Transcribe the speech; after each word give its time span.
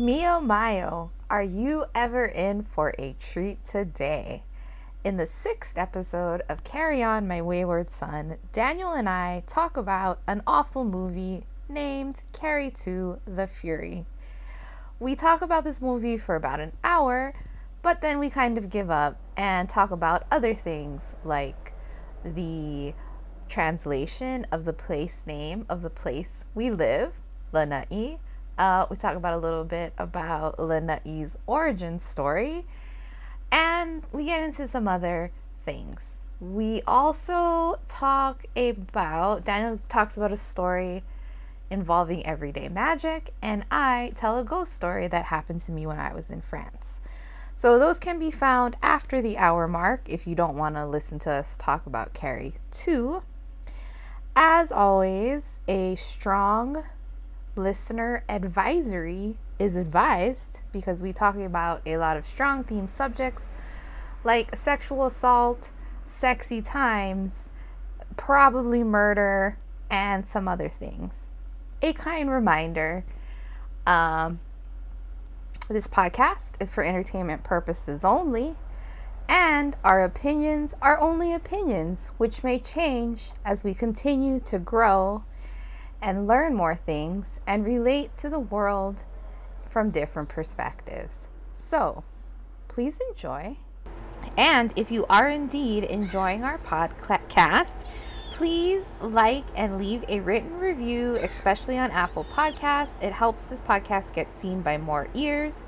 Mio 0.00 0.38
Mayo, 0.38 1.10
are 1.28 1.42
you 1.42 1.86
ever 1.92 2.24
in 2.24 2.62
for 2.62 2.94
a 3.00 3.16
treat 3.18 3.64
today? 3.64 4.44
In 5.02 5.16
the 5.16 5.26
sixth 5.26 5.76
episode 5.76 6.40
of 6.48 6.62
Carrey 6.62 7.04
On 7.04 7.26
My 7.26 7.42
Wayward 7.42 7.90
Son, 7.90 8.36
Daniel 8.52 8.92
and 8.92 9.08
I 9.08 9.42
talk 9.48 9.76
about 9.76 10.20
an 10.28 10.44
awful 10.46 10.84
movie 10.84 11.46
named 11.68 12.22
Carrie 12.32 12.70
2 12.70 13.18
The 13.26 13.48
Fury. 13.48 14.06
We 15.00 15.16
talk 15.16 15.42
about 15.42 15.64
this 15.64 15.82
movie 15.82 16.16
for 16.16 16.36
about 16.36 16.60
an 16.60 16.74
hour, 16.84 17.34
but 17.82 18.00
then 18.00 18.20
we 18.20 18.30
kind 18.30 18.56
of 18.56 18.70
give 18.70 18.92
up 18.92 19.18
and 19.36 19.68
talk 19.68 19.90
about 19.90 20.26
other 20.30 20.54
things 20.54 21.16
like 21.24 21.72
the 22.22 22.94
translation 23.48 24.46
of 24.52 24.64
the 24.64 24.72
place 24.72 25.24
name 25.26 25.66
of 25.68 25.82
the 25.82 25.90
place 25.90 26.44
we 26.54 26.70
live, 26.70 27.14
Lanai 27.50 28.20
uh, 28.58 28.86
we 28.90 28.96
talk 28.96 29.14
about 29.14 29.34
a 29.34 29.38
little 29.38 29.64
bit 29.64 29.92
about 29.96 30.58
Lanai's 30.58 31.38
origin 31.46 31.98
story, 31.98 32.66
and 33.52 34.02
we 34.12 34.24
get 34.26 34.42
into 34.42 34.66
some 34.66 34.88
other 34.88 35.30
things. 35.64 36.16
We 36.40 36.82
also 36.86 37.78
talk 37.88 38.44
about, 38.56 39.44
Daniel 39.44 39.80
talks 39.88 40.16
about 40.16 40.32
a 40.32 40.36
story 40.36 41.02
involving 41.70 42.24
everyday 42.26 42.68
magic, 42.68 43.32
and 43.42 43.64
I 43.70 44.12
tell 44.14 44.38
a 44.38 44.44
ghost 44.44 44.72
story 44.72 45.08
that 45.08 45.26
happened 45.26 45.60
to 45.60 45.72
me 45.72 45.86
when 45.86 45.98
I 45.98 46.12
was 46.12 46.30
in 46.30 46.40
France. 46.40 47.00
So 47.54 47.78
those 47.78 47.98
can 47.98 48.18
be 48.18 48.30
found 48.30 48.76
after 48.82 49.20
the 49.20 49.36
hour 49.36 49.66
mark 49.66 50.02
if 50.06 50.26
you 50.26 50.34
don't 50.34 50.56
want 50.56 50.76
to 50.76 50.86
listen 50.86 51.18
to 51.20 51.30
us 51.30 51.56
talk 51.58 51.86
about 51.86 52.14
Carrie 52.14 52.54
2. 52.70 53.22
As 54.36 54.70
always, 54.70 55.58
a 55.66 55.96
strong 55.96 56.84
listener 57.58 58.24
advisory 58.28 59.36
is 59.58 59.76
advised 59.76 60.60
because 60.72 61.02
we 61.02 61.12
talking 61.12 61.44
about 61.44 61.82
a 61.84 61.96
lot 61.96 62.16
of 62.16 62.24
strong 62.24 62.64
theme 62.64 62.88
subjects 62.88 63.46
like 64.24 64.54
sexual 64.56 65.06
assault, 65.06 65.70
sexy 66.04 66.62
times, 66.62 67.48
probably 68.16 68.82
murder, 68.82 69.58
and 69.90 70.26
some 70.26 70.48
other 70.48 70.68
things. 70.68 71.30
A 71.82 71.92
kind 71.92 72.30
reminder 72.30 73.04
um, 73.86 74.40
this 75.68 75.86
podcast 75.86 76.60
is 76.60 76.70
for 76.70 76.82
entertainment 76.82 77.44
purposes 77.44 78.04
only, 78.04 78.56
and 79.28 79.76
our 79.84 80.02
opinions 80.02 80.74
are 80.80 80.98
only 81.00 81.32
opinions, 81.32 82.10
which 82.16 82.42
may 82.42 82.58
change 82.58 83.30
as 83.44 83.64
we 83.64 83.74
continue 83.74 84.40
to 84.40 84.58
grow 84.58 85.24
and 86.00 86.26
learn 86.26 86.54
more 86.54 86.76
things 86.76 87.38
and 87.46 87.64
relate 87.64 88.16
to 88.18 88.30
the 88.30 88.38
world 88.38 89.04
from 89.68 89.90
different 89.90 90.28
perspectives. 90.28 91.28
So, 91.52 92.04
please 92.68 93.00
enjoy. 93.10 93.56
And 94.36 94.72
if 94.76 94.90
you 94.90 95.04
are 95.06 95.28
indeed 95.28 95.84
enjoying 95.84 96.44
our 96.44 96.58
podcast, 96.58 97.84
please 98.32 98.84
like 99.00 99.44
and 99.56 99.78
leave 99.78 100.04
a 100.08 100.20
written 100.20 100.58
review, 100.60 101.16
especially 101.16 101.76
on 101.76 101.90
Apple 101.90 102.24
Podcasts. 102.24 103.02
It 103.02 103.12
helps 103.12 103.44
this 103.44 103.60
podcast 103.60 104.14
get 104.14 104.32
seen 104.32 104.62
by 104.62 104.78
more 104.78 105.08
ears. 105.14 105.62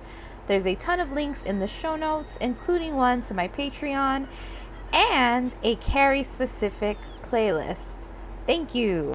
There's 0.47 0.67
a 0.67 0.77
ton 0.77 1.01
of 1.01 1.13
links 1.13 1.43
in 1.43 1.59
the 1.59 1.67
show 1.67 1.97
notes, 1.97 2.37
including 2.41 2.97
one 2.97 3.23
to 3.23 3.35
my 3.35 3.49
Patreon 3.49 4.27
and 4.93 5.55
a 5.63 5.77
Carrie 5.77 6.23
specific 6.23 6.99
playlist. 7.23 8.07
Thank 8.47 8.75
you. 8.75 9.15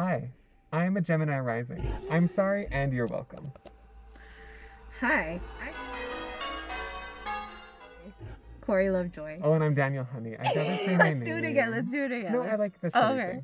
Hi, 0.00 0.30
I'm 0.72 0.96
a 0.96 1.00
Gemini 1.00 1.40
rising. 1.40 1.84
I'm 2.08 2.28
sorry 2.28 2.68
and 2.70 2.92
you're 2.92 3.08
welcome. 3.08 3.50
Hi. 5.00 5.40
I'm 5.60 5.72
Cory 8.60 8.90
Lovejoy. 8.90 9.40
Oh, 9.42 9.54
and 9.54 9.64
I'm 9.64 9.74
Daniel 9.74 10.04
Honey. 10.04 10.36
I 10.38 10.44
gotta 10.44 10.76
say 10.76 10.96
my 10.96 11.08
Let's 11.08 11.18
name. 11.18 11.24
do 11.24 11.36
it 11.38 11.44
again. 11.50 11.70
Let's 11.72 11.90
do 11.90 12.04
it 12.04 12.12
again. 12.12 12.32
No, 12.32 12.42
Let's... 12.42 12.52
I 12.52 12.54
like 12.54 12.80
this. 12.80 12.92
Oh, 12.94 13.12
okay. 13.12 13.40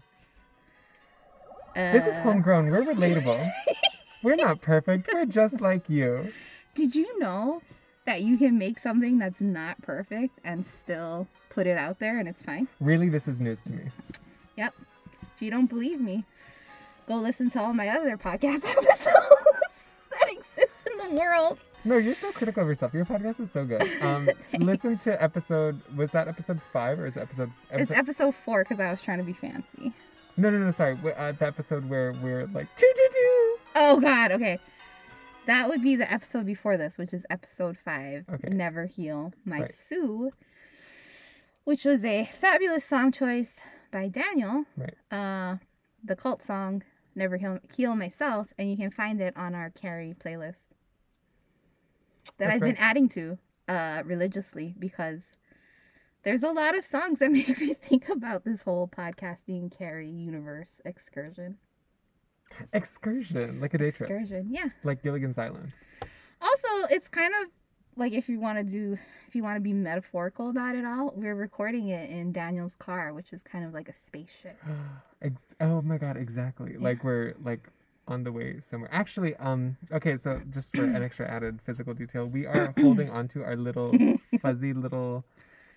Uh, 1.74 1.92
this 1.92 2.06
is 2.06 2.14
homegrown. 2.18 2.70
We're 2.70 2.84
relatable. 2.94 3.44
We're 4.22 4.36
not 4.36 4.60
perfect. 4.60 5.10
We're 5.12 5.26
just 5.26 5.60
like 5.60 5.90
you. 5.90 6.32
Did 6.76 6.94
you 6.94 7.18
know 7.18 7.62
that 8.06 8.22
you 8.22 8.38
can 8.38 8.58
make 8.58 8.78
something 8.78 9.18
that's 9.18 9.40
not 9.40 9.82
perfect 9.82 10.38
and 10.44 10.64
still 10.68 11.26
put 11.50 11.66
it 11.66 11.76
out 11.76 11.98
there 11.98 12.20
and 12.20 12.28
it's 12.28 12.42
fine? 12.42 12.68
Really, 12.78 13.08
this 13.08 13.26
is 13.26 13.40
news 13.40 13.60
to 13.62 13.72
me. 13.72 13.90
Yep. 14.56 14.72
If 15.34 15.42
you 15.42 15.50
don't 15.50 15.66
believe 15.66 16.00
me, 16.00 16.24
go 17.06 17.16
listen 17.16 17.50
to 17.50 17.60
all 17.60 17.72
my 17.74 17.88
other 17.88 18.16
podcast 18.16 18.64
episodes 18.70 19.84
that 20.10 20.28
exist 20.30 20.74
in 20.90 21.08
the 21.08 21.14
world. 21.14 21.58
No, 21.86 21.98
you're 21.98 22.14
so 22.14 22.32
critical 22.32 22.62
of 22.62 22.68
yourself. 22.68 22.94
Your 22.94 23.04
podcast 23.04 23.40
is 23.40 23.50
so 23.50 23.64
good. 23.66 23.82
Um, 24.00 24.30
listen 24.58 24.96
to 24.98 25.22
episode. 25.22 25.80
Was 25.96 26.10
that 26.12 26.28
episode 26.28 26.60
five 26.72 26.98
or 26.98 27.06
is 27.06 27.16
it 27.16 27.20
episode? 27.20 27.50
It's 27.70 27.90
episode 27.90 28.34
four 28.44 28.64
because 28.64 28.80
I 28.80 28.90
was 28.90 29.02
trying 29.02 29.18
to 29.18 29.24
be 29.24 29.34
fancy. 29.34 29.92
No, 30.36 30.48
no, 30.50 30.58
no. 30.58 30.70
Sorry. 30.70 30.96
Uh, 31.16 31.32
the 31.32 31.46
episode 31.46 31.88
where 31.88 32.12
we're 32.22 32.46
like. 32.46 32.68
Oh 33.74 34.00
God. 34.00 34.32
Okay. 34.32 34.58
That 35.46 35.68
would 35.68 35.82
be 35.82 35.94
the 35.94 36.10
episode 36.10 36.46
before 36.46 36.78
this, 36.78 36.96
which 36.96 37.12
is 37.12 37.26
episode 37.28 37.76
five. 37.84 38.24
Okay. 38.32 38.48
Never 38.48 38.86
heal 38.86 39.34
my 39.44 39.60
Right. 39.60 39.74
Sue, 39.88 40.30
which 41.64 41.84
was 41.84 42.02
a 42.02 42.30
fabulous 42.40 42.86
song 42.86 43.12
choice 43.12 43.50
by 43.92 44.08
Daniel. 44.08 44.64
Right. 44.78 44.94
Uh, 45.12 45.56
the 46.02 46.16
cult 46.16 46.42
song 46.42 46.82
"Never 47.14 47.36
Heal, 47.36 47.58
heal 47.74 47.94
Myself," 47.94 48.48
and 48.58 48.70
you 48.70 48.76
can 48.76 48.90
find 48.90 49.20
it 49.20 49.36
on 49.36 49.54
our 49.54 49.70
Carrie 49.70 50.14
playlist 50.18 50.56
that 52.38 52.46
That's 52.46 52.54
I've 52.54 52.62
right. 52.62 52.74
been 52.74 52.84
adding 52.84 53.08
to 53.10 53.38
uh, 53.68 54.02
religiously 54.04 54.74
because 54.78 55.20
there's 56.22 56.42
a 56.42 56.50
lot 56.50 56.76
of 56.76 56.84
songs 56.84 57.18
that 57.20 57.30
make 57.32 57.58
me 57.60 57.74
think 57.74 58.08
about 58.08 58.44
this 58.44 58.62
whole 58.62 58.88
podcasting 58.88 59.76
Carrie 59.76 60.08
universe 60.10 60.80
excursion. 60.84 61.58
Excursion, 62.72 63.60
like 63.60 63.74
a 63.74 63.78
day 63.78 63.90
trip, 63.90 64.10
Excursion, 64.10 64.48
yeah. 64.50 64.68
like 64.84 65.02
Gilligan's 65.02 65.38
Island. 65.38 65.72
Also, 66.40 66.86
it's 66.90 67.08
kind 67.08 67.32
of 67.42 67.50
like 67.96 68.12
if 68.12 68.28
you 68.28 68.38
want 68.38 68.58
to 68.58 68.64
do, 68.64 68.98
if 69.34 69.36
you 69.38 69.42
want 69.42 69.56
to 69.56 69.60
be 69.60 69.72
metaphorical 69.72 70.48
about 70.48 70.76
it 70.76 70.84
all, 70.84 71.12
we're 71.16 71.34
recording 71.34 71.88
it 71.88 72.08
in 72.08 72.30
Daniel's 72.30 72.76
car, 72.78 73.12
which 73.12 73.32
is 73.32 73.42
kind 73.42 73.64
of 73.64 73.74
like 73.74 73.88
a 73.88 73.94
spaceship. 74.06 74.56
Oh 75.60 75.80
my 75.80 75.96
god, 75.96 76.16
exactly. 76.18 76.76
Like 76.76 77.02
we're 77.04 77.34
like 77.42 77.70
on 78.06 78.24
the 78.24 78.30
way 78.30 78.60
somewhere. 78.60 78.90
Actually, 78.92 79.34
um, 79.36 79.76
okay, 79.90 80.16
so 80.18 80.40
just 80.50 80.74
for 80.76 80.84
an 80.84 81.02
extra 81.02 81.26
added 81.26 81.60
physical 81.64 81.94
detail, 81.94 82.26
we 82.26 82.44
are 82.44 82.74
holding 82.78 83.08
onto 83.08 83.42
our 83.42 83.56
little 83.56 83.94
fuzzy 84.42 84.74
little 84.74 85.24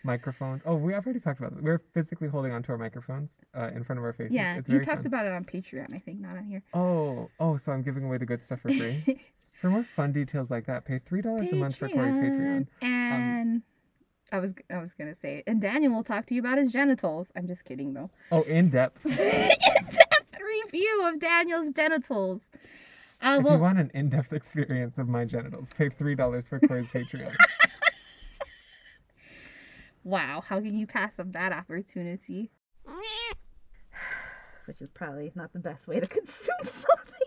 microphones. 0.04 0.64
Oh, 0.66 0.76
we 0.76 0.94
I've 0.94 1.06
already 1.06 1.22
talked 1.22 1.40
about 1.40 1.56
this. 1.56 1.64
We're 1.64 1.82
physically 1.94 2.28
holding 2.28 2.52
onto 2.52 2.74
our 2.74 2.78
microphones 2.78 3.30
uh, 3.56 3.70
in 3.74 3.86
front 3.86 4.00
of 4.00 4.04
our 4.04 4.14
faces. 4.14 4.34
yeah, 4.34 4.58
it's 4.58 4.68
you 4.68 4.80
talked 4.80 4.98
fun. 4.98 5.06
about 5.06 5.26
it 5.26 5.32
on 5.32 5.46
Patreon, 5.46 5.94
I 5.94 6.00
think, 6.00 6.20
not 6.20 6.36
on 6.36 6.44
here. 6.44 6.64
Oh, 6.74 7.30
oh, 7.40 7.56
so 7.56 7.72
I'm 7.72 7.84
giving 7.84 8.04
away 8.04 8.18
the 8.18 8.26
good 8.26 8.42
stuff 8.42 8.60
for 8.60 8.70
free. 8.70 9.22
for 9.60 9.70
more 9.70 9.86
fun 9.96 10.12
details 10.12 10.50
like 10.50 10.66
that, 10.68 10.86
pay 10.86 11.00
three 11.00 11.22
dollars 11.22 11.50
a 11.52 11.56
month 11.56 11.78
for 11.78 11.90
Cory's 11.90 12.16
Patreon. 12.16 12.68
Um, 12.82 12.82
And 12.82 13.62
I 14.32 14.40
was 14.40 14.52
I 14.72 14.78
was 14.78 14.92
gonna 14.98 15.16
say, 15.16 15.44
and 15.48 15.62
Daniel 15.62 15.94
will 15.94 16.04
talk 16.04 16.26
to 16.28 16.36
you 16.36 16.42
about 16.42 16.58
his 16.58 16.72
genitals. 16.72 17.28
I'm 17.36 17.48
just 17.48 17.66
kidding 17.66 17.94
though. 17.94 18.10
Oh, 18.32 18.42
in 18.44 18.70
depth. 18.70 19.00
In-depth 19.06 20.38
review 20.66 21.02
of 21.06 21.20
Daniel's 21.20 21.70
genitals. 21.76 22.42
Uh, 23.20 23.38
if 23.40 23.46
well, 23.46 23.56
you 23.56 23.62
want 23.62 23.80
an 23.80 23.90
in-depth 23.96 24.32
experience 24.32 25.00
of 25.00 25.08
my 25.08 25.26
genitals, 25.26 25.70
pay 25.76 25.90
three 25.90 26.14
dollars 26.14 26.46
for 26.48 26.60
Cory's 26.60 26.88
Patreon. 26.88 27.36
wow, 30.04 30.44
how 30.46 30.60
can 30.60 30.76
you 30.76 30.86
pass 30.86 31.14
up 31.18 31.32
that 31.34 31.52
opportunity? 31.52 32.52
Which 34.66 34.82
is 34.82 34.90
probably 34.94 35.32
not 35.34 35.54
the 35.54 35.60
best 35.60 35.88
way 35.88 36.00
to 36.00 36.08
consume 36.08 36.56
something. 36.64 37.18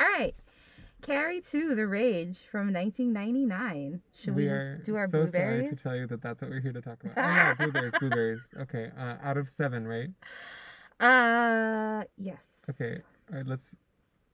All 0.00 0.08
right. 0.08 0.34
Carrie 1.02 1.42
2, 1.50 1.74
The 1.74 1.86
Rage 1.86 2.38
from 2.50 2.72
1999. 2.72 4.00
Should 4.22 4.34
we, 4.34 4.44
we 4.44 4.48
just 4.48 4.84
do 4.84 4.96
our 4.96 5.06
so 5.08 5.22
blueberries? 5.22 5.64
sorry 5.64 5.76
to 5.76 5.82
tell 5.82 5.96
you 5.96 6.06
that 6.06 6.22
that's 6.22 6.40
what 6.40 6.50
we're 6.50 6.60
here 6.60 6.72
to 6.72 6.82
talk 6.82 7.02
about. 7.04 7.16
Oh 7.16 7.20
yeah, 7.20 7.54
blueberries, 7.58 7.92
blueberries. 7.98 8.40
Okay, 8.60 8.90
uh, 8.98 9.16
out 9.22 9.36
of 9.36 9.48
seven, 9.48 9.86
right? 9.86 10.08
Uh, 11.00 12.04
yes. 12.18 12.38
Okay, 12.68 13.00
all 13.30 13.38
right. 13.38 13.46
Let's 13.46 13.74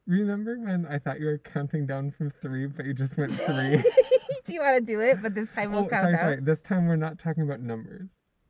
remember 0.06 0.58
when 0.58 0.86
I 0.86 0.98
thought 0.98 1.20
you 1.20 1.26
were 1.26 1.38
counting 1.38 1.86
down 1.86 2.10
from 2.10 2.32
three, 2.42 2.66
but 2.66 2.86
you 2.86 2.94
just 2.94 3.16
went 3.16 3.32
three. 3.32 3.82
do 4.46 4.52
you 4.52 4.60
want 4.60 4.76
to 4.76 4.80
do 4.80 5.00
it? 5.00 5.22
But 5.22 5.34
this 5.34 5.48
time 5.54 5.72
we'll 5.72 5.84
oh, 5.84 5.88
count 5.88 6.04
sorry, 6.04 6.12
down. 6.12 6.20
sorry. 6.20 6.40
This 6.40 6.60
time 6.60 6.86
we're 6.86 6.96
not 6.96 7.18
talking 7.18 7.42
about 7.42 7.60
numbers. 7.60 8.08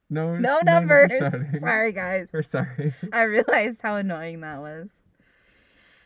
No, 0.08 0.36
No 0.36 0.60
no 0.64 0.72
numbers. 0.72 1.10
shouting. 1.18 1.58
Sorry, 1.60 1.92
guys. 1.92 2.28
We're 2.32 2.42
sorry. 2.42 2.94
I 3.12 3.22
realized 3.22 3.78
how 3.82 3.96
annoying 3.96 4.40
that 4.40 4.60
was. 4.60 4.88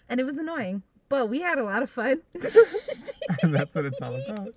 And 0.08 0.18
it 0.18 0.24
was 0.24 0.38
annoying. 0.38 0.82
But 1.10 1.28
we 1.28 1.40
had 1.40 1.58
a 1.58 1.64
lot 1.64 1.82
of 1.82 1.90
fun. 1.90 2.22
and 3.42 3.54
that's 3.54 3.74
what 3.74 3.84
it's 3.84 4.00
all 4.00 4.14
about. 4.14 4.54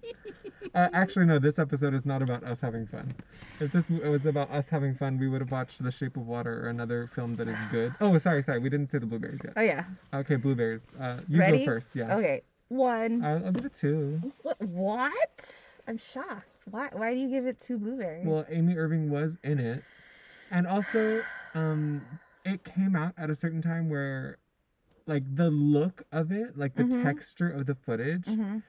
Uh, 0.73 0.87
actually, 0.93 1.25
no, 1.25 1.39
this 1.39 1.59
episode 1.59 1.93
is 1.93 2.05
not 2.05 2.21
about 2.21 2.43
us 2.43 2.61
having 2.61 2.87
fun. 2.87 3.11
If 3.59 3.71
this 3.73 3.89
was 3.89 4.25
about 4.25 4.49
us 4.51 4.69
having 4.69 4.95
fun, 4.95 5.19
we 5.19 5.27
would 5.27 5.41
have 5.41 5.51
watched 5.51 5.83
The 5.83 5.91
Shape 5.91 6.15
of 6.15 6.25
Water 6.25 6.65
or 6.65 6.69
another 6.69 7.09
film 7.13 7.35
that 7.35 7.47
is 7.49 7.57
good. 7.71 7.93
Oh, 8.01 8.17
sorry, 8.19 8.43
sorry, 8.43 8.59
we 8.59 8.69
didn't 8.69 8.91
say 8.91 8.99
the 8.99 9.05
blueberries 9.05 9.41
yet. 9.43 9.53
oh 9.57 9.61
yeah. 9.61 9.83
Okay, 10.13 10.35
blueberries. 10.37 10.85
Uh, 10.99 11.17
you 11.27 11.39
Ready? 11.39 11.59
go 11.59 11.65
first. 11.65 11.89
Yeah. 11.93 12.15
Okay. 12.15 12.43
One. 12.69 13.23
I'll, 13.23 13.45
I'll 13.47 13.51
give 13.51 13.65
it 13.65 13.73
two. 13.79 14.31
What? 14.43 14.61
What? 14.61 15.45
I'm 15.87 15.97
shocked. 15.97 16.47
Why? 16.69 16.89
Why 16.93 17.13
do 17.13 17.19
you 17.19 17.29
give 17.29 17.45
it 17.45 17.59
two 17.59 17.77
blueberries? 17.77 18.25
Well, 18.25 18.45
Amy 18.49 18.77
Irving 18.77 19.09
was 19.09 19.33
in 19.43 19.59
it, 19.59 19.83
and 20.51 20.65
also, 20.67 21.21
um, 21.55 22.01
it 22.45 22.63
came 22.63 22.95
out 22.95 23.13
at 23.17 23.29
a 23.29 23.35
certain 23.35 23.61
time 23.61 23.89
where, 23.89 24.37
like, 25.07 25.23
the 25.35 25.49
look 25.51 26.03
of 26.11 26.31
it, 26.31 26.57
like 26.57 26.75
the 26.75 26.83
Mhm. 26.83 26.93
texture 27.01 27.49
of 27.49 27.65
the 27.65 27.75
footage, 27.75 28.27
hmm 28.27 28.59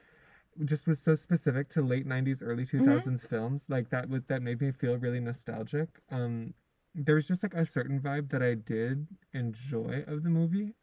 just 0.65 0.87
was 0.87 0.99
so 0.99 1.15
specific 1.15 1.69
to 1.69 1.81
late 1.81 2.05
90s 2.05 2.41
early 2.41 2.65
Mm-hmm. 2.79 2.99
2000s 3.05 3.25
films 3.25 3.63
like 3.69 3.89
that 3.89 4.09
was 4.09 4.23
that 4.25 4.41
made 4.41 4.61
me 4.61 4.71
feel 4.71 4.97
really 4.97 5.19
nostalgic 5.19 6.01
um 6.11 6.53
there 6.93 7.15
was 7.15 7.27
just 7.27 7.43
like 7.43 7.53
a 7.53 7.65
certain 7.65 7.99
vibe 7.99 8.29
that 8.29 8.41
i 8.41 8.53
did 8.53 9.07
enjoy 9.33 10.03
of 10.07 10.23
the 10.23 10.29
movie 10.29 10.73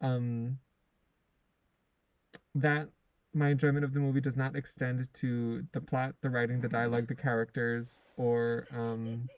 um 0.00 0.58
that 2.54 2.88
my 3.32 3.48
enjoyment 3.50 3.84
of 3.84 3.92
the 3.92 4.00
movie 4.00 4.20
does 4.20 4.36
not 4.36 4.56
extend 4.56 5.12
to 5.14 5.66
the 5.72 5.80
plot 5.80 6.14
the 6.20 6.30
writing 6.30 6.60
the 6.60 6.68
dialogue 6.68 7.06
the 7.06 7.14
characters 7.14 8.02
or 8.16 8.66
um 8.72 9.28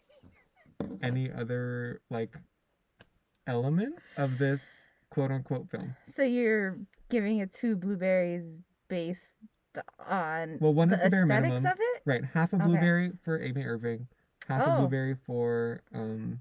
any 1.03 1.31
other 1.31 2.01
like 2.11 2.37
element 3.47 3.99
of 4.17 4.39
this 4.39 4.82
quote 5.13 5.31
unquote 5.31 5.69
film 5.71 5.95
So 6.15 6.23
you're 6.23 6.79
giving 7.11 7.39
it 7.39 7.53
two 7.53 7.77
blueberries 7.77 8.45
based 8.89 9.21
on 10.09 10.57
well 10.61 10.73
one 10.73 10.89
the 10.89 10.97
is 10.97 11.03
the 11.05 11.11
bare 11.11 11.23
aesthetics 11.25 11.49
minimum 11.49 11.67
of 11.73 11.79
it. 11.79 12.03
Right, 12.07 12.25
half 12.25 12.53
a 12.53 12.57
Okay. 12.57 12.65
blueberry 12.65 13.13
for 13.25 13.41
Amy 13.41 13.63
Irving, 13.65 14.07
half 14.49 14.63
a 14.67 14.73
Oh. 14.73 14.77
blueberry 14.79 15.15
for 15.27 15.83
um 15.95 16.41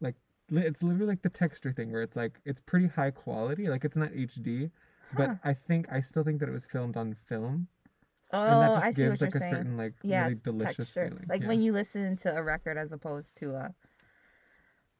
like 0.00 0.14
li- 0.50 0.66
it's 0.66 0.82
literally 0.82 1.06
like 1.06 1.22
the 1.22 1.28
texture 1.30 1.72
thing 1.72 1.92
where 1.92 2.02
it's 2.02 2.16
like 2.16 2.40
it's 2.46 2.60
pretty 2.62 2.86
high 2.88 3.10
quality, 3.10 3.68
like 3.68 3.84
it's 3.84 3.96
not 3.96 4.10
HD, 4.12 4.70
but 5.16 5.36
I 5.44 5.52
think 5.54 5.86
I 5.92 6.00
still 6.00 6.24
think 6.24 6.40
that 6.40 6.48
it 6.48 6.52
was 6.52 6.66
filmed 6.66 6.96
on 6.96 7.14
film, 7.28 7.68
Oh, 8.32 8.42
and 8.42 8.60
that 8.62 8.74
just 8.74 8.86
I 8.86 8.90
see 8.92 8.96
gives 8.96 9.20
what 9.20 9.26
like 9.28 9.34
a 9.34 9.40
saying. 9.40 9.54
certain 9.54 9.76
like 9.76 9.94
Yeah, 10.02 10.22
really 10.24 10.34
delicious 10.36 10.76
Texture. 10.92 11.08
feeling. 11.10 11.26
Like 11.28 11.42
yeah. 11.42 11.48
when 11.48 11.60
you 11.62 11.72
listen 11.72 12.16
to 12.18 12.34
a 12.34 12.42
record 12.42 12.76
as 12.78 12.90
opposed 12.92 13.36
to 13.38 13.54
a 13.54 13.74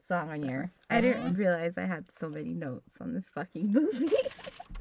song 0.07 0.29
on 0.31 0.43
your. 0.43 0.71
I 0.89 1.01
didn't 1.01 1.35
realize 1.35 1.73
I 1.77 1.85
had 1.85 2.05
so 2.17 2.29
many 2.29 2.53
notes 2.53 2.93
on 3.01 3.13
this 3.13 3.25
fucking 3.33 3.71
movie. 3.73 4.11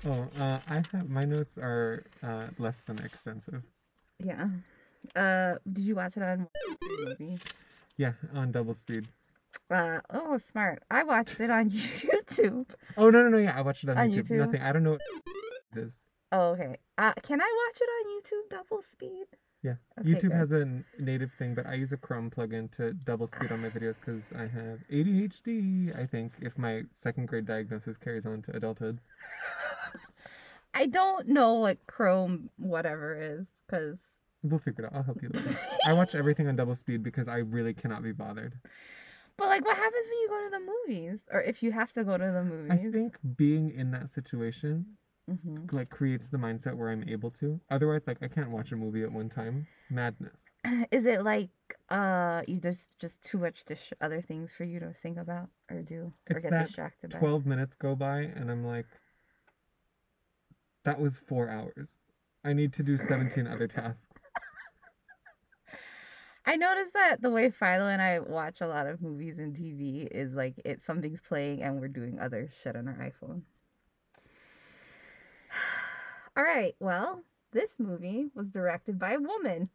Oh, 0.04 0.26
uh, 0.38 0.58
I 0.68 0.82
have 0.92 1.08
my 1.08 1.24
notes 1.24 1.56
are 1.58 2.04
uh, 2.22 2.46
less 2.58 2.80
than 2.86 2.98
extensive. 3.00 3.62
yeah. 4.18 4.48
Uh, 5.14 5.56
did 5.70 5.82
you 5.84 5.94
watch 5.96 6.16
it 6.16 6.22
on 6.22 6.46
movie? 6.98 7.38
Yeah, 7.98 8.12
on 8.34 8.52
double 8.52 8.72
speed. 8.74 9.06
Uh, 9.70 10.00
oh, 10.10 10.38
smart. 10.50 10.82
I 10.90 11.04
watched 11.04 11.40
it 11.40 11.50
on 11.50 11.70
YouTube. 11.70 12.66
Oh 12.96 13.10
no 13.10 13.22
no 13.22 13.28
no 13.28 13.38
yeah, 13.38 13.56
I 13.56 13.60
watched 13.62 13.84
it 13.84 13.90
on, 13.90 13.98
On 13.98 14.10
YouTube. 14.10 14.28
YouTube? 14.28 14.38
Nothing. 14.38 14.62
I 14.62 14.72
don't 14.72 14.82
know 14.82 14.92
what 14.92 15.00
this. 15.74 15.92
Oh, 16.32 16.50
okay. 16.52 16.76
Uh, 16.98 17.12
can 17.22 17.40
I 17.40 17.68
watch 17.68 17.80
it 17.80 17.88
on 17.96 18.04
YouTube 18.16 18.50
double 18.50 18.82
speed? 18.92 19.26
Yeah, 19.64 19.76
Okay, 19.98 20.10
YouTube 20.10 20.20
good. 20.28 20.32
has 20.32 20.52
a 20.52 20.82
native 20.98 21.30
thing, 21.38 21.54
but 21.54 21.66
I 21.66 21.72
use 21.72 21.90
a 21.92 21.96
Chrome 21.96 22.30
plugin 22.30 22.70
to 22.76 22.92
double 22.92 23.26
speed 23.26 23.50
on 23.50 23.62
my 23.62 23.70
videos 23.70 23.94
because 23.98 24.22
I 24.36 24.42
have 24.42 24.78
ADHD. 24.92 25.98
I 25.98 26.06
think 26.06 26.32
if 26.42 26.58
my 26.58 26.82
second 27.02 27.28
grade 27.28 27.46
diagnosis 27.46 27.96
carries 27.96 28.26
on 28.26 28.42
to 28.42 28.54
adulthood. 28.54 29.00
I 30.74 30.84
don't 30.86 31.28
know 31.28 31.54
what 31.54 31.78
Chrome 31.86 32.50
whatever 32.58 33.18
is 33.18 33.46
because 33.66 33.98
We'll 34.42 34.58
figure 34.58 34.84
it 34.84 34.88
out. 34.88 34.96
I'll 34.96 35.02
help 35.02 35.22
you 35.22 35.30
later. 35.32 35.56
I 35.86 35.94
watch 35.94 36.14
everything 36.14 36.46
on 36.48 36.56
double 36.56 36.74
speed 36.74 37.02
because 37.02 37.26
I 37.28 37.38
really 37.38 37.72
cannot 37.72 38.02
be 38.02 38.12
bothered. 38.12 38.52
But 39.38 39.48
like, 39.48 39.64
what 39.64 39.76
happens 39.78 40.06
when 40.06 40.18
you 40.20 40.28
go 40.28 40.44
to 40.44 40.50
the 40.50 40.72
movies, 40.92 41.20
or 41.32 41.40
if 41.40 41.62
you 41.62 41.72
have 41.72 41.90
to 41.92 42.04
go 42.04 42.18
to 42.18 42.24
the 42.24 42.44
movies? 42.44 42.70
I 42.70 42.92
think 42.92 43.16
being 43.36 43.70
in 43.70 43.90
that 43.92 44.10
situation 44.10 44.84
Mhm. 45.30 45.72
like 45.72 45.88
creates 45.88 46.28
the 46.28 46.36
mindset 46.36 46.76
where 46.76 46.90
I'm 46.90 47.08
able 47.08 47.30
to. 47.32 47.58
Otherwise, 47.70 48.02
like 48.06 48.22
I 48.22 48.28
can't 48.28 48.50
watch 48.50 48.72
a 48.72 48.76
movie 48.76 49.02
at 49.04 49.12
one 49.12 49.30
time. 49.30 49.66
Madness. 49.88 50.44
Is 50.90 51.06
it 51.06 51.22
like 51.22 51.48
uh, 51.88 52.42
you, 52.46 52.60
there's 52.60 52.88
just 52.98 53.22
too 53.22 53.38
much 53.38 53.64
dis- 53.64 53.92
other 54.00 54.20
things 54.20 54.50
for 54.56 54.64
you 54.64 54.80
to 54.80 54.94
think 55.02 55.16
about 55.18 55.48
or 55.70 55.80
do 55.80 56.12
or 56.30 56.36
It's 56.38 56.42
get 56.42 56.66
distracted 56.66 57.10
by? 57.10 57.18
Twelve 57.18 57.46
minutes 57.46 57.74
go 57.76 57.94
by, 57.94 58.20
and 58.20 58.50
I'm 58.50 58.64
like, 58.64 58.86
that 60.84 61.00
was 61.00 61.16
four 61.16 61.48
hours. 61.48 61.88
I 62.44 62.52
need 62.52 62.74
to 62.74 62.82
do 62.82 62.98
seventeen 62.98 63.46
other 63.46 63.66
tasks. 63.66 63.98
I 66.46 66.56
noticed 66.56 66.92
that 66.92 67.22
the 67.22 67.30
way 67.30 67.50
Philo 67.50 67.86
and 67.86 68.02
I 68.02 68.20
watch 68.20 68.60
a 68.60 68.66
lot 68.66 68.86
of 68.86 69.00
movies 69.00 69.38
and 69.38 69.56
TV 69.56 70.06
is 70.06 70.34
like 70.34 70.60
it 70.66 70.82
something's 70.86 71.20
playing 71.26 71.62
and 71.62 71.80
we're 71.80 71.88
doing 71.88 72.18
other 72.20 72.50
shit 72.62 72.76
on 72.76 72.86
our 72.88 72.94
iPhone. 73.10 73.40
All 76.36 76.44
right, 76.44 76.74
well, 76.80 77.24
this 77.52 77.78
movie 77.78 78.30
was 78.34 78.48
directed 78.50 78.98
by 78.98 79.12
a 79.12 79.20
woman. 79.20 79.70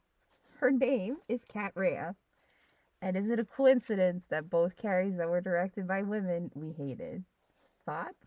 Her 0.59 0.71
name 0.71 1.17
is 1.27 1.43
Katt 1.45 1.73
Shea. 1.77 2.11
And 3.01 3.17
is 3.17 3.29
it 3.29 3.39
a 3.39 3.45
coincidence 3.45 4.25
that 4.29 4.49
both 4.49 4.75
Carries 4.77 5.17
that 5.17 5.29
were 5.29 5.41
directed 5.41 5.87
by 5.87 6.01
women 6.03 6.51
we 6.55 6.71
hated? 6.73 7.25
Thoughts? 7.85 8.25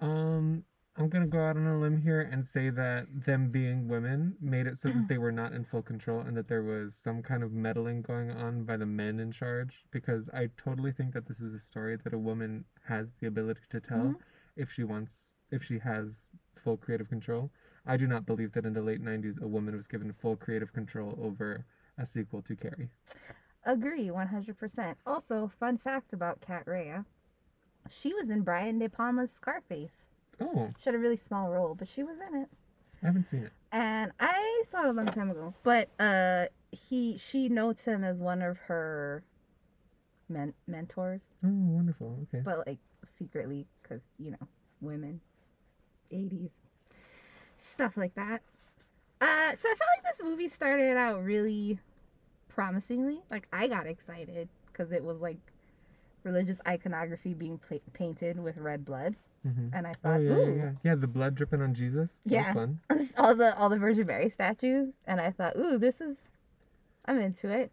Um, 0.00 0.64
I'm 0.96 1.08
gonna 1.08 1.26
go 1.26 1.38
out 1.44 1.56
on 1.56 1.66
a 1.66 1.78
limb 1.78 1.98
here 1.98 2.20
and 2.22 2.44
say 2.44 2.70
that 2.70 3.06
them 3.24 3.50
being 3.50 3.88
women 3.88 4.36
made 4.40 4.66
it 4.66 4.78
so 4.78 4.90
that 4.90 5.06
they 5.08 5.18
were 5.18 5.32
not 5.32 5.52
in 5.52 5.64
full 5.64 5.82
control 5.82 6.20
and 6.20 6.36
that 6.36 6.48
there 6.48 6.62
was 6.62 6.94
some 6.94 7.22
kind 7.22 7.42
of 7.42 7.52
meddling 7.52 8.02
going 8.02 8.30
on 8.30 8.64
by 8.64 8.76
the 8.76 8.86
men 8.86 9.20
in 9.20 9.30
charge. 9.32 9.84
Because 9.90 10.28
I 10.32 10.48
totally 10.56 10.92
think 10.92 11.14
that 11.14 11.26
this 11.26 11.40
is 11.40 11.54
a 11.54 11.60
story 11.60 11.96
that 11.96 12.12
a 12.14 12.18
woman 12.18 12.64
has 12.86 13.08
the 13.20 13.26
ability 13.26 13.62
to 13.70 13.80
tell 13.80 13.98
Mhm. 13.98 14.20
if 14.56 14.70
she 14.72 14.84
wants, 14.84 15.12
if 15.50 15.62
she 15.62 15.78
has 15.78 16.12
full 16.58 16.76
creative 16.76 17.08
control. 17.08 17.50
I 17.86 17.96
do 17.96 18.06
not 18.06 18.26
believe 18.26 18.52
that 18.52 18.66
in 18.66 18.74
the 18.74 18.82
late 18.82 19.02
90s 19.02 19.40
a 19.40 19.46
woman 19.46 19.74
was 19.76 19.86
given 19.86 20.12
full 20.12 20.36
creative 20.36 20.72
control 20.72 21.18
over 21.22 21.64
a 21.98 22.06
sequel 22.06 22.42
to 22.42 22.54
Carrie. 22.56 22.90
Agree, 23.64 24.06
100%. 24.08 24.94
Also, 25.06 25.50
fun 25.58 25.78
fact 25.78 26.12
about 26.12 26.40
Katt 26.40 26.64
Shea. 26.66 26.98
She 27.90 28.12
was 28.14 28.28
in 28.30 28.42
Brian 28.42 28.78
De 28.78 28.88
Palma's 28.88 29.30
Scarface. 29.32 30.12
Oh, 30.40 30.70
She 30.78 30.84
had 30.84 30.94
a 30.94 30.98
really 30.98 31.16
small 31.16 31.50
role, 31.50 31.74
but 31.74 31.88
she 31.88 32.02
was 32.02 32.16
in 32.30 32.42
it. 32.42 32.48
I 33.02 33.06
haven't 33.06 33.28
seen 33.30 33.44
it. 33.44 33.52
And 33.72 34.12
I 34.20 34.62
saw 34.70 34.84
it 34.84 34.88
a 34.90 34.92
long 34.92 35.06
time 35.06 35.30
ago. 35.30 35.54
But 35.62 35.88
uh 36.00 36.46
he 36.72 37.16
she 37.18 37.48
notes 37.48 37.84
him 37.84 38.04
as 38.04 38.18
one 38.18 38.42
of 38.42 38.58
her 38.58 39.22
men- 40.28 40.54
mentors, 40.66 41.20
Oh, 41.44 41.48
wonderful. 41.48 42.18
Okay. 42.24 42.42
but 42.44 42.66
like 42.66 42.78
secretly 43.18 43.66
cuz 43.82 44.00
you 44.18 44.32
know, 44.32 44.48
women 44.80 45.20
80s 46.12 46.50
stuff 47.72 47.96
like 47.96 48.14
that. 48.14 48.42
Uh 49.20 49.50
so 49.50 49.68
I 49.68 49.74
felt 49.74 49.90
like 49.96 50.16
this 50.16 50.24
movie 50.24 50.48
started 50.48 50.96
out 50.96 51.22
really 51.22 51.78
promisingly. 52.48 53.20
Like 53.30 53.46
I 53.52 53.68
got 53.68 53.86
excited 53.86 54.48
cuz 54.72 54.92
it 54.92 55.04
was 55.04 55.20
like 55.20 55.38
religious 56.24 56.58
iconography 56.66 57.34
being 57.34 57.60
painted 57.92 58.38
with 58.40 58.56
red 58.58 58.84
blood 58.84 59.14
hmm 59.42 59.68
and 59.72 59.86
I 59.86 59.90
Oh 59.90 59.94
thought, 60.02 60.20
yeah, 60.20 60.30
"Ooh, 60.30 60.56
yeah, 60.56 60.62
yeah. 60.62 60.72
Yeah, 60.82 60.94
the 60.96 61.06
blood 61.06 61.34
dripping 61.36 61.62
on 61.62 61.74
Jesus. 61.74 62.10
Yeah. 62.24 62.52
all 63.16 63.34
the 63.34 63.56
all 63.56 63.68
the 63.68 63.78
Virgin 63.78 64.06
Mary 64.06 64.28
statues, 64.30 64.92
and 65.06 65.20
I 65.20 65.30
thought, 65.30 65.56
ooh, 65.56 65.78
this 65.78 66.00
is, 66.00 66.16
I'm 67.04 67.20
into 67.20 67.48
it. 67.48 67.70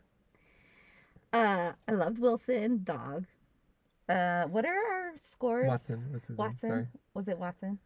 Uh, 1.34 1.74
I 1.88 1.92
loved 1.92 2.20
Wilson, 2.20 2.82
dog. 2.84 3.26
Uh, 4.08 4.46
what 4.46 4.66
are 4.66 4.78
our 4.94 5.14
scores? 5.32 5.68
Watson 5.68 6.22
Watson. 6.38 6.88
Was 7.14 7.28
it 7.28 7.40
Watson? 7.40 7.80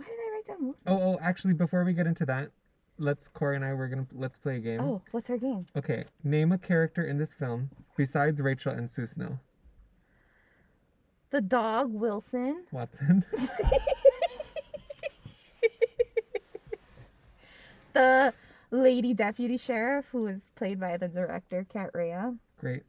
Why 0.00 0.06
did 0.06 0.14
I 0.14 0.30
write 0.34 0.46
down? 0.46 0.74
Oh, 0.86 1.12
oh, 1.12 1.18
actually, 1.20 1.52
before 1.52 1.84
we 1.84 1.92
get 1.92 2.06
into 2.06 2.24
that, 2.24 2.50
let's 2.96 3.28
Cory 3.28 3.56
and 3.56 3.64
I 3.64 3.74
we're 3.74 3.88
gonna 3.88 4.06
let's 4.12 4.38
play 4.38 4.56
a 4.56 4.60
game. 4.60 4.80
Oh, 4.80 5.02
what's 5.10 5.28
her 5.28 5.36
game? 5.36 5.66
Okay, 5.76 6.04
name 6.24 6.52
a 6.52 6.58
character 6.58 7.04
in 7.04 7.18
this 7.18 7.34
film 7.34 7.68
besides 7.98 8.40
Rachel 8.40 8.72
and 8.72 8.88
Sue 8.88 9.06
Snow. 9.06 9.38
The 11.30 11.42
dog 11.42 11.92
Wilson. 11.92 12.64
Watson. 12.72 13.24
the 17.92 18.32
lady 18.70 19.12
deputy 19.12 19.58
sheriff 19.58 20.06
who 20.12 20.22
was 20.22 20.40
played 20.56 20.80
by 20.80 20.96
the 20.96 21.08
director 21.08 21.66
Katt 21.70 21.90
Shea. 21.94 22.32
Great. 22.58 22.84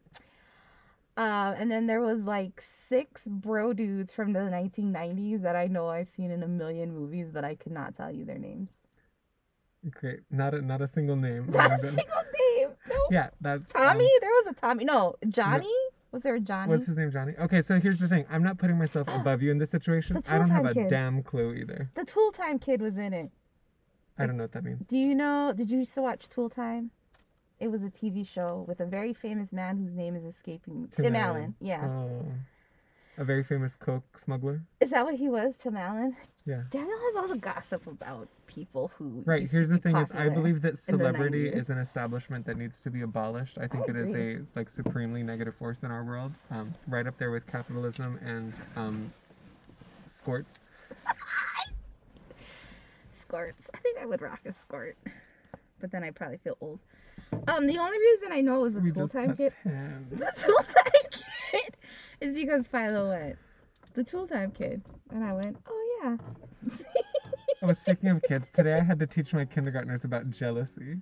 Uh, 1.21 1.53
and 1.55 1.69
then 1.69 1.85
there 1.85 2.01
was 2.01 2.23
like 2.23 2.63
six 2.89 3.21
bro 3.27 3.73
dudes 3.73 4.11
from 4.11 4.33
the 4.33 4.39
1990s 4.39 5.43
that 5.43 5.55
I 5.55 5.67
know 5.67 5.87
I've 5.87 6.09
seen 6.17 6.31
in 6.31 6.41
a 6.41 6.47
million 6.47 6.91
movies, 6.91 7.27
but 7.31 7.45
I 7.45 7.53
could 7.53 7.73
not 7.73 7.95
tell 7.95 8.11
you 8.11 8.25
their 8.25 8.39
names. 8.39 8.69
Great. 9.91 10.21
Not 10.31 10.55
a 10.55 10.61
not 10.63 10.81
a 10.81 10.87
single 10.87 11.15
name. 11.15 11.45
Not 11.51 11.73
a 11.73 11.77
single 11.77 12.23
name. 12.39 12.69
No. 12.89 12.95
Yeah, 13.11 13.29
that's 13.39 13.71
Tommy? 13.71 14.05
um, 14.05 14.11
there 14.19 14.29
was 14.31 14.47
a 14.49 14.53
Tommy. 14.59 14.83
No, 14.83 15.15
Johnny? 15.29 15.71
Was 16.11 16.23
there 16.23 16.33
a 16.35 16.39
Johnny? 16.39 16.71
What's 16.71 16.87
his 16.87 16.97
name, 16.97 17.11
Johnny? 17.11 17.33
Okay, 17.39 17.61
so 17.61 17.79
here's 17.79 17.99
the 17.99 18.07
thing. 18.07 18.25
I'm 18.31 18.41
not 18.41 18.57
putting 18.57 18.79
myself 18.79 19.07
above 19.11 19.43
you 19.43 19.51
in 19.51 19.59
this 19.59 19.69
situation. 19.69 20.19
The 20.23 20.33
I 20.33 20.39
don't 20.39 20.49
have 20.49 20.65
a 20.65 20.73
Kid. 20.73 20.89
damn 20.89 21.21
clue 21.21 21.53
either. 21.53 21.91
the 21.93 22.03
Tool 22.03 22.31
Time 22.31 22.57
Kid 22.57 22.81
was 22.81 22.97
in 22.97 23.13
it. 23.13 23.29
I 24.17 24.25
don't 24.25 24.37
know 24.37 24.43
what 24.45 24.53
that 24.53 24.63
means. 24.63 24.81
Do 24.87 24.97
you 24.97 25.13
know? 25.13 25.53
Did 25.55 25.69
you 25.69 25.77
used 25.79 25.93
to 25.93 26.01
watch 26.01 26.29
Tool 26.29 26.49
Time? 26.49 26.89
It 27.61 27.69
was 27.71 27.83
a 27.83 27.89
TV 27.89 28.27
show 28.27 28.65
with 28.67 28.79
a 28.79 28.85
very 28.87 29.13
famous 29.13 29.51
man 29.51 29.77
whose 29.77 29.93
name 29.93 30.15
is 30.15 30.23
escaping 30.25 30.81
me. 30.81 30.87
Tim, 30.95 31.15
Allen. 31.15 31.53
Yeah. 31.61 31.85
Oh, 31.85 32.25
a 33.19 33.23
very 33.23 33.43
famous 33.43 33.75
coke 33.75 34.17
smuggler. 34.17 34.63
Is 34.79 34.89
that 34.89 35.05
what 35.05 35.13
he 35.13 35.29
was, 35.29 35.53
Tim 35.61 35.77
Allen? 35.77 36.17
Yeah. 36.47 36.63
Daniel 36.71 36.97
has 36.97 37.15
all 37.17 37.27
the 37.27 37.37
gossip 37.37 37.85
about 37.85 38.27
people 38.47 38.89
who. 38.97 39.21
Right. 39.25 39.47
Here's 39.47 39.69
the 39.69 39.77
thing: 39.77 39.95
is 39.95 40.09
I 40.09 40.29
believe 40.29 40.63
that 40.63 40.79
celebrity 40.79 41.49
is 41.49 41.69
an 41.69 41.77
establishment 41.77 42.47
that 42.47 42.57
needs 42.57 42.81
to 42.81 42.89
be 42.89 43.01
abolished. 43.01 43.59
I 43.59 43.67
think 43.67 43.87
it 43.87 43.95
is 43.95 44.09
a 44.09 44.39
like 44.57 44.67
supremely 44.67 45.21
negative 45.21 45.53
force 45.55 45.83
in 45.83 45.91
our 45.91 46.03
world, 46.03 46.31
um, 46.49 46.73
right 46.87 47.05
up 47.05 47.19
there 47.19 47.29
with 47.29 47.45
capitalism 47.45 48.17
and 48.25 48.53
um, 48.75 49.13
squirts. 50.07 50.55
Skirts. 53.21 53.67
I 53.71 53.77
think 53.77 53.99
I 53.99 54.07
would 54.07 54.21
rock 54.21 54.39
a 54.47 54.51
skirt, 54.51 54.97
but 55.79 55.91
then 55.91 56.03
I'd 56.03 56.15
probably 56.15 56.39
feel 56.43 56.57
old. 56.59 56.79
Um, 57.47 57.67
the 57.67 57.77
only 57.77 57.97
reason 57.97 58.31
I 58.31 58.41
know 58.41 58.59
it 58.59 58.61
was 58.61 58.73
the 58.73 58.81
We 58.81 58.91
Tool 58.91 59.07
Time 59.07 59.35
Kid. 59.35 59.53
The 59.65 60.31
Tool 60.37 60.55
Time 60.55 61.01
Kid 61.11 61.75
is 62.19 62.35
because 62.35 62.65
Philo 62.67 63.09
went. 63.09 63.37
The 63.93 64.03
Tool 64.03 64.27
Time 64.27 64.51
Kid, 64.51 64.81
and 65.11 65.23
I 65.23 65.33
went. 65.33 65.57
Oh 65.67 65.99
yeah. 66.03 66.17
I 67.61 67.65
was 67.65 67.77
speaking 67.77 68.09
of 68.09 68.21
kids, 68.23 68.49
today 68.53 68.73
I 68.73 68.83
had 68.83 68.99
to 68.99 69.07
teach 69.07 69.33
my 69.33 69.45
kindergartners 69.45 70.03
about 70.03 70.29
jealousy. 70.31 70.97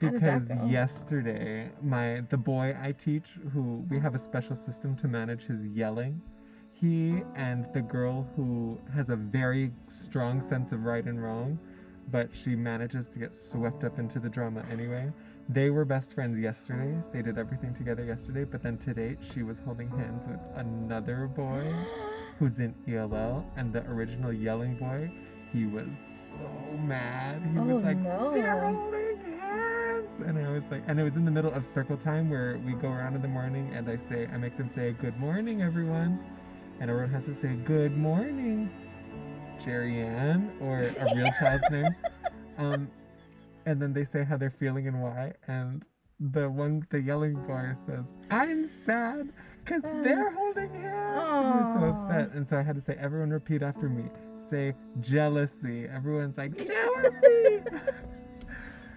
How 0.00 0.10
did 0.10 0.20
that 0.20 0.40
Because 0.48 0.70
yesterday, 0.70 1.70
my 1.82 2.22
the 2.28 2.36
boy 2.36 2.76
I 2.80 2.92
teach, 2.92 3.30
who 3.52 3.84
we 3.88 3.98
have 3.98 4.14
a 4.14 4.18
special 4.18 4.54
system 4.54 4.96
to 4.96 5.08
manage 5.08 5.42
his 5.42 5.64
yelling, 5.64 6.20
he 6.72 7.22
and 7.34 7.66
the 7.72 7.80
girl 7.82 8.28
who 8.36 8.78
has 8.94 9.08
a 9.08 9.16
very 9.16 9.72
strong 9.88 10.40
sense 10.40 10.72
of 10.72 10.84
right 10.84 11.04
and 11.04 11.22
wrong, 11.22 11.58
but 12.10 12.28
she 12.32 12.54
manages 12.54 13.08
to 13.08 13.18
get 13.18 13.34
swept 13.34 13.82
up 13.82 13.98
into 13.98 14.20
the 14.20 14.28
drama 14.28 14.64
anyway. 14.70 15.10
They 15.48 15.70
were 15.70 15.84
best 15.86 16.12
friends 16.12 16.38
yesterday. 16.38 16.98
They 17.12 17.22
did 17.22 17.38
everything 17.38 17.74
together 17.74 18.04
yesterday, 18.04 18.44
but 18.44 18.62
then 18.62 18.76
today 18.76 19.16
she 19.32 19.42
was 19.42 19.58
holding 19.64 19.88
hands 19.88 20.22
with 20.28 20.40
another 20.56 21.26
boy 21.26 21.72
who's 22.38 22.58
in 22.58 22.74
ELL, 22.86 23.46
and 23.56 23.72
the 23.72 23.80
original 23.86 24.32
yelling 24.32 24.76
boy, 24.76 25.10
he 25.52 25.64
was 25.64 25.88
so 26.30 26.76
mad. 26.78 27.40
He 27.52 27.58
Oh, 27.58 27.62
was 27.64 27.84
like, 27.84 27.96
no. 27.96 28.32
"They're 28.34 28.60
holding 28.60 29.16
hands," 29.40 30.20
and 30.26 30.38
I 30.38 30.50
was 30.50 30.64
like, 30.70 30.82
and 30.86 31.00
it 31.00 31.02
was 31.02 31.16
in 31.16 31.24
the 31.24 31.30
middle 31.30 31.52
of 31.52 31.64
circle 31.64 31.96
time 31.96 32.28
where 32.28 32.58
we 32.66 32.74
go 32.74 32.88
around 32.88 33.14
in 33.16 33.22
the 33.22 33.28
morning, 33.28 33.72
and 33.74 33.88
I 33.88 33.96
say, 33.96 34.26
I 34.30 34.36
make 34.36 34.56
them 34.58 34.68
say, 34.74 34.92
"Good 35.00 35.18
morning, 35.18 35.62
everyone," 35.62 36.18
and 36.78 36.90
everyone 36.90 37.10
has 37.12 37.24
to 37.24 37.34
say, 37.40 37.54
"Good 37.64 37.96
morning, 37.96 38.68
Jerry 39.64 40.02
Ann," 40.02 40.52
or 40.60 40.80
a 40.80 41.14
real 41.16 41.30
child's 41.40 41.70
name. 41.70 41.86
Um, 42.58 42.90
and 43.68 43.80
then 43.82 43.92
they 43.92 44.04
say 44.04 44.24
how 44.24 44.36
they're 44.36 44.50
feeling 44.50 44.88
and 44.88 45.02
why, 45.02 45.32
and 45.46 45.84
the 46.18 46.48
one, 46.48 46.86
the 46.90 47.00
yelling 47.00 47.34
boy 47.46 47.74
says, 47.86 48.04
"I'm 48.30 48.68
sad." 48.84 49.32
Because 49.64 49.82
they're 50.02 50.30
holding 50.30 50.70
hands. 50.70 51.28
And 51.30 51.82
we're 51.82 51.92
so 51.92 52.00
upset. 52.00 52.32
And 52.32 52.48
so 52.48 52.56
I 52.56 52.62
had 52.62 52.74
to 52.76 52.80
say, 52.80 52.96
everyone 52.98 53.28
repeat 53.28 53.62
after 53.62 53.90
me. 53.90 54.04
Say 54.48 54.72
jealousy. 55.00 55.86
Everyone's 55.94 56.38
like, 56.38 56.56
jealousy. 56.66 57.60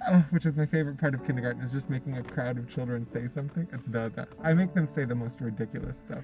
Uh, 0.08 0.22
which 0.30 0.46
is 0.46 0.56
my 0.56 0.66
favorite 0.66 0.98
part 0.98 1.14
of 1.14 1.26
kindergarten 1.28 1.62
is 1.62 1.74
just 1.74 1.90
making 1.90 2.18
a 2.18 2.24
crowd 2.24 2.58
of 2.58 2.70
children 2.70 3.06
say 3.06 3.28
something. 3.28 3.68
It's 3.74 3.86
the 3.86 4.10
best. 4.16 4.32
I 4.42 4.54
make 4.54 4.74
them 4.74 4.88
say 4.88 5.04
the 5.04 5.14
most 5.14 5.42
ridiculous 5.42 5.98
stuff. 5.98 6.24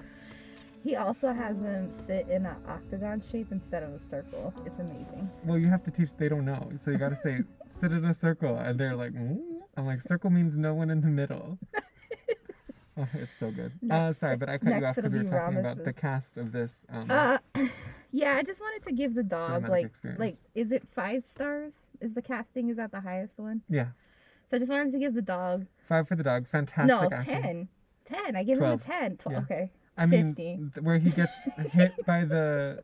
He 0.84 0.96
also 0.96 1.32
has 1.32 1.56
them 1.58 1.90
sit 2.06 2.28
in 2.28 2.46
an 2.46 2.56
octagon 2.66 3.22
shape 3.30 3.48
instead 3.50 3.82
of 3.82 3.90
a 3.92 3.98
circle. 4.08 4.54
It's 4.64 4.78
amazing. 4.78 5.28
Well, 5.44 5.58
you 5.58 5.68
have 5.68 5.82
to 5.84 5.90
teach. 5.90 6.10
They 6.16 6.28
don't 6.28 6.44
know, 6.44 6.70
so 6.82 6.90
you 6.90 6.98
got 6.98 7.10
to 7.10 7.16
say, 7.16 7.40
sit 7.80 7.92
in 7.92 8.04
a 8.04 8.14
circle, 8.14 8.56
and 8.56 8.78
they're 8.78 8.94
like, 8.96 9.12
mm? 9.12 9.38
I'm 9.76 9.86
like, 9.86 10.02
circle 10.02 10.30
means 10.30 10.56
no 10.56 10.74
one 10.74 10.90
in 10.90 11.00
the 11.00 11.08
middle. 11.08 11.58
Oh, 13.00 13.06
it's 13.14 13.30
so 13.38 13.52
good. 13.52 13.70
uh, 13.88 14.12
sorry, 14.12 14.36
but 14.36 14.48
I 14.48 14.58
cut 14.58 14.80
you 14.80 14.84
off 14.84 14.96
because 14.96 15.12
we 15.12 15.18
were 15.18 15.24
talking 15.30 15.58
about 15.58 15.84
the 15.84 15.92
cast 15.92 16.36
of 16.36 16.50
this. 16.50 16.84
Um, 16.92 17.08
Uh, 17.08 17.38
yeah, 18.10 18.34
I 18.34 18.42
just 18.42 18.58
wanted 18.60 18.84
to 18.88 18.92
give 18.92 19.14
the 19.14 19.22
dog 19.22 19.68
like 19.68 19.84
experience. 19.86 20.18
like 20.18 20.36
is 20.56 20.72
it 20.72 20.82
five 20.96 21.24
stars? 21.24 21.72
Is 22.00 22.12
the 22.14 22.22
casting 22.22 22.70
is 22.70 22.76
that 22.76 22.90
the 22.90 23.00
highest 23.00 23.34
one? 23.38 23.62
yeah, 23.68 23.90
So 24.50 24.56
I 24.56 24.58
just 24.58 24.68
wanted 24.68 24.90
to 24.94 24.98
give 24.98 25.14
the 25.14 25.22
dog 25.22 25.66
five 25.88 26.08
for 26.08 26.16
the 26.16 26.24
dog. 26.24 26.48
Fantastic. 26.48 26.88
no 26.88 27.08
acting. 27.16 27.68
10. 28.08 28.18
10. 28.24 28.34
I 28.36 28.42
gave 28.42 28.58
him 28.58 28.64
a 28.64 28.76
10. 28.78 29.16
Tw- 29.18 29.26
Yeah. 29.30 29.38
Okay. 29.42 29.70
I 29.98 30.06
mean, 30.06 30.34
50. 30.34 30.80
where 30.80 30.98
he 30.98 31.10
gets 31.10 31.32
hit 31.72 31.92
by 32.06 32.24
the 32.24 32.82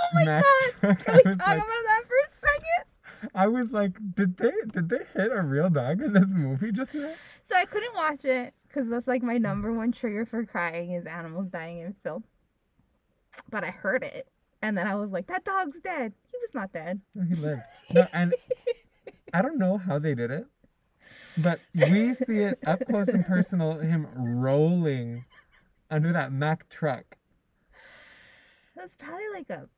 Oh 0.00 0.08
my 0.14 0.24
god. 0.24 0.42
truck, 0.80 0.98
Can 1.04 1.14
we 1.16 1.22
talk 1.36 1.46
like, 1.46 1.56
about 1.58 1.66
that 1.66 2.02
for 2.06 2.14
a 2.16 2.48
second? 2.48 3.30
I 3.34 3.46
was 3.48 3.72
like, 3.72 3.92
did 4.14 4.36
they 4.36 4.52
did 4.72 4.88
they 4.88 5.00
hit 5.14 5.32
a 5.32 5.42
real 5.42 5.70
dog 5.70 6.00
in 6.02 6.12
this 6.12 6.30
movie 6.30 6.72
just 6.72 6.94
now? 6.94 7.12
So 7.48 7.56
I 7.56 7.64
couldn't 7.64 7.94
watch 7.94 8.24
it 8.24 8.54
because 8.68 8.88
that's 8.88 9.06
like 9.08 9.22
my 9.22 9.38
number 9.38 9.72
one 9.72 9.92
trigger 9.92 10.24
for 10.26 10.44
crying 10.44 10.92
is 10.92 11.06
animals 11.06 11.48
dying 11.48 11.80
in 11.80 11.94
film. 12.02 12.24
But 13.50 13.64
I 13.64 13.70
heard 13.70 14.02
it. 14.04 14.28
And 14.62 14.76
then 14.76 14.86
I 14.86 14.94
was 14.96 15.10
like, 15.10 15.26
that 15.28 15.44
dog's 15.44 15.80
dead. 15.80 16.12
He 16.30 16.38
was 16.40 16.54
not 16.54 16.72
dead. 16.72 17.00
He 17.28 17.34
lived. 17.34 17.62
No, 17.94 18.06
and 18.12 18.34
I 19.32 19.40
don't 19.40 19.58
know 19.58 19.78
how 19.78 19.98
they 19.98 20.14
did 20.14 20.30
it, 20.30 20.46
but 21.38 21.58
we 21.74 22.12
see 22.14 22.38
it 22.38 22.58
up 22.66 22.84
close 22.86 23.08
and 23.08 23.24
personal. 23.24 23.78
Him 23.78 24.06
rolling 24.14 25.24
under 25.90 26.12
that 26.12 26.32
Mack 26.32 26.68
truck. 26.68 27.16
That's 28.76 28.94
probably 28.96 29.24
like 29.34 29.50
a 29.50 29.68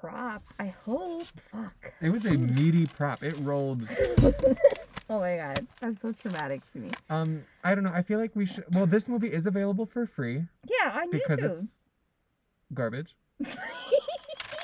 prop. 0.00 0.42
I 0.58 0.74
hope. 0.84 1.26
Fuck. 1.52 1.92
It 2.00 2.10
was 2.10 2.24
a 2.24 2.30
meaty 2.36 2.86
prop. 2.86 3.22
It 3.22 3.38
rolled. 3.40 3.88
Oh 5.08 5.20
my 5.20 5.36
god. 5.36 5.64
That's 5.80 6.02
so 6.02 6.10
traumatic 6.10 6.62
to 6.72 6.78
me. 6.80 6.90
Um, 7.10 7.44
I 7.62 7.76
don't 7.76 7.84
know. 7.84 7.92
I 7.94 8.02
feel 8.02 8.18
like 8.18 8.34
we 8.34 8.44
should. 8.44 8.64
Well, 8.74 8.86
this 8.88 9.06
movie 9.06 9.32
is 9.32 9.46
available 9.46 9.86
for 9.86 10.04
free 10.04 10.42
Yeah, 10.68 10.98
on 11.00 11.10
because 11.12 11.38
YouTube. 11.38 11.62
it's 11.62 11.66
garbage. 12.74 13.14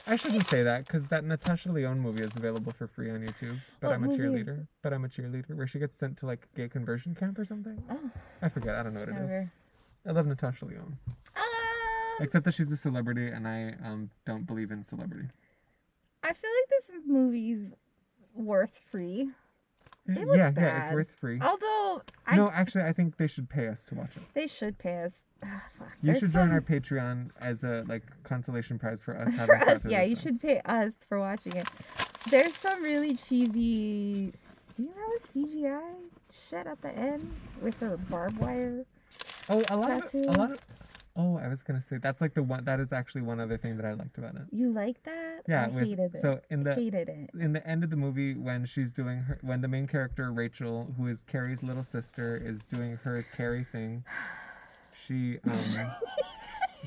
I 0.08 0.16
shouldn't 0.16 0.48
say 0.48 0.64
that 0.64 0.84
because 0.84 1.06
that 1.06 1.22
Natasha 1.24 1.70
Lyonne 1.70 2.00
movie 2.00 2.24
is 2.24 2.32
available 2.34 2.72
for 2.72 2.88
free 2.88 3.08
on 3.12 3.20
YouTube. 3.20 3.60
But 3.78 3.90
What 3.90 3.94
I'm 3.94 4.02
a 4.02 4.10
is 4.10 4.18
cheerleader. 4.18 4.66
But 4.82 4.92
I'm 4.92 5.04
a 5.04 5.08
cheerleader 5.08 5.54
where 5.54 5.68
she 5.68 5.78
gets 5.78 5.96
sent 5.96 6.16
to 6.18 6.26
like 6.26 6.48
gay 6.56 6.68
conversion 6.68 7.14
camp 7.14 7.38
or 7.38 7.44
something. 7.44 7.80
oh, 7.88 8.10
I 8.42 8.48
forget. 8.48 8.74
I 8.74 8.82
don't 8.82 8.94
know 8.94 9.00
what 9.00 9.10
it 9.10 9.16
is. 9.18 9.48
I 10.06 10.12
love 10.12 10.26
Natasha 10.26 10.64
Lyonne. 10.64 10.96
Um, 11.36 11.42
Except 12.20 12.44
that 12.44 12.54
she's 12.54 12.70
a 12.70 12.76
celebrity 12.76 13.28
and 13.28 13.46
I 13.48 13.74
um 13.84 14.10
don't 14.26 14.46
believe 14.46 14.70
in 14.70 14.84
celebrity. 14.84 15.28
I 16.22 16.32
feel 16.32 16.50
like 16.60 16.68
this 16.68 17.00
movie's 17.06 17.68
worth 18.34 18.78
free. 18.90 19.30
Yeah, 20.08 20.18
It 20.20 20.26
was 20.26 20.36
yeah, 20.36 20.52
yeah, 20.56 20.82
it's 20.84 20.92
worth 20.92 21.10
free. 21.20 21.40
Although 21.40 22.02
I 22.26 22.36
No, 22.36 22.50
actually, 22.50 22.84
I 22.84 22.92
think 22.92 23.16
they 23.16 23.26
should 23.28 23.48
pay 23.48 23.68
us 23.68 23.84
to 23.86 23.94
watch 23.94 24.16
it. 24.16 24.22
they 24.34 24.46
should 24.46 24.76
pay 24.78 25.04
us. 25.04 25.12
Ah, 25.44 25.62
fuck. 25.78 25.88
You 26.02 26.06
There's 26.12 26.18
should 26.18 26.32
join 26.32 26.48
some- 26.48 26.52
our 26.54 26.60
Patreon 26.60 27.30
as 27.40 27.62
a 27.64 27.84
like 27.88 28.02
consolation 28.24 28.78
prize 28.78 29.02
for 29.02 29.16
us 29.16 29.32
having 29.34 29.46
for 29.46 29.58
sat 29.64 29.76
us. 29.76 29.82
through 29.82 29.90
Yeah, 29.92 30.00
this 30.00 30.10
you 30.10 30.16
film. 30.16 30.24
should 30.34 30.40
pay 30.40 30.60
us 30.64 30.92
for 31.08 31.18
watching 31.20 31.56
it. 31.56 31.68
There's 32.30 32.54
some 32.56 32.82
really 32.82 33.16
cheesy. 33.16 34.32
Do 34.76 34.82
you 34.84 34.90
remember 34.94 35.26
CGI 35.34 35.94
shit 36.48 36.66
at 36.66 36.80
the 36.82 36.90
end 36.96 37.30
with 37.60 37.78
the 37.80 37.96
barbed 38.10 38.38
wire? 38.38 38.84
Oh, 39.52 39.62
a 39.68 39.76
lot 39.76 39.90
of 39.90 40.14
a 40.14 40.32
lot 40.32 40.52
of. 40.52 40.58
Oh, 41.14 41.36
I 41.36 41.48
was 41.48 41.62
gonna 41.62 41.82
say 41.82 41.98
that's 41.98 42.22
like 42.22 42.32
the 42.32 42.42
one. 42.42 42.64
That 42.64 42.80
is 42.80 42.90
actually 42.90 43.20
one 43.20 43.38
other 43.38 43.58
thing 43.58 43.76
that 43.76 43.84
I 43.84 43.92
liked 43.92 44.16
about 44.16 44.34
it. 44.34 44.42
You 44.50 44.72
like 44.72 45.02
that? 45.04 45.42
Yeah, 45.46 45.66
I 45.66 45.68
with, 45.68 45.84
hated 45.84 46.14
it. 46.14 46.22
so 46.22 46.40
in 46.48 46.62
the 46.62 46.74
hated 46.74 47.10
it. 47.10 47.30
in 47.38 47.52
the 47.52 47.66
end 47.66 47.84
of 47.84 47.90
the 47.90 47.96
movie 47.96 48.32
when 48.34 48.64
she's 48.64 48.90
doing 48.90 49.18
her 49.18 49.38
when 49.42 49.60
the 49.60 49.68
main 49.68 49.86
character 49.86 50.32
Rachel, 50.32 50.94
who 50.96 51.08
is 51.08 51.22
Carrie's 51.30 51.62
little 51.62 51.84
sister, 51.84 52.40
is 52.42 52.62
doing 52.64 52.98
her 53.04 53.26
Carrie 53.36 53.66
thing, 53.70 54.04
she 55.06 55.38
um 55.44 55.52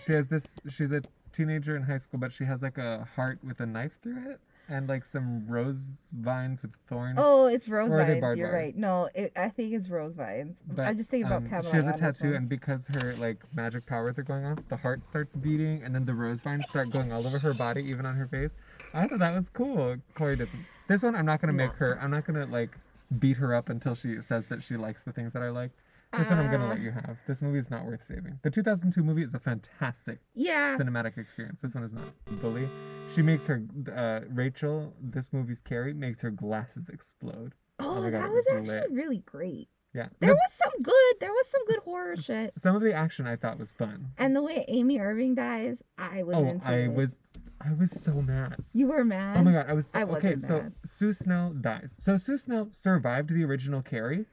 she 0.06 0.14
has 0.14 0.28
this 0.28 0.44
she's 0.76 0.92
a 0.92 1.04
teenager 1.32 1.76
in 1.76 1.84
high 1.84 2.00
school, 2.00 2.20
but 2.20 2.34
she 2.34 2.46
has 2.46 2.64
like 2.64 2.80
a 2.80 3.08
heart 3.16 3.38
with 3.44 3.60
a 3.60 3.66
knife 3.68 3.92
through 4.02 4.32
it 4.32 4.40
and 4.68 4.88
like 4.90 5.06
some 5.06 5.46
rose 5.48 5.82
vines 6.14 6.62
with 6.62 6.72
thorns. 6.90 7.16
Oh, 7.20 7.46
it's 7.48 7.68
rose 7.68 7.90
vines. 7.90 8.20
You're 8.38 8.48
wires? 8.48 8.54
right. 8.54 8.76
No, 8.76 9.10
it, 9.14 9.32
I 9.36 9.50
think 9.50 9.74
it's 9.74 9.90
rose 9.90 10.16
vines. 10.16 10.58
But, 10.68 10.88
I'm 10.88 10.98
just 10.98 11.10
thinking 11.10 11.28
about 11.28 11.44
um, 11.44 11.50
Pamela. 11.50 11.70
She 11.72 11.76
has 11.76 11.96
a 11.96 11.98
tattoo, 11.98 12.34
and 12.36 12.50
because 12.50 12.86
her 12.96 13.16
like 13.18 13.44
magic 13.54 13.86
powers 13.86 14.18
are 14.18 14.24
going 14.24 14.46
off, 14.46 14.60
the 14.70 14.78
heart 14.78 15.06
starts 15.06 15.36
beating, 15.36 15.84
and 15.84 15.94
then 15.94 16.06
the 16.06 16.14
rose 16.14 16.42
vines 16.42 16.66
start 16.70 16.90
going 16.92 17.12
all 17.12 17.26
over 17.26 17.40
her 17.40 17.54
body, 17.54 17.84
even 17.84 18.06
on 18.06 18.16
her 18.16 18.28
face. 18.28 18.52
I 18.94 19.08
thought 19.08 19.20
that 19.20 19.36
was 19.36 19.50
cool. 19.50 19.98
Corey 20.16 20.36
didn't. 20.36 20.66
This 20.88 21.02
one, 21.02 21.16
I'm 21.16 21.26
not 21.26 21.42
gonna 21.42 21.54
make 21.54 21.74
her. 21.74 22.00
I'm 22.02 22.12
not 22.12 22.26
gonna 22.26 22.46
like 22.46 22.72
beat 23.20 23.38
her 23.38 23.54
up 23.56 23.70
until 23.70 23.96
she 23.96 24.22
says 24.22 24.46
that 24.48 24.64
she 24.64 24.78
likes 24.78 25.02
the 25.06 25.12
things 25.12 25.34
that 25.34 25.42
I 25.42 25.50
like. 25.50 25.72
This 26.18 26.30
one 26.30 26.40
I'm 26.40 26.50
gonna 26.50 26.70
let 26.70 26.80
you 26.80 26.92
have. 26.92 27.18
This 27.28 27.42
movie 27.42 27.60
is 27.60 27.70
not 27.70 27.84
worth 27.86 28.02
saving. 28.08 28.40
The 28.42 28.50
2002 28.50 29.04
movie 29.04 29.24
is 29.24 29.34
a 29.34 29.40
fantastic 29.40 30.20
Yeah. 30.34 30.78
cinematic 30.78 31.18
experience. 31.18 31.60
This 31.62 31.74
one 31.74 31.84
is 31.84 31.92
not. 31.92 32.06
Bully. 32.42 32.70
She 33.16 33.22
makes 33.22 33.46
her 33.48 33.64
uh, 33.96 34.22
Rachel. 34.30 34.94
This 35.02 35.32
movie's 35.32 35.62
Carrie 35.62 35.94
makes 35.94 36.22
her 36.22 36.32
glasses 36.32 36.90
explode. 36.90 37.54
Oh, 37.80 38.02
my 38.02 38.10
God, 38.10 38.24
that 38.24 38.30
was 38.32 38.46
was 38.52 38.70
actually 38.70 38.96
really 38.96 39.20
great. 39.26 39.70
Yeah. 39.94 40.08
There 40.20 40.30
The- 40.30 40.36
was 40.36 40.52
some 40.62 40.82
good. 40.82 41.16
There 41.22 41.32
was 41.32 41.48
some 41.50 41.66
good 41.68 41.80
horror 41.80 42.18
shit. 42.18 42.54
some 42.62 42.76
of 42.76 42.82
the 42.82 42.94
action 42.94 43.26
I 43.28 43.36
thought 43.38 43.58
was 43.60 43.72
fun. 43.72 44.08
And 44.18 44.36
the 44.36 44.42
way 44.42 44.66
Amy 44.68 45.00
Irving 45.00 45.36
dies, 45.36 45.82
I 45.98 46.24
was 46.24 46.36
Oh, 46.36 46.46
into 46.48 46.68
I 46.68 46.76
it. 46.84 46.94
was 46.94 47.18
I 47.62 47.72
was 47.74 47.92
so 48.04 48.12
mad. 48.22 48.58
You 48.74 48.88
were 48.88 49.06
mad. 49.06 49.38
Oh 49.38 49.44
my 49.44 49.54
god, 49.54 49.66
I 49.70 49.74
was 49.74 49.88
I 49.94 50.04
okay. 50.04 50.36
So. 50.36 50.72
Sue 50.84 51.14
Snell 51.14 51.52
dies. 51.54 51.96
So 52.00 52.18
Sue 52.18 52.38
Snell 52.38 52.68
survived 52.74 53.30
the 53.30 53.44
original 53.46 53.82
Carrie 53.82 54.26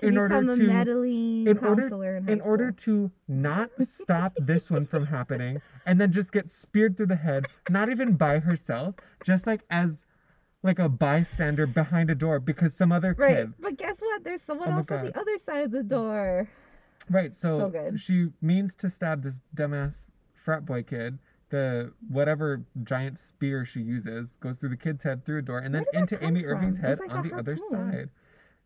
To 0.00 0.06
in 0.08 0.18
order 0.18 0.38
a 0.38 0.56
to- 0.56 0.62
meddling 0.66 1.46
in 1.46 1.58
order- 1.58 2.16
in 2.16 2.28
in 2.28 2.40
order 2.40 2.70
to 2.72 3.10
not 3.28 3.70
stop 3.86 4.32
this 4.40 4.70
one 4.70 4.86
from 4.86 5.06
happening 5.06 5.60
and 5.86 6.00
then 6.00 6.12
just 6.12 6.32
get 6.32 6.50
speared 6.50 6.96
through 6.96 7.06
the 7.06 7.16
head, 7.16 7.46
not 7.68 7.88
even 7.90 8.16
by 8.16 8.38
herself, 8.40 8.94
just 9.24 9.46
like 9.46 9.62
as 9.70 10.06
like 10.62 10.78
a 10.78 10.88
bystander 10.88 11.66
behind 11.66 12.10
a 12.10 12.14
door 12.14 12.38
because 12.38 12.74
some 12.74 12.92
other 12.92 13.14
Right, 13.16 13.36
kid. 13.36 13.52
but 13.60 13.76
guess 13.78 13.96
what? 14.00 14.24
There's 14.24 14.42
someone 14.42 14.68
Oh 14.68 14.76
else 14.78 14.90
on 14.90 15.04
the 15.06 15.18
other 15.18 15.38
side 15.38 15.64
of 15.64 15.70
the 15.70 15.82
door. 15.82 16.48
Right, 17.08 17.34
so, 17.34 17.70
So 17.72 17.96
she 17.96 18.28
means 18.42 18.74
to 18.76 18.90
stab 18.90 19.22
this 19.22 19.40
dumbass 19.56 20.10
frat 20.34 20.64
boy 20.66 20.82
kid. 20.82 21.18
The 21.48 21.92
whatever 22.08 22.62
giant 22.84 23.18
spear 23.18 23.64
she 23.64 23.80
uses 23.80 24.36
goes 24.40 24.58
through 24.58 24.68
the 24.68 24.76
kid's 24.76 25.02
head 25.02 25.24
through 25.24 25.38
a 25.38 25.42
door 25.42 25.58
and 25.58 25.74
then 25.74 25.84
Where 25.92 26.04
did 26.06 26.10
that 26.10 26.16
into 26.20 26.26
Amy 26.26 26.42
from? 26.42 26.50
Irving's 26.52 26.76
head 26.76 27.00
like 27.00 27.12
on 27.12 27.26
the 27.26 27.34
other 27.34 27.56
side. 27.70 28.10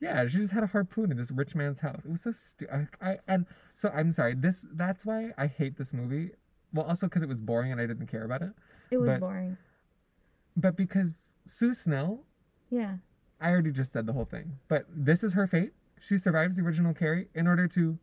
Yeah, 0.05 0.27
she 0.29 0.39
just 0.39 0.53
had 0.53 0.63
a 0.63 0.67
harpoon 0.69 1.11
in 1.11 1.17
this 1.17 1.31
rich 1.31 1.55
man's 1.55 1.79
house. 1.81 2.03
It 2.05 2.11
was 2.11 2.23
so 2.23 2.33
stupid. 2.33 2.89
I, 3.01 3.11
I 3.11 3.19
and 3.27 3.47
so 3.75 3.89
I'm 3.91 4.13
sorry. 4.13 4.35
This 4.35 4.65
that's 4.73 5.05
why 5.05 5.33
I 5.39 5.47
hate 5.47 5.77
this 5.79 5.93
movie. 5.93 6.31
Well, 6.73 6.87
also 6.87 7.07
because 7.07 7.23
it 7.23 7.29
was 7.29 7.39
boring 7.39 7.73
and 7.73 7.81
I 7.81 7.87
didn't 7.87 8.07
care 8.09 8.25
about 8.25 8.43
it. 8.43 8.51
It 8.91 8.99
was 8.99 9.09
But- 9.09 9.21
boring. 9.21 9.57
But 10.57 10.77
because 10.77 11.15
Sue 11.47 11.75
Snell, 11.75 12.21
Yeah. 12.71 12.99
I 13.41 13.51
already 13.51 13.73
just 13.73 13.93
said 13.93 14.07
the 14.07 14.13
whole 14.13 14.25
thing. 14.25 14.59
But 14.69 14.87
this 14.89 15.25
is 15.25 15.33
her 15.33 15.47
fate. 15.49 15.73
She 16.01 16.17
survives 16.19 16.55
the 16.57 16.63
original 16.63 16.95
Carrie 16.95 17.29
in 17.35 17.47
order 17.49 17.67
to 17.69 17.99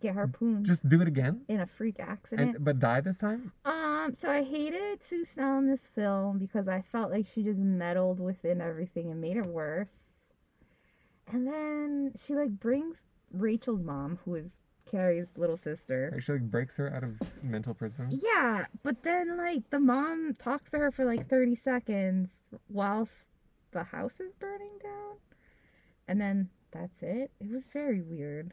Get 0.00 0.12
harpooned 0.14 0.66
just 0.66 0.86
do 0.86 1.00
it 1.00 1.08
again, 1.08 1.40
in 1.48 1.58
a 1.60 1.66
freak 1.66 1.96
accident. 1.98 2.56
and 2.56 2.64
but 2.64 2.78
die 2.78 3.00
this 3.00 3.16
time. 3.16 3.52
Um, 3.64 4.12
so 4.14 4.30
I 4.30 4.42
hated 4.42 5.02
Sue 5.02 5.24
Snell 5.24 5.58
in 5.58 5.66
this 5.66 5.80
film 5.94 6.38
because 6.38 6.68
I 6.68 6.82
felt 6.92 7.10
like 7.10 7.26
she 7.26 7.42
just 7.42 7.58
meddled 7.58 8.20
within 8.20 8.60
everything 8.60 9.10
and 9.10 9.20
made 9.22 9.38
it 9.38 9.46
worse. 9.46 9.88
And 11.32 11.46
then 11.46 12.12
she 12.24 12.34
like 12.34 12.50
brings 12.50 12.98
Rachel's 13.32 13.82
mom, 13.82 14.18
who 14.24 14.36
is 14.36 14.52
Carrie's 14.90 15.28
little 15.36 15.56
sister. 15.56 16.10
Like, 16.12 16.22
she 16.22 16.32
like 16.32 16.50
breaks 16.50 16.76
her 16.76 16.92
out 16.94 17.02
of 17.02 17.20
mental 17.42 17.74
prison. 17.74 18.20
Yeah, 18.22 18.66
but 18.82 19.02
then 19.02 19.36
like 19.36 19.68
the 19.70 19.80
mom 19.80 20.36
talks 20.38 20.70
to 20.70 20.78
her 20.78 20.90
for 20.90 21.04
like 21.04 21.28
30 21.28 21.56
seconds 21.56 22.30
whilst 22.68 23.14
the 23.72 23.82
house 23.82 24.20
is 24.20 24.32
burning 24.38 24.78
down. 24.82 25.16
And 26.08 26.20
then 26.20 26.50
that's 26.70 27.02
it. 27.02 27.32
It 27.40 27.50
was 27.50 27.64
very 27.72 28.00
weird. 28.00 28.52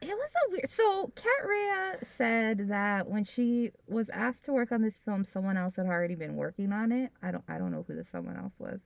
It 0.00 0.08
was 0.08 0.30
a 0.46 0.50
weird. 0.50 0.70
So 0.70 1.12
Katt 1.14 1.26
Shea 1.46 2.06
said 2.16 2.68
that 2.68 3.08
when 3.08 3.24
she 3.24 3.72
was 3.86 4.08
asked 4.10 4.44
to 4.44 4.52
work 4.52 4.72
on 4.72 4.82
this 4.82 4.96
film, 5.04 5.24
someone 5.24 5.56
else 5.56 5.76
had 5.76 5.86
already 5.86 6.14
been 6.14 6.36
working 6.36 6.72
on 6.72 6.92
it. 6.92 7.10
I 7.22 7.30
don't. 7.30 7.44
I 7.48 7.58
don't 7.58 7.72
know 7.72 7.84
who 7.86 7.94
the 7.94 8.04
someone 8.04 8.36
else 8.36 8.54
was. 8.58 8.80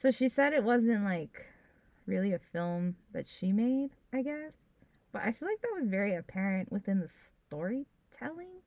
So 0.00 0.10
she 0.10 0.28
said 0.28 0.52
it 0.52 0.64
wasn't 0.64 1.04
like 1.04 1.46
really 2.06 2.32
a 2.32 2.38
film 2.38 2.96
that 3.12 3.26
she 3.28 3.52
made. 3.52 3.90
I 4.12 4.22
guess, 4.22 4.52
but 5.12 5.22
I 5.22 5.32
feel 5.32 5.48
like 5.48 5.60
that 5.60 5.80
was 5.80 5.88
very 5.88 6.14
apparent 6.14 6.72
within 6.72 7.00
the 7.00 7.10
storytelling. 7.46 8.62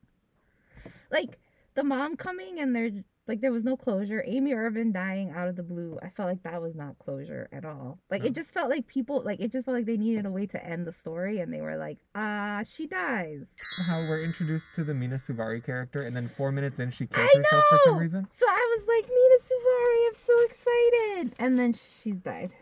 Like 1.11 1.39
the 1.73 1.83
mom 1.83 2.15
coming 2.15 2.59
and 2.59 2.75
there, 2.75 2.91
like 3.27 3.39
there 3.41 3.51
was 3.51 3.63
no 3.63 3.77
closure. 3.77 4.23
Amy 4.25 4.53
Irving 4.53 4.91
dying 4.91 5.31
out 5.31 5.47
of 5.47 5.55
the 5.55 5.63
blue. 5.63 5.97
I 6.01 6.09
felt 6.09 6.27
like 6.27 6.43
that 6.43 6.61
was 6.61 6.75
not 6.75 6.97
closure 6.99 7.47
at 7.51 7.63
all. 7.65 7.99
Like 8.09 8.21
No. 8.23 8.27
it 8.27 8.33
just 8.33 8.51
felt 8.51 8.69
like 8.69 8.87
people, 8.87 9.21
like 9.23 9.39
it 9.39 9.51
just 9.51 9.65
felt 9.65 9.77
like 9.77 9.85
they 9.85 9.97
needed 9.97 10.25
a 10.25 10.31
way 10.31 10.47
to 10.47 10.65
end 10.65 10.85
the 10.87 10.91
story, 10.91 11.39
and 11.39 11.53
they 11.53 11.61
were 11.61 11.77
like, 11.77 11.97
ah, 12.15 12.63
she 12.75 12.87
dies. 12.87 13.45
How 13.87 13.99
we're 13.99 14.23
introduced 14.23 14.67
to 14.75 14.83
the 14.83 14.93
Mena 14.93 15.15
Suvari 15.17 15.63
character, 15.63 16.01
and 16.01 16.15
then 16.15 16.29
four 16.35 16.51
minutes 16.51 16.79
in, 16.79 16.91
she 16.91 17.05
kills 17.07 17.29
I 17.33 17.37
herself 17.37 17.63
for 17.69 17.79
some 17.85 17.97
reason. 17.97 18.27
So 18.33 18.45
I 18.47 18.77
was 18.77 18.87
like, 18.87 19.09
Mena 19.09 19.37
Suvari, 19.47 20.07
I'm 20.07 20.15
so 20.25 20.45
excited. 20.45 21.35
And 21.39 21.59
then 21.59 21.73
she's 21.73 22.15
died. 22.21 22.55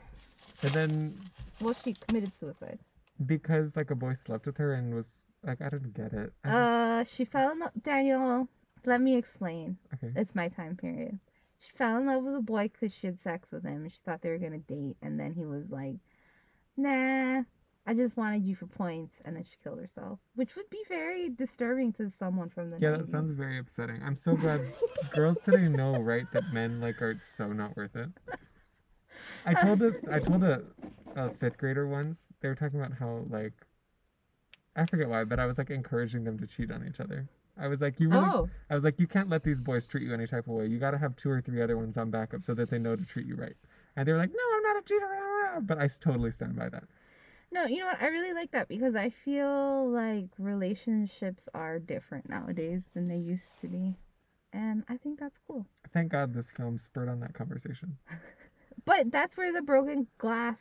And 0.62 0.72
then 0.74 1.16
Well, 1.62 1.74
she 1.84 1.94
committed 1.94 2.34
suicide. 2.38 2.80
because 3.26 3.76
like 3.76 3.92
a 3.92 3.96
boy 3.96 4.16
slept 4.26 4.46
with 4.46 4.58
her 4.58 4.74
and 4.74 4.94
was 4.94 5.06
like, 5.44 5.62
I 5.62 5.70
didn't 5.70 5.94
get 5.94 6.12
it. 6.14 6.34
I 6.44 6.48
just- 6.48 6.56
Uh, 6.56 7.04
she 7.16 7.24
fell 7.26 7.52
in 7.52 7.60
love. 7.60 7.72
Daniel, 7.82 8.48
let 8.86 9.02
me 9.02 9.16
explain. 9.18 9.78
okay. 9.94 10.12
It's 10.16 10.36
my 10.36 10.48
time 10.50 10.76
period. 10.78 11.20
She 11.60 11.72
fell 11.78 11.98
in 11.98 12.06
love 12.06 12.24
with 12.24 12.36
a 12.36 12.42
boy 12.42 12.70
because 12.70 12.94
she 12.94 13.08
had 13.08 13.20
sex 13.20 13.52
with 13.52 13.64
him. 13.64 13.84
and 13.84 13.92
She 13.92 14.00
thought 14.06 14.22
they 14.22 14.30
were 14.30 14.38
gonna 14.38 14.60
date, 14.60 14.98
and 15.02 15.20
then 15.20 15.34
he 15.34 15.46
was 15.46 15.70
like, 15.70 15.98
"Nah, 16.78 17.44
I 17.86 17.94
just 17.94 18.16
wanted 18.16 18.44
you 18.44 18.56
for 18.56 18.68
points," 18.68 19.16
and 19.26 19.36
then 19.36 19.44
she 19.44 19.58
killed 19.64 19.80
herself, 19.80 20.20
which 20.36 20.56
would 20.56 20.70
be 20.70 20.84
very 20.88 21.30
disturbing 21.30 21.92
to 21.94 22.10
someone 22.12 22.50
from 22.50 22.72
the 22.72 22.80
Yeah, 22.80 22.92
that 22.92 23.10
sounds 23.10 23.32
very 23.36 23.60
upsetting. 23.60 24.02
I'm 24.04 24.16
so 24.16 24.36
glad 24.36 24.62
girls 25.14 25.38
today 25.46 25.68
know, 25.68 25.96
right, 25.98 26.32
that 26.32 26.54
men 26.54 26.80
like 26.80 27.02
are 27.02 27.18
so 27.38 27.52
not 27.52 27.76
worth 27.76 27.96
it. 27.96 28.10
I 29.46 29.54
told 29.56 29.82
a 29.82 29.94
I 30.12 30.20
told 30.20 30.44
a, 30.44 30.62
a 31.16 31.30
fifth 31.32 31.58
grader 31.58 31.88
once. 31.88 32.20
They 32.42 32.48
were 32.48 32.56
talking 32.56 32.80
about 32.80 32.98
how 32.98 33.26
like 33.30 33.54
I 34.76 34.86
forget 34.86 35.10
why, 35.10 35.24
but 35.24 35.40
I 35.40 35.46
was 35.46 35.58
like 35.58 35.70
encouraging 35.70 36.24
them 36.24 36.40
to 36.40 36.48
cheat 36.48 36.72
on 36.72 36.88
each 36.88 37.00
other. 37.00 37.28
I 37.60 37.68
was 37.68 37.82
like, 37.82 38.00
you 38.00 38.10
really, 38.10 38.24
Oh, 38.26 38.50
I 38.70 38.76
was 38.76 38.84
like, 38.84 39.00
you 39.00 39.08
can't 39.08 39.30
let 39.30 39.44
these 39.44 39.60
boys 39.62 39.86
treat 39.86 40.04
you 40.04 40.14
any 40.14 40.28
type 40.28 40.48
of 40.48 40.54
way. 40.54 40.68
You 40.68 40.80
got 40.80 40.92
to 40.92 40.98
have 40.98 41.16
two 41.16 41.30
or 41.30 41.42
three 41.42 41.62
other 41.62 41.78
ones 41.78 41.98
on 41.98 42.10
backup 42.10 42.44
so 42.46 42.54
that 42.54 42.70
they 42.70 42.80
know 42.80 42.96
to 42.96 43.06
treat 43.06 43.26
you 43.28 43.36
right. 43.36 43.56
And 43.96 44.08
they 44.08 44.12
were 44.12 44.18
like, 44.18 44.32
no, 44.32 44.44
I'm 44.56 44.64
not 44.64 44.78
a 44.78 44.82
cheater. 44.88 45.06
rah, 45.06 45.54
rah," 45.56 45.60
But 45.60 45.78
I 45.80 45.88
totally 46.00 46.32
stand 46.32 46.56
by 46.56 46.70
that. 46.70 46.84
no, 47.52 47.66
you 47.66 47.80
know 47.80 47.88
what? 47.88 48.02
I 48.02 48.08
really 48.08 48.34
like 48.34 48.52
that 48.52 48.68
because 48.68 48.96
I 48.96 49.10
feel 49.10 49.90
like 49.92 50.28
relationships 50.38 51.50
are 51.54 51.80
different 51.80 52.30
nowadays 52.30 52.84
than 52.94 53.08
they 53.08 53.18
used 53.18 53.60
to 53.62 53.68
be, 53.68 53.96
and 54.54 54.84
I 54.88 54.98
think 54.98 55.20
that's 55.20 55.38
cool. 55.48 55.66
Thank 55.94 56.12
God 56.12 56.34
this 56.34 56.52
film 56.52 56.78
spurred 56.78 57.10
on 57.10 57.20
that 57.22 57.34
conversation. 57.34 57.98
But 58.86 59.12
that's 59.12 59.36
where 59.38 59.52
the 59.54 59.62
broken 59.62 60.08
glass 60.18 60.58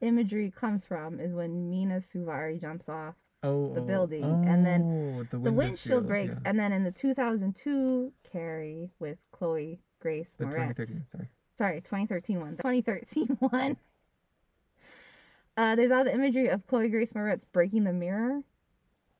imagery 0.00 0.50
comes 0.50 0.84
from. 0.84 1.20
Is 1.20 1.32
when 1.32 1.70
Mena 1.70 2.00
Suvari 2.00 2.60
jumps 2.60 2.88
off 2.88 3.14
Oh, 3.42 3.72
The 3.72 3.80
oh, 3.80 3.84
building, 3.84 4.24
and 4.24 4.66
then 4.66 4.82
oh, 5.18 5.26
the, 5.30 5.42
the 5.42 5.52
windshield 5.52 6.06
breaks, 6.06 6.34
yeah. 6.34 6.40
and 6.50 6.58
then 6.58 6.72
in 6.72 6.84
the 6.84 6.90
2002 6.90 8.12
Carrie 8.30 8.90
with 8.98 9.18
Chloe 9.32 9.80
Grace 9.98 10.28
The 10.36 10.44
Moretz. 10.44 10.76
2013, 10.76 11.04
sorry. 11.10 11.28
Sorry, 11.56 11.80
2013 11.80 12.40
one. 12.40 12.56
The 12.56 12.62
2013 12.62 13.26
one. 13.50 13.76
Uh, 15.56 15.74
there's 15.74 15.90
all 15.90 16.04
the 16.04 16.12
imagery 16.12 16.48
of 16.48 16.66
Chloe 16.66 16.88
Grace 16.88 17.12
Moretz 17.12 17.42
breaking 17.52 17.84
the 17.84 17.92
mirror, 17.92 18.40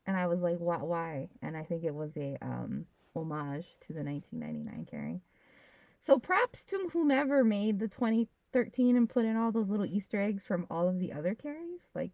and 0.05 0.17
I 0.17 0.27
was 0.27 0.41
like, 0.41 0.57
why? 0.57 0.77
Why? 0.77 1.29
And 1.41 1.57
I 1.57 1.63
think 1.63 1.83
it 1.83 1.93
was 1.93 2.11
a 2.15 2.37
um 2.41 2.85
homage 3.15 3.67
to 3.81 3.93
the 3.93 4.03
1999 4.03 4.85
Carrie. 4.89 5.21
So 5.99 6.17
props 6.17 6.63
to 6.65 6.89
whomever 6.93 7.43
made 7.43 7.79
the 7.79 7.87
2013 7.87 8.95
and 8.95 9.09
put 9.09 9.25
in 9.25 9.35
all 9.35 9.51
those 9.51 9.69
little 9.69 9.85
Easter 9.85 10.19
eggs 10.19 10.43
from 10.43 10.65
all 10.69 10.87
of 10.87 10.99
the 10.99 11.13
other 11.13 11.35
Carries. 11.35 11.81
Like, 11.93 12.11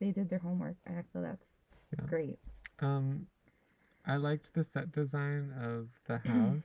they 0.00 0.10
did 0.10 0.28
their 0.30 0.38
homework, 0.38 0.76
I 0.86 1.02
feel 1.12 1.22
that's 1.22 1.44
Yeah. 1.98 2.06
great. 2.06 2.38
Um, 2.80 3.26
I 4.06 4.16
liked 4.16 4.52
the 4.54 4.64
set 4.64 4.92
design 4.92 5.52
of 5.60 5.88
the 6.06 6.18
house, 6.28 6.62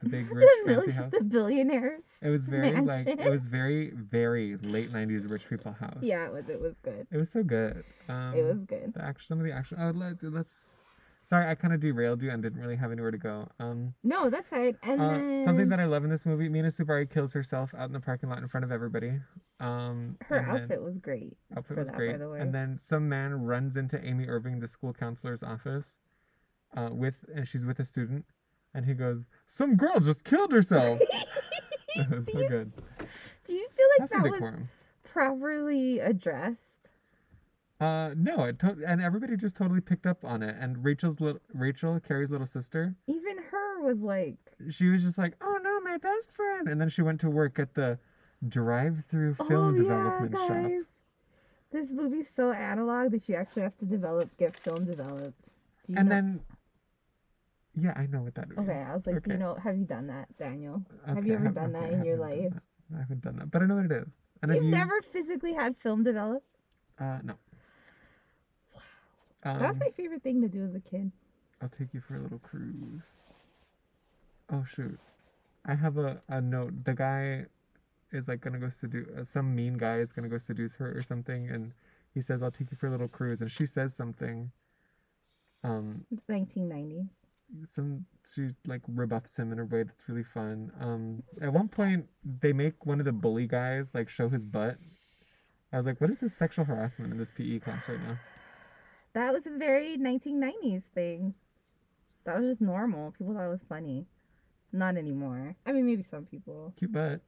the 0.00 0.08
big 0.08 0.28
the, 0.28 0.34
rich 0.34 0.48
fancy 0.66 0.92
house. 0.92 1.10
the 1.12 1.24
billionaires. 1.24 2.04
It 2.22 2.28
was 2.30 2.44
very 2.44 2.80
like 2.80 3.06
it 3.06 3.30
was 3.30 3.44
very 3.44 3.90
very 3.90 4.56
late 4.56 4.92
'90s 4.92 5.28
rich 5.30 5.48
people 5.48 5.72
house. 5.72 5.98
Yeah, 6.02 6.26
it 6.26 6.32
was. 6.32 6.48
It 6.48 6.60
was 6.60 6.74
good. 6.82 7.06
It 7.10 7.16
was 7.16 7.30
so 7.30 7.42
good. 7.42 7.84
Um, 8.08 8.34
it 8.36 8.42
was 8.42 8.64
good. 8.64 8.92
the 8.94 9.02
action, 9.04 9.26
some 9.28 9.38
of 9.38 9.44
the 9.44 9.52
action. 9.52 9.78
Oh, 9.80 9.90
let, 9.90 10.22
let's. 10.22 10.77
Sorry, 11.28 11.46
I 11.46 11.54
kind 11.54 11.74
of 11.74 11.80
derailed 11.80 12.22
you 12.22 12.30
and 12.30 12.42
didn't 12.42 12.58
really 12.58 12.76
have 12.76 12.90
anywhere 12.90 13.10
to 13.10 13.18
go. 13.18 13.48
Um, 13.60 13.92
No, 14.02 14.30
that's 14.30 14.50
right. 14.50 14.74
And 14.82 15.00
uh, 15.00 15.08
then 15.10 15.44
something 15.44 15.68
that 15.68 15.78
I 15.78 15.84
love 15.84 16.04
in 16.04 16.10
this 16.10 16.24
movie: 16.24 16.48
Mena 16.48 16.68
Suvari 16.68 17.10
kills 17.10 17.34
herself 17.34 17.74
out 17.76 17.86
in 17.86 17.92
the 17.92 18.00
parking 18.00 18.30
lot 18.30 18.38
in 18.38 18.48
front 18.48 18.64
of 18.64 18.72
everybody. 18.72 19.20
Um, 19.60 20.16
her 20.26 20.40
outfit 20.40 20.82
was 20.82 20.96
great. 20.98 21.36
outfit 21.54 21.76
was 21.76 21.86
that, 21.86 21.96
by 21.96 22.16
the 22.16 22.30
way. 22.30 22.40
And 22.40 22.54
then 22.54 22.78
some 22.88 23.08
man 23.08 23.34
runs 23.34 23.76
into 23.76 24.02
Amy 24.02 24.26
Irving, 24.26 24.60
the 24.60 24.68
school 24.68 24.94
counselor's 24.94 25.42
office, 25.42 25.86
uh, 26.74 26.88
with 26.92 27.16
and 27.34 27.46
she's 27.46 27.66
with 27.66 27.78
a 27.78 27.84
student, 27.84 28.24
and 28.72 28.86
he 28.86 28.94
goes, 28.94 29.24
"Some 29.46 29.76
girl 29.76 30.00
just 30.00 30.24
killed 30.24 30.52
herself." 30.52 30.98
it 31.96 32.10
was 32.10 32.26
do, 32.26 32.32
so 32.32 32.38
you, 32.40 32.48
good. 32.48 32.72
do 33.46 33.52
you 33.52 33.68
feel 33.76 33.86
like 33.98 34.08
some 34.08 34.22
that 34.22 34.40
was 34.40 34.52
properly 35.04 35.98
addressed? 35.98 36.67
Uh, 37.80 38.10
no, 38.16 38.44
it 38.44 38.58
to- 38.58 38.76
and 38.86 39.00
everybody 39.00 39.36
just 39.36 39.54
totally 39.56 39.80
picked 39.80 40.06
up 40.06 40.24
on 40.24 40.42
it. 40.42 40.56
And 40.58 40.82
Rachel's 40.84 41.20
little 41.20 41.40
Rachel, 41.54 42.00
Carrie's 42.00 42.30
little 42.30 42.46
sister, 42.46 42.94
Even 43.06 43.38
her 43.38 43.80
was 43.82 44.00
like, 44.00 44.36
she 44.70 44.88
was 44.88 45.02
just 45.02 45.16
like, 45.16 45.34
"Oh 45.40 45.58
no, 45.62 45.80
my 45.82 45.96
best 45.98 46.32
friend," 46.34 46.66
and 46.68 46.80
then 46.80 46.88
she 46.88 47.02
went 47.02 47.20
to 47.20 47.30
work 47.30 47.60
at 47.60 47.74
the 47.74 47.96
drive-through 48.48 49.36
"Oh 49.38 49.44
film 49.48 49.76
yeah, 49.76 49.82
development 49.82 50.32
shop. 50.36 50.48
guys, 50.48 50.82
this 51.70 51.90
movie's 51.90 52.26
so 52.34 52.50
analog 52.50 53.12
that 53.12 53.28
you 53.28 53.36
actually 53.36 53.62
have 53.62 53.78
to 53.78 53.84
develop, 53.84 54.36
get 54.38 54.56
film 54.58 54.84
developed." 54.84 55.40
Do 55.86 55.92
you 55.92 55.98
And 56.00 56.08
know- 56.08 56.14
then, 56.16 56.40
yeah, 57.76 57.92
I 57.94 58.06
know 58.06 58.22
what 58.22 58.34
that 58.34 58.50
is. 58.50 58.58
okay, 58.58 58.82
I 58.82 58.92
was 58.96 59.06
like, 59.06 59.22
do 59.22 59.30
you 59.30 59.38
know? 59.38 59.54
Have 59.54 59.78
you 59.78 59.84
done 59.84 60.08
that, 60.08 60.36
Daniel? 60.36 60.82
Okay, 61.08 61.28
you 61.28 61.34
ever 61.34 61.50
done 61.50 61.76
okay, 61.76 61.90
that 61.90 61.92
in 61.94 62.04
your 62.04 62.16
life? 62.16 62.52
I 62.92 62.98
haven't 62.98 63.20
done 63.20 63.36
that, 63.36 63.52
but 63.52 63.62
I 63.62 63.66
know 63.66 63.76
what 63.76 63.84
it 63.84 63.92
is. 63.92 64.08
And 64.42 64.50
You've 64.50 64.58
I've 64.58 64.64
used, 64.64 64.76
never 64.78 65.00
physically 65.12 65.52
had 65.52 65.76
film 65.76 66.02
developed? 66.02 66.44
Uh, 66.98 67.18
no. 67.22 67.34
Um, 69.44 69.78
my 69.78 69.90
favorite 69.96 70.22
thing 70.22 70.40
to 70.42 70.48
do 70.48 70.64
as 70.64 70.74
a 70.74 70.80
kid. 70.80 71.12
I'll 71.62 71.68
take 71.68 71.94
you 71.94 72.00
for 72.00 72.16
a 72.16 72.20
little 72.20 72.38
cruise. 72.38 73.02
Oh 74.50 74.64
shoot, 74.64 74.98
I 75.66 75.74
have 75.74 75.98
a 75.98 76.20
a 76.28 76.40
note. 76.40 76.84
The 76.84 76.94
guy 76.94 77.46
is 78.12 78.28
like 78.28 78.40
gonna 78.40 78.58
go 78.58 78.70
seduce 78.70 79.08
uh, 79.16 79.24
some 79.24 79.54
mean 79.54 79.76
guy 79.76 79.98
is 79.98 80.12
gonna 80.12 80.28
go 80.28 80.38
seduce 80.38 80.74
her 80.76 80.96
or 80.96 81.02
something, 81.02 81.48
and 81.48 81.72
he 82.14 82.22
says, 82.22 82.42
"I'll 82.42 82.50
take 82.50 82.70
you 82.70 82.76
for 82.76 82.86
a 82.86 82.90
little 82.90 83.08
cruise," 83.08 83.40
and 83.40 83.50
she 83.50 83.66
says 83.66 83.94
something. 83.94 84.50
Um, 85.64 86.04
1990s. 86.30 87.08
some 87.74 88.06
she 88.32 88.50
like 88.66 88.82
rebuffs 88.86 89.36
him 89.36 89.52
in 89.52 89.58
a 89.58 89.64
way 89.64 89.82
that's 89.82 90.08
really 90.08 90.22
fun. 90.22 90.70
Um, 90.80 91.22
at 91.42 91.52
one 91.52 91.68
point 91.68 92.06
they 92.40 92.52
make 92.52 92.86
one 92.86 93.00
of 93.00 93.06
the 93.06 93.12
bully 93.12 93.46
guys 93.46 93.90
like 93.94 94.08
show 94.08 94.28
his 94.28 94.44
butt. 94.44 94.78
I 95.72 95.76
was 95.76 95.86
like, 95.86 96.00
what 96.00 96.10
is 96.10 96.18
this 96.20 96.34
sexual 96.34 96.64
harassment 96.64 97.12
in 97.12 97.18
this 97.18 97.30
PE 97.36 97.58
class 97.58 97.88
right 97.88 98.00
now? 98.00 98.18
That 99.14 99.32
was 99.32 99.46
a 99.46 99.50
very 99.50 99.96
1990s 99.96 100.82
thing. 100.94 101.34
That 102.24 102.38
was 102.38 102.50
just 102.50 102.60
normal. 102.60 103.12
People 103.12 103.34
thought 103.34 103.46
it 103.46 103.48
was 103.48 103.64
funny. 103.68 104.06
Not 104.72 104.96
anymore. 104.96 105.56
I 105.64 105.72
mean, 105.72 105.86
maybe 105.86 106.04
some 106.10 106.26
people. 106.26 106.74
Cute 106.76 106.92
butt. 106.92 107.20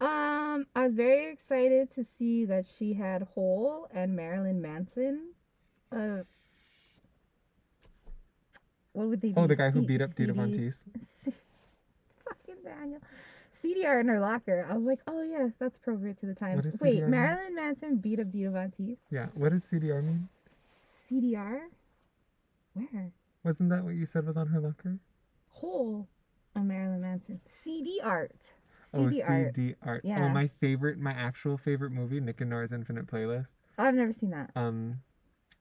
Um, 0.00 0.66
I 0.76 0.86
was 0.86 0.94
very 0.94 1.32
excited 1.32 1.92
to 1.96 2.06
see 2.18 2.44
that 2.44 2.66
she 2.78 2.92
had 2.94 3.26
Hole 3.34 3.88
and 3.92 4.14
Marilyn 4.14 4.62
Manson. 4.62 5.30
Uh, 5.90 6.22
what 8.92 9.08
would 9.08 9.20
they 9.20 9.28
be? 9.28 9.34
Oh, 9.36 9.48
the 9.48 9.56
guy 9.56 9.70
who 9.70 9.82
beat 9.82 10.00
up 10.00 10.14
Dita 10.14 10.32
CD 10.32 10.38
Von 10.38 10.52
Teese. 10.52 10.74
C- 11.24 11.32
Fucking 12.24 12.62
Daniel. 12.64 13.00
CDR 13.64 14.00
in 14.00 14.06
her 14.06 14.20
locker. 14.20 14.66
I 14.70 14.74
was 14.74 14.84
like, 14.84 15.00
oh 15.08 15.22
yes, 15.22 15.50
that's 15.58 15.76
appropriate 15.78 16.20
to 16.20 16.26
the 16.26 16.34
times. 16.34 16.64
Wait, 16.80 17.00
mean? 17.00 17.10
Marilyn 17.10 17.56
Manson 17.56 17.96
beat 17.96 18.20
up 18.20 18.30
Dita 18.30 18.50
Von 18.50 18.72
Teese? 18.78 18.98
Yeah. 19.10 19.26
What 19.34 19.50
does 19.50 19.64
CDR 19.64 20.04
mean? 20.04 20.28
CDR? 21.10 21.60
Where? 22.74 23.10
Wasn't 23.44 23.70
that 23.70 23.84
what 23.84 23.94
you 23.94 24.06
said 24.06 24.26
was 24.26 24.36
on 24.36 24.48
her 24.48 24.60
locker? 24.60 24.98
Hole 25.48 26.06
on 26.54 26.68
Marilyn 26.68 27.00
Manson. 27.00 27.40
CD 27.62 28.00
art. 28.02 28.32
Oh, 28.94 29.08
CD 29.08 29.22
art. 29.22 29.54
CD 29.54 29.74
art. 29.84 30.04
Oh, 30.06 30.28
my 30.28 30.48
favorite, 30.60 30.98
my 30.98 31.12
actual 31.12 31.56
favorite 31.58 31.90
movie, 31.92 32.20
Nick 32.20 32.40
and 32.40 32.50
Nora's 32.50 32.72
Infinite 32.72 33.06
Playlist. 33.06 33.46
Oh, 33.78 33.84
I've 33.84 33.94
never 33.94 34.12
seen 34.20 34.30
that. 34.30 34.50
Um, 34.56 35.00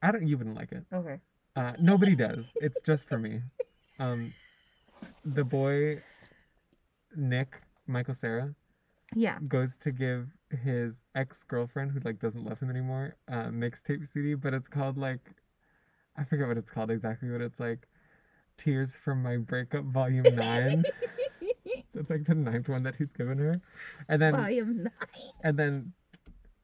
I 0.02 0.12
don't. 0.12 0.28
You 0.28 0.38
wouldn't 0.38 0.56
like 0.56 0.72
it. 0.72 0.84
Okay. 0.94 1.20
Uh, 1.56 1.74
nobody 1.80 2.16
does. 2.16 2.52
It's 2.58 2.80
just 2.82 3.04
for 3.08 3.18
me. 3.18 3.42
Um, 4.00 4.32
the 5.26 5.44
boy, 5.44 6.04
Nick 7.16 7.60
Michael 7.88 8.14
Cera, 8.14 8.54
Yeah. 9.16 9.40
goes 9.48 9.76
to 9.78 9.92
give 9.92 10.28
his 10.64 10.96
ex 11.16 11.44
girlfriend, 11.44 11.92
who 11.92 12.00
like 12.02 12.20
doesn't 12.20 12.44
love 12.46 12.60
him 12.60 12.70
anymore, 12.70 13.16
uh, 13.30 13.46
mixtape 13.48 14.08
CD, 14.08 14.34
but 14.36 14.54
it's 14.54 14.68
called 14.68 14.98
like, 14.98 15.20
I 16.18 16.24
forget 16.24 16.48
what 16.48 16.58
it's 16.58 16.70
called 16.70 16.92
exactly, 16.92 17.30
but 17.30 17.42
it's 17.42 17.60
like, 17.60 17.88
Tears 18.58 18.92
from 19.04 19.22
My 19.22 19.38
Breakup 19.38 19.84
Volume 19.86 20.36
Nine. 20.36 20.84
so 21.94 22.00
it's 22.00 22.10
like 22.10 22.26
the 22.26 22.34
ninth 22.34 22.68
one 22.70 22.82
that 22.84 22.96
he's 22.96 23.12
given 23.12 23.38
her, 23.38 23.62
and 24.10 24.20
then 24.22 24.36
Volume 24.36 24.84
9. 24.84 24.92
and 25.44 25.60
then 25.60 25.94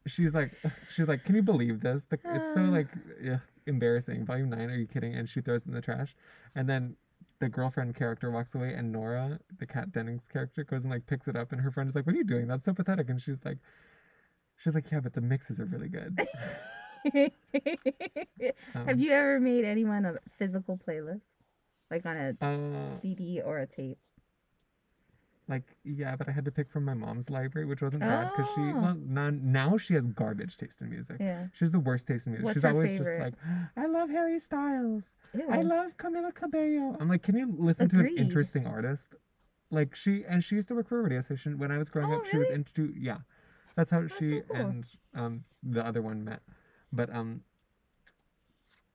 she's 0.08 0.34
like 0.34 0.52
she's 0.96 1.08
like 1.08 1.24
can 1.24 1.36
you 1.36 1.42
believe 1.44 1.80
this 1.82 2.04
the, 2.10 2.16
it's 2.26 2.54
so 2.56 2.62
Uh. 2.62 2.72
like 2.72 2.88
ugh, 3.32 3.40
embarrassing 3.68 4.26
volume 4.26 4.50
9 4.50 4.60
are 4.70 4.76
you 4.76 4.86
kidding 4.88 5.16
and 5.16 5.30
she 5.30 5.40
throws 5.40 5.62
it 5.62 5.68
in 5.68 5.74
the 5.74 5.80
trash 5.82 6.14
and 6.56 6.68
then 6.68 6.96
the 7.44 7.50
girlfriend 7.50 7.94
character 7.94 8.32
walks 8.32 8.56
away 8.56 8.74
and 8.74 8.92
nora 8.92 9.38
the 9.60 9.66
kat 9.66 9.92
dennings 9.92 10.22
character 10.32 10.64
goes 10.64 10.82
and 10.84 10.90
like 10.90 11.06
picks 11.06 11.28
it 11.28 11.36
up 11.36 11.52
and 11.52 11.60
her 11.60 11.72
friend 11.72 11.90
is 11.90 11.96
like 11.96 12.06
what 12.06 12.16
are 12.16 12.18
you 12.18 12.24
doing 12.24 12.48
that's 12.48 12.64
so 12.64 12.74
pathetic 12.74 13.10
and 13.10 13.22
she's 13.22 13.44
like 13.44 13.58
she's 14.64 14.74
like 14.74 14.86
yeah 14.92 15.02
but 15.02 15.14
the 15.14 15.22
mixes 15.22 15.60
are 15.60 15.66
really 15.66 15.90
good 15.90 16.18
Have 18.86 18.88
Um, 18.88 19.00
you 19.00 19.12
ever 19.12 19.40
made 19.42 19.66
anyone 19.66 20.06
a 20.06 20.16
physical 20.40 20.78
playlist? 20.88 21.20
Like 21.92 22.06
on 22.06 22.16
a 22.16 22.46
uh 22.46 22.98
CD 23.02 23.42
or 23.42 23.60
a 23.60 23.68
tape? 23.68 23.98
Like 25.50 25.64
yeah 25.84 26.16
but 26.16 26.30
i 26.30 26.32
had 26.32 26.46
to 26.46 26.52
pick 26.52 26.70
from 26.72 26.86
my 26.86 26.94
mom's 26.94 27.30
library 27.30 27.66
which 27.68 27.82
wasn't 27.82 28.00
bad 28.02 28.30
because 28.32 28.50
she 28.56 28.62
Oh. 28.62 28.80
well 28.82 28.96
now, 29.06 29.30
now 29.30 29.78
she 29.78 29.94
has 29.94 30.06
garbage 30.08 30.56
taste 30.58 30.82
in 30.82 30.90
music 30.90 31.18
Yeah. 31.20 31.48
She's 31.54 31.72
the 31.72 31.80
worst 31.80 32.08
taste 32.08 32.26
in 32.28 32.32
music. 32.34 32.46
What's 32.46 32.56
She's 32.56 32.64
her 32.64 32.70
always 32.70 32.90
favorite? 32.98 33.18
just 33.20 33.24
like, 33.26 33.34
I 33.76 33.86
love 33.88 34.10
Harry 34.10 34.40
Styles. 34.40 35.16
I 35.52 35.58
Ew. 35.60 35.64
love 35.68 35.92
Camila 35.98 36.34
Cabello. 36.34 36.96
I'm 37.00 37.10
like, 37.10 37.24
can 37.24 37.36
you 37.36 37.54
listen 37.58 37.90
to 37.90 38.00
an 38.00 38.08
interesting 38.18 38.66
artist? 38.66 39.16
Like 39.70 39.96
she 39.96 40.24
and 40.28 40.44
she 40.44 40.56
used 40.56 40.68
to 40.70 40.76
work 40.76 40.88
for 40.88 41.00
a 41.00 41.04
radio 41.04 41.22
station 41.22 41.58
when 41.58 41.72
I 41.72 41.78
was 41.78 41.90
growing 41.90 42.12
Oh, 42.14 42.18
up. 42.18 42.26
She 42.26 42.38
was 42.38 42.48
really? 42.50 42.56
into 42.60 42.94
yeah, 42.98 43.18
that's 43.76 43.92
how 43.92 44.02
That's 44.02 44.14
so 44.14 44.20
she 44.20 44.42
cool. 44.48 44.56
and 44.56 44.86
um 45.14 45.44
the 45.62 45.86
other 45.86 46.02
one 46.02 46.24
met. 46.24 46.42
But 46.92 47.14
um, 47.14 47.42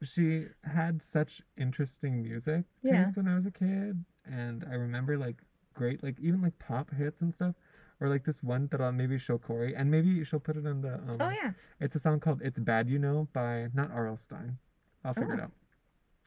she 0.02 0.46
had 0.62 1.02
such 1.02 1.42
interesting 1.56 2.22
music 2.22 2.64
Yeah. 2.82 3.04
taste 3.04 3.16
when 3.16 3.28
I 3.28 3.34
was 3.34 3.46
a 3.46 3.50
kid, 3.50 4.04
and 4.24 4.64
I 4.70 4.74
remember 4.74 5.18
like 5.18 5.42
great 5.78 6.02
like 6.02 6.18
even 6.20 6.42
like 6.42 6.58
pop 6.58 6.90
hits 6.94 7.20
and 7.22 7.32
stuff. 7.32 7.54
Or 8.00 8.08
like 8.08 8.24
this 8.24 8.42
one 8.44 8.68
that 8.70 8.80
I'll 8.80 8.92
maybe 8.92 9.18
show 9.18 9.38
Cory, 9.38 9.74
and 9.74 9.90
maybe 9.90 10.22
she'll 10.24 10.38
put 10.38 10.56
it 10.56 10.64
on 10.66 10.82
the. 10.82 10.94
Um, 10.94 11.16
Oh 11.18 11.30
yeah. 11.30 11.50
it's 11.80 11.96
a 11.96 11.98
song 11.98 12.20
called 12.20 12.40
"It's 12.42 12.58
Bad 12.58 12.88
You 12.88 12.98
Know" 12.98 13.26
by 13.32 13.68
not 13.74 13.90
R.L. 13.90 14.16
Stein. 14.16 14.58
I'll 15.04 15.14
figure 15.14 15.34
it 15.34 15.40
Oh. 15.40 15.44
out. 15.44 15.52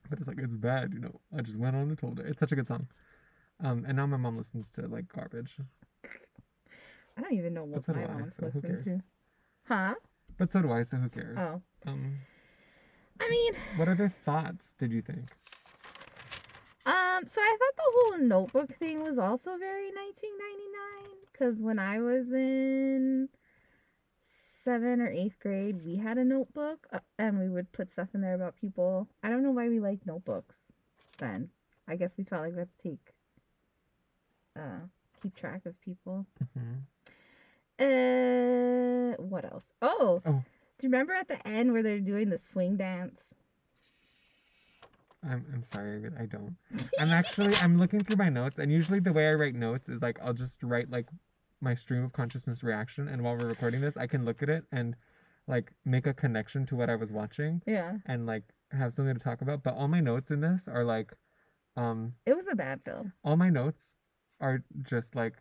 But 0.10 0.20
it's 0.20 0.28
like 0.28 0.38
it's 0.40 0.58
bad, 0.58 0.94
you 0.94 1.00
know. 1.00 1.16
I 1.38 1.42
just 1.42 1.58
went 1.58 1.78
on 1.78 1.84
and 1.84 1.98
told 1.98 2.18
her. 2.18 2.26
It's 2.26 2.40
such 2.40 2.52
a 2.52 2.56
good 2.58 2.68
song. 2.68 2.88
Um, 3.64 3.86
and 3.88 3.96
now 3.96 4.06
my 4.06 4.18
mom 4.18 4.38
listens 4.38 4.70
to 4.72 4.82
like 4.88 5.08
garbage. 5.08 5.56
I 7.18 7.22
don't 7.22 7.34
even 7.34 7.54
know 7.54 7.64
what 7.64 7.86
so 7.86 7.94
my 7.94 8.06
mom's 8.08 8.36
so 8.38 8.46
listening 8.54 8.84
to. 8.84 9.02
Huh? 9.70 9.96
But 10.38 10.52
so 10.52 10.62
do 10.62 10.72
I, 10.74 10.84
so 10.84 10.98
who 10.98 11.08
cares? 11.10 11.38
Oh. 11.38 11.62
Um, 11.86 12.18
I 13.22 13.30
mean, 13.30 13.54
what 13.78 13.88
other 13.88 14.12
thoughts 14.26 14.74
did 14.78 14.92
you 14.92 15.02
think? 15.02 15.32
Um, 16.86 17.26
so 17.28 17.40
I 17.42 17.58
thought 17.60 17.78
the 17.78 17.92
whole 17.96 18.18
notebook 18.20 18.78
thing 18.78 19.04
was 19.04 19.18
also 19.18 19.58
very 19.58 19.92
1999 19.92 21.18
because 21.32 21.60
when 21.62 21.80
I 21.80 22.00
was 22.00 22.32
in 22.32 23.30
seventh 24.64 25.02
or 25.02 25.08
eighth 25.12 25.40
grade, 25.40 25.84
we 25.86 25.96
had 25.98 26.18
a 26.18 26.24
notebook 26.26 26.88
uh, 26.92 27.00
and 27.20 27.40
we 27.40 27.50
would 27.50 27.72
put 27.72 27.92
stuff 27.92 28.10
in 28.14 28.22
there 28.22 28.36
about 28.36 28.56
people. 28.56 29.08
I 29.24 29.30
don't 29.30 29.44
know 29.44 29.52
why 29.52 29.70
we 29.70 29.80
liked 29.80 30.06
notebooks 30.06 30.58
then. 31.18 31.50
I 31.88 31.96
guess 31.96 32.14
we 32.18 32.24
felt 32.24 32.44
like 32.44 32.54
let's 32.56 32.76
take, 32.82 33.14
uh, 34.58 34.86
keep 35.22 35.36
track 35.36 35.66
of 35.66 35.80
people. 35.82 36.26
hmm 36.54 36.80
Uh, 37.80 39.16
what 39.18 39.46
else? 39.46 39.66
Oh, 39.82 40.22
Oh. 40.26 40.44
do 40.78 40.88
you 40.88 40.90
remember 40.90 41.14
at 41.14 41.28
the 41.28 41.46
end 41.48 41.74
where 41.74 41.84
they're 41.84 42.00
doing 42.00 42.30
the 42.30 42.38
swing 42.38 42.78
dance? 42.78 43.20
I'm 45.24 45.46
I'm 45.54 45.64
sorry, 45.64 45.92
I 45.92 45.96
really- 45.96 46.18
I 46.18 46.26
don't. 46.26 46.56
I'm 47.00 47.10
actually 47.10 47.56
I'm 47.58 47.78
looking 47.78 48.04
through 48.04 48.18
my 48.18 48.30
notes, 48.30 48.58
and 48.60 48.72
usually 48.72 49.00
the 49.00 49.14
way 49.14 49.30
I 49.30 49.34
write 49.34 49.56
notes 49.56 49.88
is 49.90 50.02
like 50.02 50.20
I'll 50.22 50.34
just 50.34 50.64
write 50.64 50.90
like 50.90 51.08
my 51.62 51.76
stream 51.76 52.04
of 52.04 52.12
consciousness 52.14 52.64
reaction, 52.64 53.08
and 53.08 53.22
while 53.24 53.38
we're 53.38 53.48
recording 53.48 53.82
this, 53.82 53.98
I 53.98 54.08
can 54.08 54.26
look 54.26 54.42
at 54.42 54.50
it 54.50 54.64
and 54.72 54.96
like 55.48 55.74
make 55.86 56.08
a 56.08 56.14
connection 56.14 56.66
to 56.68 56.76
what 56.76 56.90
I 56.90 56.96
was 56.96 57.12
watching. 57.12 57.62
Yeah, 57.68 57.98
and 58.08 58.26
like 58.26 58.44
have 58.72 58.94
something 58.94 59.14
to 59.14 59.20
talk 59.20 59.42
about. 59.42 59.62
But 59.64 59.76
all 59.76 59.88
my 59.88 60.00
notes 60.00 60.32
in 60.32 60.42
this 60.42 60.68
are 60.68 60.84
like, 60.84 61.14
um, 61.78 62.14
it 62.26 62.36
was 62.36 62.48
a 62.52 62.56
bad 62.56 62.82
film. 62.84 63.14
all 63.24 63.38
my 63.38 63.50
notes 63.50 63.98
are 64.40 64.64
just 64.82 65.14
like 65.16 65.36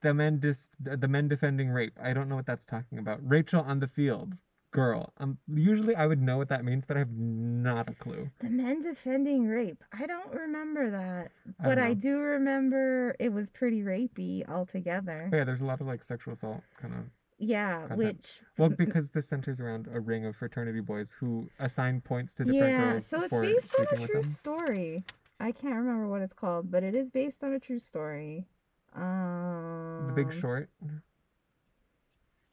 the 0.00 0.14
men 0.14 0.38
dis 0.40 0.68
the 0.80 1.06
men 1.08 1.28
defending 1.28 1.68
rape. 1.70 1.98
I 2.02 2.12
don't 2.12 2.28
know 2.28 2.36
what 2.36 2.46
that's 2.46 2.64
talking 2.64 2.98
about. 2.98 3.20
Rachel 3.22 3.60
on 3.62 3.78
the 3.80 3.88
field, 3.88 4.34
girl. 4.72 5.12
Um, 5.18 5.38
usually 5.46 5.94
I 5.94 6.06
would 6.06 6.20
know 6.20 6.38
what 6.38 6.48
that 6.48 6.64
means, 6.64 6.84
but 6.86 6.96
I 6.96 7.00
have 7.00 7.12
not 7.12 7.88
a 7.88 7.94
clue. 7.94 8.30
The 8.40 8.50
men 8.50 8.80
defending 8.80 9.46
rape. 9.46 9.82
I 9.92 10.06
don't 10.06 10.32
remember 10.32 10.90
that, 10.90 11.30
but 11.62 11.76
don't 11.76 11.84
I, 11.84 11.94
do 11.94 12.18
remember 12.18 13.14
it 13.20 13.32
was 13.32 13.50
pretty 13.50 13.82
rapey 13.82 14.48
altogether. 14.48 15.28
But 15.30 15.36
yeah, 15.36 15.44
there's 15.44 15.60
a 15.60 15.64
lot 15.64 15.80
of 15.80 15.86
like 15.86 16.02
sexual 16.02 16.34
assault 16.34 16.62
kind 16.80 16.94
of. 16.94 17.00
Yeah, 17.38 17.86
Content. 17.88 17.98
which 17.98 18.26
Well, 18.56 18.68
because 18.68 19.08
this 19.10 19.28
centers 19.28 19.58
around 19.58 19.88
a 19.92 19.98
ring 19.98 20.26
of 20.26 20.36
fraternity 20.36 20.80
boys 20.80 21.10
who 21.18 21.48
assign 21.58 22.00
points 22.00 22.34
to 22.34 22.44
different 22.44 22.72
yeah, 22.72 22.92
girls 22.92 23.06
so 23.06 23.22
it's 23.22 23.32
based 23.32 23.74
on 23.78 24.02
a 24.02 24.06
true 24.06 24.22
story. 24.22 25.04
I 25.40 25.50
can't 25.50 25.74
remember 25.74 26.06
what 26.06 26.22
it's 26.22 26.32
called, 26.32 26.70
but 26.70 26.84
it 26.84 26.94
is 26.94 27.10
based 27.10 27.42
on 27.42 27.52
a 27.52 27.58
true 27.58 27.80
story. 27.80 28.46
Um, 28.94 30.04
The 30.06 30.24
Big 30.24 30.40
Short. 30.40 30.70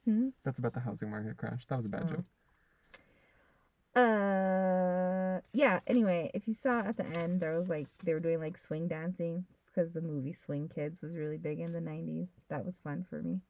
Hmm? 0.04 0.28
That's 0.44 0.58
about 0.58 0.74
the 0.74 0.80
housing 0.80 1.10
market 1.10 1.36
crash. 1.36 1.66
That 1.66 1.76
was 1.76 1.86
a 1.86 1.88
bad 1.88 2.02
Oh. 2.04 2.08
joke. 2.08 2.24
Uh, 3.94 5.40
yeah. 5.52 5.80
Anyway, 5.86 6.30
if 6.34 6.46
you 6.46 6.54
saw 6.54 6.80
at 6.80 6.96
the 6.96 7.06
end, 7.06 7.40
there 7.40 7.58
was 7.58 7.68
like 7.68 7.86
they 8.04 8.12
were 8.14 8.20
doing 8.20 8.40
like 8.40 8.56
swing 8.58 8.88
dancing 8.88 9.46
because 9.66 9.92
the 9.92 10.00
movie 10.00 10.32
Swing 10.32 10.68
Kids 10.68 11.00
was 11.02 11.14
really 11.14 11.38
big 11.38 11.60
in 11.60 11.72
the 11.72 11.80
'90s. 11.80 12.28
That 12.48 12.64
was 12.64 12.76
fun 12.82 13.04
for 13.08 13.22
me. 13.22 13.40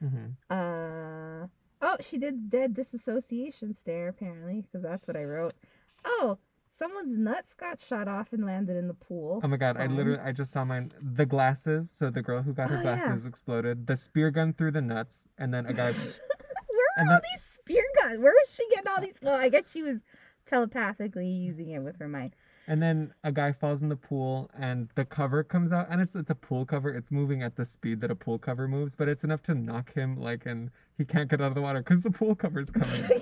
hmm 0.00 0.36
Uh, 0.50 1.46
oh, 1.82 1.96
she 2.00 2.18
did 2.18 2.48
dead 2.50 2.74
disassociation 2.74 3.74
stare 3.74 4.08
apparently 4.08 4.62
because 4.62 4.82
that's 4.82 5.06
what 5.06 5.16
I 5.16 5.24
wrote. 5.24 5.54
Oh, 6.04 6.38
someone's 6.78 7.16
nuts 7.18 7.52
got 7.54 7.80
shot 7.80 8.08
off 8.08 8.32
and 8.32 8.44
landed 8.46 8.76
in 8.76 8.88
the 8.88 8.94
pool. 8.94 9.40
Oh 9.42 9.48
my 9.48 9.56
god, 9.56 9.76
I 9.76 9.86
literally 9.86 10.20
I 10.20 10.32
just 10.32 10.52
saw 10.52 10.64
mine 10.64 10.92
the 11.00 11.26
glasses, 11.26 11.90
so 11.98 12.10
the 12.10 12.22
girl 12.22 12.42
who 12.42 12.52
got 12.52 12.70
her 12.70 12.76
Oh, 12.78 12.82
yeah. 12.82 12.96
glasses 12.96 13.24
exploded, 13.26 13.86
the 13.86 13.96
spear 13.96 14.30
gun 14.30 14.52
through 14.52 14.72
the 14.72 14.80
nuts, 14.82 15.24
and 15.38 15.52
then 15.52 15.66
a 15.66 15.72
guy 15.72 15.92
Where 15.92 16.86
are 16.98 17.04
all 17.04 17.06
then- 17.08 17.20
these 17.22 17.42
spear 17.54 17.82
guns? 18.00 18.18
Where 18.20 18.32
was 18.32 18.48
she 18.56 18.66
getting 18.70 18.88
all 18.90 19.00
these? 19.00 19.18
Well, 19.22 19.34
I 19.34 19.48
guess 19.48 19.64
she 19.72 19.82
was 19.82 19.98
telepathically 20.46 21.26
using 21.28 21.70
it 21.70 21.80
with 21.80 21.98
her 21.98 22.08
mind. 22.08 22.34
and 22.66 22.82
then 22.82 23.12
a 23.24 23.30
guy 23.32 23.52
falls 23.52 23.82
in 23.82 23.88
the 23.88 23.96
pool 23.96 24.50
and 24.58 24.88
the 24.94 25.04
cover 25.04 25.42
comes 25.42 25.72
out 25.72 25.86
and 25.90 26.00
it's 26.00 26.14
it's 26.14 26.30
a 26.30 26.34
pool 26.34 26.64
cover. 26.64 26.90
It's 26.90 27.10
moving 27.10 27.42
at 27.42 27.56
the 27.56 27.64
speed 27.66 28.00
that 28.02 28.10
a 28.10 28.14
pool 28.14 28.38
cover 28.38 28.66
moves, 28.68 28.94
but 28.96 29.08
it's 29.08 29.24
enough 29.24 29.42
to 29.44 29.54
knock 29.54 29.92
him 29.94 30.16
like 30.18 30.46
and 30.46 30.70
he 30.96 31.04
can't 31.04 31.28
get 31.30 31.40
out 31.40 31.48
of 31.48 31.54
the 31.54 31.60
water 31.60 31.82
cuz 31.82 32.02
the 32.02 32.10
pool 32.10 32.34
cover's 32.34 32.70
coming. 32.70 33.02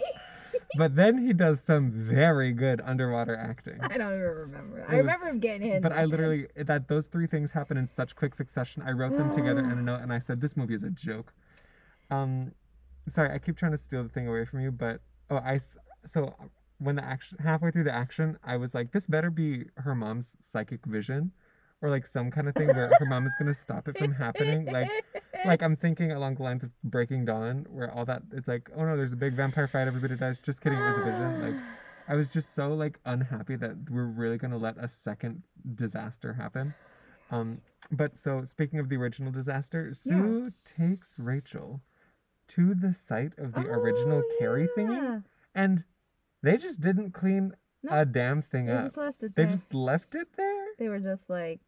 but 0.77 0.97
then 0.97 1.19
he 1.27 1.33
does 1.33 1.61
some 1.61 1.91
very 1.91 2.53
good 2.53 2.81
underwater 2.85 3.37
acting. 3.37 3.79
I 3.81 3.97
don't 3.99 4.13
even 4.15 4.21
remember. 4.23 4.81
I 4.89 4.97
was- 4.97 4.99
remember 4.99 5.27
him 5.27 5.39
getting 5.41 5.63
hit. 5.69 5.77
in 5.77 5.83
But 5.83 5.93
I 5.93 6.01
head. 6.01 6.09
literally 6.11 6.47
that 6.57 6.89
those 6.89 7.07
three 7.07 7.27
things 7.27 7.51
happen 7.53 7.77
in 7.77 7.89
such 7.89 8.15
quick 8.17 8.35
succession. 8.35 8.83
I 8.83 8.93
wrote 8.93 9.17
them 9.17 9.35
together 9.35 9.61
in 9.61 9.71
a 9.71 9.83
note 9.83 10.01
and 10.01 10.13
I 10.13 10.19
said 10.19 10.41
this 10.41 10.57
movie 10.57 10.75
is 10.75 10.83
a 10.83 10.91
joke. 10.91 11.33
Um 12.11 12.53
sorry, 13.09 13.31
I 13.33 13.39
keep 13.39 13.57
trying 13.57 13.73
to 13.73 13.79
steal 13.79 14.03
the 14.03 14.09
thing 14.09 14.27
away 14.29 14.45
from 14.45 14.61
you, 14.61 14.71
but 14.71 15.01
oh, 15.31 15.37
I 15.37 15.61
so 16.07 16.35
when 16.79 16.97
the 16.97 17.05
action 17.05 17.39
halfway 17.39 17.71
through 17.71 17.85
the 17.85 17.95
action, 17.95 18.37
I 18.45 18.57
was 18.57 18.75
like 18.75 18.93
this 18.93 19.07
better 19.07 19.31
be 19.31 19.65
her 19.77 19.95
mom's 19.95 20.37
psychic 20.41 20.85
vision 20.87 21.33
or 21.83 21.91
like 21.91 22.07
some 22.07 22.31
kind 22.31 22.49
of 22.49 22.55
thing 22.55 22.69
where 22.69 22.89
her 22.99 23.07
mom 23.07 23.27
is 23.27 23.35
going 23.39 23.53
to 23.53 23.61
stop 23.61 23.87
it 23.89 23.97
from 23.99 24.13
happening 24.15 24.67
like 24.73 24.91
like 25.45 25.63
I'm 25.63 25.77
thinking 25.77 26.13
along 26.13 26.37
the 26.37 26.43
lines 26.43 26.63
of 26.63 26.71
Breaking 26.83 27.25
Dawn 27.25 27.67
where 27.71 27.91
all 27.93 28.05
that 28.07 28.23
it's 28.33 28.49
like 28.49 28.71
oh 28.77 28.85
no 28.85 28.97
there's 28.97 29.13
a 29.13 29.17
big 29.17 29.35
vampire 29.35 29.69
fight 29.69 29.87
everybody 29.87 30.17
dies 30.17 30.39
just 30.41 30.61
kidding 30.61 30.79
it 30.79 30.87
was 30.87 30.97
a 30.99 31.03
vision 31.03 31.41
like 31.43 31.55
I 32.09 32.15
was 32.15 32.29
just 32.29 32.55
so 32.55 32.69
like 32.75 32.99
unhappy 33.05 33.57
that 33.57 33.91
we're 33.91 34.05
really 34.07 34.39
gonna 34.39 34.57
let 34.59 34.77
a 34.79 34.89
second 34.89 35.43
disaster 35.75 36.33
happen. 36.35 36.73
Um, 37.31 37.61
but 37.91 38.17
so 38.17 38.45
speaking 38.45 38.79
of 38.79 38.89
the 38.89 38.95
original 38.97 39.33
disaster, 39.33 39.93
Sue 39.93 40.53
takes 40.65 41.17
Rachel 41.19 41.81
to 42.49 42.75
the 42.75 42.95
site 42.95 43.33
of 43.39 43.55
the 43.55 43.63
original 43.69 44.23
Oh, 44.25 44.37
Carrie 44.39 44.69
yeah. 44.77 44.83
thingy, 44.83 45.23
and 45.53 45.83
they 46.45 46.57
just 46.57 46.81
didn't 46.81 47.11
clean 47.11 47.55
No, 47.83 47.99
a 48.03 48.05
damn 48.07 48.41
thing 48.41 48.67
They 48.67 48.73
up. 48.73 48.85
just 48.85 48.97
left 48.97 49.23
it 49.25 49.35
They 49.35 49.43
there. 49.43 49.51
just 49.51 49.75
left 49.75 50.15
it 50.15 50.29
there. 50.37 50.67
They 50.79 50.89
were 50.89 51.01
just 51.01 51.29
like, 51.29 51.61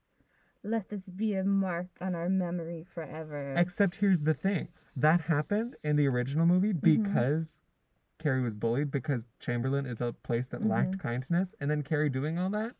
let 0.68 0.88
this 0.88 1.04
be 1.04 1.34
a 1.34 1.44
mark 1.44 1.88
on 2.00 2.14
our 2.14 2.28
memory 2.28 2.84
forever. 2.94 3.54
Except 3.56 3.96
here's 3.96 4.20
the 4.20 4.34
thing: 4.34 4.68
that 4.96 5.22
happened 5.22 5.76
in 5.82 5.96
the 5.96 6.06
original 6.06 6.46
movie 6.46 6.72
Mm-hmm. 6.72 7.02
because 7.02 7.54
Carrie 8.18 8.42
was 8.42 8.54
bullied 8.54 8.90
because 8.90 9.24
Chamberlain 9.40 9.86
is 9.86 10.00
a 10.00 10.12
place 10.12 10.48
that 10.48 10.66
lacked 10.66 10.92
Mm-hmm. 10.98 11.08
kindness, 11.08 11.54
and 11.60 11.70
then 11.70 11.82
Carrie 11.82 12.10
doing 12.10 12.38
all 12.38 12.50
that 12.50 12.74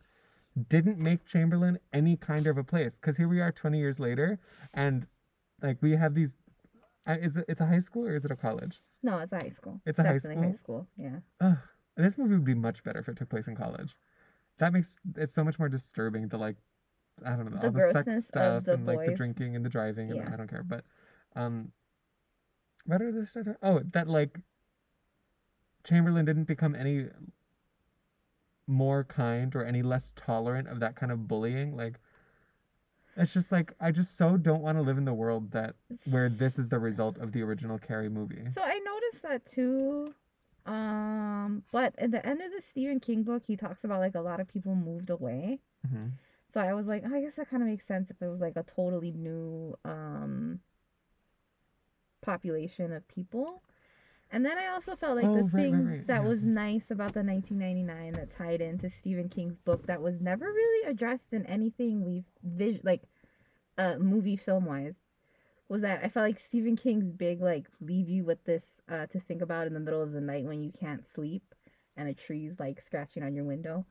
didn't 0.69 0.97
make 0.97 1.25
Chamberlain 1.25 1.79
any 1.93 2.17
kind 2.17 2.45
of 2.47 2.57
a 2.57 2.63
place. 2.63 2.95
Because 2.95 3.17
here 3.17 3.27
we 3.27 3.39
are, 3.39 3.51
twenty 3.51 3.79
years 3.79 3.99
later, 3.99 4.39
and 4.73 5.07
like 5.61 5.77
we 5.81 5.91
have 5.95 6.13
these. 6.15 6.33
Uh, 7.07 7.15
is 7.21 7.37
it? 7.37 7.45
It's 7.47 7.61
a 7.61 7.65
high 7.65 7.79
school 7.81 8.05
or 8.07 8.15
is 8.15 8.25
it 8.25 8.31
a 8.31 8.35
college? 8.35 8.81
no, 9.01 9.17
it's 9.19 9.31
a 9.31 9.37
high 9.37 9.49
school. 9.49 9.79
It's 9.85 9.97
a 9.99 10.03
high 10.03 10.13
Definitely 10.19 10.49
high 10.51 10.57
school. 10.57 10.87
Yeah. 10.97 11.19
Ugh. 11.39 11.57
This 11.95 12.17
movie 12.17 12.35
would 12.35 12.43
be 12.45 12.53
much 12.53 12.83
better 12.83 12.99
if 12.99 13.07
it 13.09 13.15
took 13.17 13.29
place 13.29 13.47
in 13.47 13.55
college. 13.55 13.95
That 14.59 14.73
makes 14.73 14.93
it 15.17 15.31
so 15.31 15.43
much 15.43 15.57
more 15.57 15.69
disturbing. 15.69 16.27
The 16.27 16.37
like, 16.37 16.57
I 17.25 17.35
don't 17.35 17.51
know, 17.51 17.59
The 17.59 17.65
all 17.67 17.71
the 17.71 17.91
sex 17.93 18.25
stuff 18.25 18.63
the 18.65 18.73
and 18.73 18.85
like 18.85 19.05
the 19.05 19.15
drinking 19.15 19.55
and 19.55 19.65
the 19.65 19.69
driving. 19.69 20.11
And 20.11 20.33
I 20.33 20.35
don't 20.37 20.49
care, 20.49 20.63
but 20.63 20.83
um, 21.35 21.71
what 22.85 23.01
are 23.01 23.11
this? 23.11 23.35
Oh, 23.61 23.81
that 23.93 24.07
like 24.07 24.39
Chamberlain 25.83 26.25
didn't 26.25 26.45
become 26.45 26.75
any 26.75 27.07
more 28.67 29.03
kind 29.03 29.55
or 29.55 29.63
any 29.63 29.81
less 29.81 30.13
tolerant 30.15 30.67
of 30.67 30.79
that 30.79 30.95
kind 30.95 31.11
of 31.11 31.27
bullying. 31.27 31.75
Like, 31.75 31.99
it's 33.17 33.33
just 33.33 33.51
like 33.51 33.73
I 33.79 33.91
just 33.91 34.15
so 34.17 34.37
don't 34.37 34.61
want 34.61 34.77
to 34.77 34.81
live 34.81 34.97
in 34.97 35.05
the 35.05 35.13
world 35.13 35.51
that 35.51 35.75
where 36.05 36.29
this 36.29 36.59
is 36.59 36.69
the 36.69 36.79
result 36.79 37.17
of 37.17 37.31
the 37.31 37.41
original 37.41 37.77
Carrie 37.77 38.09
movie. 38.09 38.45
So 38.53 38.61
I 38.61 38.79
noticed 38.79 39.23
that 39.23 39.45
too. 39.45 40.13
Um, 40.65 41.63
but 41.71 41.95
at 41.97 42.11
the 42.11 42.23
end 42.25 42.41
of 42.41 42.51
the 42.51 42.61
Stephen 42.69 42.99
King 42.99 43.23
book, 43.23 43.43
he 43.47 43.55
talks 43.57 43.83
about 43.83 43.99
like 43.99 44.13
a 44.15 44.21
lot 44.21 44.39
of 44.39 44.47
people 44.47 44.75
moved 44.75 45.09
away. 45.09 45.59
hmm 45.89 46.07
So 46.53 46.59
I 46.59 46.73
was 46.73 46.87
like, 46.87 47.03
oh, 47.05 47.15
I 47.15 47.21
guess 47.21 47.35
that 47.35 47.49
kind 47.49 47.63
of 47.63 47.69
makes 47.69 47.85
sense 47.87 48.09
if 48.09 48.21
it 48.21 48.27
was 48.27 48.41
like 48.41 48.55
a 48.55 48.63
totally 48.63 49.11
new 49.11 49.75
um 49.85 50.59
population 52.21 52.91
of 52.93 53.07
people. 53.07 53.61
And 54.31 54.45
then 54.45 54.57
I 54.57 54.67
also 54.67 54.95
felt 54.95 55.17
like 55.17 55.25
Oh, 55.25 55.33
the 55.33 55.43
right, 55.53 55.69
right, 55.69 55.71
thing 55.71 55.85
right, 55.85 56.05
that 56.07 56.23
yeah. 56.23 56.29
was 56.29 56.43
nice 56.43 56.91
about 56.91 57.13
the 57.13 57.23
1999 57.23 58.13
that 58.13 58.31
tied 58.31 58.61
into 58.61 58.89
Stephen 58.89 59.29
King's 59.29 59.57
book 59.57 59.87
that 59.87 60.01
was 60.01 60.21
never 60.21 60.45
really 60.45 60.89
addressed 60.89 61.33
in 61.33 61.45
anything 61.47 62.05
we've 62.05 62.25
vis- 62.43 62.83
like 62.83 63.03
uh 63.77 63.97
movie 63.97 64.37
film 64.37 64.65
wise 64.65 64.95
was 65.69 65.81
that 65.81 66.03
I 66.03 66.09
felt 66.09 66.25
like 66.27 66.39
Stephen 66.39 66.75
King's 66.75 67.11
big 67.11 67.41
like 67.41 67.67
leave 67.81 68.09
you 68.09 68.23
with 68.25 68.43
this 68.45 68.63
uh 68.89 69.07
to 69.07 69.19
think 69.19 69.41
about 69.41 69.67
in 69.67 69.73
the 69.73 69.79
middle 69.79 70.01
of 70.01 70.11
the 70.11 70.21
night 70.21 70.45
when 70.45 70.63
you 70.63 70.71
can't 70.71 71.05
sleep 71.13 71.55
and 71.97 72.07
a 72.09 72.13
tree's 72.13 72.59
like 72.59 72.81
scratching 72.81 73.23
on 73.23 73.35
your 73.35 73.45
window. 73.45 73.85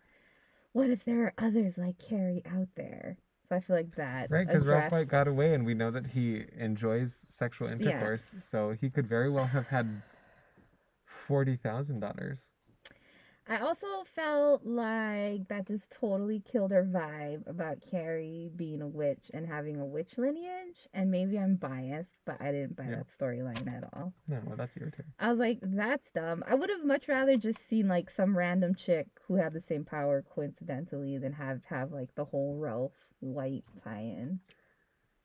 What 0.73 0.89
if 0.91 1.05
there 1.05 1.25
are 1.27 1.35
others 1.39 1.77
like 1.77 1.99
Carrie 1.99 2.43
out 2.47 2.69
there? 2.75 3.19
So 3.49 3.57
I 3.57 3.61
feel 3.61 3.77
like 3.77 3.97
that 3.97 4.31
Right, 4.31 4.47
because 4.47 4.67
Ralph 4.67 4.93
White 4.93 5.09
got 5.09 5.27
away, 5.29 5.55
and 5.55 5.65
we 5.65 5.75
know 5.75 5.91
that 5.91 6.09
he 6.09 6.45
enjoys 6.53 7.25
sexual 7.29 7.69
Yeah. 7.79 7.93
intercourse, 7.93 8.35
so 8.41 8.73
he 8.73 8.91
could 8.91 9.07
very 9.07 9.31
well 9.31 9.49
have 9.49 9.69
had 9.69 10.03
forty 11.05 11.57
thousand 11.57 12.01
daughters. 12.01 12.48
I 13.51 13.61
also 13.61 13.87
felt 14.15 14.67
like 14.67 15.49
that 15.49 15.67
just 15.67 15.91
totally 15.91 16.41
killed 16.41 16.71
her 16.71 16.85
vibe 16.85 17.49
about 17.49 17.79
Carrie 17.91 18.51
being 18.55 18.83
a 18.83 18.87
witch 18.87 19.31
and 19.33 19.47
having 19.47 19.81
a 19.81 19.87
witch 19.87 20.19
lineage. 20.19 20.87
And 20.93 21.11
maybe 21.11 21.39
I'm 21.39 21.57
biased, 21.57 22.19
but 22.27 22.37
I 22.41 22.53
didn't 22.53 22.77
buy 22.77 22.85
Yeah. 22.91 22.97
that 22.97 23.07
storyline 23.09 23.67
at 23.75 23.85
all. 23.95 24.13
No, 24.27 24.43
well, 24.45 24.57
that's 24.57 24.77
irritating. 24.77 25.13
I 25.19 25.31
was 25.31 25.39
like, 25.39 25.61
that's 25.63 26.11
dumb. 26.13 26.45
I 26.47 26.55
would 26.57 26.69
have 26.69 26.85
much 26.85 27.09
rather 27.09 27.39
just 27.39 27.67
seen 27.67 27.89
like 27.89 28.11
some 28.11 28.37
random 28.37 28.75
chick 28.75 29.07
who 29.27 29.37
had 29.37 29.55
the 29.55 29.63
same 29.63 29.85
power 29.85 30.23
coincidentally 30.23 31.17
than 31.17 31.33
have 31.33 31.63
have 31.71 31.91
like 31.91 32.15
the 32.17 32.27
whole 32.27 32.59
Ralph 32.59 32.93
White 33.21 33.65
tie-in. 33.83 34.41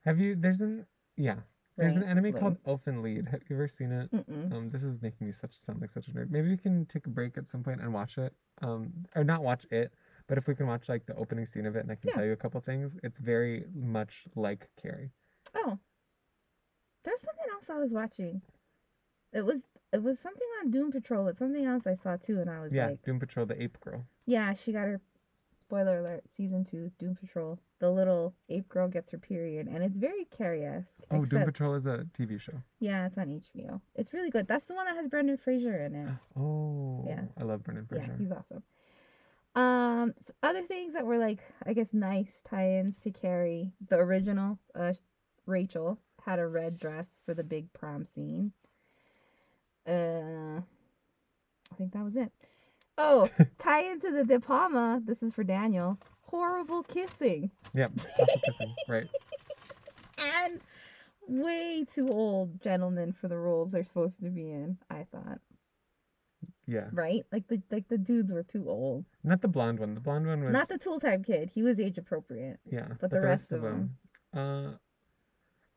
Have 0.06 0.20
you? 0.20 0.36
There's 0.36 0.62
an 0.62 0.86
yeah. 1.18 1.40
There's 1.78 1.96
an 1.96 2.04
anime 2.04 2.26
it's 2.26 2.40
called 2.40 2.58
Elfen 2.66 3.28
Have 3.30 3.42
you 3.50 3.56
ever 3.56 3.68
seen 3.68 3.92
it? 3.92 4.12
Mm-mm. 4.12 4.52
Um, 4.54 4.70
this 4.70 4.84
is 4.84 5.02
making 5.02 5.28
me 5.28 5.34
such 5.34 5.56
sound 5.66 5.82
like 5.82 5.92
such 5.92 6.08
a 6.08 6.12
nerd. 6.12 6.30
Maybe 6.30 6.50
we 6.50 6.58
can 6.58 6.86
take 6.86 7.08
a 7.08 7.10
break 7.10 7.38
at 7.38 7.48
some 7.48 7.64
point 7.64 7.82
and 7.82 7.94
watch 7.94 8.18
it. 8.18 8.34
Um, 8.62 8.92
or 9.16 9.24
not 9.24 9.44
watch 9.44 9.66
it, 9.72 9.92
but 10.28 10.38
if 10.38 10.48
we 10.48 10.54
can 10.54 10.68
watch 10.68 10.88
like 10.88 11.06
the 11.06 11.16
opening 11.16 11.48
scene 11.48 11.66
of 11.66 11.76
it, 11.76 11.80
and 11.80 11.92
I 11.92 11.96
can 11.96 12.10
Yeah. 12.10 12.16
tell 12.16 12.26
you 12.26 12.32
a 12.34 12.38
couple 12.38 12.62
things, 12.62 12.92
it's 13.02 13.18
very 13.18 13.66
much 13.74 14.26
like 14.36 14.70
Carrie. 14.82 15.10
Oh, 15.56 15.80
there's 17.04 17.22
something 17.22 17.46
else 17.52 17.70
I 17.70 17.80
was 17.80 17.92
watching. 17.92 18.42
It 19.34 19.42
was 19.44 19.62
it 19.92 20.02
was 20.02 20.20
something 20.20 20.48
on 20.62 20.70
Doom 20.72 20.92
Patrol, 20.92 21.26
but 21.26 21.38
something 21.38 21.66
else 21.66 21.88
I 21.88 21.96
saw 21.96 22.18
too, 22.18 22.40
and 22.40 22.50
I 22.50 22.60
was 22.62 22.72
Yeah, 22.72 22.88
like, 22.88 23.02
Doom 23.04 23.20
Patrol, 23.20 23.46
the 23.48 23.62
ape 23.62 23.80
girl. 23.82 24.06
yeah, 24.28 24.54
she 24.54 24.72
got 24.72 24.82
her. 24.82 25.02
Spoiler 25.74 26.02
alert: 26.02 26.24
season 26.38 26.64
two, 26.64 26.92
Doom 27.00 27.16
Patrol. 27.16 27.58
The 27.80 27.90
little 27.90 28.36
ape 28.48 28.70
girl 28.70 28.88
gets 28.88 29.10
her 29.12 29.18
period, 29.18 29.66
and 29.68 29.84
it's 29.84 29.96
very 29.98 30.26
Carrie-esque. 30.26 30.86
Oh, 31.10 31.26
Doom 31.26 31.46
Patrol 31.46 31.74
is 31.74 31.88
a 31.88 32.06
TV 32.16 32.40
show. 32.40 32.62
Yeah, 32.80 33.08
it's 33.08 33.18
on 33.18 33.30
HBO. 33.42 33.82
It's 33.96 34.14
really 34.14 34.30
good. 34.30 34.48
That's 34.48 34.66
the 34.66 34.76
one 34.76 34.86
that 34.86 34.96
has 34.96 35.08
Brendan 35.08 35.38
Fraser 35.38 35.84
in 35.84 35.96
it. 35.96 36.10
Oh, 36.40 37.04
Yeah. 37.08 37.22
I 37.40 37.44
love 37.44 37.64
Brendan 37.64 37.88
Yeah, 37.92 38.06
Fraser. 38.06 38.18
he's 38.20 38.32
awesome. 38.32 38.62
Um, 39.56 40.14
s- 40.16 40.32
other 40.44 40.62
things 40.62 40.94
that 40.94 41.08
were 41.08 41.18
like, 41.18 41.40
I 41.66 41.74
guess, 41.74 41.92
nice 41.92 42.30
tie-ins 42.48 42.98
to 43.00 43.10
Carrie. 43.10 43.72
The 43.90 43.98
original, 43.98 44.60
uh, 44.76 44.94
Rachel 45.48 45.98
had 46.24 46.38
a 46.38 46.46
red 46.46 46.78
dress 46.78 47.08
for 47.26 47.34
the 47.34 47.44
big 47.44 47.74
prom 47.74 48.06
scene. 48.14 48.52
Uh, 49.88 50.62
I 51.72 51.76
think 51.80 51.94
that 51.94 52.04
was 52.04 52.16
it. 52.16 52.32
Oh, 52.98 53.30
tie 53.60 53.84
into 53.84 54.12
the 54.12 54.24
De 54.24 54.40
Palma. 54.40 55.02
This 55.04 55.24
is 55.24 55.34
for 55.34 55.44
Daniel. 55.44 55.98
Horrible 56.22 56.84
kissing 56.84 57.52
Yep, 57.76 57.92
kissing. 58.18 58.76
Right. 58.88 59.08
and 60.18 60.60
way 61.28 61.86
too 61.94 62.08
old 62.10 62.62
gentlemen 62.62 63.14
for 63.14 63.28
the 63.28 63.38
roles 63.38 63.72
they're 63.72 63.84
supposed 63.84 64.20
to 64.24 64.30
be 64.30 64.50
in. 64.52 64.78
I 64.90 65.06
thought, 65.12 65.40
Yeah. 66.66 66.88
right? 66.92 67.24
Like 67.32 67.48
the 67.48 67.62
like 67.72 67.88
the 67.88 67.98
dudes 68.00 68.32
were 68.32 68.42
too 68.44 68.68
old. 68.68 69.06
Not 69.24 69.42
the 69.42 69.48
blonde 69.48 69.80
one. 69.80 69.94
The 69.94 70.00
blonde 70.00 70.26
one 70.28 70.44
was 70.44 70.54
Not 70.54 70.70
the 70.70 70.78
tool 70.80 71.00
time 71.00 71.24
kid. 71.24 71.52
He 71.54 71.62
was 71.62 71.80
age 71.80 71.98
appropriate. 72.00 72.60
yeah. 72.70 72.88
but 73.00 73.12
the 73.12 73.22
rest 73.22 73.52
of 73.52 73.62
them. 73.62 73.96
Uh, 74.36 74.72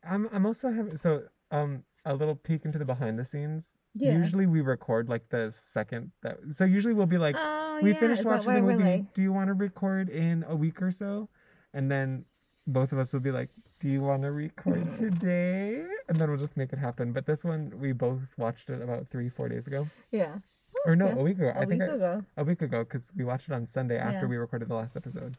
I'm 0.04 0.28
I'm 0.32 0.46
also 0.46 0.70
having 0.72 0.96
so 0.96 1.24
um 1.50 1.82
a 2.06 2.14
little 2.14 2.34
peek 2.36 2.64
into 2.64 2.78
the 2.78 2.84
behind 2.86 3.18
the 3.18 3.24
scenes. 3.26 3.64
Yeah. 3.98 4.16
Usually 4.18 4.46
we 4.46 4.60
record 4.60 5.08
like 5.08 5.28
the 5.30 5.52
second 5.72 6.10
that 6.22 6.38
so 6.56 6.64
usually 6.64 6.94
we'll 6.94 7.06
be 7.06 7.18
like 7.18 7.36
oh, 7.38 7.80
we 7.82 7.92
yeah. 7.92 8.00
finished 8.00 8.20
is 8.20 8.26
watching 8.26 8.52
the 8.54 8.62
movie. 8.62 8.84
like- 8.84 9.14
Do 9.14 9.22
you 9.22 9.32
want 9.32 9.48
to 9.48 9.54
record 9.54 10.08
in 10.10 10.44
a 10.48 10.54
week 10.54 10.82
or 10.82 10.90
so? 10.92 11.28
And 11.74 11.90
then 11.90 12.24
both 12.66 12.92
of 12.92 12.98
us 12.98 13.12
will 13.12 13.20
be 13.20 13.30
like, 13.30 13.48
"Do 13.80 13.88
you 13.88 14.00
want 14.02 14.22
to 14.22 14.32
record 14.32 14.84
today?" 14.98 15.84
And 16.08 16.18
then 16.18 16.28
we'll 16.30 16.38
just 16.38 16.56
make 16.56 16.72
it 16.72 16.78
happen. 16.78 17.12
But 17.12 17.26
this 17.26 17.44
one 17.44 17.72
we 17.78 17.92
both 17.92 18.20
watched 18.36 18.70
it 18.70 18.82
about 18.82 19.08
three 19.08 19.28
four 19.28 19.48
days 19.48 19.66
ago. 19.66 19.88
yeah. 20.10 20.36
Or 20.84 20.94
no, 20.94 21.06
Yeah. 21.06 21.14
a 21.14 21.22
week 21.22 21.38
ago. 21.38 21.48
A 21.54 21.60
I 21.60 21.60
week 21.60 21.68
think 21.80 21.82
ago. 21.82 22.24
a 22.36 22.44
week 22.44 22.62
ago 22.62 22.84
because 22.84 23.02
we 23.16 23.24
watched 23.24 23.48
it 23.48 23.54
on 23.54 23.66
Sunday 23.66 23.98
after 23.98 24.20
Yeah. 24.26 24.26
we 24.26 24.36
recorded 24.36 24.68
the 24.68 24.74
last 24.74 24.96
episode. 24.96 25.36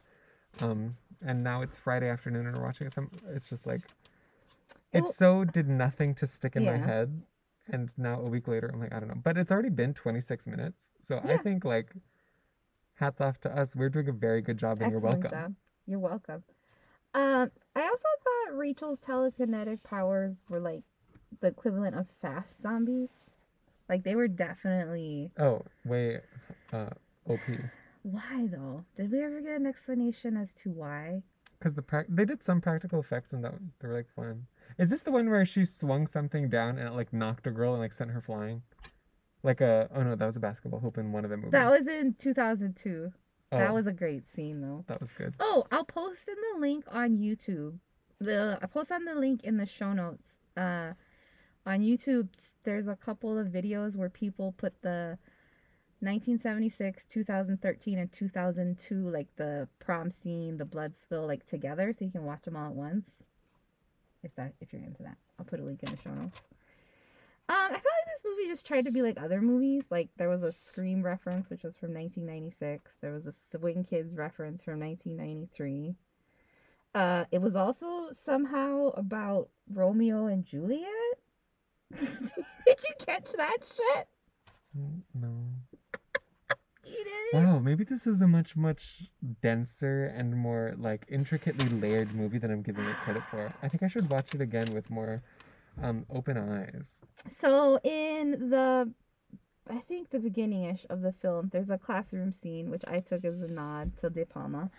Um, 0.61 0.97
and 1.25 1.43
now 1.43 1.61
it's 1.61 1.77
Friday 1.77 2.09
afternoon 2.09 2.47
and 2.47 2.57
we're 2.57 2.63
watching 2.63 2.87
it. 2.87 2.93
Some, 2.93 3.11
it's 3.29 3.47
just 3.47 3.65
like, 3.67 3.81
it 4.93 5.03
Well- 5.03 5.13
so 5.13 5.43
did 5.45 5.67
nothing 5.69 6.15
to 6.15 6.27
stick 6.27 6.55
in 6.55 6.65
my 6.65 6.77
head. 6.77 7.21
And 7.69 7.89
now 7.97 8.21
a 8.21 8.29
week 8.29 8.47
later, 8.47 8.69
I'm 8.73 8.79
like, 8.79 8.93
I 8.93 8.99
don't 8.99 9.09
know. 9.09 9.21
But 9.21 9.37
it's 9.37 9.51
already 9.51 9.69
been 9.69 9.93
26 9.93 10.47
minutes. 10.47 10.77
So 11.07 11.21
I 11.23 11.37
think, 11.37 11.65
like, 11.65 11.93
hats 12.95 13.21
off 13.21 13.39
to 13.41 13.57
us. 13.57 13.75
We're 13.75 13.89
doing 13.89 14.09
a 14.09 14.13
very 14.13 14.41
good 14.41 14.57
job 14.57 14.81
and 14.81 14.91
you're 14.91 14.99
welcome. 14.99 15.31
job. 15.31 15.55
You're 15.85 15.99
welcome. 15.99 16.43
Um, 17.13 17.51
I 17.75 17.81
also 17.81 18.09
thought 18.23 18.57
Rachel's 18.57 18.99
telekinetic 19.07 19.83
powers 19.83 20.35
were 20.49 20.59
like 20.59 20.81
the 21.41 21.47
equivalent 21.47 21.95
of 21.95 22.07
fast 22.21 22.49
zombies. 22.61 23.09
Like 23.89 24.03
they 24.03 24.15
were 24.15 24.27
definitely. 24.27 25.31
Oh, 25.39 25.61
wait. 25.85 26.21
Uh, 26.73 26.89
OP. 27.29 27.39
Why 28.03 28.47
though? 28.51 28.83
Did 28.97 29.11
we 29.11 29.23
ever 29.23 29.41
get 29.41 29.59
an 29.59 29.65
explanation 29.65 30.37
as 30.37 30.49
to 30.63 30.69
why? 30.69 31.21
Because 31.57 31.73
the 31.73 31.81
prac- 31.81 32.07
they 32.09 32.25
did 32.25 32.43
some 32.43 32.61
practical 32.61 32.99
effects 32.99 33.33
and 33.33 33.43
that 33.43 33.53
they 33.79 33.87
were 33.87 33.95
like 33.95 34.09
fun. 34.15 34.45
Is 34.77 34.89
this 34.89 35.01
the 35.01 35.11
one 35.11 35.29
where 35.29 35.45
she 35.45 35.65
swung 35.65 36.07
something 36.07 36.49
down 36.49 36.77
and 36.77 36.87
it 36.87 36.93
like 36.93 37.11
knocked 37.13 37.47
a 37.47 37.51
girl 37.51 37.73
and 37.73 37.81
like 37.81 37.93
sent 37.93 38.11
her 38.11 38.21
flying? 38.21 38.61
Like 39.43 39.61
a 39.61 39.89
oh 39.93 40.03
no, 40.03 40.15
that 40.15 40.25
was 40.25 40.35
a 40.35 40.39
basketball 40.39 40.79
hoop 40.79 40.97
in 40.97 41.11
one 41.11 41.23
of 41.23 41.29
the 41.29 41.37
movies. 41.37 41.51
That 41.51 41.69
was 41.69 41.87
in 41.87 42.15
2002. 42.19 43.11
That 43.51 43.69
Oh, 43.69 43.73
was 43.73 43.87
a 43.87 43.93
great 43.93 44.25
scene 44.35 44.61
though. 44.61 44.83
that 44.87 44.99
was 44.99 45.09
good. 45.17 45.33
Oh, 45.39 45.65
I'll 45.71 45.85
post 45.85 46.19
in 46.27 46.35
the 46.53 46.59
link 46.61 46.83
on 46.91 47.17
YouTube. 47.17 47.77
The 48.19 48.59
I 48.61 48.65
post 48.65 48.91
on 48.91 49.05
the 49.05 49.15
link 49.15 49.43
in 49.43 49.57
the 49.57 49.65
show 49.65 49.93
notes. 49.93 50.23
Uh, 50.57 50.93
on 51.65 51.79
YouTube, 51.81 52.29
there's 52.63 52.87
a 52.87 52.95
couple 52.95 53.37
of 53.37 53.47
videos 53.47 53.95
where 53.95 54.09
people 54.09 54.53
put 54.57 54.81
the 54.81 55.17
1976, 55.99 57.03
2013, 57.09 57.97
and 57.99 58.11
2002 58.11 59.09
like 59.09 59.27
the 59.37 59.67
prom 59.79 60.11
scene, 60.11 60.57
the 60.57 60.65
blood 60.65 60.93
spill 60.95 61.25
like 61.27 61.45
together, 61.47 61.93
so 61.97 62.05
you 62.05 62.11
can 62.11 62.23
watch 62.25 62.43
them 62.43 62.55
all 62.55 62.67
at 62.67 62.75
once. 62.75 63.09
If 64.23 64.35
that, 64.35 64.53
if 64.61 64.73
you're 64.73 64.81
into 64.81 65.03
that, 65.03 65.17
I'll 65.39 65.45
put 65.45 65.59
a 65.59 65.63
link 65.63 65.83
in 65.83 65.91
the 65.91 65.97
show 66.01 66.09
notes. 66.11 66.39
Um, 67.49 67.55
I 67.55 67.69
felt 67.69 67.73
like 67.75 67.83
this 68.07 68.25
movie 68.25 68.49
just 68.49 68.65
tried 68.65 68.85
to 68.85 68.91
be 68.91 69.01
like 69.01 69.17
other 69.21 69.41
movies. 69.41 69.83
Like 69.89 70.09
there 70.17 70.27
was 70.29 70.43
a 70.43 70.51
Scream 70.51 71.01
reference, 71.01 71.49
which 71.49 71.63
was 71.63 71.77
from 71.77 71.93
1996. 71.93 72.91
There 73.01 73.13
was 73.13 73.25
a 73.25 73.33
Swing 73.51 73.85
Kids 73.85 74.15
reference 74.15 74.63
from 74.63 74.79
1993. 74.81 75.95
Uh, 76.93 77.25
it 77.31 77.41
was 77.41 77.55
also 77.55 78.09
somehow 78.25 78.87
about 78.95 79.49
Romeo 79.71 80.25
and 80.25 80.45
Juliet. 80.45 80.83
Did 81.97 82.09
you 82.67 82.93
catch 83.05 83.31
that 83.37 83.57
shit? 83.63 84.07
Mm, 84.77 85.01
No. 85.13 85.29
Wow, 87.33 87.59
maybe 87.59 87.83
this 87.83 88.07
is 88.07 88.21
a 88.21 88.27
much 88.27 88.55
much 88.55 89.09
denser 89.41 90.05
and 90.05 90.35
more 90.35 90.73
like 90.77 91.05
intricately 91.09 91.67
layered 91.69 92.13
movie 92.15 92.37
than 92.37 92.51
I'm 92.51 92.61
giving 92.61 92.85
it 92.85 92.95
credit 92.97 93.23
for. 93.29 93.51
I 93.61 93.67
think 93.67 93.83
I 93.83 93.87
should 93.89 94.09
watch 94.09 94.33
it 94.33 94.41
again 94.41 94.73
with 94.73 94.89
more 94.89 95.21
um 95.81 96.05
open 96.09 96.37
eyes. 96.37 96.95
So 97.41 97.79
in 97.83 98.49
the, 98.49 98.91
I 99.69 99.79
think 99.79 100.09
the 100.11 100.19
beginning-ish 100.19 100.85
of 100.89 101.01
the 101.01 101.11
film, 101.11 101.49
there's 101.51 101.69
a 101.69 101.77
classroom 101.77 102.31
scene 102.31 102.69
which 102.71 102.83
I 102.87 103.01
took 103.01 103.25
as 103.25 103.41
a 103.41 103.47
nod 103.47 103.97
to 103.97 104.09
De 104.09 104.25
Palma, 104.25 104.69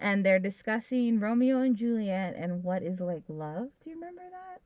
and 0.00 0.24
they're 0.24 0.40
discussing 0.40 1.20
Romeo 1.20 1.60
and 1.60 1.76
Juliet 1.76 2.34
and 2.36 2.64
what 2.64 2.82
is 2.82 2.98
like 2.98 3.22
love. 3.28 3.68
Do 3.84 3.90
you 3.90 3.94
remember 3.96 4.22
that? 4.30 4.60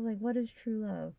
Like 0.00 0.18
what 0.18 0.36
is 0.36 0.50
true 0.50 0.86
love? 0.86 1.14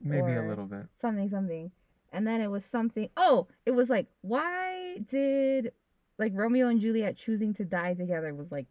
Maybe 0.00 0.32
Or- 0.32 0.44
a 0.44 0.48
little 0.48 0.66
bit. 0.66 0.86
Something 1.00 1.30
something, 1.30 1.70
and 2.16 2.26
then 2.26 2.40
it 2.40 2.50
was 2.50 2.64
something. 2.64 3.10
Oh, 3.16 3.46
it 3.66 3.72
was 3.72 3.90
like 3.90 4.06
why 4.22 4.96
did 5.10 5.72
like 6.18 6.32
Romeo 6.34 6.68
and 6.68 6.80
Juliet 6.80 7.18
choosing 7.18 7.52
to 7.54 7.64
die 7.64 7.92
together 7.92 8.34
was 8.34 8.50
like 8.50 8.66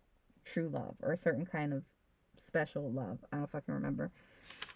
true 0.46 0.68
love 0.68 0.96
or 1.04 1.12
a 1.12 1.18
certain 1.18 1.46
kind 1.46 1.72
of 1.72 1.84
special 2.44 2.92
love. 2.92 3.20
I 3.32 3.38
don't 3.38 3.52
fucking 3.52 3.74
remember. 3.74 4.10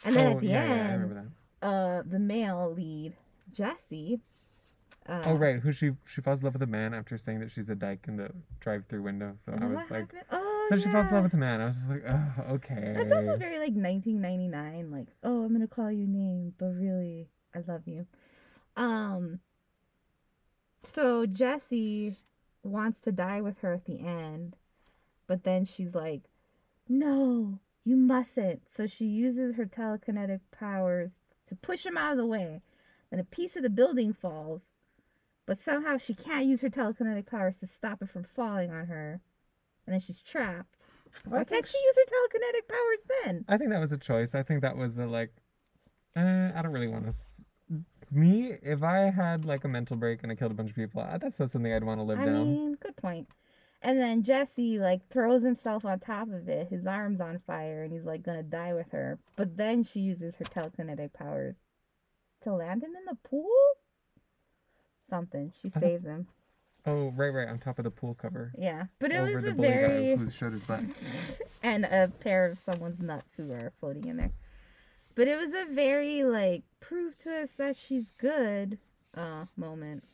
And 0.06 0.16
then 0.16 0.28
oh, 0.28 0.32
at 0.34 0.40
the 0.40 0.48
yeah, 0.48 0.62
end, 0.62 0.70
yeah, 0.70 0.76
I 0.76 0.92
remember 0.94 1.26
that. 1.62 1.68
uh 1.68 2.04
the 2.08 2.20
male 2.20 2.74
lead 2.78 3.14
jesse 3.52 4.22
uh, 5.08 5.24
Oh 5.26 5.34
right, 5.34 5.60
who 5.60 5.74
she 5.74 5.94
she 6.06 6.22
falls 6.22 6.42
in 6.42 6.46
love 6.46 6.54
with 6.54 6.62
a 6.62 6.68
man 6.68 6.94
after 6.94 7.18
saying 7.18 7.40
that 7.40 7.52
she's 7.52 7.70
a 7.70 7.76
dyke 7.76 8.06
in 8.08 8.18
the 8.18 8.30
drive-through 8.60 9.02
window. 9.02 9.36
So 9.46 9.58
I 9.60 9.66
was 9.66 9.90
like, 9.90 10.14
oh 10.32 10.68
so 10.70 10.78
she 10.78 10.92
falls 10.92 11.08
in 11.08 11.14
love 11.16 11.24
with 11.24 11.34
a 11.34 11.38
man. 11.38 11.60
I 11.60 11.66
was 11.66 11.76
just 11.76 11.90
like, 11.90 12.04
oh, 12.08 12.54
okay. 12.54 12.94
that's 12.96 13.12
also 13.12 13.36
very 13.36 13.58
like 13.58 13.74
1999 13.74 14.92
like 14.92 15.08
oh 15.24 15.44
i'm 15.44 15.52
gonna 15.52 15.68
call 15.68 15.92
you 15.92 16.06
name 16.06 16.54
but 16.60 16.68
really 16.68 17.28
i 17.56 17.60
love 17.68 17.82
you 17.88 18.06
um 18.80 19.40
so 20.94 21.26
jesse 21.26 22.16
wants 22.64 23.00
to 23.02 23.12
die 23.12 23.42
with 23.42 23.60
her 23.60 23.74
at 23.74 23.86
the 23.86 24.00
end 24.00 24.56
but 25.28 25.44
then 25.44 25.66
she's 25.66 25.94
like 25.94 26.22
no 26.88 27.60
you 27.84 27.96
mustn't 27.96 28.62
so 28.76 28.88
she 28.88 29.06
uses 29.06 29.56
her 29.56 29.66
telekinetic 29.66 30.40
powers 30.52 31.12
to 31.48 31.56
push 31.56 31.86
him 31.86 31.98
out 31.98 32.12
of 32.12 32.18
the 32.18 32.26
way 32.26 32.62
then 33.12 33.20
a 33.20 33.24
piece 33.24 33.56
of 33.56 33.64
the 33.64 33.70
building 33.70 34.14
falls 34.14 34.62
but 35.46 35.60
somehow 35.60 35.98
she 35.98 36.14
can't 36.14 36.46
use 36.46 36.62
her 36.62 36.70
telekinetic 36.70 37.26
powers 37.26 37.58
to 37.58 37.68
stop 37.68 38.02
it 38.02 38.10
from 38.10 38.24
falling 38.24 38.72
on 38.72 38.88
her 38.88 39.20
and 39.86 39.94
then 39.94 40.00
she's 40.00 40.20
trapped 40.20 40.78
why 41.26 41.44
can't 41.44 41.68
she 41.68 41.78
use 41.78 41.96
her 41.96 42.16
telekinetic 42.16 42.68
powers 42.68 43.00
then 43.24 43.46
I 43.48 43.58
think 43.58 43.72
that 43.72 43.80
was 43.80 43.92
a 43.92 43.98
choice. 43.98 44.36
I 44.36 44.44
think 44.44 44.62
that 44.62 44.78
was 44.78 44.98
a 44.98 45.06
like, 45.06 45.32
uh, 46.16 46.52
I 46.56 46.62
don't 46.62 46.72
really 46.72 46.88
want 46.88 47.06
to. 47.06 47.14
Me, 48.12 48.54
if 48.64 48.82
I 48.84 49.12
had 49.12 49.46
like 49.46 49.64
a 49.64 49.68
mental 49.68 49.96
break 49.96 50.24
and 50.24 50.32
I 50.32 50.36
killed 50.36 50.52
a 50.52 50.56
bunch 50.56 50.70
of 50.72 50.76
people, 50.76 51.02
uh, 51.02 51.18
that's 51.18 51.40
not 51.40 51.52
something 51.52 51.72
I'd 51.72 51.84
want 51.84 52.00
to 52.00 52.04
live 52.04 52.20
I 52.20 52.26
down. 52.26 52.48
mean, 52.48 52.78
good 52.82 52.96
point. 52.98 53.28
And 53.82 53.98
then 54.00 54.24
Jesse 54.24 54.80
like 54.80 55.08
throws 55.10 55.42
himself 55.44 55.86
on 55.86 56.00
top 56.00 56.28
of 56.30 56.50
it. 56.50 56.68
His 56.70 56.86
arm's 56.86 57.22
on 57.22 57.40
fire, 57.48 57.84
and 57.84 57.94
he's 57.94 58.04
like 58.04 58.24
gonna 58.24 58.44
die 58.44 58.74
with 58.74 58.92
her. 58.92 59.20
But 59.36 59.56
then 59.56 59.84
she 59.84 60.00
uses 60.02 60.36
her 60.36 60.46
telekinetic 60.46 61.14
powers 61.14 61.56
to 62.44 62.54
land 62.54 62.84
him 62.84 62.92
in 62.98 63.06
the 63.06 63.16
pool. 63.30 63.48
Something. 65.10 65.54
She 65.62 65.70
Uh-huh. 65.70 65.80
saves 65.80 66.06
him. 66.06 66.28
Oh, 66.86 67.12
right, 67.12 67.30
right, 67.30 67.48
on 67.48 67.60
top 67.60 67.78
of 67.78 67.84
the 67.84 67.92
pool 67.92 68.16
cover. 68.16 68.52
Yeah, 68.58 68.86
but 69.00 69.12
it 69.12 69.22
was 69.22 69.36
a 69.36 69.54
very 69.54 70.16
guy 70.16 70.16
who 70.16 70.30
showed 70.30 70.54
his 70.54 70.64
butt. 70.64 70.82
and 71.64 71.86
a 71.86 72.12
pair 72.20 72.46
of 72.46 72.60
someone's 72.60 73.00
nuts 73.02 73.32
who 73.38 73.52
are 73.52 73.72
floating 73.80 74.06
in 74.08 74.18
there. 74.18 74.32
But 75.20 75.28
it 75.28 75.36
was 75.36 75.50
a 75.54 75.66
very 75.74 76.24
like 76.24 76.64
prove 76.80 77.18
to 77.24 77.42
us 77.44 77.50
that 77.58 77.76
she's 77.76 78.06
good 78.18 78.78
uh 79.18 79.44
moment. 79.58 80.06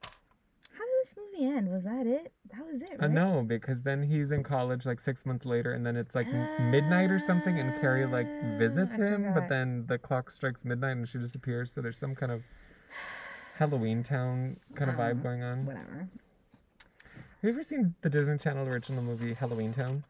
How 0.00 0.84
did 0.86 0.94
this 1.02 1.12
movie 1.18 1.54
end? 1.54 1.70
Was 1.70 1.84
that 1.84 2.06
it? 2.06 2.32
That 2.50 2.64
was 2.64 2.80
it, 2.80 2.92
Uh, 2.92 3.08
right? 3.08 3.10
no, 3.10 3.42
because 3.46 3.82
then 3.82 4.02
he's 4.04 4.30
in 4.30 4.42
college 4.42 4.86
like 4.86 5.00
six 5.00 5.26
months 5.26 5.44
later, 5.44 5.74
and 5.74 5.84
then 5.84 5.96
it's 5.98 6.14
like 6.14 6.28
m- 6.28 6.70
midnight 6.70 7.10
or 7.10 7.18
something, 7.18 7.58
and 7.58 7.78
Carrie 7.82 8.06
like 8.06 8.26
visits 8.58 8.90
Ah, 8.90 8.94
I 8.94 9.04
him, 9.04 9.24
forgot. 9.24 9.34
but 9.34 9.48
then 9.50 9.84
the 9.86 9.98
clock 9.98 10.30
strikes 10.30 10.64
midnight 10.64 10.92
and 10.96 11.06
she 11.06 11.18
disappears. 11.18 11.72
So 11.74 11.82
there's 11.82 11.98
some 11.98 12.14
kind 12.14 12.32
of 12.32 12.42
Halloween 13.58 14.02
Town 14.02 14.56
kind 14.76 14.90
of 14.90 14.96
vibe 14.96 15.22
going 15.22 15.42
on. 15.42 15.66
Whatever. 15.66 16.08
Have 17.02 17.42
you 17.42 17.50
ever 17.50 17.62
seen 17.62 17.94
the 18.00 18.08
Disney 18.08 18.38
Channel 18.38 18.66
original 18.66 19.02
movie 19.02 19.34
Halloween 19.34 19.74
Town? 19.74 20.04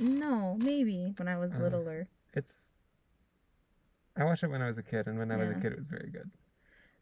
No, 0.00 0.56
maybe 0.58 1.12
when 1.16 1.28
I 1.28 1.36
was 1.36 1.52
Uh, 1.52 1.58
littler. 1.58 2.08
It's. 2.34 2.52
I 4.16 4.24
watched 4.24 4.42
it 4.42 4.48
when 4.48 4.62
I 4.62 4.66
was 4.68 4.78
a 4.78 4.82
kid, 4.82 5.06
and 5.06 5.18
when 5.18 5.30
I 5.30 5.36
was 5.36 5.50
a 5.50 5.60
kid, 5.60 5.72
it 5.72 5.78
was 5.78 5.88
very 5.88 6.10
good. 6.10 6.30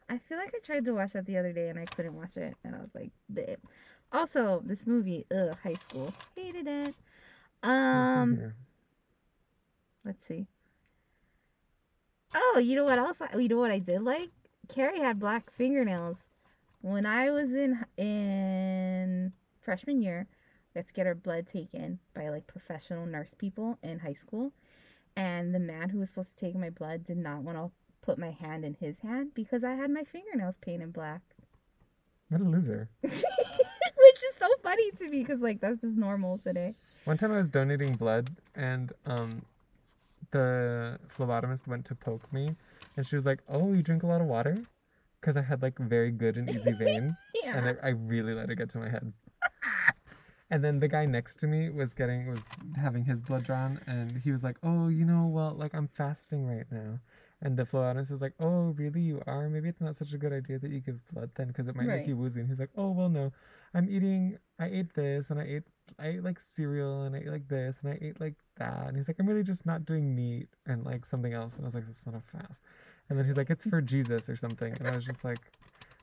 I 0.08 0.18
feel 0.18 0.38
like 0.38 0.54
I 0.54 0.58
tried 0.58 0.84
to 0.86 0.92
watch 0.92 1.12
that 1.12 1.26
the 1.26 1.36
other 1.36 1.52
day 1.52 1.68
and 1.68 1.78
I 1.78 1.84
couldn't 1.84 2.14
watch 2.14 2.36
it, 2.36 2.56
and 2.64 2.74
I 2.74 2.78
was 2.80 2.90
like, 2.94 3.10
Bleh. 3.32 3.56
also 4.10 4.62
this 4.64 4.86
movie, 4.86 5.26
ugh, 5.34 5.56
high 5.62 5.74
school, 5.74 6.12
hated 6.34 6.66
it. 6.66 6.84
Let's 6.86 6.94
see 6.94 7.68
Um, 7.68 8.54
let's 10.04 10.26
see. 10.26 10.46
Oh, 12.34 12.58
you 12.58 12.74
know 12.76 12.84
what 12.84 12.98
else? 12.98 13.18
I, 13.20 13.36
you 13.36 13.48
know 13.48 13.58
what 13.58 13.70
I 13.70 13.78
did 13.78 14.02
like? 14.02 14.30
Carrie 14.68 14.98
had 15.00 15.18
black 15.18 15.50
fingernails. 15.52 16.16
When 16.80 17.06
I 17.06 17.30
was 17.30 17.52
in 17.52 17.84
in 17.96 19.32
freshman 19.60 20.00
year, 20.00 20.26
to 20.86 20.92
get 20.92 21.06
our 21.06 21.14
blood 21.14 21.46
taken 21.52 21.98
by 22.14 22.28
like 22.28 22.46
professional 22.46 23.06
nurse 23.06 23.32
people 23.36 23.78
in 23.82 23.98
high 23.98 24.14
school, 24.14 24.52
and 25.16 25.54
the 25.54 25.58
man 25.58 25.88
who 25.90 25.98
was 25.98 26.10
supposed 26.10 26.38
to 26.38 26.44
take 26.46 26.56
my 26.56 26.70
blood 26.70 27.04
did 27.06 27.18
not 27.18 27.42
want 27.42 27.58
to 27.58 27.70
put 28.02 28.18
my 28.18 28.30
hand 28.30 28.64
in 28.64 28.74
his 28.74 28.98
hand 29.00 29.32
because 29.34 29.64
I 29.64 29.74
had 29.74 29.90
my 29.90 30.04
fingernails 30.04 30.56
painted 30.60 30.92
black, 30.92 31.20
What 32.28 32.40
a 32.40 32.44
loser. 32.44 32.88
which 33.02 33.12
is 33.12 34.36
so 34.38 34.48
funny 34.62 34.90
to 34.92 35.08
me 35.08 35.20
because 35.20 35.40
like 35.40 35.60
that's 35.60 35.80
just 35.80 35.96
normal 35.96 36.38
today. 36.38 36.74
One 37.04 37.16
time 37.18 37.32
I 37.32 37.38
was 37.38 37.50
donating 37.50 37.94
blood, 37.94 38.30
and 38.54 38.92
um, 39.06 39.42
the 40.30 40.98
phlebotomist 41.16 41.66
went 41.66 41.84
to 41.86 41.94
poke 41.94 42.32
me, 42.32 42.54
and 42.96 43.06
she 43.06 43.16
was 43.16 43.24
like, 43.24 43.40
"Oh, 43.48 43.72
you 43.72 43.82
drink 43.82 44.02
a 44.02 44.06
lot 44.06 44.20
of 44.20 44.26
water," 44.26 44.58
because 45.20 45.36
I 45.36 45.42
had 45.42 45.62
like 45.62 45.78
very 45.78 46.10
good 46.10 46.36
and 46.36 46.48
easy 46.48 46.72
veins, 46.78 47.14
and 47.44 47.66
I, 47.66 47.74
I 47.82 47.88
really 47.90 48.34
let 48.34 48.50
it 48.50 48.56
get 48.56 48.70
to 48.70 48.78
my 48.78 48.88
head. 48.88 49.12
And 50.50 50.64
then 50.64 50.80
the 50.80 50.88
guy 50.88 51.04
next 51.06 51.36
to 51.40 51.46
me 51.46 51.68
was 51.70 51.92
getting 51.94 52.26
was 52.26 52.48
having 52.76 53.04
his 53.04 53.20
blood 53.20 53.44
drawn, 53.44 53.80
and 53.86 54.16
he 54.18 54.32
was 54.32 54.42
like, 54.42 54.56
"Oh, 54.62 54.88
you 54.88 55.04
know, 55.04 55.26
well, 55.26 55.54
like 55.54 55.74
I'm 55.74 55.88
fasting 55.88 56.46
right 56.46 56.66
now," 56.70 57.00
And 57.40 57.56
the 57.56 57.64
phlebotomist 57.64 58.10
was 58.10 58.20
like, 58.20 58.34
"Oh, 58.40 58.70
really? 58.70 59.00
You 59.02 59.22
are? 59.26 59.48
Maybe 59.48 59.68
it's 59.68 59.80
not 59.80 59.96
such 59.96 60.12
a 60.12 60.18
good 60.18 60.32
idea 60.32 60.58
that 60.58 60.70
you 60.70 60.80
give 60.80 61.00
blood 61.12 61.30
then, 61.36 61.48
because 61.48 61.68
it 61.68 61.76
might 61.76 61.86
Right. 61.86 61.98
make 61.98 62.06
you 62.08 62.16
woozy." 62.16 62.40
And 62.40 62.48
he's 62.48 62.58
like, 62.58 62.70
"Oh, 62.76 62.90
well, 62.92 63.08
no. 63.10 63.32
I'm 63.74 63.88
eating. 63.90 64.38
I 64.58 64.66
ate 64.68 64.94
this, 64.94 65.30
and 65.30 65.38
I 65.40 65.44
ate. 65.44 65.64
I 65.98 66.08
ate 66.08 66.22
like 66.24 66.40
cereal, 66.40 67.02
and 67.04 67.14
I 67.14 67.20
ate 67.20 67.28
like 67.28 67.48
this, 67.48 67.78
and 67.82 67.92
I 67.92 67.98
ate 68.00 68.20
like 68.20 68.36
that." 68.56 68.88
And 68.88 68.96
he's 68.96 69.06
like, 69.08 69.18
"I'm 69.20 69.26
really 69.28 69.42
just 69.44 69.66
not 69.66 69.84
doing 69.84 70.14
meat 70.14 70.48
and 70.66 70.84
like 70.84 71.04
something 71.06 71.32
else." 71.34 71.54
And 71.56 71.64
I 71.64 71.68
was 71.68 71.74
like, 71.74 71.86
"That's 71.86 72.06
not 72.06 72.14
a 72.14 72.20
fast." 72.20 72.62
And 73.08 73.18
then 73.18 73.26
he's 73.26 73.36
like, 73.36 73.50
"It's 73.50 73.64
for 73.64 73.80
Jesus 73.82 74.28
or 74.28 74.36
something." 74.36 74.72
And 74.78 74.88
I 74.88 74.94
was 74.94 75.04
just 75.06 75.24
like, 75.24 75.52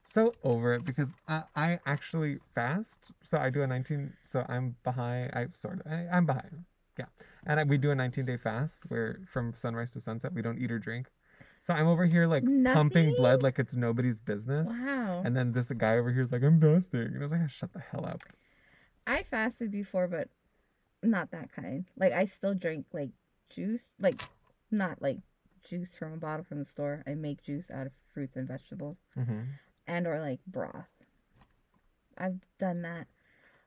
so 0.05 0.33
over 0.43 0.73
it 0.75 0.85
because 0.85 1.09
I, 1.27 1.43
I 1.55 1.79
actually 1.85 2.37
fast. 2.53 2.97
So 3.23 3.37
I 3.37 3.49
do 3.49 3.63
a 3.63 3.67
19. 3.67 4.13
So 4.31 4.45
I'm 4.47 4.75
behind. 4.83 5.31
I 5.33 5.47
sort 5.59 5.81
of. 5.85 5.91
I, 5.91 6.07
I'm 6.11 6.25
behind. 6.25 6.65
Yeah. 6.97 7.05
And 7.45 7.59
I, 7.59 7.63
we 7.63 7.77
do 7.77 7.91
a 7.91 7.95
19 7.95 8.25
day 8.25 8.37
fast 8.37 8.83
where 8.87 9.19
from 9.31 9.53
sunrise 9.53 9.91
to 9.91 10.01
sunset 10.01 10.33
we 10.33 10.41
don't 10.41 10.59
eat 10.59 10.71
or 10.71 10.79
drink. 10.79 11.07
So 11.63 11.73
I'm 11.73 11.87
over 11.87 12.05
here 12.05 12.27
like 12.27 12.43
pumping 12.71 13.15
blood 13.15 13.41
like 13.41 13.57
it's 13.57 13.75
nobody's 13.75 14.19
business. 14.19 14.67
Wow. 14.67 15.23
And 15.25 15.35
then 15.35 15.51
this 15.51 15.71
guy 15.71 15.97
over 15.97 16.11
here 16.11 16.23
is 16.23 16.31
like, 16.31 16.43
I'm 16.43 16.61
fasting. 16.61 17.01
And 17.01 17.17
I 17.17 17.21
was 17.21 17.31
like, 17.31 17.41
"Ah, 17.43 17.47
shut 17.47 17.73
the 17.73 17.79
hell 17.79 18.05
up. 18.05 18.21
I 19.07 19.23
fasted 19.23 19.71
before, 19.71 20.07
but 20.07 20.29
not 21.01 21.31
that 21.31 21.51
kind. 21.51 21.85
Like 21.97 22.13
I 22.13 22.25
still 22.25 22.53
drink 22.53 22.85
like 22.93 23.09
juice, 23.49 23.83
like 23.99 24.21
not 24.71 25.01
like 25.01 25.17
juice 25.67 25.95
from 25.97 26.13
a 26.13 26.17
bottle 26.17 26.45
from 26.47 26.59
the 26.59 26.65
store. 26.65 27.03
I 27.07 27.15
make 27.15 27.43
juice 27.43 27.65
out 27.73 27.87
of 27.87 27.93
fruits 28.13 28.35
and 28.35 28.47
vegetables, 28.47 28.97
hmm 29.13 29.41
and 29.87 30.07
or 30.07 30.19
like 30.19 30.39
broth. 30.47 30.85
I've 32.17 32.39
done 32.59 32.81
that. 32.83 33.07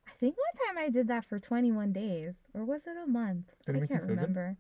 I 0.07 0.11
think 0.19 0.37
one 0.37 0.67
time 0.67 0.83
I 0.85 0.89
did 0.91 1.09
that 1.09 1.27
for 1.27 1.39
21 1.39 1.93
days, 1.93 2.35
or 2.55 2.65
was 2.65 2.81
it 2.87 2.97
a 3.03 3.07
month? 3.07 3.47
Did 3.67 3.83
I 3.83 3.87
can't 3.87 4.05
remember. 4.05 4.57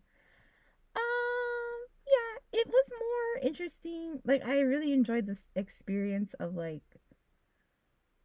Um, 0.95 1.87
yeah, 2.07 2.61
it 2.61 2.67
was 2.67 2.85
more 2.91 3.49
interesting. 3.51 4.21
Like 4.25 4.45
I 4.47 4.61
really 4.61 4.93
enjoyed 4.93 5.27
this 5.27 5.43
experience 5.57 6.35
of 6.39 6.55
like 6.55 6.83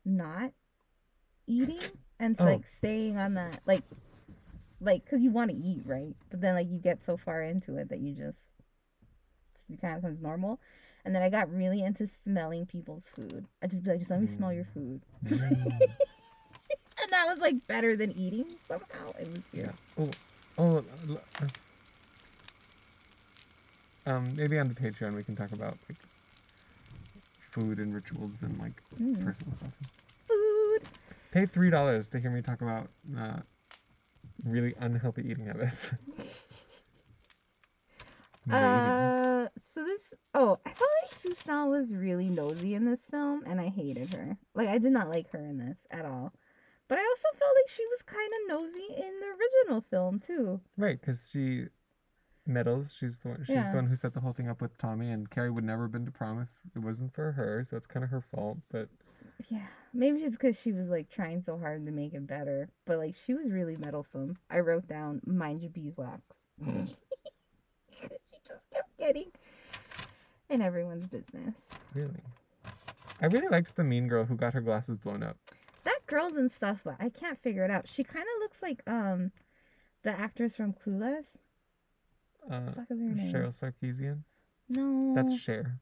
not 0.06 0.52
eating 1.48 1.80
and 2.20 2.36
Oh. 2.40 2.44
like 2.46 2.64
staying 2.78 3.18
on 3.18 3.34
that 3.36 3.62
like 3.66 3.84
like 4.82 5.04
because 5.06 5.22
you 5.24 5.32
want 5.32 5.50
to 5.50 5.56
eat 5.56 5.82
right 5.86 6.14
but 6.30 6.42
then 6.42 6.56
like 6.56 6.70
you 6.70 6.78
get 6.78 7.00
so 7.06 7.16
far 7.16 7.42
into 7.42 7.78
it 7.78 7.88
that 7.90 8.00
you 8.00 8.14
just 8.14 8.38
just 9.70 9.82
kind 9.82 9.96
of 9.96 10.02
becomes 10.02 10.22
normal 10.22 10.60
and 11.06 11.14
then 11.16 11.22
i 11.22 11.30
got 11.30 11.52
really 11.54 11.82
into 11.84 12.08
smelling 12.24 12.66
people's 12.66 13.06
food 13.16 13.46
i 13.62 13.68
just 13.68 13.84
be 13.84 13.90
like 13.92 14.00
just 14.00 14.12
let 14.12 14.22
me 14.22 14.28
smell 14.36 14.54
your 14.54 14.66
food 14.74 15.02
Mm. 15.26 15.40
and 17.02 17.12
that 17.12 17.26
was 17.28 17.40
like 17.40 17.56
better 17.68 17.96
than 17.96 18.12
eating 18.12 18.46
somehow 18.68 19.12
it 19.20 19.28
was 19.30 19.44
Yeah. 19.54 19.72
Oh, 20.58 20.84
l- 21.08 21.22
uh, 21.42 21.48
um, 24.12 24.36
maybe 24.36 24.60
on 24.60 24.68
the 24.68 24.74
Patreon 24.76 25.16
we 25.16 25.24
can 25.24 25.36
talk 25.36 25.52
about 25.54 25.78
like 25.90 25.98
food 27.52 27.78
and 27.80 27.94
rituals 27.94 28.32
and 28.42 28.58
like 28.60 28.74
Mm. 29.02 29.24
personal 29.26 29.56
stuff. 29.58 29.74
food 30.28 30.82
Pay 31.32 31.46
three 31.48 31.70
dollars 31.70 32.08
to 32.10 32.20
hear 32.20 32.30
me 32.30 32.42
talk 32.42 32.62
about 32.62 32.88
uh, 33.18 33.40
really 34.46 34.74
unhealthy 34.80 35.24
eating 35.30 35.46
habits. 35.48 35.90
Uh 38.52 39.48
so 39.58 39.84
this 39.84 40.14
oh 40.34 40.58
i 40.66 40.70
felt 40.70 40.90
like 41.04 41.14
susan 41.20 41.70
was 41.70 41.94
really 41.94 42.30
nosy 42.30 42.74
in 42.76 42.86
this 42.86 43.02
film 43.10 43.44
and 43.46 43.60
i 43.62 43.68
hated 43.68 44.14
her 44.14 44.38
like 44.54 44.68
i 44.70 44.78
did 44.78 44.92
not 44.92 45.10
like 45.10 45.30
her 45.32 45.40
in 45.46 45.58
this 45.58 45.78
at 45.92 46.06
all 46.06 46.34
but 46.88 46.98
i 46.98 47.02
also 47.02 47.38
felt 47.40 47.52
like 47.56 47.70
she 47.70 47.86
was 47.88 48.02
kind 48.06 48.32
of 48.34 48.48
nosy 48.50 48.94
in 48.98 49.20
the 49.20 49.28
original 49.28 49.82
film 49.90 50.20
too 50.20 50.60
Right, 50.78 51.00
because 51.00 51.30
she 51.32 51.66
meddles. 52.46 52.88
She's 53.00 53.18
the 53.20 53.30
one. 53.30 53.44
She's 53.46 53.56
Yeah. 53.56 53.70
the 53.70 53.76
one 53.78 53.88
who 53.88 53.96
set 53.96 54.14
the 54.14 54.20
whole 54.20 54.34
thing 54.34 54.50
up 54.50 54.62
with 54.62 54.78
Tommy, 54.78 55.12
and 55.12 55.30
Carrie 55.30 55.50
would 55.52 55.64
never 55.64 55.84
have 55.84 55.92
been 55.94 56.06
to 56.06 56.12
prom 56.12 56.42
if 56.42 56.50
it 56.76 56.80
wasn't 56.80 57.14
for 57.14 57.32
her. 57.32 57.66
So 57.70 57.78
it's 57.78 57.88
kind 57.88 58.04
of 58.04 58.10
her 58.10 58.22
fault. 58.22 58.58
But 58.70 58.90
Yeah, 59.50 59.66
maybe 59.94 60.20
it's 60.24 60.36
because 60.36 60.60
she 60.60 60.74
was 60.74 60.90
like 60.90 61.10
trying 61.10 61.42
so 61.42 61.58
hard 61.58 61.86
to 61.86 61.92
make 61.92 62.14
it 62.14 62.28
better, 62.28 62.70
but 62.86 62.98
like 62.98 63.16
she 63.26 63.34
was 63.34 63.50
really 63.52 63.78
meddlesome. 63.78 64.38
I 64.50 64.60
wrote 64.60 64.88
down 64.88 65.22
mind 65.26 65.62
your 65.62 65.72
beeswax. 65.72 66.22
getting 69.04 69.32
in 70.50 70.62
everyone's 70.62 71.06
business. 71.08 71.56
really, 71.94 72.22
I 73.22 73.26
really 73.28 73.48
liked 73.50 73.76
the 73.76 73.84
mean 73.84 74.08
girl 74.08 74.26
who 74.26 74.36
got 74.36 74.54
her 74.54 74.62
glasses 74.62 74.98
blown 74.98 75.24
up. 75.24 75.38
That 75.84 76.00
girl's 76.08 76.36
in 76.38 76.50
stuff, 76.50 76.80
but 76.84 76.96
I 77.00 77.10
can't 77.10 77.42
figure 77.42 77.66
it 77.66 77.72
out. 77.72 77.88
She 77.94 78.04
kind 78.04 78.26
of 78.36 78.40
looks 78.42 78.62
like 78.62 78.82
um 78.88 79.32
the 80.04 80.12
actress 80.12 80.56
from 80.56 80.74
Clueless. 80.74 81.26
Uh, 82.50 82.72
What 82.76 82.88
the 82.90 82.96
name? 82.96 83.32
Cheryl 83.34 83.54
Sarkeesian. 83.58 84.20
No, 84.70 85.14
That's 85.16 85.36
Cher. 85.42 85.80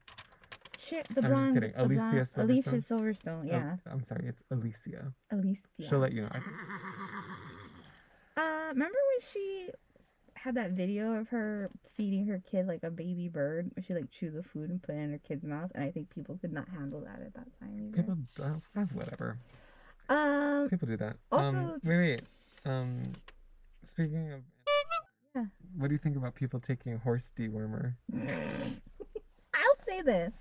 shit. 0.78 1.06
The 1.08 1.18
I'm 1.18 1.22
just 1.22 1.28
blonde, 1.32 1.54
kidding. 1.54 1.72
Alicia 1.76 2.26
blonde- 2.34 2.50
Alicia 2.50 2.70
Silverstone? 2.70 2.86
Silverstone. 2.88 3.40
Oh, 3.42 3.46
Yeah, 3.46 3.76
I'm 3.90 4.02
sorry. 4.04 4.26
It's 4.28 4.42
Alicia. 4.50 5.12
Alicia. 5.30 5.62
She'll 5.88 5.98
let 5.98 6.12
you 6.12 6.22
know. 6.22 6.30
Uh, 8.36 8.68
remember 8.72 8.98
when 9.10 9.20
she 9.32 9.70
had 10.42 10.56
that 10.56 10.72
video 10.72 11.12
of 11.14 11.28
her 11.28 11.70
feeding 11.96 12.26
her 12.26 12.42
kid 12.50 12.66
like 12.66 12.82
a 12.82 12.90
baby 12.90 13.28
bird? 13.28 13.70
She 13.86 13.94
like 13.94 14.10
chewed 14.18 14.34
the 14.34 14.42
food 14.42 14.70
and 14.70 14.82
put 14.82 14.94
it 14.94 14.98
in 14.98 15.12
her 15.12 15.20
kid's 15.26 15.44
mouth, 15.44 15.70
and 15.74 15.84
I 15.84 15.90
think 15.90 16.12
people 16.14 16.36
could 16.40 16.52
not 16.52 16.68
handle 16.68 17.00
that 17.02 17.20
at 17.24 17.34
that 17.34 17.46
time 17.60 17.92
either. 17.94 17.96
people, 18.02 18.16
uh, 18.40 18.80
uh, 18.80 18.84
whatever. 18.94 19.38
Um, 20.08 20.68
People 20.68 20.88
do 20.88 20.96
that. 20.96 21.16
Also- 21.30 21.46
um, 21.46 21.80
wait, 21.84 21.96
wait. 21.96 22.22
Um, 22.64 23.12
speaking 23.86 24.32
of, 24.32 24.40
Yeah. 25.34 25.44
what 25.76 25.88
do 25.88 25.94
you 25.94 25.98
think 25.98 26.16
about 26.16 26.34
people 26.34 26.60
taking 26.60 26.98
horse 26.98 27.32
dewormer? 27.38 27.94
I'll 29.54 29.76
say 29.86 30.02
this. 30.02 30.32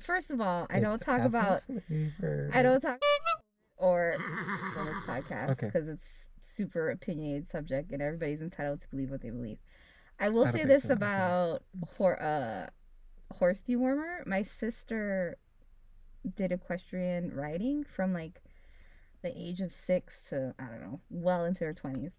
First 0.00 0.30
of 0.30 0.40
all, 0.40 0.66
I 0.70 0.80
don't 0.80 1.00
talk 1.02 1.20
about 1.22 1.62
flavor. 1.88 2.50
I 2.54 2.62
don't 2.62 2.80
talk 2.80 2.98
or 3.76 4.14
on 4.78 4.86
this 4.86 4.94
podcast 5.06 5.50
Okay. 5.50 5.66
because 5.66 5.88
it's 5.88 6.06
super 6.62 6.90
opinionated 6.90 7.48
subject 7.50 7.92
and 7.92 8.00
everybody's 8.02 8.40
entitled 8.40 8.80
to 8.80 8.88
believe 8.88 9.10
what 9.10 9.22
they 9.22 9.30
believe. 9.30 9.58
I 10.20 10.28
will 10.28 10.46
I 10.46 10.52
say 10.52 10.64
this 10.64 10.84
so, 10.84 10.92
about 10.92 11.62
hor- 11.96 12.22
uh, 12.22 12.66
horse 13.38 13.58
dewormer. 13.68 14.24
My 14.26 14.42
sister 14.42 15.36
did 16.36 16.52
equestrian 16.52 17.34
riding 17.34 17.84
from 17.84 18.12
like 18.12 18.40
the 19.22 19.36
age 19.36 19.60
of 19.60 19.72
six 19.86 20.14
to 20.28 20.54
I 20.58 20.64
don't 20.64 20.80
know, 20.80 21.00
well 21.10 21.44
into 21.44 21.64
her 21.64 21.72
twenties. 21.72 22.12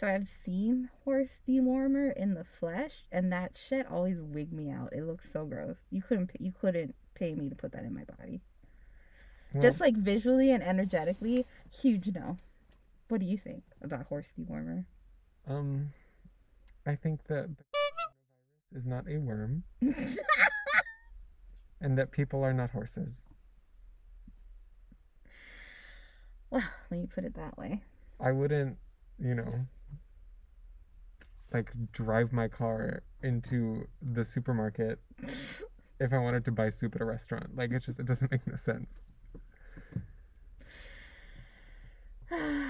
So 0.00 0.06
I've 0.06 0.28
seen 0.44 0.88
horse 1.04 1.28
dewormer 1.46 2.16
in 2.16 2.34
the 2.34 2.44
flesh, 2.44 3.04
and 3.12 3.32
that 3.32 3.52
shit 3.68 3.86
always 3.86 4.18
wigged 4.20 4.52
me 4.52 4.70
out. 4.70 4.92
It 4.92 5.04
looks 5.06 5.26
so 5.32 5.44
gross. 5.44 5.76
You 5.90 6.02
couldn't 6.02 6.30
you 6.40 6.52
couldn't 6.58 6.94
pay 7.14 7.34
me 7.34 7.48
to 7.50 7.54
put 7.54 7.72
that 7.72 7.84
in 7.84 7.94
my 7.94 8.04
body. 8.04 8.40
Well, 9.52 9.62
Just 9.62 9.80
like 9.80 9.96
visually 9.96 10.50
and 10.50 10.62
energetically, 10.62 11.46
huge 11.70 12.08
no. 12.14 12.38
What 13.12 13.20
do 13.20 13.26
you 13.26 13.36
think 13.36 13.62
about 13.82 14.06
horse 14.06 14.28
dewormer? 14.40 14.86
um, 15.46 15.92
I 16.86 16.96
think 16.96 17.20
that 17.24 17.46
the 17.58 17.62
coronavirus 17.62 18.78
is 18.78 18.86
not 18.86 19.04
a 19.06 19.18
worm, 19.18 19.64
and 21.82 21.98
that 21.98 22.10
people 22.10 22.42
are 22.42 22.54
not 22.54 22.70
horses. 22.70 23.20
well, 26.48 26.62
when 26.88 27.02
you 27.02 27.06
put 27.06 27.24
it 27.24 27.34
that 27.34 27.58
way. 27.58 27.82
I 28.18 28.32
wouldn't, 28.32 28.78
you 29.18 29.34
know, 29.34 29.66
like 31.52 31.70
drive 31.92 32.32
my 32.32 32.48
car 32.48 33.02
into 33.22 33.88
the 34.00 34.24
supermarket 34.24 34.98
if 36.00 36.14
I 36.14 36.18
wanted 36.18 36.46
to 36.46 36.50
buy 36.50 36.70
soup 36.70 36.94
at 36.94 37.02
a 37.02 37.04
restaurant. 37.04 37.54
Like 37.54 37.72
it 37.72 37.82
just 37.82 38.00
it 38.00 38.06
doesn't 38.06 38.30
make 38.30 38.46
no 38.46 38.56
sense. 38.56 39.02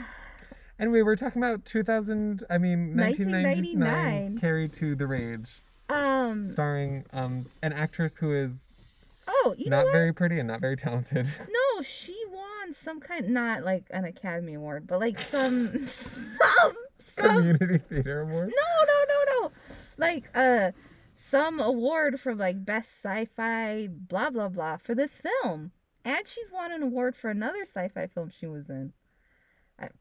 Anyway, 0.82 1.02
we're 1.02 1.14
talking 1.14 1.40
about 1.40 1.64
2000. 1.64 2.42
I 2.50 2.58
mean, 2.58 2.94
1999's 2.96 3.76
1999. 3.76 4.38
Carrie 4.40 4.68
2 4.68 4.96
the 4.96 5.06
Rage, 5.06 5.62
um. 5.88 6.48
starring 6.48 7.04
um 7.12 7.46
an 7.62 7.72
actress 7.72 8.16
who 8.16 8.34
is 8.34 8.72
Oh, 9.28 9.54
you 9.56 9.70
know 9.70 9.84
not 9.84 9.92
very 9.92 10.12
pretty 10.12 10.40
and 10.40 10.48
not 10.48 10.60
very 10.60 10.76
talented. 10.76 11.28
No, 11.38 11.82
she 11.82 12.16
won 12.32 12.74
some 12.84 12.98
kind, 12.98 13.28
not 13.28 13.62
like 13.62 13.84
an 13.90 14.04
Academy 14.04 14.54
Award, 14.54 14.88
but 14.88 14.98
like 14.98 15.20
some, 15.20 15.86
some, 16.38 16.74
some. 17.16 17.36
Community 17.36 17.78
Theater 17.78 18.22
Award. 18.22 18.48
No, 18.50 18.84
no, 18.84 19.04
no, 19.08 19.40
no. 19.40 19.52
Like 19.98 20.24
uh, 20.34 20.72
some 21.30 21.60
award 21.60 22.18
for 22.20 22.34
like 22.34 22.64
best 22.64 22.88
sci-fi, 23.04 23.86
blah 23.88 24.30
blah 24.30 24.48
blah, 24.48 24.78
for 24.78 24.96
this 24.96 25.12
film, 25.12 25.70
and 26.04 26.26
she's 26.26 26.50
won 26.50 26.72
an 26.72 26.82
award 26.82 27.14
for 27.14 27.30
another 27.30 27.62
sci-fi 27.62 28.08
film 28.08 28.32
she 28.36 28.48
was 28.48 28.68
in. 28.68 28.92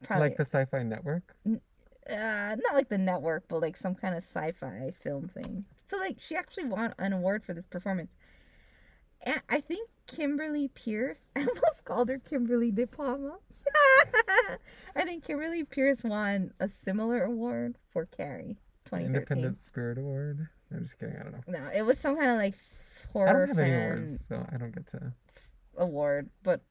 Probably 0.03 0.29
Like 0.29 0.37
the 0.37 0.45
Sci-Fi 0.45 0.83
Network. 0.83 1.35
uh, 1.45 1.55
not 2.09 2.73
like 2.73 2.89
the 2.89 2.97
network, 2.97 3.43
but 3.47 3.61
like 3.61 3.77
some 3.77 3.95
kind 3.95 4.15
of 4.15 4.23
sci-fi 4.33 4.91
film 5.03 5.29
thing. 5.33 5.65
So 5.89 5.97
like 5.97 6.17
she 6.25 6.35
actually 6.35 6.65
won 6.65 6.93
an 6.99 7.13
award 7.13 7.43
for 7.45 7.53
this 7.53 7.65
performance. 7.67 8.11
And 9.23 9.39
I 9.49 9.61
think 9.61 9.87
Kimberly 10.07 10.67
Peirce, 10.69 11.19
I 11.35 11.41
almost 11.41 11.85
called 11.85 12.09
her 12.09 12.19
Kimberly 12.19 12.71
De 12.71 12.87
Palma. 12.87 13.37
I 14.95 15.03
think 15.03 15.23
Kimberly 15.25 15.63
Peirce 15.63 16.03
won 16.03 16.51
a 16.59 16.69
similar 16.83 17.23
award 17.23 17.75
for 17.93 18.05
Carrie 18.07 18.57
2013. 18.85 19.05
Independent 19.15 19.63
Spirit 19.63 19.97
Award. 19.99 20.47
I'm 20.73 20.83
just 20.83 20.97
kidding. 20.97 21.15
I 21.17 21.23
don't 21.23 21.33
know. 21.47 21.59
No, 21.59 21.69
it 21.73 21.83
was 21.83 21.99
some 21.99 22.17
kind 22.17 22.31
of 22.31 22.37
like 22.37 22.55
horror. 23.13 23.29
I 23.29 23.33
don't 23.33 23.47
have 23.49 23.59
any 23.59 23.73
awards, 23.75 24.23
so 24.27 24.45
I 24.51 24.57
don't 24.57 24.73
get 24.73 24.87
to. 24.91 25.13
award, 25.77 26.29
but 26.43 26.61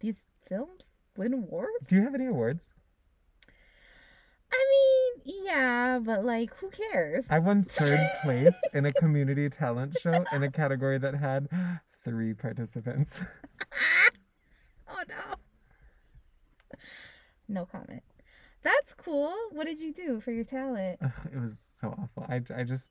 these 0.00 0.26
films 0.48 0.82
win 1.18 1.34
awards. 1.34 1.86
Do 1.86 1.96
you 1.96 2.02
have 2.02 2.14
any 2.14 2.26
awards? 2.26 2.60
I 4.50 4.64
mean, 5.24 5.44
yeah, 5.44 5.98
but 5.98 6.24
like, 6.24 6.54
who 6.56 6.70
cares? 6.70 7.24
I 7.28 7.38
won 7.40 7.64
third 7.64 8.08
place 8.22 8.54
in 8.72 8.86
a 8.86 8.92
community 8.92 9.50
talent 9.50 9.96
show 10.00 10.24
in 10.32 10.42
a 10.42 10.50
category 10.50 10.98
that 10.98 11.14
had 11.14 11.48
three 12.04 12.32
participants. 12.32 13.14
oh 14.88 15.02
no. 15.08 16.76
No 17.48 17.66
comment. 17.66 18.02
That's 18.62 18.94
cool. 18.96 19.34
What 19.52 19.66
did 19.66 19.80
you 19.80 19.92
do 19.92 20.20
for 20.20 20.32
your 20.32 20.44
talent? 20.44 20.98
Ugh, 21.02 21.10
it 21.32 21.38
was 21.38 21.54
so 21.80 21.88
awful. 21.88 22.26
I, 22.28 22.42
I 22.54 22.64
just 22.64 22.88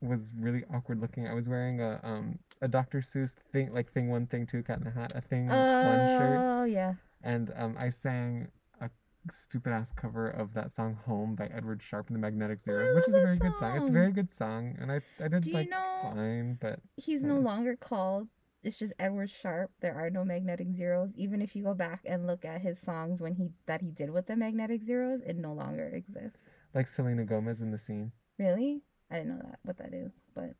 was 0.00 0.30
really 0.38 0.64
awkward 0.72 1.00
looking. 1.00 1.26
I 1.26 1.34
was 1.34 1.46
wearing 1.46 1.80
a 1.80 2.00
um 2.02 2.38
a 2.60 2.68
Dr. 2.68 3.00
Seuss 3.00 3.32
thing 3.52 3.72
like 3.72 3.92
thing 3.92 4.08
one 4.08 4.26
thing 4.26 4.46
two 4.46 4.62
cat 4.62 4.80
in 4.80 4.86
a 4.86 4.90
hat 4.90 5.12
a 5.14 5.20
thing 5.20 5.46
one 5.46 5.56
shirt 5.56 6.38
Oh 6.40 6.64
yeah. 6.64 6.94
And 7.22 7.52
um 7.56 7.76
I 7.78 7.90
sang 7.90 8.48
a 8.80 8.90
stupid 9.32 9.72
ass 9.72 9.92
cover 9.92 10.28
of 10.28 10.54
that 10.54 10.70
song 10.72 10.98
Home 11.06 11.34
by 11.34 11.46
Edward 11.46 11.82
Sharpe 11.82 12.08
and 12.08 12.16
the 12.16 12.20
Magnetic 12.20 12.62
Zeros, 12.62 12.94
which 12.94 13.08
is 13.08 13.14
a 13.14 13.20
very 13.20 13.38
good 13.38 13.52
song. 13.58 13.76
It's 13.76 13.88
a 13.88 13.90
very 13.90 14.12
good 14.12 14.28
song, 14.38 14.76
and 14.80 14.90
I 14.92 15.00
I 15.22 15.28
did 15.28 15.42
Do 15.42 15.50
you 15.50 15.56
like 15.56 15.70
know 15.70 16.10
fine, 16.14 16.58
but 16.60 16.80
he's 16.96 17.22
no 17.22 17.38
longer 17.38 17.76
called 17.76 18.28
it's 18.62 18.76
just 18.76 18.92
Edward 18.98 19.30
Sharpe. 19.30 19.70
There 19.80 19.94
are 19.94 20.10
no 20.10 20.24
magnetic 20.24 20.66
zeros. 20.76 21.10
Even 21.14 21.40
if 21.40 21.54
you 21.54 21.62
go 21.62 21.72
back 21.72 22.00
and 22.04 22.26
look 22.26 22.44
at 22.44 22.60
his 22.60 22.76
songs 22.84 23.20
when 23.20 23.32
he 23.34 23.50
that 23.66 23.80
he 23.80 23.92
did 23.92 24.10
with 24.10 24.26
the 24.26 24.34
magnetic 24.34 24.82
zeros, 24.84 25.20
it 25.24 25.36
no 25.36 25.52
longer 25.52 25.86
exists. 25.94 26.38
like 26.74 26.88
Selena 26.88 27.24
Gomez 27.24 27.60
in 27.60 27.70
the 27.70 27.78
scene. 27.78 28.10
Really? 28.38 28.82
I 29.10 29.18
didn't 29.18 29.28
know 29.28 29.42
that 29.44 29.60
what 29.62 29.78
that 29.78 29.94
is, 29.94 30.10
but 30.34 30.54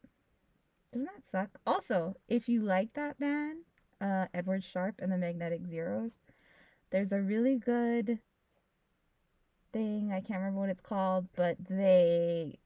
doesn't 0.93 1.07
that 1.07 1.23
suck? 1.33 1.51
Also, 1.67 2.15
if 2.29 2.49
you 2.49 2.63
like 2.63 2.95
that 2.95 3.19
band, 3.19 3.65
uh, 4.01 4.27
Edward 4.33 4.63
Sharpe 4.63 5.01
and 5.01 5.11
the 5.11 5.19
Magnetic 5.19 5.67
Zeros, 5.67 6.13
there's 6.91 7.13
a 7.13 7.21
really 7.21 7.57
good 7.57 8.19
thing. 9.73 10.11
I 10.13 10.21
can't 10.21 10.41
remember 10.41 10.61
what 10.61 10.69
it's 10.71 10.81
called, 10.81 11.27
but 11.37 11.57
they 11.69 12.59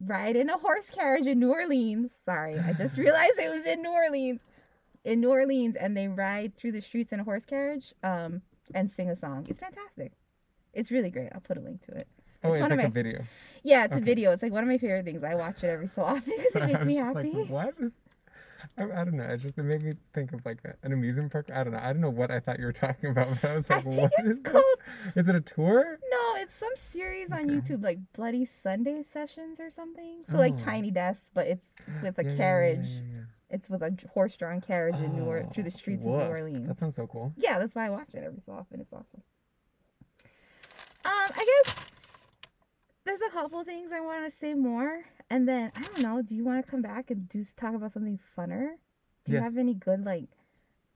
ride 0.00 0.36
in 0.36 0.48
a 0.50 0.58
horse 0.58 0.86
carriage 0.90 1.26
in 1.26 1.38
New 1.38 1.50
Orleans. 1.50 2.10
Sorry, 2.24 2.58
I 2.58 2.72
just 2.72 2.96
realized 2.98 3.34
it 3.38 3.50
was 3.50 3.66
in 3.66 3.82
New 3.82 3.92
Orleans. 3.92 4.40
In 5.04 5.20
New 5.20 5.30
Orleans, 5.30 5.76
and 5.76 5.96
they 5.96 6.08
ride 6.08 6.54
through 6.56 6.72
the 6.72 6.82
streets 6.82 7.10
in 7.12 7.20
a 7.20 7.24
horse 7.24 7.44
carriage, 7.46 7.94
um, 8.02 8.42
and 8.74 8.90
sing 8.92 9.08
a 9.08 9.16
song. 9.16 9.46
It's 9.48 9.58
fantastic. 9.58 10.12
It's 10.74 10.90
really 10.90 11.08
great. 11.10 11.30
I'll 11.34 11.40
put 11.40 11.56
a 11.56 11.60
link 11.60 11.84
to 11.86 11.96
it. 11.96 12.06
Oh, 12.44 12.52
It's 12.52 12.56
it's 12.58 12.62
one 12.62 12.72
of 12.72 12.78
like 12.78 12.88
a 12.88 12.90
video. 12.90 13.24
Yeah, 13.62 13.84
it's 13.84 13.96
a 13.96 14.00
video. 14.00 14.32
It's 14.32 14.42
like 14.42 14.52
one 14.52 14.62
of 14.62 14.68
my 14.68 14.76
favorite 14.78 15.04
things. 15.04 15.24
I 15.24 15.34
watch 15.34 15.62
it 15.62 15.68
every 15.68 15.88
so 15.88 16.02
often 16.02 16.22
because 16.36 16.54
it 16.54 16.66
makes 16.72 16.84
me 16.84 16.96
happy. 16.96 17.30
Like, 17.32 17.48
what 17.50 17.74
is? 17.80 17.92
I, 18.80 19.00
I 19.00 19.04
don't 19.04 19.14
know. 19.14 19.24
It 19.24 19.38
just 19.40 19.58
it 19.58 19.62
made 19.62 19.82
me 19.82 19.92
think 20.14 20.32
of 20.32 20.44
like 20.44 20.58
a, 20.64 20.74
an 20.84 20.92
amusement 20.92 21.30
park. 21.30 21.50
I 21.54 21.62
don't 21.62 21.72
know. 21.72 21.78
I 21.82 21.92
don't 21.92 22.00
know 22.00 22.10
what 22.10 22.30
I 22.30 22.40
thought 22.40 22.58
you 22.58 22.64
were 22.66 22.72
talking 22.86 23.10
about. 23.10 23.28
But 23.42 23.50
I 23.50 23.56
was 23.56 23.68
like, 23.70 23.84
think 23.84 23.96
what 23.96 24.12
is 24.24 24.42
this? 24.42 24.52
called 24.52 24.64
Is 25.16 25.28
it 25.28 25.34
a 25.34 25.40
tour? 25.40 25.98
no, 26.10 26.40
it's 26.40 26.54
some 26.58 26.72
series 26.92 27.30
on 27.30 27.48
YouTube 27.48 27.82
like 27.84 27.98
Bloody 28.14 28.48
Sunday 28.62 29.04
Sessions 29.12 29.60
or 29.60 29.70
something. 29.70 30.24
So 30.30 30.36
like 30.38 30.54
Oh. 30.54 30.64
Tiny 30.64 30.90
Desk, 30.90 31.20
but 31.34 31.46
it's 31.46 31.66
with 32.02 32.18
a 32.18 32.24
Yeah, 32.24 32.36
carriage. 32.36 32.86
yeah, 32.86 33.00
yeah, 33.14 33.20
It's 33.50 33.68
with 33.68 33.82
a 33.82 33.94
horse-drawn 34.14 34.60
carriage 34.62 34.96
yeah. 34.98 35.04
in 35.04 35.16
New 35.16 35.24
or- 35.24 35.46
through 35.52 35.64
the 35.64 35.72
Oh, 35.74 35.78
streets 35.78 36.00
of 36.02 36.06
New. 36.06 36.12
Orleans. 36.14 36.66
That 36.68 36.78
sounds 36.78 36.96
so 36.96 37.06
cool. 37.06 37.32
Yeah, 37.36 37.58
that's 37.58 37.74
why 37.74 37.86
I 37.86 37.90
watch 37.90 38.14
it 38.14 38.22
every 38.24 38.40
so 38.46 38.52
often. 38.52 38.80
It's 38.80 38.92
awesome. 38.92 39.22
Um, 41.02 41.12
I 41.34 41.62
guess 41.64 41.74
there's 43.10 43.20
a 43.22 43.32
couple 43.32 43.64
things 43.64 43.90
I 43.92 44.00
want 44.00 44.30
to 44.30 44.38
say 44.38 44.54
more, 44.54 45.04
and 45.30 45.48
then 45.48 45.72
I 45.74 45.82
don't 45.82 45.98
know. 45.98 46.22
Do 46.22 46.32
you 46.32 46.44
want 46.44 46.64
to 46.64 46.70
come 46.70 46.80
back 46.80 47.10
and 47.10 47.28
do 47.28 47.44
talk 47.56 47.74
about 47.74 47.92
something 47.92 48.20
funner? 48.38 48.74
Do 49.24 49.32
you 49.32 49.40
have 49.40 49.58
any 49.58 49.74
good 49.74 50.04
like 50.04 50.28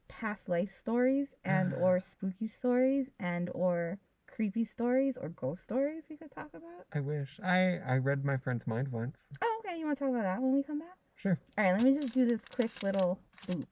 past 0.06 0.48
life 0.48 0.70
stories 0.80 1.34
and 1.44 1.74
or 1.80 1.98
spooky 1.98 2.46
stories 2.46 3.08
and 3.18 3.50
or 3.52 3.98
creepy 4.28 4.64
stories 4.64 5.16
or 5.20 5.28
ghost 5.30 5.64
stories 5.64 6.04
we 6.08 6.16
could 6.16 6.30
talk 6.30 6.50
about? 6.54 6.86
I 6.92 7.00
wish. 7.00 7.40
I 7.42 7.80
I 7.84 7.96
read 7.96 8.24
my 8.24 8.36
friend's 8.36 8.64
mind 8.64 8.88
once. 8.88 9.26
Oh, 9.42 9.60
okay. 9.64 9.76
You 9.76 9.86
want 9.86 9.98
to 9.98 10.04
talk 10.04 10.14
about 10.14 10.22
that 10.22 10.40
when 10.40 10.54
we 10.54 10.62
come 10.62 10.78
back? 10.78 10.96
Sure. 11.16 11.36
All 11.58 11.64
right, 11.64 11.72
let 11.72 11.82
me 11.82 11.98
just 11.98 12.14
do 12.14 12.24
this 12.24 12.40
quick 12.54 12.70
little 12.84 13.18
loop. 13.48 13.66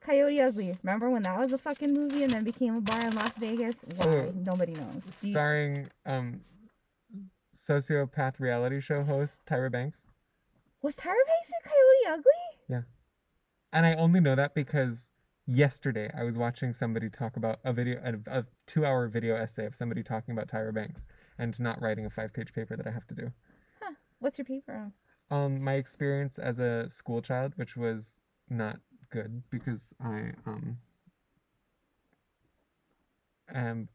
Coyote 0.00 0.40
Ugly. 0.40 0.76
Remember 0.84 1.10
when 1.10 1.22
that 1.24 1.36
was 1.36 1.52
a 1.52 1.58
fucking 1.58 1.92
movie 1.92 2.22
and 2.22 2.32
then 2.32 2.44
became 2.44 2.76
a 2.76 2.80
bar 2.80 3.00
in 3.00 3.16
Las 3.16 3.32
Vegas? 3.36 3.74
Why? 3.96 4.06
Oh. 4.06 4.32
Nobody 4.44 4.74
knows. 4.74 5.02
Starring 5.20 5.88
um 6.06 6.40
sociopath 7.68 8.40
reality 8.40 8.80
show 8.80 9.04
host 9.04 9.40
Tyra 9.46 9.70
Banks. 9.70 10.06
Was 10.82 10.94
Tyra 10.94 11.14
Banks 11.26 11.48
in 11.48 11.70
Coyote 11.70 12.18
Ugly? 12.18 12.66
Yeah. 12.68 12.82
And 13.72 13.84
I 13.84 13.94
only 13.94 14.20
know 14.20 14.34
that 14.36 14.54
because 14.54 15.10
yesterday 15.46 16.10
I 16.16 16.22
was 16.24 16.36
watching 16.36 16.72
somebody 16.72 17.10
talk 17.10 17.36
about 17.36 17.58
a 17.64 17.72
video, 17.72 18.00
a, 18.02 18.38
a 18.38 18.44
two 18.66 18.86
hour 18.86 19.08
video 19.08 19.36
essay 19.36 19.66
of 19.66 19.74
somebody 19.74 20.02
talking 20.02 20.32
about 20.32 20.48
Tyra 20.48 20.72
Banks 20.72 21.02
and 21.38 21.58
not 21.60 21.80
writing 21.82 22.06
a 22.06 22.10
five 22.10 22.32
page 22.32 22.52
paper 22.52 22.76
that 22.76 22.86
I 22.86 22.90
have 22.90 23.06
to 23.08 23.14
do. 23.14 23.32
Huh. 23.82 23.94
What's 24.20 24.38
your 24.38 24.44
paper 24.44 24.72
on? 24.72 24.92
Um, 25.30 25.62
my 25.62 25.74
experience 25.74 26.38
as 26.38 26.58
a 26.58 26.88
school 26.88 27.20
child, 27.20 27.52
which 27.56 27.76
was 27.76 28.14
not 28.48 28.78
good 29.10 29.42
because 29.50 29.88
I 30.02 30.32
um 30.46 30.78
am 33.52 33.88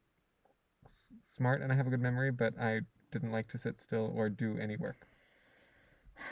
s- 0.85 1.13
smart 1.35 1.61
and 1.61 1.71
I 1.71 1.75
have 1.75 1.87
a 1.87 1.89
good 1.89 2.01
memory, 2.01 2.31
but 2.31 2.53
I 2.59 2.81
didn't 3.13 3.31
like 3.31 3.47
to 3.51 3.57
sit 3.57 3.81
still 3.81 4.11
or 4.15 4.27
do 4.27 4.57
any 4.59 4.75
work. 4.75 5.07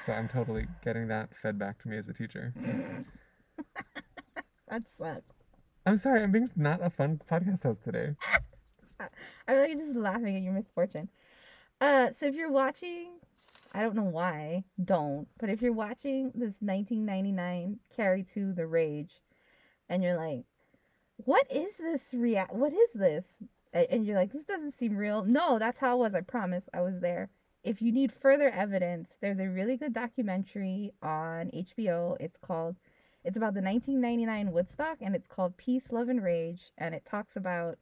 So 0.05 0.13
I'm 0.13 0.27
totally 0.27 0.67
getting 0.83 1.07
that 1.07 1.29
fed 1.41 1.57
back 1.57 1.81
to 1.83 1.87
me 1.87 1.97
as 1.97 2.07
a 2.09 2.13
teacher. 2.13 2.53
That 4.71 4.83
sucks. 4.97 5.35
I'm 5.85 5.97
sorry, 5.97 6.23
I'm 6.23 6.31
being 6.31 6.49
not 6.55 6.81
a 6.81 6.89
fun 6.89 7.19
podcast 7.29 7.63
host 7.63 7.83
today. 7.83 8.15
I 9.01 9.07
feel 9.47 9.59
like 9.59 9.77
just 9.77 9.95
laughing 9.97 10.37
at 10.37 10.43
your 10.43 10.53
misfortune. 10.53 11.09
Uh, 11.81 12.11
so 12.17 12.27
if 12.27 12.35
you're 12.35 12.51
watching, 12.51 13.09
I 13.73 13.81
don't 13.81 13.95
know 13.95 14.03
why, 14.03 14.63
don't, 14.85 15.27
but 15.41 15.49
if 15.49 15.61
you're 15.61 15.73
watching 15.73 16.31
this 16.33 16.55
1999 16.61 17.79
Carrie 17.93 18.23
2 18.33 18.53
The 18.53 18.65
Rage, 18.65 19.19
and 19.89 20.01
you're 20.01 20.15
like, 20.15 20.45
what 21.17 21.45
is 21.51 21.75
this 21.75 22.01
react? 22.13 22.53
What 22.53 22.71
is 22.71 22.89
this? 22.95 23.25
And 23.73 24.05
you're 24.05 24.17
like, 24.17 24.33
this 24.33 24.43
doesn't 24.43 24.77
seem 24.77 24.97
real. 24.97 25.23
No, 25.23 25.57
that's 25.59 25.79
how 25.79 25.95
it 25.95 25.99
was. 25.99 26.13
I 26.15 26.21
promise. 26.21 26.65
I 26.73 26.81
was 26.81 26.99
there. 26.99 27.29
If 27.63 27.81
you 27.81 27.91
need 27.91 28.11
further 28.11 28.49
evidence, 28.49 29.09
there's 29.21 29.39
a 29.39 29.47
really 29.47 29.77
good 29.77 29.93
documentary 29.93 30.91
on 31.01 31.51
HBO. 31.51 32.17
It's 32.19 32.37
called, 32.37 32.75
it's 33.23 33.37
about 33.37 33.53
the 33.53 33.61
1999 33.61 34.51
Woodstock, 34.51 34.97
and 34.99 35.15
it's 35.15 35.27
called 35.27 35.55
Peace, 35.57 35.91
Love, 35.91 36.09
and 36.09 36.23
Rage. 36.23 36.71
And 36.77 36.95
it 36.95 37.05
talks 37.05 37.35
about 37.35 37.77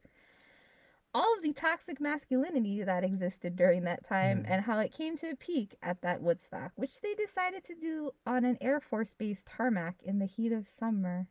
all 1.12 1.34
of 1.36 1.42
the 1.42 1.52
toxic 1.52 2.00
masculinity 2.00 2.84
that 2.84 3.02
existed 3.02 3.56
during 3.56 3.82
that 3.82 4.06
time 4.06 4.44
Mm. 4.44 4.50
and 4.50 4.62
how 4.62 4.78
it 4.78 4.92
came 4.92 5.16
to 5.18 5.30
a 5.30 5.34
peak 5.36 5.76
at 5.82 6.02
that 6.02 6.22
Woodstock, 6.22 6.70
which 6.76 7.00
they 7.00 7.14
decided 7.14 7.64
to 7.64 7.74
do 7.74 8.12
on 8.26 8.44
an 8.44 8.58
Air 8.60 8.78
Force 8.80 9.14
Base 9.14 9.42
tarmac 9.44 9.96
in 10.04 10.20
the 10.20 10.26
heat 10.26 10.52
of 10.52 10.68
summer. 10.68 11.26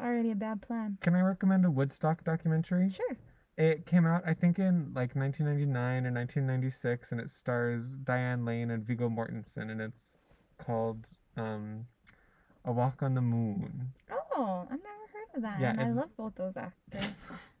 Already 0.00 0.30
a 0.32 0.34
bad 0.34 0.60
plan. 0.62 0.98
Can 1.00 1.14
I 1.14 1.20
recommend 1.20 1.64
a 1.64 1.70
Woodstock 1.70 2.24
documentary? 2.24 2.90
Sure. 2.90 3.16
It 3.56 3.86
came 3.86 4.04
out, 4.06 4.22
I 4.26 4.34
think, 4.34 4.58
in 4.58 4.90
like 4.94 5.14
1999 5.14 6.06
or 6.06 6.10
1996, 6.12 7.12
and 7.12 7.20
it 7.20 7.30
stars 7.30 7.84
Diane 8.02 8.44
Lane 8.44 8.70
and 8.72 8.84
Viggo 8.84 9.08
Mortensen, 9.08 9.70
and 9.70 9.80
it's 9.80 10.00
called 10.58 11.06
um, 11.36 11.86
A 12.64 12.72
Walk 12.72 13.02
on 13.02 13.14
the 13.14 13.20
Moon. 13.20 13.92
Oh, 14.36 14.62
I've 14.64 14.70
never 14.70 14.82
heard 15.12 15.36
of 15.36 15.42
that. 15.42 15.60
Yeah, 15.60 15.70
and 15.70 15.80
I 15.80 15.90
love 15.92 16.08
both 16.16 16.34
those 16.34 16.56
actors. 16.56 17.04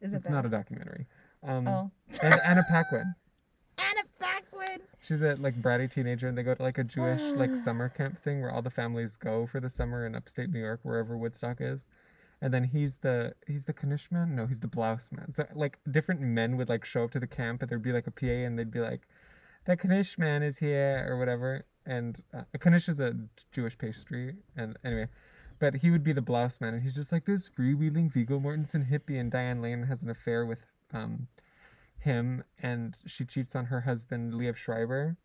Is 0.00 0.12
it 0.12 0.16
It's 0.16 0.24
bad? 0.24 0.32
not 0.32 0.46
a 0.46 0.48
documentary. 0.48 1.06
Um, 1.44 1.68
Oh. 1.68 1.90
and 2.20 2.40
Anna 2.40 2.64
Paquin. 2.68 3.14
Anna 3.78 4.00
Paquin. 4.18 4.80
She's 5.06 5.22
a 5.22 5.36
like 5.36 5.54
bratty 5.62 5.92
teenager, 5.92 6.26
and 6.26 6.36
they 6.36 6.42
go 6.42 6.54
to 6.54 6.62
like 6.62 6.78
a 6.78 6.84
Jewish 6.84 7.20
like 7.36 7.50
summer 7.64 7.88
camp 7.88 8.20
thing 8.24 8.40
where 8.40 8.50
all 8.50 8.62
the 8.62 8.70
families 8.70 9.14
go 9.16 9.46
for 9.46 9.60
the 9.60 9.70
summer 9.70 10.06
in 10.06 10.16
upstate 10.16 10.50
New 10.50 10.58
York, 10.58 10.80
wherever 10.82 11.16
Woodstock 11.16 11.58
is. 11.60 11.84
And 12.44 12.52
then 12.52 12.64
he's 12.64 12.96
the 12.96 13.32
he's 13.46 13.64
the 13.64 13.72
Knish 13.72 14.08
man. 14.10 14.36
No, 14.36 14.46
he's 14.46 14.60
the 14.60 14.68
blouse 14.68 15.08
man. 15.10 15.32
So 15.32 15.46
like 15.54 15.78
different 15.90 16.20
men 16.20 16.58
would 16.58 16.68
like 16.68 16.84
show 16.84 17.04
up 17.04 17.12
to 17.12 17.18
the 17.18 17.26
camp, 17.26 17.62
and 17.62 17.70
there'd 17.70 17.82
be 17.82 17.90
like 17.90 18.06
a 18.06 18.10
PA, 18.10 18.26
and 18.26 18.58
they'd 18.58 18.70
be 18.70 18.80
like, 18.80 19.00
"The 19.64 19.76
Knish 19.76 20.18
man 20.18 20.42
is 20.42 20.58
here" 20.58 21.06
or 21.08 21.18
whatever. 21.18 21.64
And 21.86 22.22
uh, 22.34 22.42
a 22.52 22.58
Knish 22.58 22.90
is 22.90 23.00
a 23.00 23.14
Jewish 23.50 23.78
pastry, 23.78 24.36
and 24.58 24.76
anyway. 24.84 25.08
But 25.58 25.76
he 25.76 25.90
would 25.90 26.04
be 26.04 26.12
the 26.12 26.20
blouse 26.20 26.60
man, 26.60 26.74
and 26.74 26.82
he's 26.82 26.94
just 26.94 27.12
like 27.12 27.24
this 27.24 27.48
freewheeling 27.48 28.12
Viggo 28.12 28.38
Mortensen 28.38 28.90
hippie, 28.90 29.18
and 29.18 29.30
Diane 29.32 29.62
Lane 29.62 29.84
has 29.84 30.02
an 30.02 30.10
affair 30.10 30.44
with 30.44 30.58
um, 30.92 31.28
him, 31.98 32.44
and 32.62 32.94
she 33.06 33.24
cheats 33.24 33.56
on 33.56 33.64
her 33.66 33.80
husband, 33.80 34.34
Liev 34.34 34.56
Schreiber. 34.56 35.16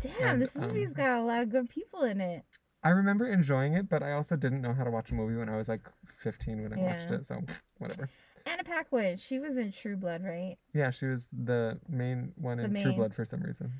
Damn, 0.00 0.28
And, 0.28 0.42
this 0.42 0.54
movie's 0.54 0.88
um, 0.88 0.94
got 0.94 1.18
a 1.18 1.22
lot 1.22 1.42
of 1.42 1.50
good 1.50 1.68
people 1.68 2.04
in 2.04 2.22
it. 2.22 2.44
I 2.84 2.90
remember 2.90 3.26
enjoying 3.26 3.72
it, 3.74 3.88
but 3.88 4.02
I 4.02 4.12
also 4.12 4.36
didn't 4.36 4.60
know 4.60 4.74
how 4.74 4.84
to 4.84 4.90
watch 4.90 5.10
a 5.10 5.14
movie 5.14 5.36
when 5.36 5.48
I 5.48 5.56
was 5.56 5.68
like 5.68 5.80
15 6.22 6.62
when 6.62 6.72
I 6.72 6.76
watched 6.82 7.10
it, 7.10 7.26
so 7.26 7.40
whatever. 7.78 8.08
Anna 8.46 8.62
Paquin, 8.62 9.16
she 9.16 9.38
was 9.38 9.56
in 9.56 9.72
True 9.72 9.96
Blood, 9.96 10.22
right? 10.22 10.56
Yeah, 10.74 10.90
she 10.90 11.06
was 11.06 11.24
the 11.32 11.78
main 11.88 12.32
one 12.36 12.58
The 12.58 12.64
in 12.64 12.82
True 12.82 12.92
Blood 12.92 13.14
for 13.14 13.24
some 13.24 13.40
reason. 13.40 13.72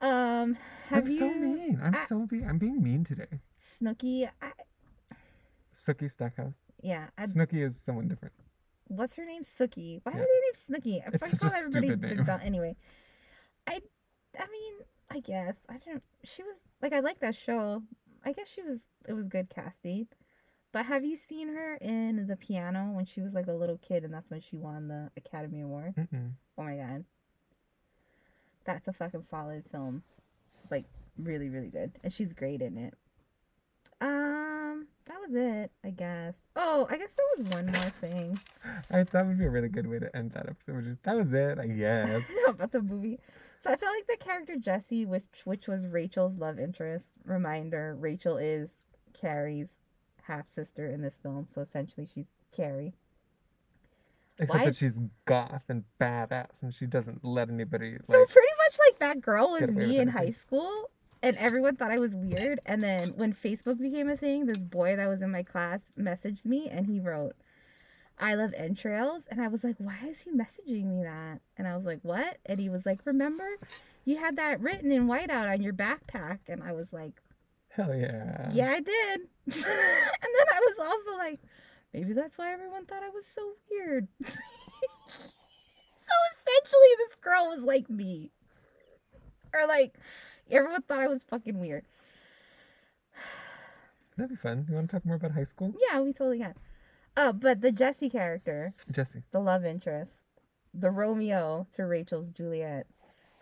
Um, 0.00 0.56
have 0.88 1.04
I'm 1.04 1.08
you 1.10 1.18
so 1.18 1.28
mean. 1.30 1.80
I'm 1.82 1.94
I- 1.94 2.06
so 2.08 2.26
be- 2.26 2.44
I'm 2.44 2.58
being 2.58 2.82
mean 2.82 3.04
today. 3.04 3.40
Snooki? 3.80 4.28
I, 4.42 4.50
Stackhouse. 6.08 6.56
yeah, 6.82 7.06
I, 7.16 7.24
Snooki 7.26 7.64
is 7.64 7.74
someone 7.86 8.08
different. 8.08 8.34
what's 8.88 9.14
her 9.14 9.24
name? 9.24 9.42
Sookie. 9.42 10.00
Why 10.02 10.12
Yeah. 10.12 10.20
are 10.20 10.26
they 10.26 10.74
named 10.74 10.84
Snooki? 10.84 11.02
I 11.02 11.10
It's 11.14 11.24
such 11.24 11.32
a 11.32 11.36
call 11.38 11.50
everybody 11.54 11.86
stupid 11.88 12.16
name. 12.16 12.24
dumb- 12.26 12.40
anyway. 12.44 12.76
I, 13.66 13.80
I 14.38 14.46
mean, 14.52 14.74
I 15.10 15.20
guess 15.20 15.56
I 15.68 15.78
don't. 15.78 16.02
She 16.24 16.42
was 16.42 16.56
like 16.82 16.92
I 16.92 17.00
like 17.00 17.20
that 17.20 17.34
show. 17.36 17.82
I 18.24 18.32
guess 18.32 18.48
she 18.48 18.62
was. 18.62 18.80
It 19.06 19.12
was 19.14 19.26
good 19.28 19.48
casting. 19.54 20.06
But 20.72 20.84
have 20.86 21.04
you 21.04 21.16
seen 21.16 21.48
her 21.48 21.76
in 21.76 22.26
the 22.26 22.36
piano 22.36 22.90
when 22.92 23.06
she 23.06 23.20
was 23.22 23.32
like 23.32 23.46
a 23.46 23.52
little 23.52 23.78
kid, 23.78 24.04
and 24.04 24.12
that's 24.12 24.30
when 24.30 24.40
she 24.42 24.56
won 24.58 24.88
the 24.88 25.10
Academy 25.16 25.62
Award? 25.62 25.94
Mm-mm. 25.96 26.32
Oh 26.58 26.62
my 26.62 26.76
god. 26.76 27.04
That's 28.64 28.86
a 28.86 28.92
fucking 28.92 29.24
solid 29.30 29.64
film. 29.72 30.02
Like 30.70 30.84
really, 31.18 31.48
really 31.48 31.68
good. 31.68 31.92
And 32.04 32.12
she's 32.12 32.32
great 32.34 32.60
in 32.60 32.76
it. 32.76 32.94
Um, 34.00 34.86
that 35.06 35.16
was 35.20 35.30
it, 35.34 35.70
I 35.84 35.90
guess. 35.90 36.36
Oh, 36.54 36.86
I 36.90 36.98
guess 36.98 37.10
there 37.16 37.26
was 37.44 37.48
one 37.54 37.66
more 37.66 37.90
thing. 38.00 38.38
I 38.90 39.02
that 39.04 39.26
would 39.26 39.38
be 39.38 39.46
a 39.46 39.50
really 39.50 39.68
good 39.68 39.86
way 39.86 39.98
to 39.98 40.14
end 40.14 40.32
that 40.32 40.48
episode. 40.48 40.76
Which 40.76 40.86
is 40.86 40.98
that 41.04 41.16
was 41.16 41.32
it, 41.32 41.58
I 41.58 41.66
guess. 41.68 42.22
about 42.46 42.72
the 42.72 42.82
movie. 42.82 43.18
So 43.62 43.70
I 43.70 43.76
felt 43.76 43.94
like 43.94 44.06
the 44.06 44.24
character 44.24 44.56
Jesse, 44.56 45.04
which 45.04 45.26
which 45.44 45.66
was 45.66 45.86
Rachel's 45.86 46.38
love 46.38 46.58
interest. 46.58 47.06
Reminder: 47.24 47.96
Rachel 47.98 48.36
is 48.36 48.68
Carrie's 49.20 49.68
half 50.22 50.46
sister 50.54 50.90
in 50.90 51.00
this 51.02 51.14
film, 51.22 51.48
so 51.54 51.62
essentially 51.62 52.08
she's 52.14 52.26
Carrie. 52.54 52.94
Except 54.38 54.58
Why- 54.58 54.64
that 54.66 54.76
she's 54.76 55.00
goth 55.24 55.64
and 55.68 55.84
badass, 56.00 56.62
and 56.62 56.72
she 56.72 56.86
doesn't 56.86 57.24
let 57.24 57.48
anybody 57.48 57.96
So 58.06 58.24
pretty 58.26 58.52
much 58.66 58.78
like 58.86 58.98
that 59.00 59.20
girl 59.20 59.50
was 59.50 59.68
me 59.68 59.98
in 59.98 60.06
high 60.06 60.30
school, 60.30 60.90
and 61.22 61.36
everyone 61.38 61.74
thought 61.74 61.90
I 61.90 61.98
was 61.98 62.14
weird. 62.14 62.60
And 62.64 62.82
then 62.82 63.16
when 63.16 63.32
Facebook 63.34 63.78
became 63.80 64.08
a 64.08 64.16
thing, 64.16 64.46
this 64.46 64.58
boy 64.58 64.94
that 64.94 65.08
was 65.08 65.22
in 65.22 65.32
my 65.32 65.42
class 65.42 65.80
messaged 65.98 66.44
me, 66.44 66.68
and 66.70 66.86
he 66.86 67.00
wrote, 67.00 67.34
"I 68.20 68.34
love 68.34 68.52
entrails," 68.54 69.22
and 69.30 69.40
I 69.40 69.48
was 69.48 69.64
like, 69.64 69.76
"Why 69.78 69.98
is 70.08 70.18
he 70.20 70.30
messaging 70.30 70.86
me 70.86 71.02
that?" 71.02 71.40
And 71.56 71.66
I 71.66 71.76
was 71.76 71.84
like, 71.84 72.00
"What?" 72.02 72.38
And 72.46 72.58
he 72.60 72.68
was 72.68 72.84
like, 72.86 73.00
"Remember, 73.04 73.46
you 74.04 74.16
had 74.18 74.36
that 74.36 74.60
written 74.60 74.90
in 74.92 75.06
whiteout 75.06 75.52
on 75.52 75.62
your 75.62 75.72
backpack," 75.72 76.38
and 76.48 76.62
I 76.62 76.72
was 76.72 76.92
like, 76.92 77.20
Hell 77.78 77.94
yeah. 77.94 78.50
"Yeah, 78.52 78.72
I 78.72 78.80
did." 78.80 79.20
and 79.46 79.54
then 79.54 80.46
I 80.52 80.60
was 80.60 80.78
also 80.80 81.16
like, 81.16 81.38
"Maybe 81.94 82.12
that's 82.12 82.36
why 82.36 82.52
everyone 82.52 82.86
thought 82.86 83.04
I 83.04 83.10
was 83.10 83.24
so 83.34 83.52
weird." 83.70 84.08
so 84.20 84.26
essentially, 86.32 86.92
this 86.98 87.14
girl 87.20 87.50
was 87.50 87.60
like 87.60 87.88
me. 87.88 88.30
Or 89.54 89.66
like, 89.68 89.94
everyone 90.50 90.82
thought 90.82 90.98
I 90.98 91.06
was 91.06 91.22
fucking 91.30 91.58
weird. 91.60 91.84
That'd 94.16 94.30
be 94.30 94.36
fun. 94.36 94.66
You 94.68 94.74
want 94.74 94.90
to 94.90 94.96
talk 94.96 95.06
more 95.06 95.16
about 95.16 95.30
high 95.30 95.44
school, 95.44 95.72
Yeah, 95.90 96.00
we 96.00 96.12
totally 96.12 96.38
can. 96.38 96.54
Uh, 97.18 97.32
but 97.32 97.60
the 97.60 97.72
Jesse 97.72 98.08
character, 98.08 98.72
Jesse? 98.92 99.24
the 99.32 99.40
love 99.40 99.64
interest, 99.64 100.12
the 100.72 100.88
Romeo 100.90 101.66
to 101.74 101.82
Rachel's 101.84 102.28
Juliet, 102.28 102.86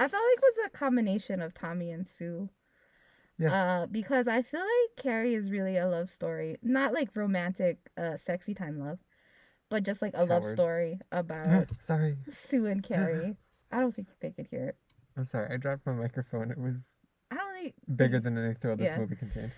I 0.00 0.08
felt 0.08 0.22
like 0.32 0.40
was 0.42 0.54
a 0.66 0.70
combination 0.70 1.42
of 1.42 1.52
Tommy 1.52 1.90
and 1.90 2.06
Sue. 2.08 2.48
Yeah. 3.38 3.52
Uh, 3.82 3.86
because 3.86 4.28
I 4.28 4.40
feel 4.40 4.60
like 4.60 4.96
Carrie 5.04 5.34
is 5.34 5.50
really 5.50 5.76
a 5.76 5.86
love 5.86 6.10
story, 6.10 6.56
not 6.62 6.94
like 6.94 7.14
romantic, 7.14 7.76
uh, 7.98 8.16
sexy 8.16 8.54
time 8.54 8.80
love, 8.80 8.98
but 9.68 9.82
just 9.82 10.00
like 10.00 10.12
a 10.14 10.24
love 10.24 10.46
story 10.54 10.98
about 11.12 11.68
sorry, 11.80 12.16
Sue 12.48 12.64
and 12.64 12.82
Carrie. 12.88 13.36
I 13.70 13.80
don't 13.80 13.94
think 13.94 14.08
they 14.22 14.30
could 14.30 14.46
hear 14.50 14.68
it. 14.68 14.76
I'm 15.18 15.26
sorry. 15.26 15.52
I 15.52 15.58
dropped 15.58 15.84
my 15.84 15.92
microphone. 15.92 16.50
It 16.50 16.56
was 16.56 16.76
I 17.30 17.34
don't 17.34 17.52
think 17.60 17.74
bigger 17.94 18.20
than 18.20 18.38
any 18.38 18.54
thrill 18.54 18.76
this 18.76 18.86
Yeah. 18.86 18.98
movie 18.98 19.16
contained. 19.16 19.52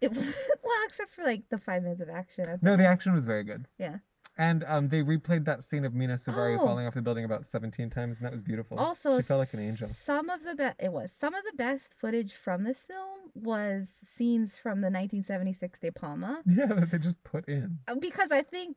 It 0.00 0.12
was 0.14 0.24
well, 0.26 0.76
except 0.86 1.14
for 1.14 1.24
like 1.24 1.42
the 1.50 1.58
five 1.58 1.82
minutes 1.82 2.00
of 2.00 2.08
action. 2.08 2.58
No, 2.62 2.76
the 2.76 2.86
action 2.86 3.12
was 3.14 3.24
very 3.24 3.44
good. 3.44 3.66
Yeah. 3.78 3.96
And 4.40 4.62
um, 4.68 4.88
they 4.88 5.02
replayed 5.02 5.46
that 5.46 5.64
scene 5.64 5.84
of 5.84 5.94
Mena 5.94 6.14
Suvari 6.14 6.56
Oh. 6.56 6.64
falling 6.64 6.86
off 6.86 6.94
the 6.94 7.02
building 7.02 7.24
about 7.24 7.44
17 7.44 7.90
times, 7.90 8.18
and 8.18 8.26
that 8.26 8.30
was 8.32 8.40
beautiful. 8.40 8.78
Also, 8.78 9.16
she 9.16 9.22
felt 9.24 9.40
like 9.40 9.52
an 9.52 9.58
angel. 9.58 9.90
Some 10.06 10.30
of 10.30 10.44
the 10.44 10.54
best 10.54 10.76
it 10.78 10.92
was 10.92 11.10
some 11.20 11.34
of 11.34 11.42
the 11.50 11.56
best 11.56 11.86
footage 12.00 12.34
from 12.34 12.62
this 12.62 12.76
film 12.86 13.18
was 13.34 13.88
scenes 14.16 14.52
from 14.62 14.80
the 14.80 14.90
1976 14.90 15.80
De 15.80 15.90
Palma 15.90 16.40
Yeah, 16.46 16.66
that 16.66 16.90
they 16.92 16.98
just 16.98 17.22
put 17.24 17.48
in. 17.48 17.78
Uh, 17.88 17.96
because 17.96 18.30
I 18.30 18.42
think 18.42 18.76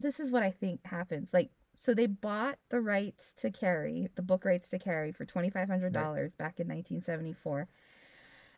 this 0.00 0.18
is 0.18 0.30
what 0.32 0.42
I 0.42 0.50
think 0.50 0.80
happens. 0.84 1.28
Like, 1.32 1.50
so 1.84 1.94
they 1.94 2.06
bought 2.06 2.58
the 2.70 2.80
rights 2.80 3.22
to 3.42 3.50
Carrie 3.52 4.08
the 4.16 4.22
book 4.22 4.44
rights 4.44 4.68
to 4.70 4.78
Carrie 4.80 5.12
for 5.12 5.24
twenty 5.24 5.50
five 5.50 5.68
hundred 5.68 5.92
dollars 5.92 6.32
back 6.36 6.58
in 6.58 6.66
1974, 6.66 7.68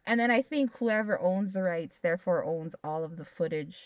and 0.08 0.18
then 0.18 0.30
I 0.30 0.40
think 0.40 0.72
whoever 0.78 1.20
owns 1.20 1.52
the 1.52 1.62
rights 1.62 1.94
therefore 2.02 2.42
owns 2.42 2.74
all 2.82 3.04
of 3.04 3.18
the 3.18 3.26
footage, 3.26 3.76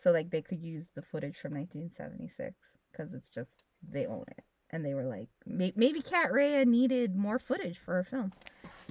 so 0.00 0.12
like 0.12 0.30
they 0.30 0.40
could 0.40 0.62
use 0.62 0.86
the 0.94 1.02
footage 1.02 1.36
from 1.42 1.52
1976 1.54 2.54
because 2.92 3.12
it's 3.12 3.28
just 3.34 3.50
they 3.82 4.06
own 4.06 4.24
it. 4.28 4.44
And 4.70 4.84
they 4.84 4.94
were 4.94 5.04
like, 5.04 5.28
maybe 5.46 6.00
Katt 6.00 6.30
Shea 6.32 6.64
needed 6.64 7.16
more 7.16 7.40
footage 7.40 7.76
for 7.84 7.94
her 7.94 8.04
film, 8.04 8.32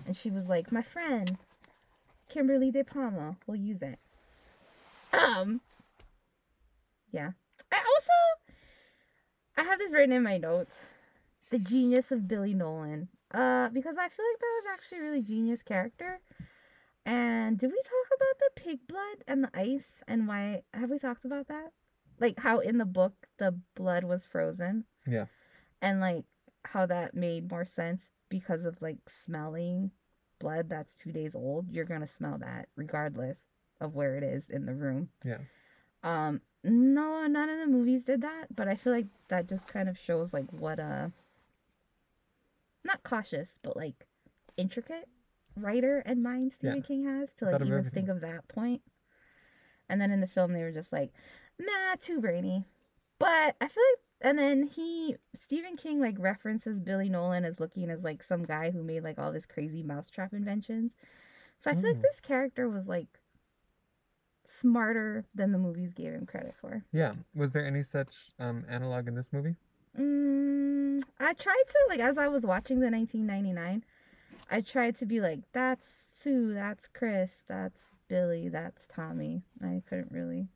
and 0.05 0.15
she 0.18 0.30
was 0.30 0.47
like, 0.47 0.70
my 0.70 0.82
friend, 0.82 1.38
Kimberly 2.30 2.70
De 2.70 2.84
Palma, 2.84 3.38
will 3.47 3.55
use 3.55 3.82
it. 3.82 3.97
Um, 5.13 5.61
yeah. 7.13 7.32
I 7.72 7.78
also 7.78 8.53
I 9.55 9.63
have 9.63 9.80
this 9.80 9.93
written 9.93 10.11
in 10.11 10.24
my 10.24 10.38
notes. 10.38 10.76
The 11.49 11.59
genius 11.59 12.11
of 12.11 12.28
Billy 12.28 12.53
Nolan. 12.53 13.07
Uh 13.34 13.70
because 13.70 13.95
I 13.97 14.09
feel 14.09 14.26
like 14.34 14.39
that 14.39 14.61
was 14.61 14.65
actually 14.74 14.97
a 14.97 15.03
really 15.03 15.22
genius 15.22 15.61
character. 15.61 16.20
And 17.08 17.58
did 17.58 17.72
we 17.72 17.82
talk 17.84 18.18
about 18.18 18.38
the 18.38 18.62
pig 18.62 18.80
blood 18.86 19.24
and 19.30 19.41
the 19.41 19.49
ice 19.58 20.03
and 20.10 20.28
why 20.28 20.64
have 20.74 20.89
we 20.89 20.99
talked 20.99 21.24
about 21.24 21.47
that? 21.47 21.72
Like 22.20 22.38
how 22.38 22.60
in 22.60 22.78
the 22.78 22.86
book 22.86 23.14
the 23.39 23.58
blood 23.76 24.03
was 24.03 24.26
frozen. 24.26 24.84
Yeah. 25.08 25.28
And 25.82 26.01
like 26.01 26.26
how 26.66 26.86
that 26.86 27.16
made 27.16 27.49
more 27.49 27.64
sense 27.64 28.01
because 28.28 28.66
of 28.66 28.82
like 28.82 28.97
smelling 29.26 29.91
blood 30.39 30.68
that's 30.68 30.93
2 30.95 31.14
days 31.14 31.34
old. 31.34 31.72
You're 31.72 31.86
going 31.86 32.01
to 32.01 32.08
smell 32.08 32.39
that 32.39 32.68
regardless 32.76 33.38
of 33.80 33.95
where 33.95 34.18
it 34.18 34.24
is 34.24 34.49
in 34.49 34.66
the 34.66 34.76
room. 34.76 35.08
Yeah. 35.24 35.38
Um, 36.03 36.41
no, 36.66 37.26
none 37.26 37.47
of 37.47 37.60
the 37.60 37.68
movies 37.68 38.03
did 38.03 38.22
that, 38.24 38.53
but 38.53 38.68
I 38.68 38.76
feel 38.76 38.91
like 38.91 39.08
that 39.30 39.47
just 39.47 39.72
kind 39.72 39.88
of 39.88 39.97
shows 39.97 40.34
like 40.34 40.51
what 40.51 40.78
a 40.78 41.14
not 42.84 43.01
cautious, 43.03 43.47
but 43.64 43.78
like 43.78 44.08
intricate 44.58 45.08
writer 45.60 45.99
and 46.05 46.24
mind 46.24 46.53
Stephen 46.53 46.78
Yeah. 46.78 46.88
King 46.88 47.05
has 47.05 47.30
to 47.38 47.45
like 47.45 47.55
even 47.62 47.72
everything. 47.72 47.91
think 47.93 48.10
of 48.10 48.22
that 48.22 48.47
point. 48.47 48.82
And 49.89 50.01
then 50.01 50.12
in 50.12 50.22
the 50.22 50.28
film 50.28 50.53
they 50.53 50.64
were 50.64 50.72
just 50.72 50.91
like, 50.91 51.12
nah, 51.60 51.95
too 51.99 52.20
brainy. 52.20 52.66
But 53.20 53.55
I 53.62 53.68
feel 53.68 53.84
like 53.93 53.99
and 54.20 54.38
then 54.39 54.64
he 54.64 55.16
Stephen 55.36 55.78
King 55.78 55.99
like 56.01 56.16
references 56.18 56.80
Billy 56.80 57.10
Nolan 57.10 57.45
as 57.45 57.60
looking 57.60 57.89
as 57.89 58.03
like 58.03 58.24
some 58.24 58.43
guy 58.43 58.72
who 58.72 58.84
made 58.84 59.03
like 59.03 59.20
all 59.20 59.32
this 59.32 59.45
crazy 59.45 59.84
mousetrap 59.84 60.34
inventions. 60.34 60.91
So 61.64 61.72
I 61.72 61.76
feel 61.76 61.89
like 61.91 61.99
Mm. 61.99 62.01
this 62.01 62.20
character 62.20 62.68
was 62.70 62.88
like 62.88 63.08
smarter 64.45 65.26
than 65.36 65.51
the 65.51 65.58
movies 65.58 65.93
gave 65.93 66.14
him 66.14 66.26
credit 66.26 66.55
for. 66.60 66.84
Yeah. 66.91 67.14
Was 67.36 67.51
there 67.51 67.66
any 67.66 67.84
such 67.84 68.16
um, 68.39 68.66
analog 68.70 69.08
in 69.08 69.16
this 69.16 69.32
movie? 69.32 69.55
Mm, 69.99 71.01
I 71.20 71.34
tried 71.34 71.64
to 71.68 71.78
like 71.89 71.99
as 71.99 72.18
I 72.18 72.28
was 72.28 72.43
watching 72.43 72.80
the 72.80 72.89
1999, 72.89 73.84
I 74.49 74.61
tried 74.61 74.97
to 74.99 75.05
be 75.05 75.19
like, 75.19 75.39
that's 75.53 75.85
Sue, 76.23 76.53
that's 76.53 76.87
Chris, 76.93 77.29
that's 77.47 77.79
Billy, 78.07 78.49
that's 78.49 78.81
Tommy. 78.93 79.43
I 79.61 79.81
couldn't 79.87 80.11
really. 80.11 80.47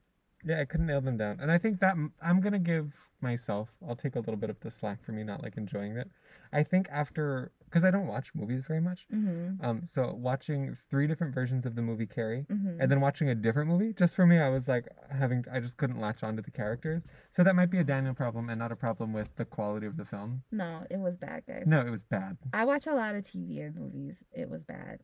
Yeah, 0.43 0.61
I 0.61 0.65
couldn't 0.65 0.87
nail 0.87 1.01
them 1.01 1.17
down. 1.17 1.39
And 1.39 1.51
I 1.51 1.57
think 1.57 1.79
that 1.81 1.95
I'm 2.21 2.41
going 2.41 2.53
to 2.53 2.59
give 2.59 2.93
myself, 3.21 3.69
I'll 3.87 3.95
take 3.95 4.15
a 4.15 4.19
little 4.19 4.37
bit 4.37 4.49
of 4.49 4.59
the 4.61 4.71
slack 4.71 5.03
for 5.03 5.11
me 5.11 5.23
not 5.23 5.43
like 5.43 5.57
enjoying 5.57 5.95
it. 5.97 6.09
I 6.51 6.63
think 6.63 6.87
after, 6.91 7.51
because 7.72 7.86
I 7.86 7.91
don't 7.91 8.07
watch 8.07 8.28
movies 8.36 8.63
very 8.67 8.82
much. 8.82 9.05
Mm-hmm. 9.13 9.63
Um, 9.65 9.84
so 9.93 10.13
watching 10.13 10.78
three 10.89 11.07
different 11.07 11.34
versions 11.34 11.65
of 11.65 11.74
the 11.76 11.82
movie 11.82 12.05
Carrie, 12.05 12.45
Mm-hmm. 12.51 12.82
and 12.82 12.91
then 12.91 12.99
watching 12.99 13.30
a 13.30 13.36
different 13.36 13.69
movie, 13.69 13.93
just 13.93 14.13
for 14.15 14.26
me, 14.28 14.39
I 14.39 14.49
was 14.49 14.67
like 14.67 14.88
having, 15.09 15.45
I 15.51 15.59
just 15.61 15.78
couldn't 15.78 15.99
latch 16.01 16.22
onto 16.22 16.41
the 16.41 16.51
characters. 16.51 17.03
So 17.32 17.43
that 17.43 17.55
might 17.55 17.69
be 17.72 17.78
a 17.80 17.84
Daniel 17.84 18.13
problem 18.13 18.49
and 18.49 18.59
not 18.59 18.72
a 18.74 18.76
problem 18.76 19.13
with 19.13 19.30
the 19.38 19.45
quality 19.45 19.88
of 19.88 19.95
the 19.95 20.03
film. 20.05 20.43
no, 20.51 20.86
it 20.89 20.99
was 20.99 21.15
bad, 21.15 21.43
guys. 21.47 21.63
No, 21.65 21.80
it 21.80 21.89
was 21.89 22.03
bad. 22.03 22.38
I 22.53 22.65
watch 22.65 22.88
a 22.88 22.93
lot 22.93 23.15
of 23.15 23.24
TV 23.24 23.65
and 23.65 23.76
movies. 23.76 24.15
It 24.34 24.49
was 24.49 24.61
bad. 24.63 24.99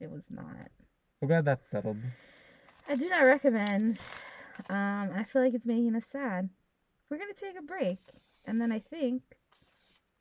It 0.00 0.10
was 0.10 0.22
not. 0.30 0.68
We're 1.20 1.28
glad 1.28 1.44
that's 1.44 1.68
settled. 1.68 1.98
I 2.88 2.94
do 2.96 3.08
not 3.08 3.22
recommend. 3.22 3.98
Um, 4.68 5.10
I 5.14 5.24
feel 5.32 5.42
like 5.42 5.54
it's 5.54 5.66
making 5.66 5.94
us 5.96 6.04
sad. 6.10 6.48
We're 7.10 7.18
gonna 7.18 7.34
take 7.34 7.58
a 7.58 7.62
break, 7.62 7.98
and 8.46 8.60
then 8.60 8.72
I 8.72 8.78
think 8.80 9.22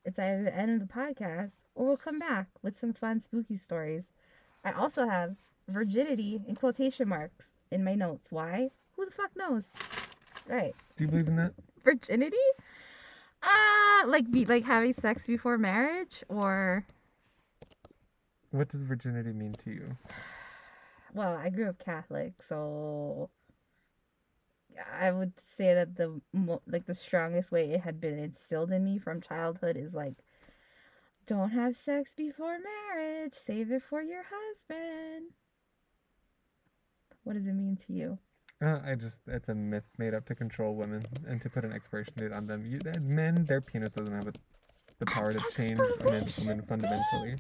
it's 0.06 0.20
either 0.20 0.44
the 0.44 0.56
end 0.56 0.72
of 0.82 0.88
the 0.88 0.94
podcast 0.94 1.52
or 1.76 1.86
we'll 1.88 1.98
come 1.98 2.20
back 2.20 2.48
with 2.62 2.80
some 2.80 2.94
fun 2.94 3.22
spooky 3.22 3.58
stories. 3.58 4.04
I 4.64 4.72
also 4.72 5.08
have 5.08 5.36
virginity 5.68 6.42
in 6.48 6.56
quotation 6.56 7.08
marks 7.08 7.46
in 7.72 7.84
my 7.84 7.96
notes. 7.96 8.28
Why? 8.30 8.70
Who 8.96 9.06
the 9.06 9.12
fuck 9.12 9.32
knows? 9.36 9.66
Right. 10.48 10.76
Do 10.98 11.04
you 11.04 11.10
believe 11.10 11.28
in 11.28 11.36
that? 11.38 11.54
Virginity? 11.84 12.36
Uh 13.44 14.08
like 14.08 14.30
be 14.32 14.46
like 14.46 14.64
having 14.66 14.94
sex 14.94 15.24
before 15.26 15.58
marriage 15.58 16.24
or 16.30 16.86
What 18.52 18.70
does 18.70 18.82
virginity 18.82 19.32
mean 19.34 19.54
to 19.64 19.72
you? 19.72 19.98
Well, 21.14 21.36
I 21.36 21.50
grew 21.50 21.68
up 21.70 21.84
Catholic, 21.84 22.34
so 22.48 23.30
I 25.00 25.12
would 25.12 25.34
say 25.58 25.74
that 25.74 25.96
the 25.96 26.22
mo- 26.34 26.62
like 26.68 26.86
the 26.86 26.96
strongest 26.96 27.52
way 27.52 27.72
it 27.72 27.82
had 27.82 28.00
been 28.00 28.18
instilled 28.18 28.72
in 28.72 28.84
me 28.84 28.98
from 28.98 29.22
childhood 29.22 29.78
is 29.78 29.94
like 29.94 30.16
don't 31.26 31.52
have 31.52 31.76
sex 31.78 32.12
before 32.16 32.58
marriage. 32.60 33.34
Save 33.46 33.72
it 33.72 33.84
for 33.84 34.02
your 34.02 34.24
husband. 34.24 35.32
What 37.24 37.34
does 37.34 37.46
it 37.46 37.54
mean 37.54 37.78
to 37.88 37.94
you? 37.94 38.18
Uh, 38.62 38.80
I 38.86 38.96
just, 38.96 39.18
it's 39.28 39.50
a 39.50 39.56
myth 39.56 39.86
made 39.98 40.14
up 40.14 40.26
to 40.26 40.36
control 40.36 40.76
women 40.76 41.04
and 41.28 41.42
to 41.42 41.50
put 41.50 41.66
an 41.66 41.72
expiration 41.72 42.14
date 42.18 42.32
on 42.32 42.46
them. 42.48 42.66
You, 42.66 42.80
uh, 42.86 43.00
men, 43.00 43.46
their 43.46 43.62
penis 43.62 43.94
doesn't 43.94 44.14
have 44.14 44.28
a, 44.28 44.34
the 45.00 45.06
power 45.06 45.32
to 45.32 45.40
change 45.56 45.80
a 45.80 46.06
man's 46.06 46.38
woman 46.38 46.62
fundamentally. 46.68 47.38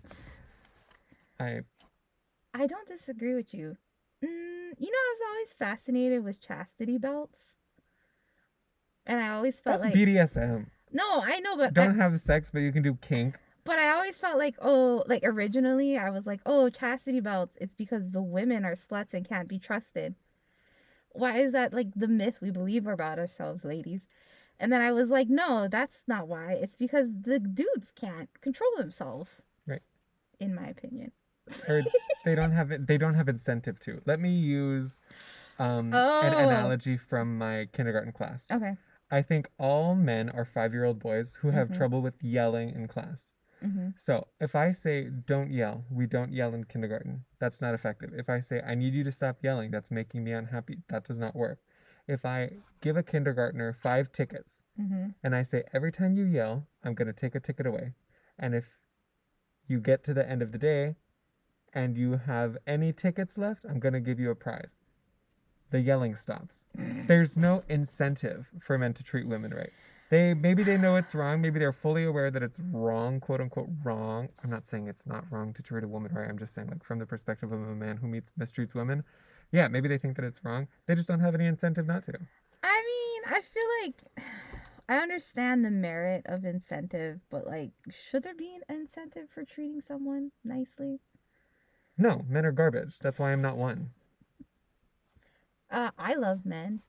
I, 1.39 1.61
I 2.53 2.65
don't 2.65 2.87
disagree 2.87 3.35
with 3.35 3.53
you. 3.53 3.77
Mm, 4.23 4.73
you 4.77 4.91
know, 4.91 4.97
I 4.97 5.15
was 5.15 5.21
always 5.29 5.53
fascinated 5.57 6.23
with 6.23 6.39
chastity 6.39 6.97
belts. 6.97 7.39
And 9.05 9.19
I 9.19 9.29
always 9.29 9.55
felt 9.55 9.81
that's 9.81 9.93
like 9.95 10.07
BDSM. 10.07 10.67
no, 10.91 11.21
I 11.21 11.39
know, 11.39 11.57
but 11.57 11.73
Don't 11.73 11.97
have 11.97 12.19
sex, 12.19 12.49
but 12.53 12.59
you 12.59 12.71
can 12.71 12.83
do 12.83 12.97
kink. 13.01 13.35
But 13.63 13.79
I 13.79 13.89
always 13.89 14.15
felt 14.15 14.37
like, 14.37 14.55
oh, 14.61 15.03
like 15.07 15.23
originally 15.23 15.97
I 15.97 16.09
was 16.09 16.25
like, 16.25 16.41
oh, 16.45 16.69
chastity 16.69 17.19
belts, 17.19 17.57
it's 17.59 17.75
because 17.75 18.11
the 18.11 18.21
women 18.21 18.65
are 18.65 18.75
sluts 18.75 19.13
and 19.13 19.27
can't 19.27 19.47
be 19.47 19.59
trusted. 19.59 20.15
Why 21.13 21.37
is 21.39 21.51
that 21.53 21.73
like 21.73 21.93
the 21.95 22.07
myth 22.07 22.35
we 22.41 22.51
believe 22.51 22.87
about 22.87 23.19
ourselves, 23.19 23.63
ladies? 23.63 24.01
And 24.59 24.71
then 24.71 24.81
I 24.81 24.91
was 24.91 25.09
like, 25.09 25.27
no, 25.29 25.67
that's 25.69 26.03
not 26.07 26.27
why. 26.27 26.53
It's 26.53 26.75
because 26.75 27.09
the 27.21 27.39
dudes 27.39 27.91
can't 27.95 28.29
control 28.41 28.69
themselves. 28.77 29.29
Right. 29.65 29.81
In 30.39 30.53
my 30.53 30.67
opinion. 30.67 31.11
Or 31.67 31.83
they 32.25 32.35
don't 32.35 32.51
have 32.51 32.71
it. 32.71 32.87
They 32.87 32.97
don't 32.97 33.15
have 33.15 33.29
incentive 33.29 33.79
to. 33.81 34.01
Let 34.05 34.19
me 34.19 34.29
use 34.31 34.99
um, 35.59 35.93
an 35.93 36.33
Oh. 36.33 36.39
analogy 36.39 36.97
from 36.97 37.37
my 37.37 37.67
kindergarten 37.73 38.11
class. 38.11 38.45
Okay. 38.51 38.77
I 39.11 39.21
think 39.21 39.49
all 39.59 39.93
men 39.95 40.29
are 40.29 40.45
five-year-old 40.45 40.99
boys 40.99 41.35
who 41.35 41.49
have 41.51 41.69
Mhm. 41.69 41.75
trouble 41.77 42.01
with 42.01 42.23
yelling 42.23 42.69
in 42.71 42.87
class. 42.87 43.19
Mm-hmm. 43.63 43.89
So 43.97 44.27
if 44.39 44.55
I 44.55 44.71
say 44.71 45.09
don't 45.09 45.51
yell, 45.51 45.85
we 45.91 46.07
don't 46.07 46.31
yell 46.33 46.53
in 46.55 46.63
kindergarten. 46.63 47.25
That's 47.39 47.61
not 47.61 47.75
effective. 47.75 48.11
If 48.13 48.29
I 48.29 48.39
say 48.39 48.61
I 48.61 48.73
need 48.73 48.93
you 48.93 49.03
to 49.03 49.11
stop 49.11 49.43
yelling, 49.43 49.69
that's 49.69 49.91
making 49.91 50.23
me 50.23 50.31
unhappy. 50.31 50.79
That 50.87 51.03
does 51.07 51.17
not 51.19 51.35
work. 51.35 51.59
If 52.07 52.25
I 52.25 52.57
give 52.81 52.97
a 52.97 53.03
kindergartner 53.03 53.73
five 53.73 54.11
tickets 54.11 54.49
Mm-hmm. 54.79 55.09
and 55.23 55.35
I 55.35 55.43
say 55.43 55.63
every 55.73 55.91
time 55.91 56.15
you 56.15 56.23
yell, 56.23 56.65
I'm 56.83 56.95
going 56.95 57.07
to 57.13 57.13
take 57.13 57.35
a 57.35 57.39
ticket 57.39 57.67
away. 57.67 57.93
And 58.39 58.55
if 58.55 58.65
you 59.67 59.79
get 59.79 60.03
to 60.05 60.13
the 60.13 60.27
end 60.27 60.41
of 60.41 60.51
the 60.53 60.57
day 60.57 60.95
and 61.73 61.97
you 61.97 62.19
have 62.25 62.57
any 62.67 62.93
tickets 62.93 63.37
left, 63.37 63.65
I'm 63.69 63.79
going 63.79 63.93
to 63.93 63.99
give 63.99 64.19
you 64.19 64.31
a 64.31 64.35
prize. 64.35 64.69
The 65.71 65.79
yelling 65.79 66.15
stops. 66.15 66.55
There's 67.07 67.37
no 67.37 67.63
incentive 67.69 68.47
for 68.61 68.77
men 68.77 68.93
to 68.93 69.03
treat 69.03 69.27
women 69.27 69.53
right. 69.53 69.71
They 70.09 70.33
maybe 70.33 70.63
they 70.63 70.77
know 70.77 70.97
it's 70.97 71.15
wrong, 71.15 71.39
maybe 71.39 71.57
they're 71.57 71.71
fully 71.71 72.03
aware 72.03 72.29
that 72.31 72.43
it's 72.43 72.59
wrong, 72.73 73.21
quote 73.21 73.39
unquote 73.39 73.69
wrong. 73.81 74.27
I'm 74.43 74.49
not 74.49 74.67
saying 74.67 74.87
it's 74.87 75.07
not 75.07 75.23
wrong 75.31 75.53
to 75.53 75.61
treat 75.63 75.85
a 75.85 75.87
woman 75.87 76.11
right. 76.13 76.29
I'm 76.29 76.37
just 76.37 76.53
saying 76.53 76.67
like 76.67 76.83
from 76.83 76.99
the 76.99 77.05
perspective 77.05 77.53
of 77.53 77.61
a 77.61 77.75
man 77.75 77.95
who 77.95 78.07
meets 78.07 78.29
mistreats 78.37 78.75
women, 78.75 79.05
yeah, 79.53 79.69
maybe 79.69 79.87
they 79.87 79.97
think 79.97 80.17
that 80.17 80.25
it's 80.25 80.43
wrong. 80.43 80.67
They 80.85 80.95
just 80.95 81.07
don't 81.07 81.21
have 81.21 81.33
any 81.33 81.45
incentive 81.45 81.87
not 81.87 82.03
to. 82.05 82.13
I 82.61 82.83
mean, 82.83 83.21
I 83.25 83.41
feel 83.41 83.63
like 83.83 84.27
I 84.89 84.97
understand 84.97 85.63
the 85.63 85.71
merit 85.71 86.23
of 86.25 86.43
incentive, 86.43 87.21
but 87.29 87.47
like, 87.47 87.71
should 87.89 88.23
there 88.23 88.35
be 88.35 88.53
an 88.53 88.75
incentive 88.75 89.29
for 89.33 89.45
treating 89.45 89.81
someone 89.87 90.31
nicely? 90.43 90.99
No, 92.01 92.25
men 92.27 92.47
are 92.47 92.51
garbage. 92.51 92.95
That's 92.99 93.19
why 93.19 93.31
I'm 93.31 93.43
not 93.43 93.57
one. 93.57 93.91
Uh, 95.69 95.91
I 95.99 96.15
love 96.15 96.47
men, 96.47 96.81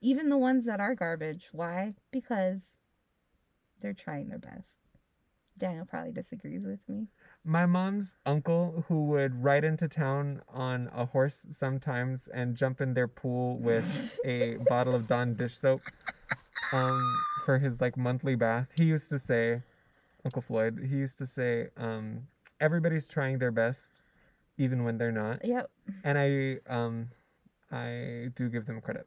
even 0.00 0.28
the 0.28 0.36
ones 0.36 0.64
that 0.64 0.80
are 0.80 0.96
garbage. 0.96 1.44
Why? 1.52 1.94
Because 2.10 2.58
they're 3.80 3.92
trying 3.94 4.28
their 4.28 4.40
best. 4.40 4.66
Daniel 5.56 5.84
probably 5.84 6.10
disagrees 6.10 6.64
with 6.64 6.80
me. 6.88 7.06
My 7.44 7.64
mom's 7.64 8.10
uncle, 8.26 8.84
who 8.88 9.04
would 9.04 9.40
ride 9.40 9.62
into 9.62 9.86
town 9.86 10.42
on 10.48 10.90
a 10.92 11.06
horse 11.06 11.46
sometimes 11.56 12.28
and 12.34 12.56
jump 12.56 12.80
in 12.80 12.92
their 12.92 13.06
pool 13.06 13.56
with 13.58 14.18
a 14.24 14.56
bottle 14.68 14.96
of 14.96 15.06
Dawn 15.06 15.34
dish 15.34 15.56
soap 15.56 15.82
um, 16.72 17.16
for 17.44 17.56
his 17.56 17.80
like 17.80 17.96
monthly 17.96 18.34
bath, 18.34 18.66
he 18.76 18.82
used 18.82 19.08
to 19.10 19.18
say, 19.20 19.62
Uncle 20.24 20.42
Floyd, 20.42 20.88
he 20.90 20.96
used 20.96 21.18
to 21.18 21.26
say, 21.26 21.68
um, 21.76 22.26
everybody's 22.60 23.06
trying 23.06 23.38
their 23.38 23.52
best, 23.52 23.99
even 24.60 24.84
when 24.84 24.98
they're 24.98 25.10
not. 25.12 25.44
Yep. 25.44 25.70
And 26.04 26.18
I, 26.18 26.58
um, 26.72 27.08
I 27.72 28.28
do 28.36 28.48
give 28.48 28.66
them 28.66 28.80
credit. 28.80 29.06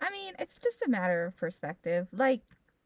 I 0.00 0.10
mean, 0.10 0.34
it's 0.38 0.58
just 0.58 0.78
a 0.84 0.90
matter 0.90 1.24
of 1.24 1.36
perspective. 1.36 2.08
Like, 2.12 2.40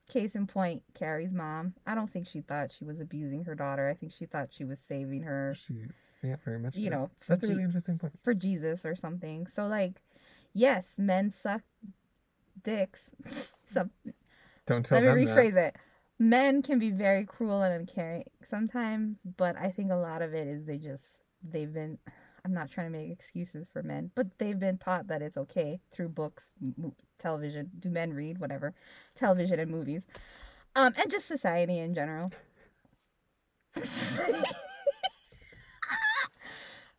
case 0.08 0.34
in 0.34 0.46
point, 0.46 0.82
Carrie's 0.94 1.32
mom. 1.32 1.72
I 1.86 1.94
don't 1.94 2.12
think 2.12 2.28
she 2.28 2.42
thought 2.42 2.70
she 2.78 2.84
was 2.84 3.00
abusing 3.00 3.44
her 3.44 3.54
daughter. 3.54 3.88
I 3.88 3.94
think 3.94 4.12
she 4.16 4.26
thought 4.26 4.48
she 4.56 4.64
was 4.64 4.78
saving 4.86 5.22
her, 5.22 5.56
She, 5.66 5.74
yeah, 6.22 6.36
very 6.44 6.58
much. 6.58 6.76
you 6.76 6.90
know, 6.90 7.10
that's 7.26 7.42
a 7.42 7.46
Je- 7.46 7.52
really 7.52 7.64
interesting 7.64 7.98
point. 7.98 8.12
for 8.22 8.34
Jesus 8.34 8.84
or 8.84 8.94
something. 8.94 9.46
So, 9.56 9.66
like, 9.66 9.94
yes, 10.52 10.84
men 10.98 11.32
suck 11.42 11.62
dicks. 12.62 13.00
Some, 13.72 13.90
Don't 14.66 14.84
tell 14.84 15.00
let 15.00 15.16
me 15.16 15.24
them 15.24 15.34
that. 15.34 15.36
rephrase 15.44 15.56
it. 15.56 15.76
Men 16.18 16.62
can 16.62 16.78
be 16.78 16.90
very 16.90 17.24
cruel 17.24 17.62
and 17.62 17.74
uncaring 17.74 18.24
sometimes, 18.50 19.16
but 19.36 19.56
I 19.56 19.70
think 19.70 19.90
a 19.90 19.96
lot 19.96 20.20
of 20.22 20.34
it 20.34 20.46
is 20.46 20.66
they 20.66 20.76
just, 20.78 21.02
they've 21.50 21.72
been, 21.72 21.98
I'm 22.44 22.54
not 22.54 22.70
trying 22.70 22.92
to 22.92 22.98
make 22.98 23.10
excuses 23.10 23.66
for 23.72 23.82
men, 23.82 24.10
but 24.14 24.26
they've 24.38 24.58
been 24.58 24.78
taught 24.78 25.08
that 25.08 25.22
it's 25.22 25.36
okay 25.36 25.80
through 25.92 26.10
books, 26.10 26.44
m- 26.62 26.92
television. 27.20 27.70
Do 27.80 27.88
men 27.88 28.12
read? 28.12 28.38
Whatever. 28.38 28.74
Television 29.18 29.58
and 29.60 29.70
movies. 29.70 30.02
Um, 30.74 30.94
and 30.96 31.10
just 31.10 31.26
society 31.26 31.78
in 31.78 31.94
general. 31.94 32.32
uh, 33.76 33.82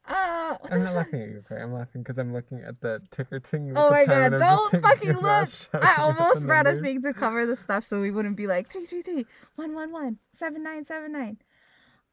I'm 0.08 0.84
not 0.84 0.88
fuck? 0.88 0.96
laughing 0.96 1.22
at 1.22 1.30
you, 1.30 1.44
okay? 1.50 1.62
I'm 1.62 1.74
laughing 1.74 2.02
because 2.02 2.18
I'm 2.18 2.34
looking 2.34 2.62
at 2.62 2.82
the 2.82 3.02
ticker 3.12 3.40
ting. 3.40 3.74
Oh 3.76 3.90
my 3.92 4.06
god, 4.06 4.34
and 4.34 4.36
I'm 4.36 4.42
just 4.42 4.72
don't 4.72 4.84
fucking 4.84 5.18
look! 5.18 5.50
I 5.74 5.96
almost 6.00 6.46
brought 6.46 6.68
a 6.68 6.82
thing 6.82 7.02
to 7.04 7.14
cover 7.14 7.46
the 7.46 7.56
stuff 7.56 7.88
so 7.88 8.02
we 8.02 8.12
wouldn't 8.12 8.36
be 8.36 8.48
like 8.48 8.72
333 8.72 9.26
111 9.56 10.20
7979. 10.38 11.38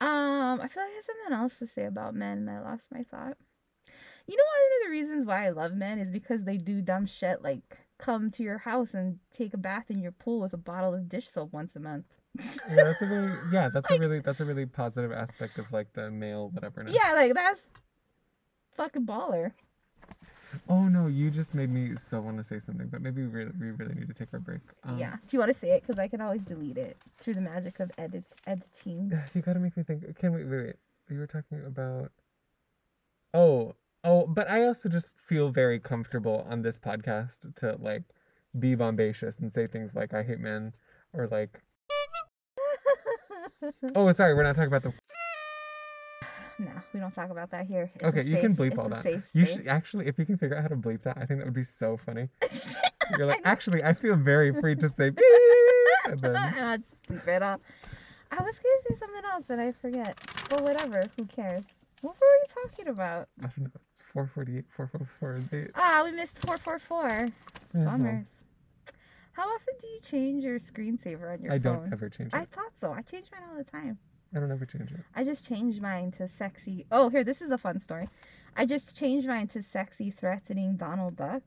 Um, 0.01 0.61
I 0.61 0.69
feel 0.69 0.83
like 0.83 0.93
I 0.93 0.95
have 0.97 1.05
something 1.05 1.39
else 1.39 1.53
to 1.61 1.67
say 1.75 1.87
about 1.87 2.15
men 2.15 2.39
and 2.39 2.51
I 2.51 2.61
lost 2.61 2.85
my 2.93 3.05
thought. 3.05 3.37
You 4.27 4.37
know, 4.37 4.45
one 4.45 4.81
of 4.81 4.85
the 4.85 4.91
reasons 4.91 5.27
why 5.27 5.47
I 5.47 5.51
love 5.51 5.75
men 5.75 5.99
is 5.99 6.11
because 6.11 6.45
they 6.45 6.57
do 6.57 6.81
dumb 6.81 7.07
shit 7.07 7.43
like 7.43 7.79
come 7.99 8.31
to 8.33 8.43
your 8.43 8.59
house 8.59 8.95
and 8.95 9.19
take 9.37 9.55
a 9.55 9.59
bath 9.59 9.91
in 9.91 10.01
your 10.01 10.13
pool 10.13 10.41
with 10.41 10.53
a 10.53 10.59
bottle 10.59 10.95
of 10.95 11.09
dish 11.09 11.29
soap 11.29 11.53
once 11.53 11.77
a 11.77 11.81
month. 11.81 12.07
Yeah, 12.71 12.85
that's 12.85 13.03
a 13.03 13.07
really 13.07 13.33
yeah, 13.53 13.69
that's 13.69 13.91
a 13.91 13.99
really 13.99 14.21
that's 14.21 14.41
a 14.41 14.45
really 14.45 14.67
positive 14.67 15.13
aspect 15.13 15.59
of 15.59 15.71
like 15.73 15.93
the 15.93 16.11
male 16.11 16.51
whatever. 16.51 16.85
Yeah, 16.89 17.13
like 17.15 17.35
that's 17.35 17.61
fucking 18.73 19.07
baller. 19.07 19.53
Oh 20.69 20.89
no, 20.89 21.07
you 21.07 21.31
just 21.31 21.55
made 21.55 21.71
me 21.71 21.97
so 21.97 22.21
want 22.21 22.39
to 22.39 22.45
say 22.45 22.61
something, 22.65 22.89
but 22.89 23.03
maybe 23.03 23.23
we 23.23 23.29
really, 23.29 23.53
we 23.59 23.71
really 23.71 23.95
need 23.95 24.09
to 24.09 24.15
take 24.15 24.29
our 24.33 24.39
break. 24.41 24.61
Um, 24.85 24.99
yeah. 24.99 25.17
Do 25.29 25.37
you 25.37 25.39
want 25.39 25.53
to 25.53 25.59
say 25.59 25.71
it? 25.71 25.83
Because 25.83 25.99
I 25.99 26.09
can 26.09 26.21
always 26.21 26.43
delete 26.43 26.79
it 26.79 26.97
through 27.19 27.35
the 27.35 27.41
magic 27.41 27.81
of 27.81 27.91
edit 27.99 28.25
editing. 28.47 29.13
You 29.35 29.43
gotta 29.43 29.61
make 29.61 29.77
me 29.77 29.83
think. 29.83 30.19
Can 30.19 30.33
we 30.33 30.45
wait? 30.45 30.67
Wait. 30.67 30.77
You 31.11 31.19
were 31.19 31.27
talking 31.27 31.65
about. 31.67 32.11
Oh, 33.33 33.75
oh, 34.05 34.27
but 34.27 34.49
I 34.51 34.67
also 34.67 34.89
just 34.89 35.09
feel 35.29 35.51
very 35.51 35.79
comfortable 35.79 36.47
on 36.49 36.63
this 36.63 36.79
podcast 36.79 37.33
to 37.57 37.77
like 37.81 38.03
be 38.59 38.75
bombacious 38.75 39.39
and 39.41 39.53
say 39.53 39.67
things 39.67 39.95
like 39.95 40.15
"I 40.15 40.23
hate 40.23 40.41
men" 40.41 40.73
or 41.13 41.27
like, 41.29 41.61
"Oh, 43.95 44.11
sorry, 44.13 44.35
we're 44.35 44.45
not 44.45 44.57
talking 44.57 44.69
about 44.69 44.83
the." 44.83 44.93
No, 46.59 46.71
we 46.93 47.01
don't 47.01 47.15
talk 47.15 47.31
about 47.31 47.51
that 47.51 47.67
here. 47.67 47.91
It's 47.95 48.05
okay, 48.05 48.23
you 48.23 48.35
safe- 48.35 48.43
can 48.43 48.57
bleep 48.57 48.79
all 48.79 48.89
that. 48.89 49.05
You 49.33 49.45
should 49.47 49.67
actually, 49.67 50.07
if 50.07 50.19
you 50.19 50.25
can 50.25 50.39
figure 50.39 50.57
out 50.57 50.63
how 50.63 50.69
to 50.69 50.77
bleep 50.77 51.03
that, 51.03 51.17
I 51.19 51.27
think 51.27 51.41
that 51.41 51.47
would 51.47 51.55
be 51.55 51.65
so 51.65 51.99
funny. 52.07 52.29
You're 53.19 53.27
like, 53.27 53.45
I 53.45 53.51
actually, 53.51 53.83
I 53.83 53.93
feel 53.93 54.17
very 54.17 54.53
free 54.61 54.77
to 54.77 54.89
say 54.89 55.11
beep, 55.11 55.25
and 56.07 56.21
then 56.21 56.37
and 56.37 56.39
I'll 56.67 56.79
just 56.79 56.91
bleep 57.09 57.27
it 57.29 57.43
out. 57.43 57.61
I 58.31 58.37
was 58.37 58.55
gonna 58.55 58.83
say 58.89 58.97
something 58.99 59.23
else 59.33 59.45
and 59.49 59.61
I 59.61 59.73
forget. 59.81 60.17
But 60.49 60.63
whatever, 60.63 61.11
who 61.17 61.25
cares? 61.27 61.63
What 62.03 62.15
were 62.21 62.27
we 62.27 62.69
talking 62.69 62.89
about? 62.89 63.29
I 63.41 63.47
don't 63.47 63.61
know. 63.65 63.71
It's 63.93 64.03
448, 64.13 64.65
444. 64.77 65.41
They, 65.51 65.69
Ah, 65.75 66.03
we 66.05 66.13
missed 66.13 66.39
444. 66.47 67.09
yeah, 67.11 67.31
well, 67.75 67.85
Bummers. 67.85 68.27
How 69.33 69.43
often 69.45 69.75
do 69.81 69.87
you 69.89 70.01
change 70.03 70.45
your 70.45 70.59
screensaver 70.59 71.33
on 71.33 71.43
your 71.43 71.53
iPhone? 71.53 71.63
don't 71.63 71.93
ever 71.93 72.09
change 72.09 72.29
it. 72.33 72.37
I 72.37 72.45
thought 72.45 72.73
so. 72.81 72.93
I 72.93 73.03
change 73.03 73.27
mine 73.33 73.43
all 73.51 73.57
the 73.59 73.65
time. 73.65 73.99
I 74.35 74.41
don't 74.41 74.51
ever 74.51 74.67
change 74.67 74.91
it. 74.91 75.01
I 75.15 75.25
just 75.25 75.47
changed 75.47 75.81
mine 75.81 76.13
to 76.19 76.29
sexy. 76.29 76.87
Oh, 76.91 77.09
here, 77.09 77.23
this 77.23 77.41
is 77.41 77.51
a 77.51 77.59
fun 77.59 77.81
story. 77.81 78.09
I 78.57 78.67
just 78.67 78.97
changed 78.97 79.29
mine 79.29 79.49
to 79.49 79.63
sexy, 79.63 80.11
threatening 80.11 80.77
Donald 80.77 81.17
Duck, 81.17 81.43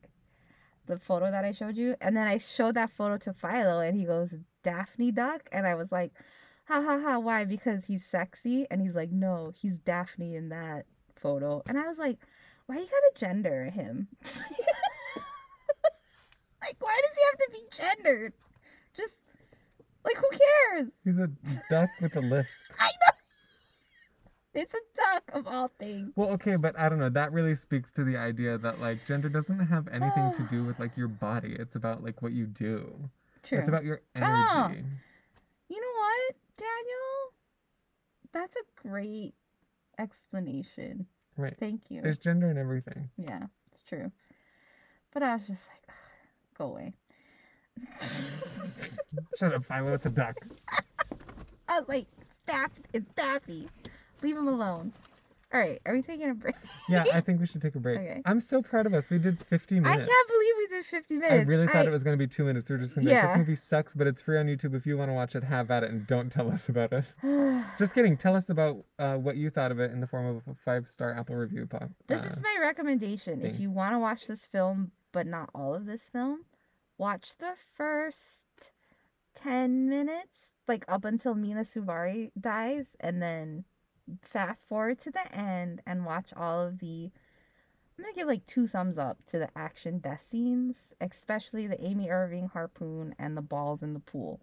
the 0.85 0.97
photo 0.97 1.29
that 1.29 1.43
I 1.43 1.51
showed 1.51 1.75
you. 1.75 1.95
And 1.99 2.15
then 2.15 2.27
I 2.27 2.37
showed 2.37 2.75
that 2.75 2.91
photo 2.91 3.17
to 3.17 3.33
Philo, 3.33 3.79
and 3.79 3.97
he 3.97 4.05
goes, 4.05 4.33
Daphne 4.63 5.11
Duck. 5.11 5.49
And 5.51 5.67
I 5.67 5.75
was 5.75 5.91
like, 5.91 6.13
ha 6.65 6.81
ha 6.81 6.99
ha, 7.01 7.19
why? 7.19 7.45
Because 7.45 7.85
he's 7.85 8.05
sexy? 8.05 8.67
And 8.71 8.81
he's 8.81 8.95
like, 8.95 9.11
no, 9.11 9.53
he's 9.59 9.77
Daphne 9.79 10.35
in 10.35 10.49
that 10.49 10.85
photo. 11.15 11.63
And 11.67 11.77
I 11.77 11.87
was 11.87 11.97
like, 11.97 12.19
why 12.67 12.75
you 12.75 12.85
gotta 12.85 13.11
gender 13.15 13.65
him? 13.69 14.07
like, 16.61 16.75
why 16.79 17.01
does 17.01 17.11
he 17.15 17.23
have 17.25 17.39
to 17.39 17.49
be 17.51 17.63
gendered? 17.75 18.33
Like, 20.03 20.17
who 20.17 20.29
cares? 20.29 20.87
He's 21.03 21.17
a 21.17 21.29
duck 21.69 21.89
with 22.01 22.15
a 22.15 22.21
lisp. 22.21 22.49
I 22.79 22.87
know. 22.87 23.17
It's 24.53 24.73
a 24.73 24.77
duck 24.95 25.23
of 25.33 25.47
all 25.47 25.71
things. 25.79 26.13
Well, 26.15 26.29
okay, 26.31 26.55
but 26.55 26.77
I 26.79 26.89
don't 26.89 26.97
know. 26.99 27.09
That 27.09 27.31
really 27.31 27.55
speaks 27.55 27.91
to 27.91 28.03
the 28.03 28.17
idea 28.17 28.57
that 28.57 28.79
like 28.79 29.05
gender 29.05 29.29
doesn't 29.29 29.59
have 29.59 29.87
anything 29.89 30.33
to 30.35 30.47
do 30.49 30.63
with 30.63 30.79
like 30.79 30.97
your 30.97 31.07
body. 31.07 31.55
It's 31.59 31.75
about 31.75 32.03
like 32.03 32.21
what 32.21 32.31
you 32.31 32.47
do. 32.47 33.09
True. 33.43 33.59
It's 33.59 33.67
about 33.67 33.83
your 33.83 34.01
energy. 34.15 34.33
Oh. 34.33 34.71
You 35.69 35.81
know 35.81 35.93
what, 35.95 36.35
Daniel? 36.57 37.33
That's 38.33 38.55
a 38.55 38.87
great 38.87 39.33
explanation. 39.99 41.05
Right. 41.37 41.55
Thank 41.59 41.81
you. 41.89 42.01
There's 42.01 42.17
gender 42.17 42.49
in 42.49 42.57
everything. 42.57 43.09
Yeah, 43.17 43.43
it's 43.71 43.83
true. 43.87 44.11
But 45.13 45.23
I 45.23 45.33
was 45.33 45.41
just 45.47 45.61
like, 45.71 45.95
go 46.57 46.65
away. 46.65 46.93
Shut 49.39 49.53
up, 49.53 49.65
Philo. 49.65 49.93
It's 49.93 50.05
a 50.05 50.09
duck. 50.09 50.35
I 51.67 51.79
was 51.79 51.87
like, 51.87 52.07
Staff, 52.43 52.71
it's 52.93 53.09
Daffy. 53.15 53.69
Leave 54.21 54.37
him 54.37 54.47
alone. 54.47 54.93
All 55.53 55.61
right, 55.61 55.81
are 55.85 55.93
we 55.93 56.01
taking 56.01 56.29
a 56.29 56.33
break? 56.33 56.55
Yeah, 56.89 57.05
I 57.13 57.21
think 57.21 57.39
we 57.39 57.47
should 57.47 57.61
take 57.61 57.75
a 57.75 57.79
break. 57.79 57.99
Okay. 57.99 58.21
I'm 58.25 58.41
so 58.41 58.61
proud 58.61 58.85
of 58.85 58.93
us. 58.93 59.09
We 59.09 59.17
did 59.17 59.41
50 59.49 59.79
minutes. 59.79 60.03
I 60.03 60.05
can't 60.05 60.27
believe 60.27 60.53
we 60.57 60.67
did 60.77 60.85
50 60.85 61.13
minutes. 61.15 61.31
I 61.31 61.35
really 61.37 61.67
thought 61.67 61.85
it 61.85 61.91
was 61.91 62.03
going 62.03 62.17
to 62.17 62.21
be 62.21 62.27
two 62.27 62.43
minutes. 62.43 62.69
We 62.69 62.75
are 62.75 62.79
just 62.79 62.95
going 62.95 63.05
to 63.07 63.11
Yeah. 63.13 63.27
this 63.27 63.37
movie 63.37 63.55
sucks, 63.55 63.93
but 63.93 64.07
it's 64.07 64.21
free 64.21 64.37
on 64.37 64.47
YouTube. 64.47 64.75
If 64.75 64.85
you 64.85 64.97
want 64.97 65.09
to 65.09 65.13
watch 65.13 65.35
it, 65.35 65.43
have 65.45 65.71
at 65.71 65.83
it 65.83 65.91
and 65.91 66.05
don't 66.05 66.29
tell 66.29 66.51
us 66.51 66.67
about 66.67 66.91
it. 66.91 67.05
Just 67.79 67.93
kidding. 67.93 68.17
Tell 68.17 68.35
us 68.35 68.49
about 68.49 68.83
uh, 68.99 69.15
what 69.15 69.37
you 69.37 69.49
thought 69.49 69.71
of 69.71 69.79
it 69.79 69.91
in 69.91 70.01
the 70.01 70.07
form 70.07 70.25
of 70.25 70.41
a 70.49 70.55
five 70.65 70.87
star 70.89 71.13
Apple 71.17 71.35
review. 71.35 71.65
Pop. 71.65 71.89
This 72.07 72.21
uh, 72.23 72.25
is 72.27 72.37
my 72.41 72.57
recommendation. 72.61 73.45
If 73.45 73.59
you 73.59 73.71
want 73.71 73.93
to 73.93 73.99
watch 73.99 74.27
this 74.27 74.41
film, 74.51 74.91
but 75.13 75.27
not 75.27 75.49
all 75.55 75.73
of 75.73 75.85
this 75.85 76.01
film, 76.11 76.41
watch 76.97 77.31
the 77.39 77.53
first 77.75 78.71
10 79.35 79.89
minutes, 79.89 80.47
like 80.67 80.83
up 80.87 81.05
until 81.05 81.35
Mena 81.35 81.63
Suvari 81.65 82.31
dies, 82.39 82.95
and 82.99 83.21
then 83.21 83.63
fast 84.21 84.67
forward 84.67 85.01
to 85.01 85.11
the 85.11 85.35
end 85.35 85.81
and 85.85 86.05
watch 86.05 86.29
all 86.35 86.61
of 86.65 86.79
the. 86.79 87.11
I'm 87.97 88.03
gonna 88.03 88.13
give 88.13 88.27
like 88.27 88.45
two 88.45 88.67
thumbs 88.67 88.97
up 88.97 89.17
to 89.31 89.39
the 89.39 89.49
action 89.57 89.97
death 89.99 90.21
scenes, 90.29 90.75
especially 91.01 91.65
the 91.67 91.83
Amy 91.83 92.09
Irving 92.09 92.47
harpoon 92.53 93.15
and 93.17 93.35
the 93.35 93.41
balls 93.41 93.81
in 93.81 93.93
the 93.93 93.99
pool. 93.99 94.39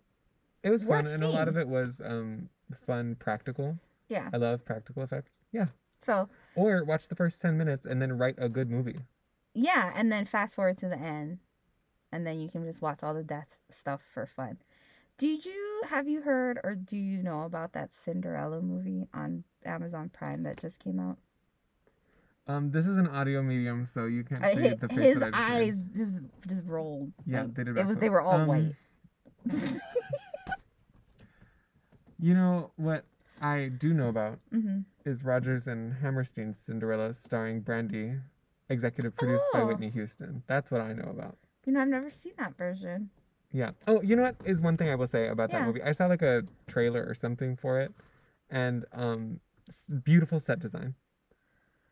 it 0.64 0.70
was 0.70 0.82
fun, 0.82 1.04
worth 1.04 1.14
and 1.14 1.22
a 1.22 1.28
lot 1.28 1.46
of 1.48 1.56
it 1.56 1.68
was 1.68 2.00
um, 2.04 2.48
fun, 2.86 3.14
practical. 3.16 3.78
Yeah. 4.08 4.28
I 4.32 4.38
love 4.38 4.64
practical 4.64 5.02
effects. 5.02 5.38
Yeah. 5.52 5.66
So 6.04 6.28
Or 6.56 6.84
watch 6.84 7.06
the 7.08 7.14
first 7.14 7.40
10 7.40 7.56
minutes 7.56 7.86
and 7.86 8.02
then 8.02 8.12
write 8.18 8.34
a 8.38 8.48
good 8.48 8.70
movie. 8.70 8.98
Yeah, 9.54 9.92
and 9.94 10.10
then 10.10 10.26
fast 10.26 10.54
forward 10.56 10.78
to 10.78 10.88
the 10.88 10.98
end, 10.98 11.38
and 12.14 12.24
then 12.24 12.38
you 12.40 12.48
can 12.48 12.64
just 12.64 12.80
watch 12.80 13.02
all 13.02 13.12
the 13.12 13.24
death 13.24 13.48
stuff 13.70 14.00
for 14.14 14.24
fun. 14.24 14.56
Did 15.18 15.44
you 15.44 15.82
have 15.88 16.06
you 16.08 16.20
heard 16.22 16.60
or 16.62 16.76
do 16.76 16.96
you 16.96 17.22
know 17.22 17.42
about 17.42 17.72
that 17.72 17.90
Cinderella 18.04 18.62
movie 18.62 19.08
on 19.12 19.42
Amazon 19.64 20.10
Prime 20.12 20.44
that 20.44 20.58
just 20.60 20.78
came 20.78 21.00
out? 21.00 21.18
Um, 22.46 22.70
this 22.70 22.86
is 22.86 22.96
an 22.98 23.08
audio 23.08 23.42
medium, 23.42 23.86
so 23.92 24.04
you 24.06 24.22
can't 24.22 24.44
Uh, 24.44 24.50
see 24.54 24.60
his 24.60 24.78
the 24.78 24.88
face 24.88 24.98
his 24.98 25.14
that 25.18 25.22
I 25.24 25.30
just 25.30 25.48
made. 25.48 25.54
eyes 25.54 25.76
just 25.96 26.14
just 26.46 26.66
rolled. 26.68 27.12
Yeah, 27.26 27.42
like, 27.42 27.54
they 27.54 27.64
did. 27.64 27.76
It 27.78 27.86
was 27.86 27.96
they 27.96 28.10
were 28.10 28.20
all 28.20 28.34
Um, 28.40 28.48
white. 28.48 28.74
You 32.20 32.34
know 32.34 32.70
what 32.76 33.04
I 33.40 33.68
do 33.76 33.92
know 33.92 34.08
about 34.08 34.38
hmm 34.50 34.80
is 35.04 35.22
Rodgers 35.24 35.66
and 35.66 35.92
Hammerstein's 35.92 36.58
Cinderella, 36.58 37.12
starring 37.12 37.60
Brandy, 37.60 38.14
executive 38.70 39.14
produced 39.16 39.44
by 39.52 39.60
Oh. 39.60 39.66
Whitney 39.66 39.90
Houston. 39.90 40.42
That's 40.46 40.70
what 40.70 40.80
I 40.80 40.94
know 40.94 41.10
about. 41.10 41.36
You 41.64 41.72
know, 41.72 41.80
I've 41.80 41.88
never 41.88 42.10
seen 42.10 42.32
that 42.38 42.56
version. 42.56 43.10
Yeah. 43.52 43.70
Oh, 43.86 44.02
you 44.02 44.16
know 44.16 44.22
what 44.22 44.36
is 44.44 44.60
one 44.60 44.76
thing 44.76 44.88
I 44.90 44.94
will 44.96 45.06
say 45.06 45.28
about 45.28 45.50
that 45.52 45.60
Yeah. 45.60 45.66
movie? 45.66 45.82
I 45.82 45.92
saw 45.92 46.06
like 46.06 46.22
a 46.22 46.42
trailer 46.66 47.04
or 47.04 47.14
something 47.14 47.56
for 47.56 47.80
it, 47.80 47.92
and 48.50 48.84
um, 48.92 49.40
s- 49.68 49.84
beautiful 50.02 50.40
set 50.40 50.58
design. 50.58 50.94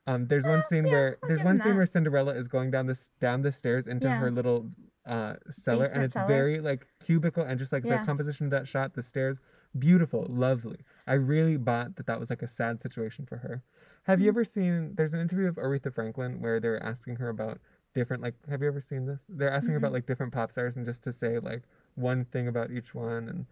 Um, 0.07 0.27
there's 0.27 0.45
one 0.45 0.59
Uh, 0.59 0.63
scene 0.69 0.85
yeah, 0.87 0.91
where 0.91 1.19
I'll 1.23 1.29
there's 1.29 1.39
give 1.41 1.47
one 1.47 1.61
scene 1.61 1.69
that. 1.71 1.77
where 1.77 1.87
Cinderella 1.87 2.35
is 2.35 2.49
going 2.49 2.73
down 2.73 2.87
this 2.87 3.11
down 3.21 3.43
the 3.43 3.53
stairs 3.53 3.87
into 3.87 4.09
Yeah. 4.09 4.19
her 4.19 4.31
little 4.31 4.71
uh 5.07 5.35
cellar, 5.51 5.85
and 5.87 6.03
Basement 6.03 6.05
it's 6.05 6.15
cellar. 6.15 6.27
very 6.27 6.61
like 6.61 6.87
cubicle 7.05 7.45
and 7.45 7.59
just 7.59 7.73
like 7.73 7.85
Yeah. 7.85 7.99
the 7.99 8.05
composition 8.05 8.47
of 8.47 8.51
that 8.51 8.67
shot, 8.67 8.95
the 8.95 9.03
stairs, 9.03 9.39
beautiful, 9.79 10.27
lovely. 10.29 10.79
I 11.07 11.15
really 11.15 11.57
bought 11.57 11.95
that 11.97 12.07
that 12.07 12.19
was 12.19 12.31
like 12.31 12.43
a 12.43 12.49
sad 12.49 12.81
situation 12.83 13.25
for 13.27 13.37
her. 13.39 13.63
Have 14.05 14.21
you 14.21 14.27
Mhm. 14.27 14.35
ever 14.35 14.45
seen? 14.45 14.95
There's 14.97 15.15
an 15.15 15.21
interview 15.21 15.47
of 15.47 15.55
Aretha 15.55 15.95
Franklin 15.95 16.41
where 16.41 16.59
they're 16.59 16.83
asking 16.83 17.17
her 17.17 17.29
about 17.29 17.61
different 17.95 18.23
like. 18.23 18.35
Have 18.49 18.63
you 18.63 18.69
ever 18.69 18.81
seen 18.81 19.07
this? 19.07 19.21
They're 19.29 19.51
asking 19.53 19.73
her 19.73 19.77
about 19.77 19.93
like 19.93 20.07
different 20.07 20.33
pop 20.33 20.53
stars 20.53 20.77
and 20.77 20.87
just 20.87 21.03
to 21.05 21.13
say 21.13 21.39
like 21.39 21.63
one 21.95 22.25
thing 22.27 22.49
about 22.49 22.71
each 22.71 22.95
one, 22.95 23.29
and 23.29 23.47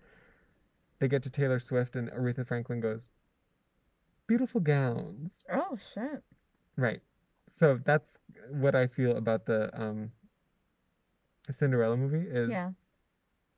they 0.99 1.09
get 1.09 1.23
to 1.25 1.31
Taylor 1.31 1.61
Swift 1.61 1.97
and 1.97 2.11
Aretha 2.11 2.47
Franklin 2.47 2.81
goes, 2.81 3.11
"Beautiful 4.27 4.61
gowns." 4.61 5.31
Oh 5.53 5.79
shit. 5.95 6.23
Right. 6.77 7.01
So 7.59 7.79
that's 7.85 8.19
what 8.51 8.75
I 8.75 8.87
feel 8.87 9.17
about 9.17 9.47
the 9.47 9.71
um 9.81 10.13
Cinderella 11.51 11.97
movie 11.97 12.29
is 12.29 12.51
Yeah. 12.51 12.71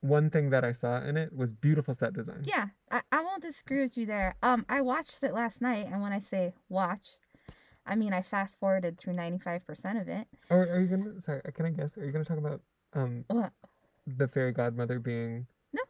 one 0.00 0.30
thing 0.30 0.50
that 0.50 0.64
I 0.64 0.72
saw 0.72 1.00
in 1.02 1.16
it 1.16 1.32
was 1.34 1.52
beautiful 1.52 1.94
set 1.94 2.14
design. 2.14 2.42
Yeah, 2.44 2.68
I, 2.90 3.02
I 3.12 3.22
won't 3.22 3.42
disagree 3.42 3.80
with 3.82 3.96
you 3.96 4.06
there. 4.06 4.34
Um, 4.42 4.64
I 4.68 4.80
watched 4.80 5.22
it 5.22 5.34
last 5.34 5.60
night, 5.60 5.86
and 5.90 6.00
when 6.02 6.12
I 6.12 6.20
say 6.20 6.54
watched, 6.68 7.21
I 7.86 7.94
mean 7.96 8.12
I 8.12 8.22
fast 8.22 8.58
forwarded 8.58 8.98
through 8.98 9.14
ninety 9.14 9.38
five 9.38 9.66
percent 9.66 9.98
of 9.98 10.08
it. 10.08 10.26
Or 10.50 10.62
are 10.62 10.80
you 10.80 10.86
gonna 10.86 11.20
sorry, 11.20 11.42
can 11.54 11.66
I 11.66 11.70
guess? 11.70 11.96
Are 11.98 12.04
you 12.04 12.12
gonna 12.12 12.24
talk 12.24 12.38
about 12.38 12.60
um 12.94 13.24
What? 13.28 13.52
the 14.06 14.28
fairy 14.28 14.52
godmother 14.52 14.98
being 14.98 15.46
No. 15.72 15.82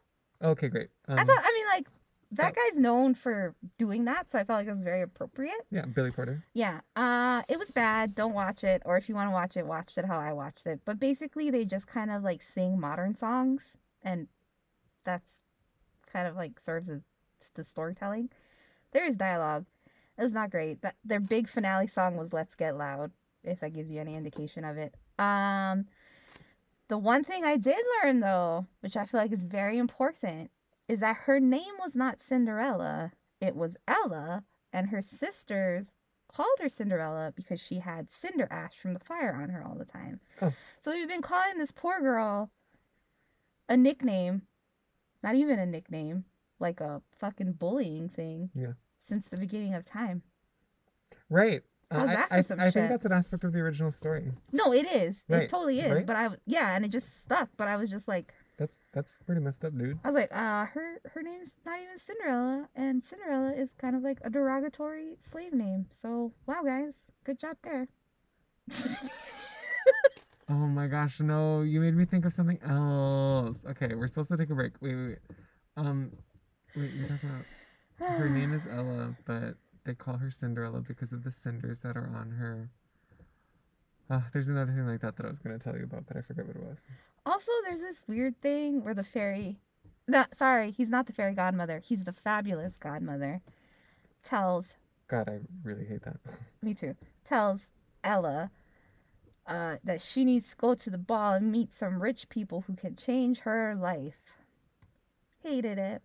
Okay, 0.51 0.67
great. 0.69 0.89
Um, 1.07 1.19
I 1.19 1.23
thought. 1.23 1.39
I 1.43 1.51
mean, 1.53 1.65
like 1.67 1.87
that 2.31 2.55
guy's 2.55 2.79
known 2.79 3.13
for 3.13 3.53
doing 3.77 4.05
that, 4.05 4.31
so 4.31 4.39
I 4.39 4.43
felt 4.43 4.59
like 4.59 4.67
it 4.67 4.71
was 4.71 4.81
very 4.81 5.03
appropriate. 5.03 5.61
yeah, 5.69 5.85
Billy 5.85 6.09
Porter. 6.09 6.43
Yeah. 6.53 6.81
Uh, 6.95 7.43
it 7.47 7.59
was 7.59 7.69
bad. 7.69 8.15
Don't 8.15 8.33
watch 8.33 8.63
it, 8.63 8.81
or 8.85 8.97
if 8.97 9.07
you 9.07 9.13
want 9.13 9.29
to 9.29 9.33
watch 9.33 9.55
it, 9.55 9.67
watch 9.67 9.93
it 9.97 10.05
how 10.05 10.19
I 10.19 10.33
watched 10.33 10.65
it. 10.65 10.79
But 10.83 10.99
basically, 10.99 11.51
they 11.51 11.63
just 11.63 11.85
kind 11.85 12.09
of 12.09 12.23
like 12.23 12.41
sing 12.41 12.79
modern 12.79 13.15
songs, 13.15 13.63
and 14.01 14.27
that's 15.03 15.29
kind 16.11 16.27
of 16.27 16.35
like 16.35 16.59
serves 16.59 16.89
as 16.89 17.01
the 17.53 17.63
storytelling. 17.63 18.29
There 18.93 19.05
is 19.05 19.15
dialogue. 19.15 19.65
It 20.17 20.23
was 20.23 20.33
not 20.33 20.51
great. 20.51 20.81
That 20.81 20.95
their 21.03 21.19
big 21.19 21.49
finale 21.49 21.87
song 21.87 22.17
was 22.17 22.33
"Let's 22.33 22.55
Get 22.55 22.77
Loud." 22.77 23.11
If 23.43 23.59
that 23.59 23.73
gives 23.73 23.91
you 23.91 23.99
any 23.99 24.15
indication 24.15 24.63
of 24.63 24.77
it. 24.77 24.95
Um, 25.19 25.85
the 26.87 26.97
one 26.97 27.23
thing 27.23 27.43
I 27.43 27.57
did 27.57 27.83
learn 28.01 28.19
though, 28.19 28.67
which 28.81 28.95
I 28.95 29.05
feel 29.05 29.19
like 29.19 29.33
is 29.33 29.43
very 29.43 29.77
important, 29.77 30.51
is 30.87 30.99
that 30.99 31.17
her 31.25 31.39
name 31.39 31.73
was 31.79 31.95
not 31.95 32.21
Cinderella. 32.21 33.11
It 33.41 33.55
was 33.55 33.75
Ella, 33.87 34.43
and 34.71 34.87
her 34.89 35.01
sisters 35.01 35.87
called 36.33 36.59
her 36.59 36.69
Cinderella 36.69 37.33
because 37.35 37.59
she 37.59 37.79
had 37.79 38.07
cinder 38.09 38.47
ash 38.49 38.73
from 38.81 38.93
the 38.93 38.99
fire 38.99 39.33
on 39.33 39.49
her 39.49 39.63
all 39.63 39.75
the 39.75 39.85
time. 39.85 40.19
Oh. 40.41 40.53
So 40.83 40.91
we've 40.91 41.07
been 41.07 41.21
calling 41.21 41.57
this 41.57 41.71
poor 41.71 41.99
girl 41.99 42.49
a 43.69 43.77
nickname, 43.77 44.43
not 45.21 45.35
even 45.35 45.59
a 45.59 45.65
nickname, 45.65 46.25
like 46.59 46.81
a 46.81 47.01
fucking 47.19 47.53
bullying 47.53 48.09
thing. 48.09 48.49
Yeah. 48.55 48.73
Since 49.07 49.25
the 49.29 49.37
beginning 49.37 49.73
of 49.73 49.85
time. 49.85 50.21
Right. 51.29 51.61
Uh, 51.91 51.99
How's 51.99 52.09
I, 52.09 52.15
that 52.15 52.27
for 52.29 52.33
I, 52.35 52.41
some 52.41 52.59
I 52.59 52.63
think 52.63 52.73
shit? 52.73 52.89
that's 52.89 53.05
an 53.05 53.11
aspect 53.11 53.43
of 53.43 53.53
the 53.53 53.59
original 53.59 53.91
story. 53.91 54.31
No, 54.51 54.73
it 54.73 54.85
is. 54.85 55.15
It 55.29 55.49
totally 55.49 55.79
is. 55.79 55.91
right? 55.91 56.05
But 56.05 56.15
I, 56.15 56.29
yeah, 56.45 56.75
and 56.75 56.85
it 56.85 56.89
just 56.91 57.07
stuck. 57.25 57.49
But 57.57 57.67
I 57.67 57.75
was 57.77 57.89
just 57.89 58.07
like, 58.07 58.33
That's 58.57 58.73
that's 58.93 59.11
pretty 59.25 59.41
messed 59.41 59.63
up, 59.65 59.77
dude. 59.77 59.99
I 60.03 60.09
was 60.09 60.15
like, 60.15 60.31
uh, 60.31 60.65
her 60.65 60.99
her 61.13 61.21
name's 61.21 61.49
not 61.65 61.79
even 61.79 61.99
Cinderella, 61.99 62.69
and 62.75 63.03
Cinderella 63.03 63.53
is 63.53 63.69
kind 63.79 63.95
of 63.95 64.01
like 64.03 64.19
a 64.23 64.29
derogatory 64.29 65.17
slave 65.31 65.53
name. 65.53 65.87
So 66.01 66.31
wow, 66.47 66.63
guys, 66.65 66.93
good 67.25 67.39
job 67.39 67.57
there. 67.63 67.87
Oh 70.49 70.53
my 70.67 70.87
gosh, 70.87 71.19
no, 71.21 71.61
you 71.61 71.79
made 71.79 71.95
me 71.95 72.03
think 72.05 72.25
of 72.25 72.33
something 72.33 72.59
else. 72.67 73.57
Okay, 73.65 73.95
we're 73.95 74.07
supposed 74.09 74.29
to 74.29 74.37
take 74.37 74.49
a 74.49 74.53
break. 74.55 74.73
Wait, 74.81 74.93
wait, 74.93 75.07
wait. 75.07 75.17
Um 75.77 76.11
wait, 76.75 76.91
you're 76.93 77.07
talking 77.07 77.29
about 77.29 77.45
her 78.07 78.29
name 78.29 78.53
is 78.57 78.63
Ella, 78.71 79.15
but 79.25 79.55
they 79.85 79.93
call 79.93 80.17
her 80.17 80.31
Cinderella 80.31 80.81
because 80.81 81.11
of 81.11 81.23
the 81.23 81.31
cinders 81.31 81.79
that 81.81 81.97
are 81.97 82.11
on 82.15 82.31
her. 82.31 82.69
Ah, 84.09 84.25
there's 84.33 84.47
another 84.47 84.71
thing 84.71 84.85
like 84.87 85.01
that 85.01 85.15
that 85.17 85.25
I 85.25 85.29
was 85.29 85.39
gonna 85.39 85.59
tell 85.59 85.75
you 85.75 85.83
about, 85.83 86.05
but 86.07 86.17
I 86.17 86.21
forget 86.21 86.45
what 86.45 86.55
it 86.55 86.63
was. 86.63 86.77
Also, 87.25 87.51
there's 87.63 87.81
this 87.81 87.97
weird 88.07 88.39
thing 88.41 88.83
where 88.83 88.93
the 88.93 89.03
fairy, 89.03 89.57
no, 90.07 90.25
sorry, 90.37 90.71
he's 90.71 90.89
not 90.89 91.07
the 91.07 91.13
fairy 91.13 91.33
godmother. 91.33 91.79
He's 91.83 92.03
the 92.03 92.13
fabulous 92.13 92.73
godmother. 92.77 93.41
Tells 94.23 94.65
God, 95.07 95.29
I 95.29 95.39
really 95.63 95.85
hate 95.85 96.03
that. 96.03 96.17
me 96.61 96.73
too. 96.73 96.95
Tells 97.27 97.61
Ella 98.03 98.51
uh, 99.47 99.77
that 99.83 100.01
she 100.01 100.25
needs 100.25 100.49
to 100.49 100.55
go 100.55 100.75
to 100.75 100.89
the 100.89 100.97
ball 100.97 101.33
and 101.33 101.51
meet 101.51 101.69
some 101.77 102.01
rich 102.01 102.29
people 102.29 102.63
who 102.67 102.75
can 102.75 102.95
change 102.95 103.39
her 103.39 103.75
life. 103.75 104.15
Hated 105.43 105.77
it. 105.77 106.01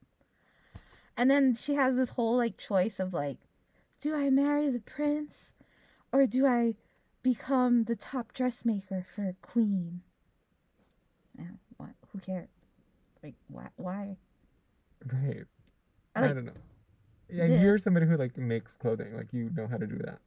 And 1.18 1.28
then 1.28 1.56
she 1.60 1.74
has 1.74 1.96
this 1.96 2.10
whole 2.10 2.36
like 2.36 2.56
choice 2.56 3.00
of 3.00 3.12
like, 3.12 3.38
do 4.00 4.14
I 4.14 4.30
marry 4.30 4.70
the 4.70 4.78
prince 4.78 5.32
or 6.12 6.26
do 6.26 6.46
I 6.46 6.74
become 7.24 7.84
the 7.84 7.96
top 7.96 8.32
dressmaker 8.32 9.04
for 9.14 9.28
a 9.28 9.34
queen? 9.42 10.02
Yeah, 11.36 11.46
what? 11.76 11.90
Who 12.12 12.20
cares? 12.20 12.48
Like, 13.20 13.34
why? 13.48 13.66
Why? 13.76 14.16
Right. 15.12 15.44
I 16.14 16.24
I, 16.24 16.28
don't 16.28 16.44
know. 16.44 16.52
Yeah, 17.28 17.46
Yeah. 17.46 17.60
you're 17.62 17.78
somebody 17.78 18.06
who 18.06 18.16
like 18.16 18.36
makes 18.38 18.76
clothing. 18.76 19.16
Like 19.16 19.32
you 19.32 19.50
know 19.56 19.66
how 19.66 19.76
to 19.76 19.88
do 19.88 19.98
that. 19.98 20.20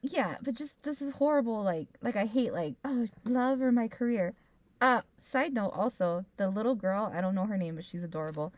Yeah, 0.00 0.36
but 0.42 0.54
just 0.54 0.80
this 0.84 1.02
is 1.02 1.12
horrible. 1.14 1.62
Like, 1.64 1.88
like 2.02 2.14
I 2.14 2.26
hate 2.26 2.52
like, 2.52 2.74
oh, 2.84 3.08
love 3.24 3.60
or 3.60 3.72
my 3.72 3.88
career. 3.88 4.34
Uh, 4.80 5.00
side 5.32 5.54
note 5.54 5.72
also, 5.74 6.24
the 6.36 6.48
little 6.48 6.76
girl, 6.76 7.10
I 7.12 7.20
don't 7.20 7.34
know 7.34 7.46
her 7.46 7.56
name, 7.58 7.74
but 7.74 7.84
she's 7.84 8.02
adorable, 8.04 8.52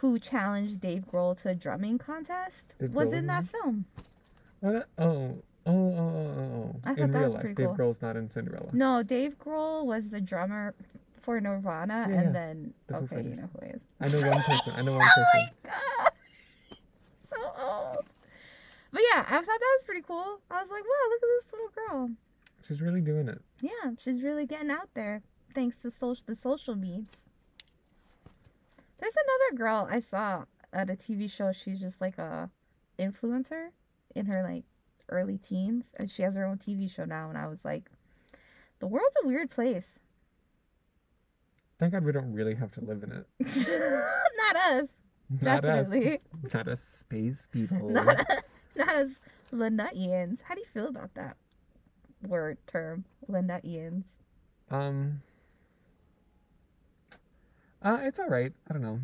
who 0.00 0.18
challenged 0.18 0.80
Dave 0.80 1.04
Grohl 1.10 1.40
to 1.42 1.50
a 1.50 1.54
drumming 1.54 1.98
contest 1.98 2.74
Dave 2.78 2.92
was 2.92 3.08
Grohl 3.08 3.14
in 3.14 3.26
that 3.26 3.44
film. 3.48 3.84
Oh, 4.62 4.82
oh, 4.98 5.04
oh, 5.06 5.42
oh, 5.66 5.72
oh, 5.72 5.98
oh, 5.98 6.72
oh. 6.74 6.80
I 6.84 6.92
In 6.92 7.12
real 7.12 7.30
life, 7.30 7.42
Dave 7.54 7.56
cool. 7.56 7.76
Grohl's 7.76 8.02
not 8.02 8.16
in 8.16 8.30
Cinderella. 8.30 8.68
No, 8.72 9.02
Dave 9.02 9.36
Grohl 9.38 9.84
was 9.86 10.08
the 10.10 10.20
drummer 10.20 10.74
for 11.22 11.40
Nirvana, 11.40 12.06
Yeah, 12.08 12.20
and 12.20 12.34
then 12.34 12.74
The 12.86 12.96
okay, 12.96 13.22
you 13.22 13.36
know 13.36 13.48
who 13.52 13.66
he 13.66 13.72
is. 13.72 13.80
I 14.00 14.08
know 14.08 14.30
one 14.30 14.42
person. 14.42 14.72
I 14.76 14.82
know 14.82 14.92
one 14.96 15.00
person. 15.00 15.24
oh 15.26 15.48
my 15.64 15.70
god, 15.70 16.12
so 17.30 17.64
old. 17.64 18.04
But 18.92 19.02
yeah, 19.12 19.24
I 19.28 19.36
thought 19.36 19.46
that 19.46 19.76
was 19.78 19.82
pretty 19.84 20.02
cool. 20.06 20.40
I 20.50 20.62
was 20.62 20.70
like, 20.70 20.82
wow, 20.82 21.08
look 21.10 21.22
at 21.22 21.28
this 21.42 21.52
little 21.52 21.70
girl. 21.88 22.10
She's 22.66 22.80
really 22.80 23.00
doing 23.00 23.28
it. 23.28 23.40
Yeah, 23.60 23.92
she's 24.02 24.22
really 24.22 24.46
getting 24.46 24.70
out 24.70 24.88
there 24.94 25.22
thanks 25.54 25.76
to 25.82 25.90
social 25.90 26.22
the 26.26 26.34
social 26.36 26.74
medias. 26.74 27.04
There's 28.98 29.14
another 29.14 29.58
girl 29.58 29.88
I 29.90 30.00
saw 30.00 30.44
at 30.72 30.90
a 30.90 30.94
TV 30.94 31.30
show. 31.30 31.52
She's 31.52 31.80
just 31.80 32.00
like 32.00 32.18
a 32.18 32.50
influencer 32.98 33.68
in 34.14 34.26
her 34.26 34.42
like 34.42 34.64
early 35.08 35.38
teens, 35.38 35.84
and 35.96 36.10
she 36.10 36.22
has 36.22 36.34
her 36.34 36.44
own 36.44 36.58
TV 36.58 36.92
show 36.94 37.04
now. 37.04 37.28
And 37.28 37.38
I 37.38 37.46
was 37.46 37.58
like, 37.64 37.90
the 38.80 38.86
world's 38.86 39.16
a 39.22 39.26
weird 39.26 39.50
place. 39.50 39.86
Thank 41.78 41.92
God 41.92 42.04
we 42.04 42.12
don't 42.12 42.32
really 42.32 42.56
have 42.56 42.72
to 42.72 42.80
live 42.80 43.04
in 43.04 43.12
it. 43.12 43.26
Not 44.36 44.56
us, 44.56 44.88
Not 45.40 45.62
definitely. 45.62 46.14
us. 46.14 46.20
Not 46.54 46.68
us 46.68 46.80
space 47.00 47.36
people. 47.52 47.88
Not 47.90 48.26
not 48.74 48.88
as 48.94 49.10
Lanuttians. 49.52 50.38
How 50.44 50.54
do 50.54 50.60
you 50.60 50.66
feel 50.74 50.88
about 50.88 51.14
that 51.14 51.36
word 52.26 52.58
term, 52.66 53.04
Lanuttians? 53.30 54.02
Um. 54.70 55.22
Uh, 57.82 57.98
it's 58.02 58.18
all 58.18 58.28
right. 58.28 58.52
I 58.68 58.72
don't 58.72 58.82
know. 58.82 59.00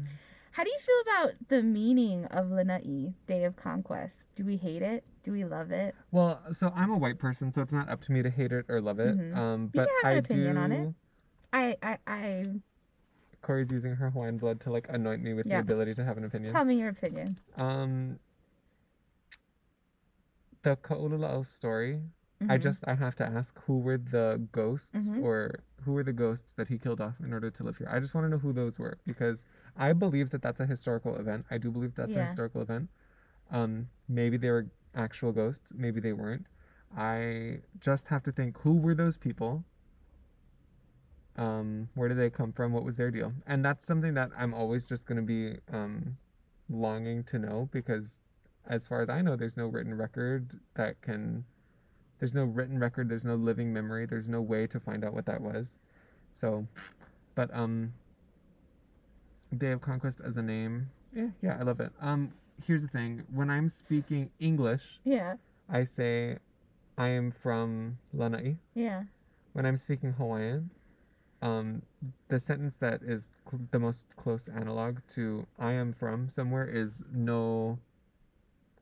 How 0.52 0.64
do 0.64 0.70
you 0.70 0.78
feel 0.84 1.12
about 1.12 1.32
the 1.48 1.62
meaning 1.62 2.26
of 2.26 2.50
Lanai, 2.50 3.12
Day 3.26 3.44
of 3.44 3.56
Conquest? 3.56 4.14
Do 4.36 4.44
we 4.44 4.56
hate 4.56 4.82
it? 4.82 5.04
Do 5.24 5.32
we 5.32 5.44
love 5.44 5.70
it? 5.70 5.94
Well, 6.12 6.40
so 6.52 6.72
I'm 6.74 6.90
a 6.90 6.98
white 6.98 7.18
person, 7.18 7.52
so 7.52 7.62
it's 7.62 7.72
not 7.72 7.88
up 7.88 8.02
to 8.02 8.12
me 8.12 8.22
to 8.22 8.30
hate 8.30 8.52
it 8.52 8.66
or 8.68 8.80
love 8.80 8.98
it. 9.00 9.16
Mhm. 9.16 9.36
Um, 9.36 9.62
You 9.74 9.80
but 9.80 9.88
can 9.88 9.94
have 10.02 10.10
an 10.12 10.16
I 10.16 10.18
opinion 10.18 10.54
do. 10.54 10.60
on 10.60 10.72
it. 10.72 10.94
I 11.52 11.76
I 11.82 11.98
I 12.06 12.60
Cory's 13.42 13.70
using 13.70 13.94
her 13.96 14.10
Hawaiian 14.10 14.38
blood 14.38 14.60
to 14.62 14.70
like 14.72 14.86
anoint 14.88 15.22
me 15.22 15.34
with 15.34 15.46
Yeah. 15.46 15.56
the 15.56 15.60
ability 15.62 15.94
to 15.96 16.04
have 16.04 16.16
an 16.18 16.24
opinion. 16.24 16.52
tell 16.52 16.64
me 16.64 16.76
your 16.78 16.88
opinion. 16.88 17.38
Um, 17.56 18.18
the 20.62 20.76
Kaululaau 20.76 21.44
story. 21.46 22.00
I 22.48 22.56
Mhm. 22.58 22.62
just 22.62 22.84
I 22.86 22.94
have 22.94 23.14
to 23.16 23.24
ask 23.26 23.58
who 23.66 23.78
were 23.78 23.98
the 23.98 24.46
ghosts 24.52 24.92
Mhm. 24.92 25.22
or 25.22 25.60
who 25.82 25.92
were 25.92 26.02
the 26.04 26.12
ghosts 26.12 26.48
that 26.56 26.68
he 26.68 26.78
killed 26.78 27.00
off 27.00 27.20
in 27.20 27.32
order 27.32 27.50
to 27.50 27.64
live 27.64 27.76
here. 27.78 27.88
I 27.90 28.00
just 28.00 28.14
want 28.14 28.24
to 28.26 28.28
know 28.28 28.38
who 28.38 28.52
those 28.52 28.78
were 28.78 28.98
because 29.06 29.46
I 29.76 29.92
believe 29.92 30.30
that 30.30 30.42
that's 30.42 30.60
a 30.60 30.66
historical 30.66 31.16
event. 31.16 31.46
I 31.50 31.58
do 31.58 31.70
believe 31.70 31.94
that's 31.94 32.16
a 32.16 32.20
historical 32.26 32.60
event. 32.62 32.88
Um, 33.50 33.88
maybe 34.08 34.36
they 34.36 34.50
were 34.50 34.66
actual 34.94 35.32
ghosts, 35.32 35.72
maybe 35.74 36.00
they 36.00 36.12
weren't. 36.12 36.46
I 36.96 37.60
just 37.80 38.08
have 38.08 38.22
to 38.24 38.32
think 38.32 38.58
who 38.58 38.74
were 38.76 38.94
those 38.94 39.16
people? 39.16 39.64
Um, 41.36 41.88
where 41.94 42.08
did 42.08 42.18
they 42.18 42.30
come 42.30 42.52
from? 42.52 42.72
What 42.72 42.84
was 42.84 42.96
their 42.96 43.10
deal? 43.10 43.32
And 43.46 43.64
that's 43.64 43.86
something 43.86 44.14
that 44.14 44.30
I'm 44.36 44.54
always 44.54 44.84
just 44.84 45.04
going 45.06 45.16
to 45.16 45.22
be 45.22 45.58
um, 45.72 46.16
longing 46.68 47.24
to 47.24 47.38
know 47.38 47.68
because, 47.72 48.20
as 48.66 48.86
far 48.86 49.02
as 49.02 49.08
I 49.08 49.20
know, 49.20 49.34
there's 49.36 49.56
no 49.56 49.66
written 49.66 49.94
record 49.96 50.60
that 50.74 51.00
can. 51.02 51.44
There's 52.18 52.34
no 52.34 52.44
written 52.44 52.78
record. 52.78 53.08
There's 53.08 53.24
no 53.24 53.34
living 53.34 53.72
memory. 53.72 54.06
There's 54.06 54.28
no 54.28 54.40
way 54.40 54.66
to 54.68 54.80
find 54.80 55.04
out 55.04 55.12
what 55.14 55.26
that 55.26 55.40
was. 55.40 55.76
So, 56.32 56.66
but 57.34 57.52
um, 57.54 57.92
Day 59.56 59.72
of 59.72 59.80
Conquest 59.80 60.20
as 60.24 60.36
a 60.36 60.42
name, 60.42 60.90
yeah, 61.14 61.28
yeah, 61.42 61.56
I 61.58 61.62
love 61.62 61.80
it. 61.80 61.92
Um, 62.00 62.32
here's 62.66 62.82
the 62.82 62.88
thing: 62.88 63.24
when 63.32 63.50
I'm 63.50 63.68
speaking 63.68 64.30
English, 64.40 65.00
Yeah, 65.04 65.34
I 65.68 65.84
say, 65.84 66.38
I 66.98 67.08
am 67.08 67.30
from 67.30 67.98
Lanai. 68.12 68.56
yeah. 68.74 69.04
When 69.52 69.64
I'm 69.66 69.76
speaking 69.76 70.12
Hawaiian, 70.14 70.70
um, 71.40 71.82
the 72.28 72.40
sentence 72.40 72.74
that 72.80 73.02
is 73.02 73.28
cl- 73.48 73.62
the 73.70 73.78
most 73.78 74.06
close 74.16 74.48
analog 74.48 74.98
to 75.14 75.46
I 75.58 75.72
am 75.72 75.92
from 75.92 76.28
somewhere 76.28 76.66
is 76.68 77.04
no, 77.12 77.78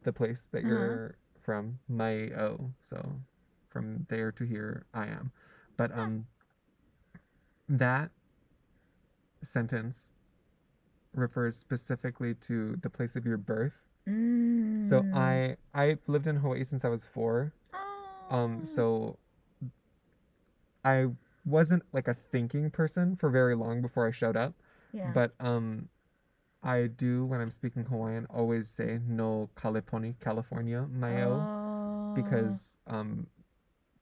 the 0.05 0.12
place 0.14 0.49
that 0.53 0.61
Uh-huh. 0.61 0.68
you're 0.68 1.14
from, 1.43 1.78
my 1.88 2.30
o. 2.36 2.70
So 2.90 3.12
from 3.68 4.07
there 4.09 4.32
to 4.32 4.45
here, 4.45 4.84
I 4.95 5.07
am. 5.07 5.32
But 5.76 5.97
um, 5.97 6.26
that 7.68 8.11
sentence 9.43 9.97
refers 11.14 11.57
specifically 11.57 12.34
to 12.34 12.76
the 12.82 12.90
place 12.90 13.16
of 13.16 13.26
your 13.26 13.36
birth. 13.36 13.72
Mm. 14.09 14.88
So 14.88 15.05
I 15.14 15.57
I've 15.74 16.01
lived 16.07 16.26
in 16.26 16.36
Hawaii 16.36 16.64
since 16.64 16.84
I 16.84 16.88
was 16.88 17.05
four. 17.05 17.53
Um, 18.30 18.61
Oh. 18.62 18.64
so 18.64 19.18
I 20.84 21.07
wasn't 21.45 21.82
like 21.93 22.09
a 22.09 22.14
thinking 22.30 22.70
person 22.70 23.16
for 23.16 23.30
very 23.30 23.55
long 23.55 23.82
before 23.82 24.07
I 24.07 24.12
showed 24.12 24.36
up. 24.36 24.55
yeah. 24.93 25.11
But 25.14 25.32
um, 25.40 25.88
I 26.62 26.86
do 26.86 27.24
when 27.26 27.40
I'm 27.40 27.50
speaking 27.50 27.84
Hawaiian 27.84 28.26
always 28.30 28.68
say 28.68 29.00
no 29.06 29.50
Kaleponi, 29.56 30.14
California, 30.20 30.86
Mayo, 30.90 32.12
because 32.14 32.60
Oh. 32.86 32.96
um, 32.98 33.26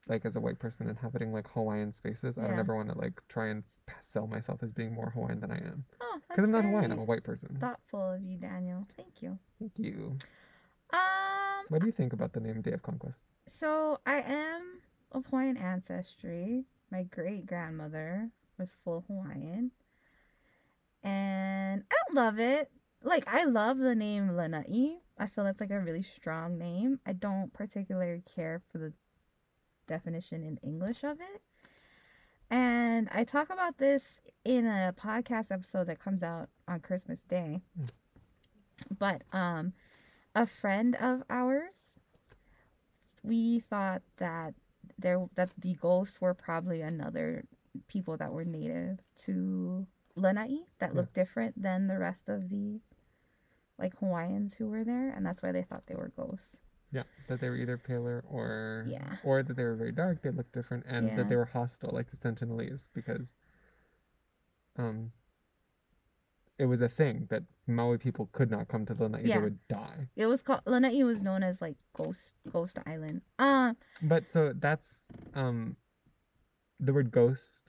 like 0.07 0.25
as 0.25 0.35
a 0.35 0.39
white 0.39 0.59
person 0.59 0.89
inhabiting 0.89 1.31
like 1.33 1.47
Hawaiian 1.53 1.91
spaces, 1.93 2.37
I 2.37 2.47
don't 2.47 2.59
ever 2.59 2.75
want 2.75 2.89
to 2.89 2.97
like 2.97 3.19
try 3.29 3.47
and 3.47 3.63
sell 4.01 4.27
myself 4.27 4.61
as 4.63 4.71
being 4.71 4.93
more 4.93 5.09
Hawaiian 5.11 5.39
than 5.39 5.51
I 5.51 5.57
am. 5.57 5.85
Oh, 6.01 6.13
that's 6.13 6.27
Because 6.29 6.43
I'm 6.43 6.51
not 6.51 6.65
Hawaiian, 6.65 6.91
I'm 6.91 6.99
a 6.99 7.03
white 7.03 7.23
person. 7.23 7.57
thoughtful 7.59 8.11
of 8.13 8.21
you, 8.23 8.37
Daniel. 8.37 8.87
Thank 8.95 9.21
you. 9.21 9.37
Thank 9.59 9.73
you. 9.77 10.17
Um, 10.93 11.65
What 11.69 11.81
do 11.81 11.87
you 11.87 11.93
think 11.93 12.13
about 12.13 12.33
the 12.33 12.39
name 12.41 12.61
Day 12.61 12.73
of 12.73 12.83
Conquest? 12.83 13.17
so 13.47 13.99
I 14.05 14.21
am 14.21 14.79
of 15.11 15.25
Hawaiian 15.27 15.57
ancestry. 15.57 16.65
My 16.91 17.03
great 17.03 17.45
grandmother 17.45 18.29
was 18.57 18.75
full 18.83 19.03
Hawaiian. 19.07 19.71
And 21.03 21.83
I 21.89 21.95
don't 22.07 22.15
love 22.15 22.39
it. 22.39 22.69
Like 23.03 23.27
I 23.27 23.45
love 23.45 23.77
the 23.77 23.95
name 23.95 24.35
Lanai. 24.35 24.97
I 25.17 25.27
feel 25.27 25.43
that's 25.43 25.59
like 25.59 25.71
a 25.71 25.79
really 25.79 26.03
strong 26.03 26.57
name. 26.57 26.99
I 27.05 27.13
don't 27.13 27.53
particularly 27.53 28.23
care 28.35 28.61
for 28.71 28.77
the 28.77 28.93
definition 29.87 30.43
in 30.43 30.57
English 30.63 31.03
of 31.03 31.19
it. 31.19 31.41
And 32.49 33.07
I 33.11 33.23
talk 33.23 33.49
about 33.49 33.77
this 33.77 34.03
in 34.43 34.67
a 34.67 34.93
podcast 34.99 35.51
episode 35.51 35.87
that 35.87 36.03
comes 36.03 36.21
out 36.21 36.49
on 36.67 36.79
Christmas 36.79 37.19
Day. 37.29 37.61
Mm. 37.79 37.89
But 38.99 39.21
um 39.31 39.73
a 40.33 40.45
friend 40.45 40.95
of 40.95 41.23
ours 41.29 41.91
we 43.23 43.59
thought 43.59 44.01
that 44.17 44.53
there 44.97 45.25
that 45.35 45.51
the 45.57 45.73
ghosts 45.75 46.19
were 46.21 46.33
probably 46.33 46.81
another 46.81 47.45
people 47.87 48.17
that 48.17 48.31
were 48.31 48.45
native 48.45 48.99
to 49.25 49.85
Lanai 50.15 50.65
that 50.79 50.91
Yeah. 50.91 50.95
looked 50.97 51.13
different 51.13 51.61
than 51.61 51.87
the 51.87 51.97
rest 51.97 52.27
of 52.29 52.49
the 52.49 52.81
like 53.77 53.97
Hawaiians 53.99 54.53
who 54.55 54.67
were 54.67 54.83
there 54.83 55.09
and 55.09 55.25
that's 55.25 55.41
why 55.41 55.51
they 55.51 55.63
thought 55.63 55.87
they 55.87 55.95
were 55.95 56.11
ghosts. 56.15 56.55
Yeah, 56.91 57.03
that 57.27 57.39
they 57.39 57.49
were 57.49 57.55
either 57.55 57.77
paler 57.77 58.23
or 58.27 58.85
Yeah. 58.89 59.17
or 59.23 59.43
that 59.43 59.55
they 59.55 59.63
were 59.63 59.75
very 59.75 59.93
dark, 59.93 60.21
they 60.21 60.29
looked 60.31 60.51
different, 60.53 60.85
and 60.87 61.07
Yeah. 61.07 61.15
that 61.15 61.29
they 61.29 61.35
were 61.37 61.45
hostile, 61.45 61.91
like 61.93 62.11
the 62.11 62.17
Sentinelese, 62.17 62.89
because 62.93 63.33
um, 64.77 65.11
it 66.57 66.65
was 66.65 66.81
a 66.81 66.89
thing 66.89 67.27
that 67.29 67.43
Maui 67.67 67.97
people 67.97 68.27
could 68.33 68.51
not 68.51 68.67
come 68.67 68.85
to 68.85 68.93
Lanai; 68.93 69.23
Yeah. 69.23 69.37
they 69.37 69.43
would 69.43 69.67
die. 69.67 70.09
It 70.15 70.25
was 70.27 70.41
called 70.41 70.61
Lanai 70.65 71.03
was 71.03 71.21
known 71.21 71.43
as 71.43 71.61
like 71.61 71.77
Ghost 71.93 72.21
Ghost 72.51 72.77
Island. 72.85 73.21
Uh 73.39 73.73
But 74.01 74.27
so 74.27 74.53
that's 74.53 74.87
um, 75.33 75.77
the 76.79 76.93
word 76.93 77.09
ghost. 77.11 77.60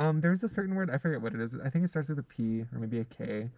Um, 0.00 0.20
there's 0.20 0.42
a 0.42 0.48
certain 0.48 0.74
word 0.74 0.90
I 0.90 0.98
forget 0.98 1.20
what 1.20 1.34
it 1.34 1.40
is. 1.40 1.54
I 1.64 1.70
think 1.70 1.84
it 1.84 1.88
starts 1.90 2.08
with 2.08 2.18
a 2.18 2.22
P 2.22 2.60
or 2.72 2.78
maybe 2.78 3.00
a 3.00 3.04
K. 3.04 3.50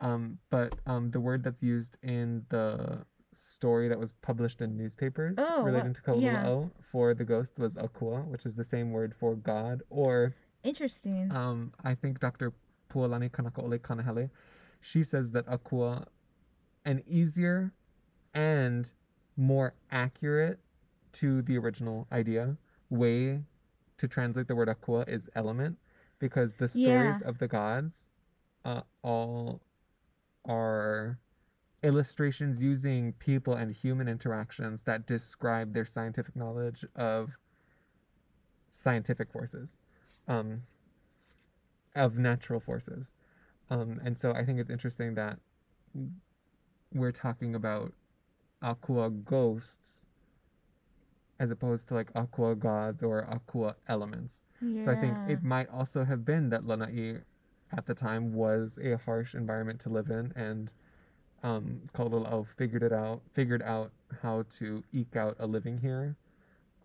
Um, 0.00 0.38
but 0.50 0.74
um, 0.86 1.10
the 1.12 1.20
word 1.20 1.44
that's 1.44 1.62
used 1.62 1.96
in 2.02 2.44
the 2.48 3.04
story 3.34 3.88
that 3.88 3.98
was 3.98 4.12
published 4.22 4.60
in 4.60 4.76
newspapers 4.76 5.36
Oh, 5.38 5.62
relating 5.62 5.94
to 5.94 6.00
yeah. 6.18 6.64
For 6.90 7.14
the 7.14 7.24
ghost 7.24 7.58
was 7.58 7.74
akua, 7.74 8.26
which 8.26 8.44
is 8.44 8.56
the 8.56 8.64
same 8.64 8.90
word 8.90 9.14
for 9.18 9.36
God. 9.36 9.82
Or 9.90 10.34
interesting. 10.64 11.30
um, 11.30 11.72
I 11.84 11.94
think 11.94 12.18
Dr. 12.18 12.52
Pualani 12.92 13.30
Kanakaole 13.30 13.78
Kanahele, 13.78 14.30
she 14.80 15.04
says 15.04 15.30
that 15.30 15.46
akua 15.46 16.06
an 16.84 17.02
easier 17.06 17.72
and 18.34 18.88
more 19.36 19.74
accurate 19.92 20.58
to 21.12 21.42
the 21.42 21.56
original 21.56 22.06
idea 22.10 22.56
way 22.90 23.40
to 24.02 24.08
translate 24.08 24.48
the 24.48 24.56
word 24.56 24.66
akua 24.68 25.08
is 25.08 25.30
element 25.36 25.78
because 26.18 26.54
the 26.54 26.68
stories 26.68 27.20
Yeah. 27.20 27.28
of 27.28 27.38
the 27.38 27.46
gods 27.46 28.08
uh, 28.64 28.80
all 29.02 29.60
are 30.44 31.20
illustrations 31.84 32.60
using 32.60 33.12
people 33.20 33.54
and 33.54 33.72
human 33.72 34.08
interactions 34.08 34.80
that 34.86 35.06
describe 35.06 35.72
their 35.72 35.84
scientific 35.84 36.34
knowledge 36.34 36.84
of 36.96 37.30
scientific 38.72 39.30
forces 39.30 39.76
um, 40.26 40.62
of 41.94 42.18
natural 42.18 42.58
forces 42.58 43.12
um, 43.70 44.00
and 44.04 44.18
so 44.18 44.32
i 44.32 44.44
think 44.44 44.58
it's 44.58 44.70
interesting 44.70 45.14
that 45.14 45.38
we're 46.92 47.12
talking 47.12 47.54
about 47.54 47.92
akua 48.62 49.10
ghosts 49.24 50.01
as 51.42 51.50
opposed 51.50 51.84
to 51.88 51.94
like 51.94 52.10
akua 52.14 52.58
gods 52.58 53.02
or 53.02 53.16
akua 53.36 53.74
elements 53.88 54.34
Yeah. 54.60 54.84
so 54.84 54.92
I 54.92 54.96
think 55.02 55.14
it 55.28 55.42
might 55.42 55.68
also 55.78 56.00
have 56.04 56.22
been 56.24 56.44
that 56.50 56.62
Lanai 56.66 57.18
at 57.76 57.84
the 57.86 57.94
time 57.94 58.32
was 58.32 58.78
a 58.82 58.96
harsh 59.06 59.34
environment 59.34 59.80
to 59.80 59.88
live 59.88 60.08
in, 60.10 60.32
and 60.36 60.70
um, 61.42 61.64
Kaululaau 61.94 62.46
figured 62.58 62.82
it 62.82 62.92
out, 62.92 63.22
figured 63.32 63.62
out 63.62 63.90
how 64.22 64.44
to 64.58 64.84
eke 64.92 65.16
out 65.16 65.34
a 65.40 65.46
living 65.46 65.78
here. 65.78 66.14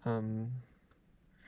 Um, 0.05 0.49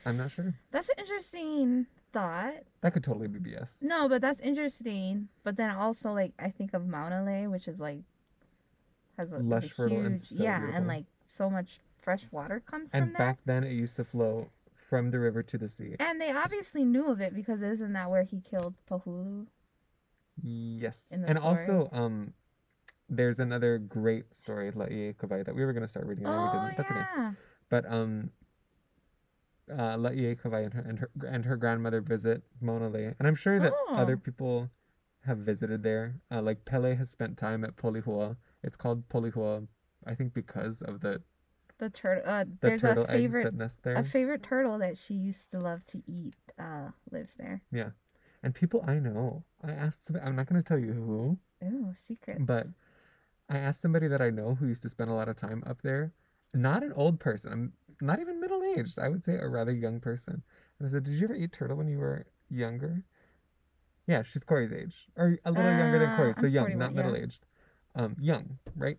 I'm 0.04 0.16
not 0.18 0.30
sure. 0.30 0.54
That's 0.70 0.88
an 0.90 0.96
interesting 0.98 1.86
thought. 2.12 2.52
That 2.82 2.92
could 2.92 3.02
totally 3.02 3.28
be 3.28 3.38
BS. 3.40 3.82
No, 3.82 4.08
but 4.10 4.20
that's 4.20 4.40
interesting. 4.40 5.28
But 5.42 5.56
then 5.56 5.70
also 5.70 6.12
like 6.12 6.32
I 6.38 6.50
think 6.50 6.74
of 6.74 6.82
Maunalei, 6.82 7.50
which 7.50 7.66
is 7.66 7.78
like 7.80 8.02
has 9.18 9.32
a, 9.32 9.38
Lush, 9.38 9.64
a 9.64 9.68
fertile, 9.70 9.96
huge 9.96 10.06
and 10.06 10.20
so 10.20 10.34
yeah, 10.44 10.58
beautiful. 10.58 10.76
and 10.78 10.86
like 10.86 11.06
so 11.24 11.48
much 11.50 11.80
fresh 12.00 12.24
water 12.30 12.60
comes 12.60 12.90
And 12.92 13.06
from 13.06 13.12
there. 13.12 13.26
back 13.28 13.38
then, 13.44 13.64
it 13.64 13.72
used 13.72 13.96
to 13.96 14.04
flow 14.04 14.48
from 14.88 15.10
the 15.10 15.18
river 15.18 15.42
to 15.42 15.58
the 15.58 15.68
sea. 15.68 15.94
And 16.00 16.20
they 16.20 16.32
obviously 16.32 16.84
knew 16.84 17.08
of 17.10 17.20
it 17.20 17.34
because 17.34 17.62
isn't 17.62 17.92
that 17.92 18.10
where 18.10 18.24
he 18.24 18.40
killed 18.40 18.74
Pahulu? 18.88 19.46
Yes. 20.42 21.08
And 21.12 21.24
story. 21.24 21.38
also, 21.38 21.88
um, 21.92 22.32
there's 23.08 23.38
another 23.38 23.78
great 23.78 24.34
story, 24.34 24.70
Laieikawai, 24.72 25.44
that 25.44 25.54
we 25.54 25.64
were 25.64 25.72
gonna 25.72 25.88
start 25.88 26.06
reading 26.06 26.24
and 26.24 26.32
then 26.34 26.40
we 26.42 26.48
Oh 26.48 26.52
didn't. 26.52 26.76
That's 26.76 26.90
okay. 26.90 27.00
yeah. 27.16 27.32
But 27.68 27.84
um, 27.92 28.30
uh, 29.70 29.96
Laieikawai 29.96 30.64
and 30.64 30.74
her, 30.74 30.80
and 30.88 30.98
her 30.98 31.10
and 31.28 31.44
her 31.44 31.56
grandmother 31.56 32.00
visit 32.00 32.42
Maunalei, 32.62 33.14
and 33.18 33.28
I'm 33.28 33.34
sure 33.34 33.60
that 33.60 33.72
other 33.90 34.14
Oh. 34.14 34.20
people 34.24 34.70
have 35.26 35.38
visited 35.38 35.82
there. 35.82 36.16
Uh, 36.30 36.40
like 36.42 36.64
Pele 36.64 36.94
has 36.96 37.10
spent 37.10 37.36
time 37.36 37.62
at 37.64 37.76
Polihua. 37.76 38.36
It's 38.62 38.76
called 38.76 39.08
Polihua, 39.08 39.66
I 40.06 40.14
think, 40.14 40.32
because 40.34 40.80
of 40.82 41.00
the 41.00 41.22
The 41.80 41.88
turtle. 41.90 42.22
Uh, 42.30 42.44
the 42.44 42.68
there's 42.68 42.80
turtle 42.82 43.04
a 43.04 43.12
favorite 43.12 43.54
a 43.86 44.04
favorite 44.04 44.42
turtle 44.42 44.78
that 44.78 44.98
she 44.98 45.14
used 45.14 45.50
to 45.50 45.58
love 45.58 45.84
to 45.86 46.02
eat. 46.06 46.36
Uh, 46.58 46.90
lives 47.10 47.32
there. 47.38 47.62
Yeah, 47.72 47.90
and 48.42 48.54
people 48.54 48.84
I 48.86 48.98
know, 48.98 49.44
I 49.64 49.70
asked 49.72 50.04
somebody. 50.04 50.26
I'm 50.26 50.36
not 50.36 50.46
gonna 50.46 50.62
tell 50.62 50.78
you 50.78 50.92
who, 50.92 51.38
Ooh, 51.64 51.94
secret. 52.06 52.44
but 52.44 52.66
I 53.48 53.56
asked 53.56 53.80
somebody 53.80 54.08
that 54.08 54.20
I 54.20 54.28
know 54.28 54.54
who 54.54 54.66
used 54.68 54.82
to 54.82 54.90
spend 54.90 55.10
a 55.10 55.14
lot 55.14 55.28
of 55.30 55.36
time 55.36 55.64
up 55.66 55.80
there. 55.82 56.12
Not 56.52 56.82
an 56.82 56.92
old 56.92 57.18
person. 57.18 57.50
I'm 57.50 57.72
not 58.06 58.20
even 58.20 58.40
middle 58.40 58.62
aged. 58.62 58.98
I 58.98 59.08
would 59.08 59.24
say 59.24 59.36
a 59.36 59.48
rather 59.48 59.72
young 59.72 60.00
person. 60.00 60.42
And 60.78 60.86
I 60.88 60.90
said, 60.92 61.04
"Did 61.04 61.14
you 61.14 61.24
ever 61.24 61.34
eat 61.34 61.52
turtle 61.52 61.78
when 61.78 61.88
you 61.88 61.98
were 61.98 62.26
younger?" 62.50 63.02
Yeah, 64.06 64.22
she's 64.22 64.42
Cory's 64.44 64.72
age, 64.72 65.08
or 65.16 65.38
a 65.44 65.50
little 65.50 65.72
younger 65.78 65.98
than 65.98 66.08
Uh, 66.10 66.16
Corey, 66.16 66.34
so 66.34 66.40
I'm 66.40 66.48
young, 66.52 66.64
41, 66.66 66.78
not 66.78 66.90
yeah. 66.92 66.96
middle 66.96 67.16
aged. 67.16 67.46
Um, 67.94 68.16
young, 68.20 68.58
right? 68.76 68.98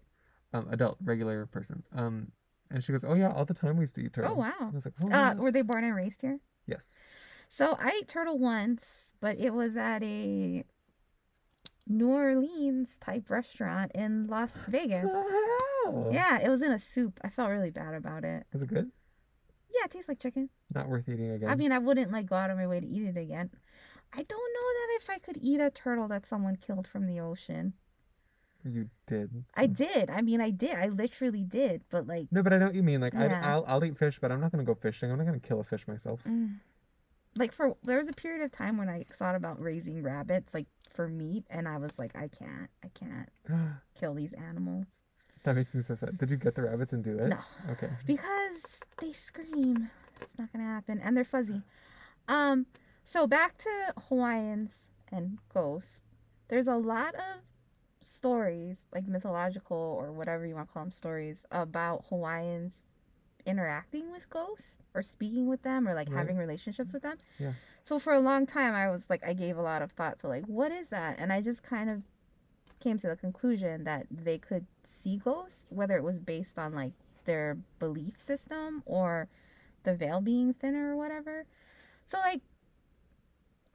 Um, 0.54 0.68
adult, 0.72 0.98
regular 1.04 1.46
person. 1.46 1.84
Um, 1.94 2.32
and 2.74 2.84
she 2.84 2.92
goes, 2.92 3.04
"Oh 3.04 3.14
yeah, 3.14 3.32
all 3.32 3.46
the 3.46 3.54
time 3.54 3.78
we 3.78 3.84
used 3.84 3.96
to 3.96 4.02
eat 4.02 4.14
turtle." 4.14 4.32
oh 4.32 4.36
I 4.36 4.40
wow. 4.40 4.72
was 4.74 4.86
like, 4.86 4.94
"Oh, 5.02 5.10
Uh, 5.12 5.34
were 5.36 5.52
they 5.52 5.62
born 5.62 5.84
and 5.84 5.96
raised 5.96 6.22
here? 6.22 6.40
yes." 6.66 6.92
So 7.50 7.76
I 7.80 8.00
ate 8.02 8.08
turtle 8.08 8.38
once, 8.40 8.82
but 9.20 9.38
it 9.38 9.54
was 9.54 9.76
at 9.76 10.02
a 10.04 10.64
New 11.88 12.08
Orleans 12.10 12.88
type 13.02 13.30
restaurant 13.30 13.92
in 13.94 14.28
Las 14.28 14.52
Vegas. 14.68 15.06
Wow. 15.06 16.10
Yeah, 16.12 16.40
it 16.40 16.50
was 16.50 16.62
in 16.62 16.72
a 16.72 16.80
soup. 16.80 17.20
I 17.24 17.30
felt 17.30 17.50
really 17.50 17.72
bad 17.72 17.94
about 17.94 18.24
it. 18.24 18.46
Was 18.54 18.62
it 18.62 18.70
good? 18.70 18.92
Yeah, 19.74 19.86
it 19.86 19.92
tastes 19.92 20.08
like 20.08 20.20
chicken. 20.20 20.50
Not 20.74 20.88
worth 20.88 21.10
eating 21.10 21.32
again. 21.32 21.50
I 21.50 21.56
mean, 21.56 21.72
I 21.72 21.80
wouldn't 21.80 22.12
like 22.12 22.28
go 22.28 22.36
out 22.36 22.50
of 22.50 22.58
my 22.58 22.68
way 22.68 22.80
to 22.80 22.88
eat 22.88 23.04
it 23.04 23.18
again. 23.18 23.50
I 24.14 24.24
don't 24.24 24.30
know 24.30 24.70
that 24.74 24.98
if 25.02 25.10
I 25.10 25.20
could 25.20 25.38
eat 25.42 25.60
a 25.60 25.70
turtle 25.70 26.08
that 26.10 26.26
someone 26.26 26.56
killed 26.58 26.88
from 26.88 27.08
the 27.08 27.20
ocean. 27.20 27.74
You 28.64 28.90
did. 29.08 29.44
I 29.56 29.66
did. 29.68 30.10
I 30.10 30.22
mean, 30.22 30.42
I 30.42 30.50
did. 30.52 30.76
I 30.76 30.88
literally 30.88 31.44
did. 31.44 31.82
But 31.90 32.08
like, 32.08 32.28
No, 32.32 32.44
but 32.44 32.54
I 32.54 32.58
know 32.58 32.66
what 32.68 32.76
you 32.76 32.84
mean. 32.84 33.02
Like, 33.02 33.14
Yeah. 33.14 33.42
I'll 33.44 33.66
I'll 33.68 33.84
eat 33.86 33.98
fish, 33.98 34.20
but 34.22 34.32
I'm 34.32 34.40
not 34.42 34.52
gonna 34.52 34.64
go 34.64 34.76
fishing. 34.76 35.12
I'm 35.12 35.18
not 35.18 35.26
gonna 35.26 35.40
kill 35.40 35.60
a 35.60 35.64
fish 35.64 35.88
myself. 35.88 36.20
mm, 36.28 36.56
like 37.38 37.54
for 37.54 37.76
there 37.84 37.98
was 37.98 38.08
a 38.08 38.14
period 38.14 38.44
of 38.44 38.52
time 38.52 38.78
when 38.78 38.90
I 38.90 39.06
thought 39.18 39.36
about 39.36 39.62
raising 39.62 40.04
rabbits, 40.04 40.54
like 40.54 40.68
for 40.94 41.08
meat, 41.08 41.46
and 41.50 41.68
I 41.68 41.78
was 41.78 41.92
like, 41.98 42.16
I 42.16 42.28
can't. 42.28 42.70
I 42.84 42.90
can't 42.94 43.30
kill 44.00 44.14
these 44.14 44.34
animals. 44.34 44.86
that 45.44 45.56
makes 45.56 45.74
me 45.74 45.82
so 45.88 45.96
sad. 45.96 46.18
Did 46.18 46.30
you 46.30 46.38
get 46.38 46.56
the 46.56 46.62
rabbits 46.64 46.94
and 46.94 47.04
do 47.04 47.18
it? 47.18 47.28
No. 47.30 47.40
Okay. 47.70 47.90
because 48.06 48.60
they 49.00 49.14
scream. 49.14 49.90
It's 50.22 50.38
not 50.38 50.52
gonna 50.54 50.66
happen, 50.66 51.00
and 51.04 51.16
they're 51.18 51.24
fuzzy. 51.24 51.62
Um, 52.28 52.68
so 53.12 53.26
back 53.28 53.58
to 53.60 53.94
Hawaiians 54.08 54.70
and 55.12 55.40
ghosts. 55.54 55.98
There's 56.48 56.68
a 56.68 56.76
lot 56.76 57.16
of 57.16 57.42
stories, 58.22 58.78
like 58.94 59.08
mythological 59.08 59.76
or 59.76 60.12
whatever 60.12 60.46
you 60.46 60.54
want 60.54 60.68
to 60.68 60.74
call 60.74 60.84
them, 60.84 60.92
stories 60.92 61.38
about 61.52 62.06
Hawaiians 62.10 62.74
interacting 63.48 64.12
with 64.12 64.30
ghosts 64.30 64.64
or 64.94 65.02
speaking 65.02 65.48
with 65.48 65.64
them 65.64 65.88
or 65.88 65.96
like 65.96 66.08
Right. 66.10 66.20
having 66.20 66.38
relationships 66.38 66.94
with 66.94 67.02
them. 67.02 67.18
Yeah. 67.40 67.54
So 67.86 67.98
for 67.98 68.14
a 68.14 68.20
long 68.20 68.46
time, 68.46 68.76
I 68.76 68.92
was 68.92 69.02
like, 69.10 69.24
I 69.26 69.34
gave 69.34 69.58
a 69.58 69.62
lot 69.64 69.82
of 69.82 69.92
thought 69.94 70.20
to 70.20 70.28
like, 70.28 70.46
what 70.46 70.72
is 70.72 70.90
that? 70.90 71.16
And 71.18 71.34
I 71.34 71.42
just 71.42 71.64
kind 71.64 71.90
of 71.90 72.04
came 72.80 73.00
to 73.00 73.08
the 73.08 73.16
conclusion 73.16 73.86
that 73.86 74.06
they 74.12 74.38
could 74.38 74.68
see 75.04 75.18
ghosts, 75.18 75.66
whether 75.70 75.98
it 75.98 76.04
was 76.04 76.20
based 76.20 76.60
on 76.60 76.76
like 76.76 76.92
their 77.26 77.58
belief 77.80 78.14
system 78.24 78.84
or 78.86 79.28
the 79.84 79.96
veil 79.96 80.22
being 80.22 80.54
thinner 80.54 80.92
or 80.94 80.96
whatever. 80.96 81.46
So 82.12 82.20
like 82.20 82.42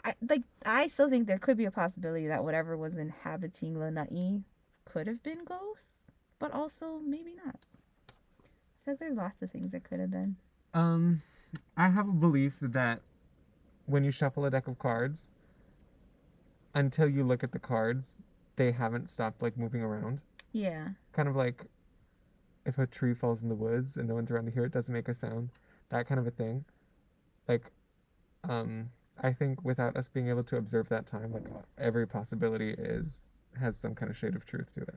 I 0.07 0.15
like 0.29 0.43
I 0.65 0.87
still 0.87 1.11
think 1.11 1.27
there 1.27 1.39
could 1.39 1.57
be 1.57 1.65
a 1.65 1.71
possibility 1.71 2.29
that 2.29 2.45
whatever 2.45 2.77
was 2.77 2.97
inhabiting 2.97 3.79
Lanai 3.79 4.43
could 4.85 5.09
have 5.09 5.21
been 5.25 5.45
ghosts, 5.45 5.89
but 6.39 6.53
also 6.53 7.01
maybe 7.05 7.35
not. 7.45 7.57
So 8.85 8.97
there's 8.99 9.17
lots 9.17 9.43
of 9.43 9.51
things 9.51 9.73
that 9.73 9.83
could 9.83 9.99
have 9.99 10.13
been. 10.13 10.37
Um, 10.75 11.23
I 11.77 11.89
have 11.89 12.09
a 12.09 12.13
belief 12.13 12.53
that 12.61 13.01
when 13.87 14.05
you 14.05 14.13
shuffle 14.13 14.45
a 14.45 14.51
deck 14.51 14.69
of 14.69 14.79
cards, 14.79 15.23
until 16.75 17.09
you 17.09 17.25
look 17.25 17.43
at 17.43 17.51
the 17.51 17.59
cards, 17.59 18.07
they 18.55 18.71
haven't 18.71 19.11
stopped 19.11 19.43
like 19.43 19.57
moving 19.57 19.83
around. 19.83 20.21
Yeah. 20.53 20.91
Kind 21.13 21.29
of 21.29 21.35
like 21.35 21.65
if 22.65 22.79
a 22.79 22.87
tree 22.87 23.15
falls 23.15 23.43
in 23.43 23.49
the 23.49 23.57
woods 23.57 23.97
and 23.97 24.07
no 24.07 24.15
one's 24.15 24.31
around 24.31 24.45
to 24.45 24.53
hear 24.53 24.67
it, 24.67 24.73
doesn't 24.73 24.93
make 24.93 25.09
a 25.09 25.15
sound. 25.15 25.51
That 25.89 26.07
kind 26.07 26.21
of 26.21 26.29
a 26.29 26.31
thing. 26.31 26.65
Like, 27.49 27.73
um, 28.49 28.91
I 29.23 29.33
think 29.33 29.65
without 29.65 29.97
us 29.97 30.09
being 30.09 30.29
able 30.29 30.45
to 30.45 30.57
observe 30.57 30.89
that 30.91 31.07
time, 31.07 31.33
like 31.33 31.45
every 31.79 32.07
possibility 32.07 32.71
is 32.71 33.39
has 33.59 33.77
some 33.77 33.95
kind 33.95 34.11
of 34.11 34.17
shade 34.17 34.35
of 34.35 34.45
truth 34.45 34.67
to 34.75 34.83
it. 34.83 34.95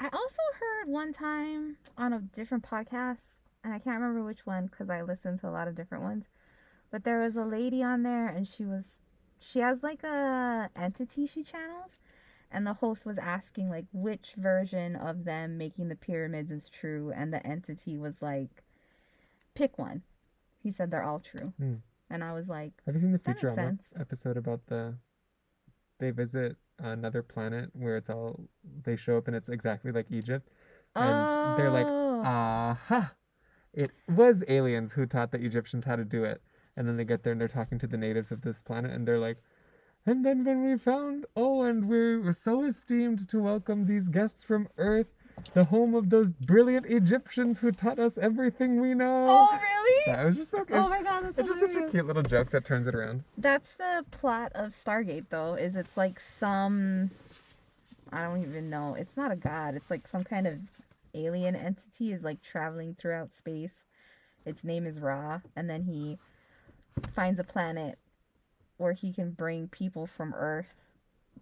I 0.00 0.06
also 0.06 0.42
heard 0.58 0.88
one 0.88 1.12
time 1.12 1.76
on 1.98 2.12
a 2.14 2.20
different 2.20 2.64
podcast, 2.64 3.18
and 3.62 3.72
I 3.72 3.78
can't 3.78 4.00
remember 4.00 4.24
which 4.24 4.46
one 4.46 4.66
because 4.66 4.88
I 4.88 5.02
listened 5.02 5.40
to 5.40 5.48
a 5.48 5.50
lot 5.52 5.68
of 5.68 5.76
different 5.76 6.02
ones. 6.04 6.24
But 6.90 7.04
there 7.04 7.20
was 7.20 7.36
a 7.36 7.44
lady 7.44 7.82
on 7.82 8.02
there, 8.02 8.26
and 8.26 8.48
she 8.48 8.64
was, 8.64 8.84
she 9.38 9.60
has 9.60 9.82
like 9.82 10.02
a 10.02 10.70
entity 10.76 11.26
she 11.26 11.42
channels, 11.42 11.92
and 12.50 12.66
the 12.66 12.74
host 12.74 13.04
was 13.06 13.18
asking 13.18 13.68
like 13.70 13.86
which 13.92 14.34
version 14.36 14.96
of 14.96 15.24
them 15.24 15.56
making 15.58 15.88
the 15.88 15.96
pyramids 15.96 16.50
is 16.50 16.68
true, 16.68 17.12
and 17.14 17.32
the 17.32 17.46
entity 17.46 17.96
was 17.98 18.14
like, 18.20 18.62
pick 19.54 19.78
one. 19.78 20.02
He 20.62 20.72
said 20.72 20.90
they're 20.90 21.02
all 21.02 21.20
true, 21.20 21.52
Hmm. 21.58 21.74
And 22.12 22.22
I 22.22 22.32
was 22.32 22.48
like, 22.48 22.72
Have 22.86 22.94
you 22.94 23.00
seen 23.00 23.12
the 23.12 23.18
Futurama 23.18 23.78
episode 23.98 24.36
about 24.36 24.60
the? 24.66 24.94
They 25.98 26.10
visit 26.10 26.56
another 26.78 27.22
planet 27.22 27.70
where 27.74 27.96
it's 27.96 28.10
all 28.10 28.40
they 28.84 28.96
show 28.96 29.16
up 29.16 29.28
and 29.28 29.36
it's 29.36 29.48
exactly 29.48 29.92
like 29.92 30.06
Egypt, 30.10 30.48
and 30.94 31.58
they're 31.58 31.70
like, 31.70 31.86
"Oh, 31.86 32.22
aha, 32.24 33.12
it 33.72 33.90
was 34.08 34.42
aliens 34.48 34.92
who 34.92 35.06
taught 35.06 35.30
the 35.32 35.38
Egyptians 35.38 35.84
how 35.84 35.96
to 35.96 36.04
do 36.04 36.24
it, 36.24 36.42
and 36.76 36.86
then 36.86 36.96
they 36.96 37.04
get 37.04 37.22
there 37.22 37.32
and 37.32 37.40
they're 37.40 37.48
talking 37.48 37.78
to 37.78 37.86
the 37.86 37.96
natives 37.96 38.30
of 38.30 38.42
this 38.42 38.60
planet 38.60 38.90
and 38.90 39.06
they're 39.06 39.18
like. 39.18 39.38
And 40.04 40.26
then 40.26 40.44
when 40.44 40.64
we 40.64 40.76
found, 40.78 41.26
oh, 41.36 41.62
and 41.62 41.88
we 41.88 42.16
were 42.16 42.32
so 42.32 42.64
esteemed 42.64 43.28
to 43.28 43.38
welcome 43.38 43.86
these 43.86 44.08
guests 44.08 44.42
from 44.42 44.66
Earth, 44.76 45.06
the 45.54 45.64
home 45.64 45.94
of 45.94 46.10
those 46.10 46.30
brilliant 46.30 46.86
Egyptians 46.86 47.58
who 47.58 47.72
taught 47.72 47.98
us 47.98 48.16
everything 48.18 48.80
we 48.80 48.94
know. 48.94 49.26
oh 49.28 49.58
really? 49.60 50.02
That 50.06 50.24
was 50.26 50.36
just 50.36 50.50
so 50.50 50.64
good. 50.64 50.76
Oh 50.76 50.88
my 50.88 51.02
god, 51.02 51.24
that's 51.24 51.38
it's 51.38 51.48
just 51.48 51.60
such 51.60 51.82
a 51.82 51.90
cute 51.90 52.06
little 52.06 52.22
joke 52.22 52.50
that 52.50 52.64
turns 52.64 52.86
it 52.86 52.94
around. 52.94 53.24
That's 53.36 53.74
the 53.74 54.04
plot 54.10 54.52
of 54.54 54.74
Stargate, 54.84 55.26
though. 55.30 55.54
Is 55.54 55.76
it's 55.76 55.96
like 55.96 56.20
some 56.38 57.10
I 58.12 58.24
don't 58.24 58.42
even 58.42 58.68
know. 58.68 58.94
It's 58.94 59.16
not 59.16 59.32
a 59.32 59.36
god. 59.36 59.74
It's 59.74 59.90
like 59.90 60.06
some 60.06 60.24
kind 60.24 60.46
of 60.46 60.58
alien 61.14 61.56
entity 61.56 62.12
is 62.12 62.22
like 62.22 62.42
traveling 62.42 62.94
throughout 62.94 63.32
space. 63.32 63.86
Its 64.44 64.64
name 64.64 64.86
is 64.86 65.00
Ra, 65.00 65.40
and 65.56 65.68
then 65.70 65.84
he 65.84 66.18
finds 67.14 67.38
a 67.38 67.44
planet 67.44 67.98
where 68.76 68.92
he 68.92 69.12
can 69.12 69.30
bring 69.30 69.68
people 69.68 70.06
from 70.06 70.34
Earth 70.34 70.74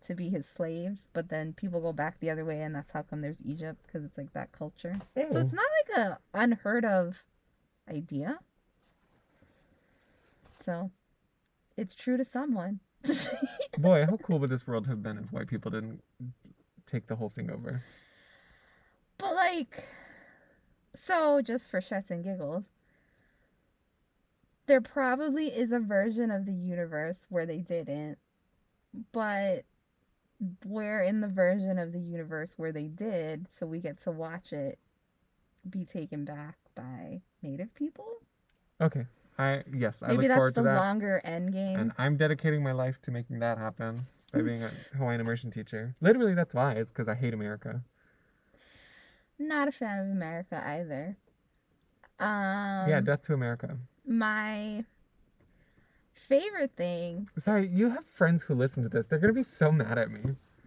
to 0.07 0.15
be 0.15 0.29
his 0.29 0.45
slaves, 0.57 1.01
but 1.13 1.29
then 1.29 1.53
people 1.53 1.81
go 1.81 1.93
back 1.93 2.19
the 2.21 2.31
other 2.31 2.45
way, 2.45 2.63
and 2.63 2.75
that's 2.75 2.91
how 2.93 3.03
come 3.03 3.21
there's 3.21 3.41
Egypt 3.45 3.81
because 3.87 4.05
it's 4.05 4.17
like 4.17 4.33
that 4.33 4.51
culture. 4.53 4.97
So 5.15 5.23
it's 5.23 5.51
hmm. 5.51 5.57
not 5.57 5.67
like 5.89 5.99
a 5.99 6.19
unheard 6.35 6.85
of 6.85 7.17
idea. 7.89 8.39
So 10.65 10.91
it's 11.77 11.95
true 11.95 12.17
to 12.17 12.25
someone. 12.25 12.81
Boy, 13.79 14.05
how 14.07 14.17
cool 14.19 14.39
would 14.39 14.51
this 14.51 14.67
world 14.67 14.87
have 14.87 15.03
been 15.03 15.19
if 15.19 15.33
white 15.33 15.49
people 15.49 15.71
didn't 15.71 16.03
take 16.87 17.07
the 17.07 17.17
whole 17.17 17.31
thing 17.31 17.51
over? 17.51 17.83
But 19.19 19.35
like, 19.35 19.89
so 20.95 21.41
just 21.43 21.71
for 21.71 21.81
shits 21.81 22.11
and 22.11 22.25
giggles, 22.25 22.65
there 24.67 24.81
probably 24.81 25.49
is 25.49 25.73
a 25.73 25.79
version 25.79 26.31
of 26.31 26.47
the 26.47 26.53
universe 26.53 27.19
where 27.29 27.47
they 27.47 27.59
didn't, 27.59 28.19
but 29.13 29.65
we're 30.65 31.03
in 31.03 31.21
the 31.21 31.29
version 31.29 31.79
of 31.79 31.93
the 31.93 32.01
universe 32.01 32.51
where 32.57 32.73
they 32.73 32.85
did, 32.85 33.47
so 33.59 33.67
we 33.67 33.81
get 33.81 34.03
to 34.05 34.11
watch 34.11 34.53
it 34.53 34.79
be 35.69 35.85
taken 35.85 36.25
back 36.25 36.57
by 36.75 37.21
native 37.43 37.75
people. 37.75 38.07
Okay. 38.81 39.07
I 39.39 39.63
yes, 39.73 40.03
I 40.03 40.09
Maybe 40.09 40.23
look 40.23 40.29
that's 40.29 40.39
forward 40.39 40.55
the 40.55 40.61
to 40.63 40.65
that. 40.69 40.77
longer 40.77 41.21
end 41.25 41.53
game. 41.53 41.79
And 41.79 41.93
I'm 41.99 42.17
dedicating 42.17 42.63
my 42.63 42.73
life 42.73 42.97
to 43.03 43.11
making 43.11 43.39
that 43.41 43.59
happen 43.59 44.07
by 44.33 44.43
being 44.43 44.63
a 44.63 44.71
Hawaiian 44.97 45.21
immersion 45.21 45.51
teacher. 45.51 45.95
Literally, 46.01 46.35
that's 46.35 46.55
why. 46.55 46.73
It's 46.73 46.91
because 46.91 47.09
I 47.09 47.15
hate 47.15 47.35
America. 47.35 47.83
Not 49.39 49.69
a 49.69 49.73
fan 49.73 49.99
of 50.01 50.07
America 50.11 50.63
either. 50.67 51.17
Um, 52.19 52.89
yeah, 52.89 53.01
death 53.03 53.23
to 53.25 53.33
America. 53.35 53.77
my 54.07 54.85
favorite 56.35 56.71
thing. 56.77 57.29
Sorry, 57.39 57.69
you 57.69 57.91
have 57.91 58.07
friends 58.15 58.43
who 58.43 58.55
listen 58.55 58.83
to 58.85 58.89
this. 58.89 59.07
They're 59.07 59.19
gonna 59.19 59.35
be 59.35 59.43
so 59.43 59.71
mad 59.71 59.99
at 59.99 60.11
me. 60.11 60.21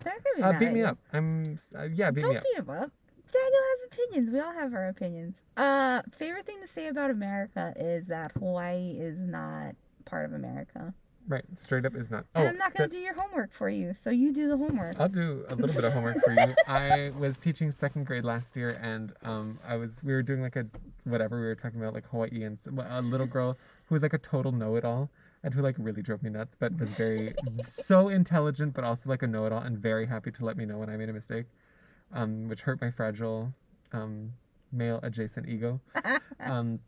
They're 0.04 0.14
gonna 0.14 0.36
be 0.36 0.44
Uh, 0.44 0.52
mad 0.52 0.60
beat 0.60 0.68
at 0.68 0.74
me 0.74 0.80
you. 0.82 0.86
up. 0.86 0.98
I'm. 1.14 1.58
Uh, 1.76 1.84
yeah, 1.84 2.12
beat. 2.12 2.22
Don't 2.22 2.32
me 2.32 2.38
up. 2.38 2.44
beat 2.44 2.58
him 2.60 2.70
up. 2.70 2.92
Daniel 3.32 3.62
has 3.72 3.80
opinions. 3.92 4.30
We 4.32 4.40
all 4.42 4.54
have 4.54 4.74
our 4.76 4.90
opinions. 4.90 5.36
Uh, 5.58 6.02
favorite 6.20 6.46
thing 6.46 6.58
to 6.62 6.68
say 6.68 6.88
about 6.88 7.10
America 7.10 7.74
is 7.80 8.06
that 8.08 8.32
Hawaii 8.34 8.92
is 9.00 9.18
not 9.18 9.76
part 10.06 10.26
of 10.26 10.34
America. 10.34 10.94
Right, 11.26 11.46
straight 11.58 11.86
up 11.86 11.96
is 11.96 12.12
not. 12.12 12.26
and 12.36 12.44
Oh, 12.46 12.50
I'm 12.50 12.58
not 12.58 12.74
gonna 12.76 12.90
do 12.90 12.98
your 12.98 13.14
homework 13.14 13.54
for 13.54 13.70
you, 13.70 13.96
so 14.04 14.10
you 14.10 14.34
do 14.34 14.50
the 14.50 14.58
homework. 14.58 15.00
I'll 15.00 15.08
do 15.08 15.46
a 15.48 15.56
little 15.56 15.74
bit 15.74 15.86
of 15.86 15.94
homework 15.94 16.22
for 16.22 16.34
you. 16.34 16.54
I 16.68 17.14
was 17.18 17.38
teaching 17.38 17.72
second 17.72 18.06
grade 18.08 18.26
last 18.26 18.58
year, 18.58 18.78
and 18.82 19.14
um, 19.24 19.58
I 19.66 19.78
was 19.78 19.92
we 20.04 20.12
were 20.12 20.22
doing 20.22 20.42
like 20.42 20.58
a 20.58 20.66
whatever 21.06 21.40
we 21.40 21.46
were 21.46 21.56
talking 21.56 21.80
about 21.80 21.94
like 21.94 22.06
Hawaii 22.10 22.44
and 22.44 22.58
a 22.78 23.02
little 23.02 23.26
girl 23.26 23.58
who 23.86 23.96
was 23.96 24.02
like 24.04 24.12
a 24.14 24.18
total 24.18 24.52
know-it-all 24.52 25.10
and 25.44 25.54
who 25.54 25.62
like 25.62 25.76
really 25.78 26.02
drove 26.02 26.24
me 26.24 26.30
nuts, 26.30 26.56
but 26.60 26.78
was 26.80 26.90
very 26.90 27.34
so 27.66 28.10
intelligent, 28.10 28.74
but 28.74 28.84
also 28.84 29.10
like 29.10 29.22
a 29.24 29.28
know-it-all 29.28 29.62
and 29.62 29.78
very 29.78 30.06
happy 30.06 30.32
to 30.32 30.46
let 30.46 30.58
me 30.58 30.66
know 30.66 30.78
when 30.78 30.90
I 30.90 30.98
made 30.98 31.10
a 31.10 31.14
mistake, 31.14 31.46
um, 32.14 32.48
which 32.48 32.62
hurt 32.62 32.82
my 32.82 32.92
fragile 32.92 33.54
um, 33.92 34.34
male 34.72 35.00
adjacent 35.04 35.48
ego. 35.48 35.80
Um, 36.40 36.80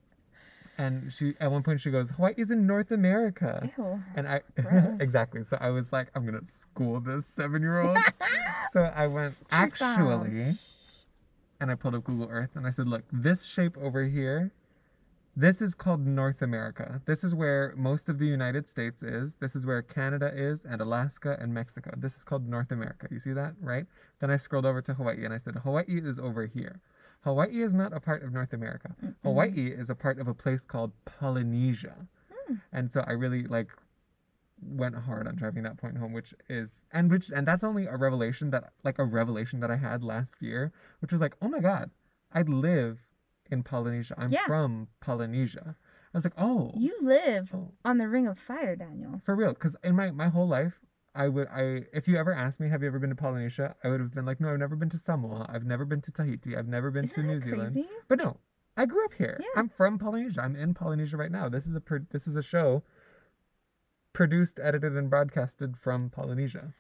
and 0.78 1.14
she 1.14 1.34
at 1.40 1.50
one 1.50 1.64
point 1.64 1.80
she 1.80 1.90
goes, 1.90 2.10
Hawaii 2.10 2.34
is 2.36 2.52
in 2.52 2.68
North 2.68 2.92
America. 2.92 3.70
Ew. 3.78 4.04
And 4.16 4.28
I 4.28 4.42
exactly. 5.00 5.46
So 5.46 5.58
I 5.62 5.70
was 5.70 5.94
like, 5.94 6.08
I'm 6.14 6.26
gonna 6.26 6.42
school 6.60 7.00
this 7.00 7.26
seven 7.26 7.62
year 7.62 7.82
old. 7.82 7.98
so 8.74 8.82
I 8.82 9.08
went 9.08 9.36
bomb. 9.50 9.62
actually, 9.62 10.58
and 11.62 11.72
I 11.72 11.76
pulled 11.76 11.96
up 11.96 12.04
Google 12.04 12.28
Earth 12.30 12.50
and 12.56 12.68
I 12.68 12.72
said, 12.72 12.88
look, 12.88 13.04
this 13.12 13.46
shape 13.46 13.78
over 13.78 14.04
here, 14.04 14.52
this 15.36 15.62
is 15.62 15.76
called 15.76 16.06
North 16.06 16.42
America. 16.42 17.02
This 17.06 17.24
is 17.24 17.36
where 17.36 17.74
most 17.76 18.08
of 18.08 18.20
the 18.20 18.26
United 18.26 18.70
States 18.70 19.04
is. 19.04 19.36
This 19.42 19.56
is 19.56 19.66
where 19.66 19.82
Canada 19.82 20.32
is, 20.34 20.64
and 20.64 20.80
Alaska 20.82 21.38
and 21.40 21.54
Mexico. 21.54 21.92
This 21.98 22.16
is 22.16 22.24
called 22.24 22.48
North 22.48 22.72
America. 22.72 23.08
You 23.12 23.20
see 23.20 23.34
that, 23.34 23.56
right? 23.60 23.86
Then 24.20 24.32
I 24.32 24.38
scrolled 24.38 24.66
over 24.66 24.82
to 24.82 24.94
Hawaii 24.94 25.26
and 25.26 25.34
I 25.34 25.38
said, 25.38 25.56
Hawaii 25.56 25.86
is 25.88 26.20
over 26.20 26.46
here. 26.46 26.80
Hawaii 27.22 27.64
is 27.64 27.74
not 27.74 27.92
a 27.92 28.00
part 28.00 28.24
of 28.24 28.32
North 28.32 28.54
America. 28.54 28.96
Hawaii 29.24 29.74
is 29.76 29.90
a 29.90 29.96
part 29.96 30.20
of 30.20 30.28
a 30.28 30.34
place 30.34 30.64
called 30.64 30.92
Polynesia. 31.06 32.08
Hmm. 32.48 32.56
And 32.72 32.92
so 32.92 33.04
I 33.06 33.12
really 33.12 33.44
like 33.46 33.70
went 34.62 34.96
hard 34.96 35.28
on 35.28 35.36
driving 35.36 35.64
that 35.64 35.78
point 35.78 35.98
home, 35.98 36.14
which 36.14 36.34
is 36.48 36.70
and 36.92 37.12
which 37.12 37.30
and 37.30 37.48
that's 37.48 37.64
only 37.64 37.88
a 37.88 37.98
revelation 37.98 38.52
that 38.52 38.72
like 38.84 39.00
a 39.00 39.04
revelation 39.04 39.60
that 39.60 39.72
I 39.72 39.76
had 39.76 40.04
last 40.04 40.36
year, 40.40 40.72
which 41.00 41.12
was 41.12 41.20
like, 41.20 41.36
oh 41.42 41.48
my 41.48 41.60
god, 41.60 41.90
I 42.32 42.44
live 42.44 43.00
in 43.52 43.64
Polynesia. 43.64 44.16
I'm 44.18 44.32
Yeah. 44.32 44.46
from 44.48 44.88
Polynesia. 45.02 45.76
I 46.14 46.18
was 46.18 46.24
like, 46.24 46.34
oh, 46.38 46.72
You 46.78 46.98
live 47.02 47.50
oh 47.54 47.74
on 47.84 47.98
the 47.98 48.08
Ring 48.08 48.28
of 48.28 48.40
Fire, 48.40 48.76
Daniel. 48.76 49.22
for 49.26 49.36
real. 49.36 49.54
Because 49.54 49.76
in 49.84 49.96
my 49.96 50.12
my 50.12 50.30
whole 50.30 50.48
life, 50.48 50.80
I 51.14 51.28
would 51.28 51.48
I 51.50 51.86
if 51.94 52.08
you 52.08 52.18
ever 52.18 52.34
asked 52.34 52.60
me, 52.60 52.70
have 52.70 52.82
you 52.82 52.88
ever 52.88 53.00
been 53.00 53.10
to 53.10 53.16
Polynesia? 53.16 53.76
I 53.84 53.90
would 53.90 54.00
have 54.00 54.14
been 54.14 54.26
like, 54.26 54.40
no, 54.40 54.50
I've 54.52 54.60
never 54.60 54.76
been 54.76 54.90
to 54.92 54.98
Samoa. 54.98 55.46
I've 55.50 55.66
never 55.66 55.86
been 55.86 56.02
to 56.02 56.12
Tahiti. 56.12 56.56
I've 56.56 56.68
never 56.68 56.90
been 56.92 57.06
Isn't 57.06 57.16
to 57.16 57.24
New 57.28 57.40
that 57.40 57.46
Zealand. 57.46 57.86
But 58.08 58.18
no, 58.20 58.38
I 58.78 58.86
grew 58.86 59.04
up 59.06 59.14
here. 59.14 59.38
Yeah. 59.42 59.48
I'm 59.60 59.70
from 59.70 59.98
Polynesia. 60.00 60.42
I'm 60.42 60.56
in 60.56 60.74
Polynesia 60.74 61.18
right 61.18 61.32
now. 61.32 61.50
This 61.50 61.66
is 61.68 61.76
a 61.76 61.82
pro- 61.82 62.06
this 62.12 62.28
is 62.28 62.36
a 62.36 62.42
show 62.44 62.84
produced, 64.14 64.60
edited, 64.64 64.96
and 64.96 65.10
broadcasted 65.10 65.76
from 65.78 66.10
Polynesia. 66.10 66.74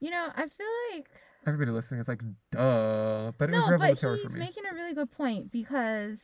You 0.00 0.10
know, 0.10 0.28
I 0.34 0.48
feel 0.48 0.66
like 0.94 1.10
Everybody 1.44 1.72
listening 1.72 2.00
is 2.00 2.08
like, 2.08 2.22
duh, 2.52 3.32
but 3.36 3.48
it 3.48 3.52
no, 3.52 3.62
was 3.62 3.78
but 3.78 3.90
he's 3.90 4.00
for 4.00 4.28
me. 4.28 4.38
making 4.38 4.64
a 4.70 4.74
really 4.74 4.94
good 4.94 5.10
point 5.10 5.50
because 5.50 6.18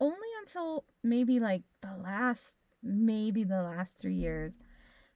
only 0.00 0.28
until 0.42 0.84
maybe 1.04 1.38
like 1.38 1.62
the 1.80 1.94
last, 2.02 2.42
maybe 2.82 3.44
the 3.44 3.62
last 3.62 3.92
three 4.00 4.14
years, 4.14 4.52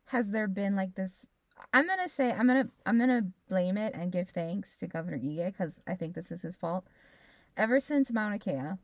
has 0.06 0.30
there 0.30 0.46
been 0.46 0.76
like 0.76 0.94
this. 0.94 1.26
I'm 1.72 1.86
gonna 1.86 2.08
say 2.08 2.30
I'm 2.30 2.46
gonna 2.46 2.68
I'm 2.86 2.98
gonna 2.98 3.22
blame 3.48 3.76
it 3.76 3.94
and 3.94 4.12
give 4.12 4.28
thanks 4.28 4.68
to 4.80 4.86
Governor 4.86 5.18
Ige 5.18 5.46
because 5.46 5.80
I 5.86 5.94
think 5.94 6.14
this 6.14 6.30
is 6.30 6.42
his 6.42 6.54
fault. 6.54 6.84
Ever 7.56 7.80
since 7.80 8.10
Mauna 8.10 8.38
Kea, 8.38 8.76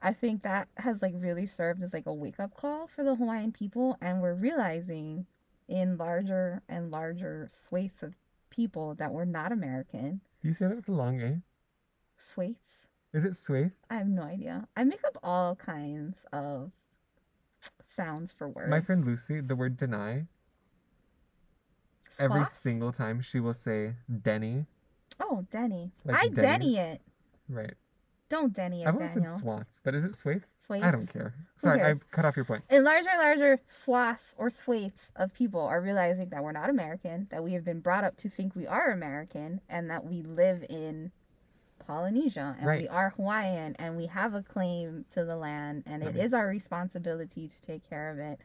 I 0.00 0.12
think 0.14 0.42
that 0.42 0.68
has 0.78 1.02
like 1.02 1.14
really 1.16 1.46
served 1.46 1.82
as 1.82 1.92
like 1.92 2.06
a 2.06 2.14
wake 2.14 2.40
up 2.40 2.54
call 2.56 2.86
for 2.86 3.04
the 3.04 3.14
Hawaiian 3.14 3.52
people, 3.52 3.98
and 4.00 4.22
we're 4.22 4.34
realizing 4.34 5.26
in 5.68 5.96
larger 5.96 6.62
and 6.68 6.90
larger 6.90 7.48
swathes 7.68 8.02
of 8.02 8.14
people 8.52 8.94
that 8.96 9.10
we're 9.10 9.24
not 9.24 9.50
American. 9.50 10.20
You 10.42 10.52
say 10.52 10.66
that 10.66 10.76
with 10.76 10.88
a 10.88 10.92
long 10.92 11.20
A? 11.20 11.40
Swathes? 12.34 12.56
Is 13.12 13.24
it 13.24 13.36
Sway? 13.36 13.72
I 13.90 13.96
have 13.96 14.06
no 14.06 14.22
idea. 14.22 14.68
I 14.76 14.84
make 14.84 15.04
up 15.04 15.18
all 15.22 15.56
kinds 15.56 16.16
of 16.32 16.70
sounds 17.96 18.32
for 18.32 18.48
words. 18.48 18.70
My 18.70 18.80
friend 18.80 19.04
Lucy, 19.04 19.40
the 19.40 19.56
word 19.56 19.76
deny, 19.76 20.26
every 22.18 22.44
single 22.62 22.92
time 22.92 23.22
she 23.22 23.40
will 23.40 23.54
say 23.54 23.94
Denny. 24.22 24.66
Oh, 25.20 25.46
Denny. 25.50 25.92
Like 26.04 26.16
I 26.16 26.28
Denny's? 26.28 26.36
Denny 26.36 26.78
it. 26.78 27.00
Right. 27.48 27.74
Don't 28.32 28.54
Denny 28.54 28.82
it, 28.82 28.88
I've 28.88 28.94
always 28.94 29.10
said 29.12 29.22
Daniel. 29.24 29.38
swats, 29.40 29.78
but 29.84 29.94
is 29.94 30.04
it 30.04 30.16
swaits? 30.16 30.58
I 30.70 30.90
don't 30.90 31.06
care. 31.06 31.34
Sorry, 31.56 31.80
I 31.80 31.84
cares? 31.84 32.00
cut 32.12 32.24
off 32.24 32.34
your 32.34 32.46
point. 32.46 32.64
In 32.70 32.82
larger 32.82 33.10
and 33.10 33.18
larger 33.20 33.60
swaths 33.68 34.34
or 34.38 34.48
swathes 34.48 34.98
of 35.16 35.34
people 35.34 35.60
are 35.60 35.82
realizing 35.82 36.30
that 36.30 36.42
we're 36.42 36.52
not 36.52 36.70
American, 36.70 37.26
that 37.30 37.44
we 37.44 37.52
have 37.52 37.62
been 37.64 37.80
brought 37.80 38.04
up 38.04 38.16
to 38.16 38.30
think 38.30 38.56
we 38.56 38.66
are 38.66 38.90
American, 38.90 39.60
and 39.68 39.90
that 39.90 40.06
we 40.06 40.22
live 40.22 40.64
in 40.70 41.12
Polynesia, 41.86 42.56
and 42.58 42.66
we 42.80 42.88
are 42.88 43.10
Hawaiian, 43.10 43.76
and 43.78 43.98
we 43.98 44.06
have 44.06 44.32
a 44.32 44.42
claim 44.42 45.04
to 45.12 45.24
the 45.26 45.36
land, 45.36 45.82
and 45.84 46.02
it 46.02 46.06
Right. 46.06 46.16
is 46.16 46.32
our 46.32 46.46
responsibility 46.46 47.48
to 47.48 47.60
take 47.60 47.86
care 47.90 48.10
of 48.10 48.18
it. 48.18 48.40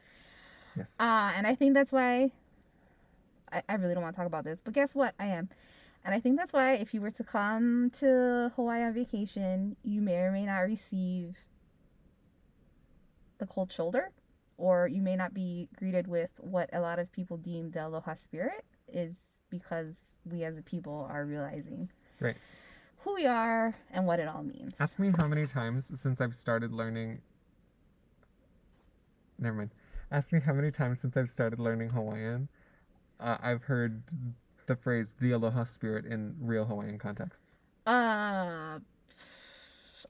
Yes. 0.76 0.94
Uh, 1.00 1.32
and 1.34 1.46
I 1.46 1.54
think 1.54 1.72
that's 1.72 1.92
why 1.92 2.30
I, 3.50 3.62
I 3.66 3.74
really 3.76 3.94
don't 3.94 4.02
want 4.02 4.14
to 4.14 4.18
talk 4.20 4.26
about 4.26 4.44
this, 4.44 4.58
but 4.62 4.74
guess 4.74 4.94
what? 4.94 5.14
I 5.18 5.26
am. 5.28 5.48
And 6.08 6.14
I 6.14 6.20
think 6.20 6.38
that's 6.38 6.54
why 6.54 6.72
if 6.72 6.94
you 6.94 7.02
were 7.02 7.10
to 7.10 7.22
come 7.22 7.92
to 8.00 8.50
Hawaii 8.56 8.82
on 8.82 8.94
vacation, 8.94 9.76
you 9.84 10.00
may 10.00 10.16
or 10.16 10.32
may 10.32 10.46
not 10.46 10.60
receive 10.60 11.36
the 13.36 13.44
cold 13.44 13.70
shoulder, 13.70 14.10
or 14.56 14.88
you 14.88 15.02
may 15.02 15.16
not 15.16 15.34
be 15.34 15.68
greeted 15.76 16.06
with 16.06 16.30
what 16.38 16.70
a 16.72 16.80
lot 16.80 16.98
of 16.98 17.12
people 17.12 17.36
deem 17.36 17.72
the 17.72 17.84
aloha 17.84 18.14
spirit, 18.14 18.64
is 18.90 19.16
because 19.50 19.96
we 20.24 20.44
as 20.44 20.56
a 20.56 20.62
people 20.62 21.06
are 21.10 21.26
realizing 21.26 21.90
Right. 22.20 22.38
who 23.00 23.14
we 23.14 23.26
are 23.26 23.76
and 23.90 24.06
what 24.06 24.18
it 24.18 24.28
all 24.28 24.42
means. 24.42 24.72
Ask 24.80 24.98
me 24.98 25.12
how 25.14 25.28
many 25.28 25.46
times 25.46 25.90
since 26.00 26.22
I've 26.22 26.34
started 26.34 26.72
learning. 26.72 27.20
Never 29.38 29.56
mind. 29.58 29.70
Ask 30.10 30.32
me 30.32 30.40
how 30.40 30.54
many 30.54 30.70
times 30.70 31.00
since 31.02 31.18
I've 31.18 31.30
started 31.30 31.58
learning 31.58 31.90
Hawaiian, 31.90 32.48
uh, 33.20 33.36
I've 33.42 33.64
heard 33.64 34.02
the 34.68 34.76
phrase 34.76 35.14
"the 35.20 35.32
aloha 35.32 35.64
spirit" 35.64 36.04
in 36.06 36.36
real 36.40 36.64
Hawaiian 36.64 36.98
contexts. 36.98 37.42
Uh, 37.86 38.78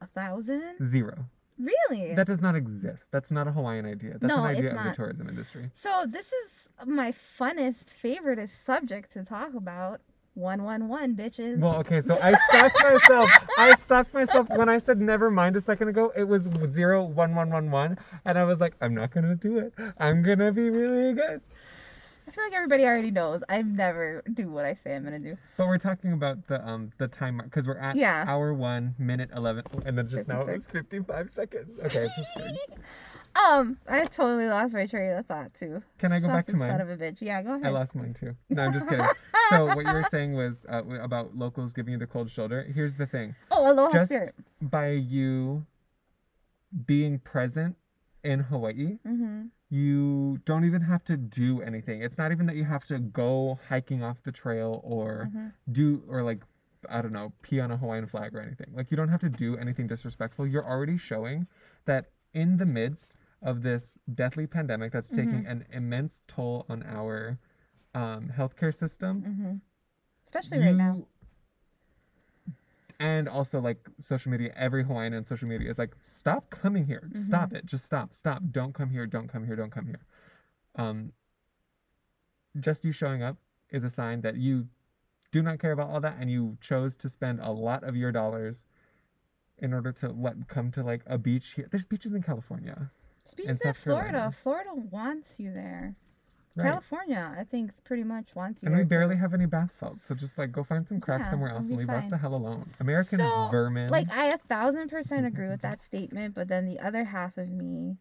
a 0.01 0.07
thousand? 0.15 0.77
Zero. 0.91 1.25
Really? 1.59 2.15
That 2.15 2.27
does 2.27 2.41
not 2.41 2.55
exist. 2.55 3.03
That's 3.11 3.31
not 3.33 3.49
a 3.49 3.53
Hawaiian 3.53 3.85
idea. 3.87 4.13
That's 4.13 4.25
No, 4.25 4.45
an 4.45 4.51
it's 4.51 4.59
idea 4.59 4.77
of 4.79 4.85
the 4.85 4.93
tourism 4.93 5.29
industry. 5.29 5.71
So 5.83 6.05
this 6.07 6.27
is 6.27 6.87
my 6.87 7.13
funnest, 7.39 7.87
favoriteest 8.05 8.51
subject 8.65 9.13
to 9.15 9.25
talk 9.25 9.55
about. 9.55 10.01
111, 10.35 11.17
bitches. 11.17 11.59
Well, 11.59 11.75
okay, 11.81 12.01
so 12.01 12.17
I 12.23 12.33
stopped 12.49 12.81
myself. 12.81 13.29
I 13.59 13.75
stopped 13.75 14.15
myself 14.15 14.49
when 14.51 14.69
I 14.69 14.79
said 14.79 15.01
never 15.01 15.33
mind 15.33 15.57
a 15.57 15.61
second 15.61 15.89
ago. 15.89 16.13
It 16.17 16.29
was 16.29 16.49
zero 16.69 17.03
one 17.05 17.35
one 17.35 17.51
one 17.51 17.73
one, 17.73 17.99
and 18.25 18.39
I 18.39 18.45
was 18.45 18.61
like, 18.61 18.75
I'm 18.81 18.95
not 18.95 19.11
gonna 19.11 19.35
do 19.35 19.59
it. 19.59 19.73
I'm 19.99 20.23
gonna 20.23 20.53
be 20.53 20.71
really 20.71 21.13
good. 21.13 21.41
I 22.29 22.31
feel 22.31 22.45
like 22.45 22.53
everybody 22.53 22.85
already 22.85 23.11
knows. 23.11 23.41
I 23.49 23.63
never 23.63 24.23
do 24.35 24.51
what 24.51 24.67
I 24.67 24.75
say 24.75 24.95
I'm 24.95 25.03
gonna 25.03 25.19
do. 25.19 25.39
But 25.57 25.67
we're 25.67 25.79
talking 25.79 26.13
about 26.13 26.47
the 26.47 26.67
um 26.69 26.93
the 26.99 27.09
time 27.09 27.41
because 27.43 27.67
we're 27.67 27.79
at 27.79 27.97
Yeah. 27.97 28.23
hour 28.29 28.53
one 28.53 28.95
minute 28.99 29.31
eleven, 29.35 29.65
and 29.87 29.97
then 29.97 30.09
just 30.09 30.29
now 30.29 30.43
it 30.43 30.49
was 30.55 30.67
fifty 30.67 31.01
five 31.01 31.31
seconds. 31.31 31.79
Okay. 31.85 32.07
Um, 33.37 33.77
I 33.87 34.05
totally 34.07 34.49
lost 34.49 34.73
my 34.73 34.87
train 34.87 35.13
of 35.13 35.27
thought 35.27 35.53
too. 35.55 35.81
can 35.99 36.13
I 36.13 36.19
go 36.19 36.27
back 36.27 36.47
to 36.47 36.53
Fucking 36.53 36.67
Son 36.71 36.81
of 36.81 36.91
a 36.91 36.97
bitch. 36.97 37.19
Yeah, 37.21 37.41
go 37.43 37.51
ahead. 37.55 37.67
I 37.67 37.69
lost 37.69 37.95
mine 37.95 38.13
too. 38.19 38.35
No, 38.49 38.63
I'm 38.65 38.73
just 38.73 38.89
kidding. 38.89 39.07
so 39.51 39.67
what 39.67 39.87
you 39.87 39.93
were 39.93 40.07
saying 40.11 40.33
was 40.33 40.67
uh, 40.69 40.83
about 41.01 41.37
locals 41.37 41.73
giving 41.73 41.93
you 41.93 41.99
the 41.99 42.07
cold 42.07 42.31
shoulder. 42.33 42.67
Here's 42.75 42.97
the 42.97 43.07
thing. 43.07 43.37
Oh, 43.53 43.71
Aloha 43.71 43.93
Just 43.93 44.09
Spirit. 44.09 44.35
by 44.61 44.89
you 44.91 45.67
being 46.87 47.21
present 47.21 47.77
in 48.33 48.39
Hawaii, 48.51 48.99
Mm-hmm. 49.07 49.47
you 49.71 50.39
don't 50.45 50.65
even 50.65 50.83
have 50.83 51.03
to 51.05 51.17
do 51.17 51.61
anything. 51.71 52.03
It's 52.07 52.19
not 52.23 52.33
even 52.33 52.47
that 52.47 52.57
you 52.57 52.65
have 52.65 52.85
to 52.87 52.99
go 53.23 53.59
hiking 53.69 54.03
off 54.03 54.19
the 54.23 54.33
trail 54.33 54.81
or 54.85 55.09
Mhm. 55.31 55.53
do 55.79 56.03
or 56.09 56.23
like 56.31 56.43
I 56.89 57.03
don't 57.03 57.13
know, 57.13 57.33
pee 57.43 57.59
on 57.65 57.71
a 57.73 57.77
Hawaiian 57.77 58.07
flag 58.07 58.35
or 58.37 58.41
anything. 58.41 58.71
Like 58.73 58.91
you 58.93 58.97
don't 58.97 59.09
have 59.09 59.21
to 59.29 59.29
do 59.29 59.57
anything 59.57 59.87
disrespectful. 59.89 60.47
You're 60.47 60.65
already 60.75 60.97
showing 60.97 61.49
that 61.87 62.03
in 62.33 62.57
the 62.59 62.67
midst 62.81 63.17
of 63.43 63.63
this 63.63 63.99
deathly 64.21 64.47
pandemic 64.47 64.93
that's 64.93 65.11
taking 65.11 65.45
an 65.53 65.65
immense 65.73 66.23
toll 66.29 66.65
on 66.69 66.83
our 66.85 67.39
um, 67.95 68.23
healthcare 68.39 68.75
system, 68.75 69.15
Mm-hmm. 69.23 69.55
Especially 70.27 70.59
right 70.67 70.77
now. 70.77 70.95
And 73.01 73.29
also 73.29 73.61
like 73.61 73.89
social 74.01 74.31
media 74.31 74.53
every 74.57 74.85
hawaiian 74.85 75.15
on 75.15 75.25
social 75.25 75.49
media 75.49 75.71
is 75.71 75.79
like 75.79 75.95
stop 76.05 76.51
coming 76.51 76.85
here. 76.85 77.09
Mm-hmm. 77.13 77.29
stop 77.29 77.53
it. 77.53 77.67
Just 77.67 77.85
stop. 77.85 78.13
Stop. 78.13 78.43
Don't 78.51 78.75
come 78.75 78.91
here. 78.91 79.07
Don't 79.07 79.29
come 79.29 79.47
here. 79.47 79.57
Don't 79.57 79.71
come 79.71 79.87
here. 79.87 80.01
Um 80.77 81.13
just 82.59 82.85
you 82.85 82.93
showing 82.93 83.23
up 83.23 83.37
is 83.71 83.85
a 83.85 83.91
sign 83.91 84.23
that 84.23 84.37
you 84.37 84.67
do 85.31 85.43
not 85.43 85.59
care 85.59 85.73
about 85.73 85.91
all 85.91 86.01
that 86.01 86.17
and 86.19 86.31
you 86.31 86.57
chose 86.61 86.97
to 86.97 87.09
spend 87.09 87.39
a 87.41 87.51
lot 87.51 87.85
of 87.85 87.95
your 87.95 88.11
dollars 88.11 88.65
in 89.59 89.75
order 89.75 89.93
to 89.93 90.09
let 90.09 90.49
come 90.49 90.71
to 90.73 90.83
like 90.83 91.03
a 91.07 91.19
beach 91.19 91.53
here. 91.55 91.69
There's 91.71 91.85
beaches 91.85 92.15
in 92.15 92.23
california. 92.23 92.91
Speaking 93.27 93.59
in 93.63 93.69
of 93.69 93.77
Florida, 93.77 94.35
Florida 94.43 94.71
wants 94.75 95.29
you 95.37 95.53
there. 95.53 95.95
Right 96.57 96.67
California, 96.67 97.35
I 97.39 97.45
think, 97.45 97.71
is 97.71 97.81
pretty 97.81 98.05
much 98.05 98.35
wants 98.35 98.63
you 98.63 98.69
and 98.69 98.77
we 98.77 98.85
barely 98.85 99.17
have 99.17 99.35
any 99.35 99.47
bath 99.47 99.75
salts 99.79 100.07
so 100.07 100.15
just 100.15 100.39
like 100.39 100.53
go 100.53 100.65
find 100.65 100.87
some 100.87 101.01
crack 101.01 101.21
Yeah, 101.23 101.31
somewhere 101.31 101.51
else 101.51 101.67
and 101.67 101.77
leave 101.77 101.89
us 101.91 102.05
the 102.11 102.19
hell 102.19 102.35
alone 102.35 102.71
american 102.81 103.19
So, 103.19 103.49
vermin 103.51 103.91
Like 103.91 104.11
I 104.13 104.27
a 104.27 104.39
thousand 104.39 104.89
percent 104.89 105.27
agree 105.27 105.49
with 105.49 105.63
that 105.63 105.83
statement, 105.83 106.35
but 106.35 106.49
then 106.49 106.67
the 106.67 106.81
other 106.81 107.05
half 107.05 107.39
of 107.39 107.49
me 107.49 107.97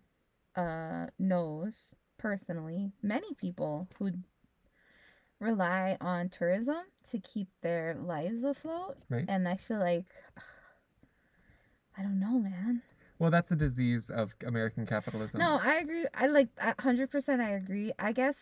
uh 0.55 1.07
knows 1.19 1.73
personally 2.17 2.91
many 3.03 3.33
people 3.35 3.87
who 3.99 4.11
rely 5.39 5.97
on 6.01 6.29
tourism 6.29 6.77
to 7.11 7.19
keep 7.19 7.47
their 7.61 7.95
lives 7.95 8.43
afloat. 8.43 8.97
Right. 9.09 9.25
And 9.27 9.47
I 9.47 9.55
feel 9.57 9.79
like 9.79 10.05
I 11.97 12.01
don't 12.01 12.19
know, 12.19 12.39
man. 12.39 12.81
Well 13.19 13.31
that's 13.31 13.52
a 13.52 13.56
disease 13.56 14.10
of 14.10 14.34
american 14.45 14.85
capitalism 14.85 15.39
No, 15.39 15.60
I 15.61 15.76
agree. 15.76 16.06
I 16.14 16.27
like 16.27 16.49
a 16.60 16.80
hundred 16.81 17.10
percent 17.11 17.41
I 17.41 17.52
agree. 17.52 17.91
I 17.99 18.11
guess 18.11 18.35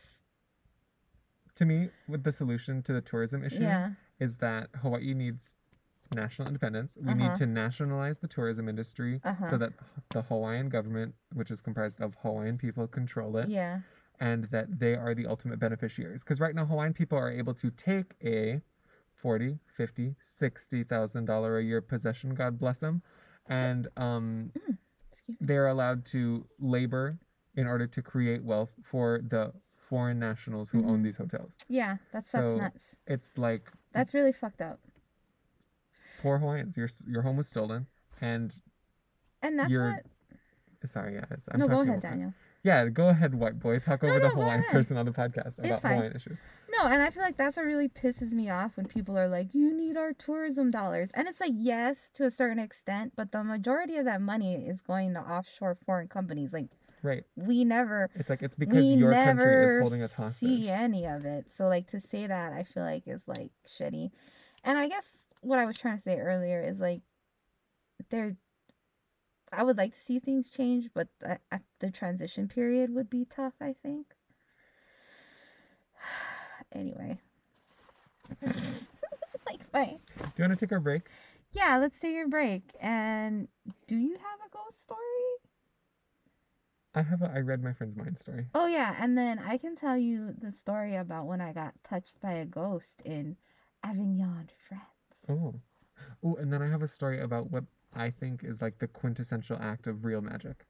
to 1.56 1.66
me, 1.66 1.90
with 2.10 2.24
the 2.24 2.32
solution 2.34 2.84
to 2.84 2.92
the 2.94 3.00
tourism 3.02 3.42
issue 3.44 3.62
yeah. 3.62 3.92
is 4.20 4.36
that 4.38 4.68
Hawaii 4.82 5.14
needs 5.14 5.56
national 6.14 6.50
independence. 6.50 6.92
We 6.98 7.14
Uh-huh. 7.14 7.16
need 7.30 7.36
to 7.36 7.46
nationalize 7.46 8.18
the 8.20 8.28
tourism 8.28 8.68
industry 8.68 9.22
Uh-huh. 9.24 9.50
so 9.52 9.58
that 9.58 9.72
the 10.12 10.22
Hawaiian 10.24 10.68
government, 10.68 11.16
which 11.34 11.52
is 11.52 11.62
comprised 11.62 12.02
of 12.02 12.14
Hawaiian 12.24 12.58
people, 12.58 12.88
control 12.88 13.38
it 13.38 13.48
Yeah. 13.50 13.80
and 14.20 14.44
that 14.46 14.80
they 14.80 14.96
are 14.96 15.16
the 15.16 15.28
ultimate 15.28 15.58
beneficiaries. 15.60 16.24
Because 16.24 16.42
right 16.42 16.54
now, 16.54 16.66
Hawaiian 16.66 16.94
people 16.94 17.18
are 17.18 17.32
able 17.32 17.54
to 17.54 17.72
take 17.72 18.16
a 18.22 18.60
40, 19.14 19.60
50, 19.78 20.16
60,000 20.22 21.24
dollar 21.26 21.58
a 21.58 21.64
year 21.64 21.80
possession, 21.82 22.36
God 22.36 22.60
bless 22.60 22.80
them, 22.80 23.02
and 23.48 23.88
um, 23.98 24.52
Excuse 24.56 24.78
they're 25.42 25.68
allowed 25.68 26.06
to 26.06 26.46
labor 26.60 27.18
in 27.56 27.66
order 27.68 27.88
to 27.88 28.02
create 28.02 28.44
wealth 28.44 28.70
for 28.84 29.22
the 29.30 29.52
foreign 29.90 30.20
nationals 30.20 30.70
who 30.70 30.86
own 30.88 31.00
Mhm. 31.00 31.04
these 31.04 31.18
hotels. 31.18 31.52
Yeah, 31.68 31.98
that 32.12 32.26
sucks 32.26 32.32
So- 32.44 32.58
nuts. 32.58 32.80
It's 33.08 33.38
like 33.38 33.72
That's 33.92 34.14
really 34.14 34.34
fucked 34.34 34.62
up. 34.62 34.80
poor 36.22 36.38
Hawaiians. 36.40 36.76
Your 36.78 36.90
your 37.08 37.22
home 37.22 37.38
was 37.38 37.48
stolen, 37.48 37.88
and 38.22 38.54
And 39.42 39.60
that's 39.60 39.70
You're- 39.70 39.92
what 39.92 40.90
sorry, 40.90 41.14
yeah. 41.16 41.26
It's, 41.32 41.48
I'm 41.52 41.60
No, 41.60 41.68
go 41.68 41.82
ahead, 41.82 42.02
Daniel. 42.02 42.34
Yeah, 42.64 42.88
go 42.90 43.10
ahead, 43.10 43.36
white 43.36 43.60
boy. 43.60 43.78
Talk 43.80 44.02
No, 44.04 44.10
over 44.10 44.20
the 44.20 44.28
no, 44.30 44.36
go 44.36 44.42
Hawaiian 44.42 44.64
person 44.72 44.98
on 44.98 45.06
the 45.06 45.12
podcast 45.12 45.58
about 45.60 45.82
fine. 45.84 45.94
Hawaiian 45.98 46.16
issues. 46.16 46.38
No, 46.78 46.88
and 46.88 47.02
I 47.02 47.10
feel 47.10 47.24
like 47.24 47.38
that's 47.38 47.58
what 47.58 47.66
really 47.66 47.88
pisses 47.88 48.32
me 48.32 48.50
off 48.50 48.76
when 48.76 48.86
people 48.88 49.18
are 49.18 49.28
like, 49.28 49.48
you 49.54 49.74
need 49.74 49.98
our 49.98 50.14
tourism 50.14 50.72
dollars. 50.72 51.10
And 51.14 51.28
it's 51.28 51.40
like, 51.40 51.54
yes, 51.56 51.96
to 52.16 52.26
a 52.26 52.32
certain 52.32 52.60
extent, 52.60 53.14
but 53.16 53.32
the 53.32 53.44
majority 53.44 53.98
of 53.98 54.06
that 54.06 54.22
money 54.22 54.56
is 54.56 54.82
going 54.82 55.14
to 55.14 55.20
offshore 55.20 55.78
foreign 55.86 56.08
companies. 56.08 56.52
Like, 56.52 56.68
Right. 57.02 57.24
we 57.36 57.64
never, 57.64 58.10
It's 58.16 58.30
like 58.30 58.42
it's 58.42 58.56
because 58.56 58.86
your 58.86 59.14
country 59.14 59.64
is 59.64 59.80
holding 59.80 60.02
us 60.02 60.14
hostage. 60.14 60.40
see 60.50 60.70
any 60.70 61.06
of 61.06 61.26
it. 61.26 61.46
So, 61.56 61.68
like, 61.68 61.90
to 61.92 62.02
say 62.02 62.26
that, 62.28 62.52
I 62.52 62.64
feel 62.64 62.84
like 62.84 63.04
is 63.08 63.28
like 63.28 63.52
shitty. 63.80 64.12
And 64.64 64.78
I 64.78 64.88
guess 64.88 65.06
what 65.42 65.60
I 65.60 65.66
was 65.66 65.78
trying 65.78 65.98
to 65.98 66.04
say 66.04 66.18
earlier 66.18 66.62
is 66.68 66.80
like, 66.80 67.02
there, 68.10 68.36
I 69.54 69.64
would 69.64 69.78
like 69.78 69.94
to 69.94 70.06
see 70.06 70.20
things 70.20 70.50
change, 70.50 70.90
but 70.94 71.08
the, 71.20 71.40
uh, 71.52 71.60
the 71.80 71.92
transition 71.92 72.48
period 72.48 72.94
would 72.94 73.10
be 73.10 73.26
tough, 73.34 73.54
I 73.62 73.76
think. 73.84 74.15
Anyway. 76.76 77.18
like, 78.42 79.72
fine. 79.72 80.00
Do 80.18 80.26
you 80.38 80.44
want 80.44 80.60
to 80.60 80.66
take 80.66 80.72
our 80.72 80.80
break? 80.80 81.04
Yeah, 81.52 81.78
let's 81.78 82.00
take 82.00 82.18
a 82.18 82.28
break. 82.28 82.64
And 82.80 83.48
do 83.88 83.96
you 83.96 84.14
have 84.14 84.40
a 84.46 84.50
ghost 84.52 84.82
story? 84.82 85.00
I 86.94 87.02
have 87.02 87.22
a 87.22 87.32
I 87.34 87.40
read 87.40 87.62
my 87.62 87.74
friend's 87.74 87.96
mind 87.96 88.18
story. 88.18 88.48
Oh 88.54 88.68
yeah, 88.68 88.96
and 89.00 89.18
then 89.18 89.40
I 89.40 89.58
can 89.58 89.76
tell 89.76 89.98
you 89.98 90.34
the 90.42 90.52
story 90.52 90.96
about 90.96 91.26
when 91.26 91.42
I 91.42 91.52
got 91.52 91.74
touched 91.88 92.22
by 92.22 92.32
a 92.34 92.46
ghost 92.46 93.02
in 93.04 93.36
Avignon, 93.84 94.50
France. 94.68 94.84
Oh. 95.28 95.56
Oh, 96.24 96.36
and 96.36 96.52
then 96.52 96.62
I 96.62 96.70
have 96.70 96.82
a 96.82 96.88
story 96.88 97.20
about 97.22 97.52
what 97.52 97.66
I 97.94 98.10
think 98.10 98.44
is 98.44 98.62
like 98.62 98.80
the 98.80 98.88
quintessential 98.88 99.58
act 99.60 99.88
of 99.88 100.06
real 100.06 100.22
magic. 100.22 100.66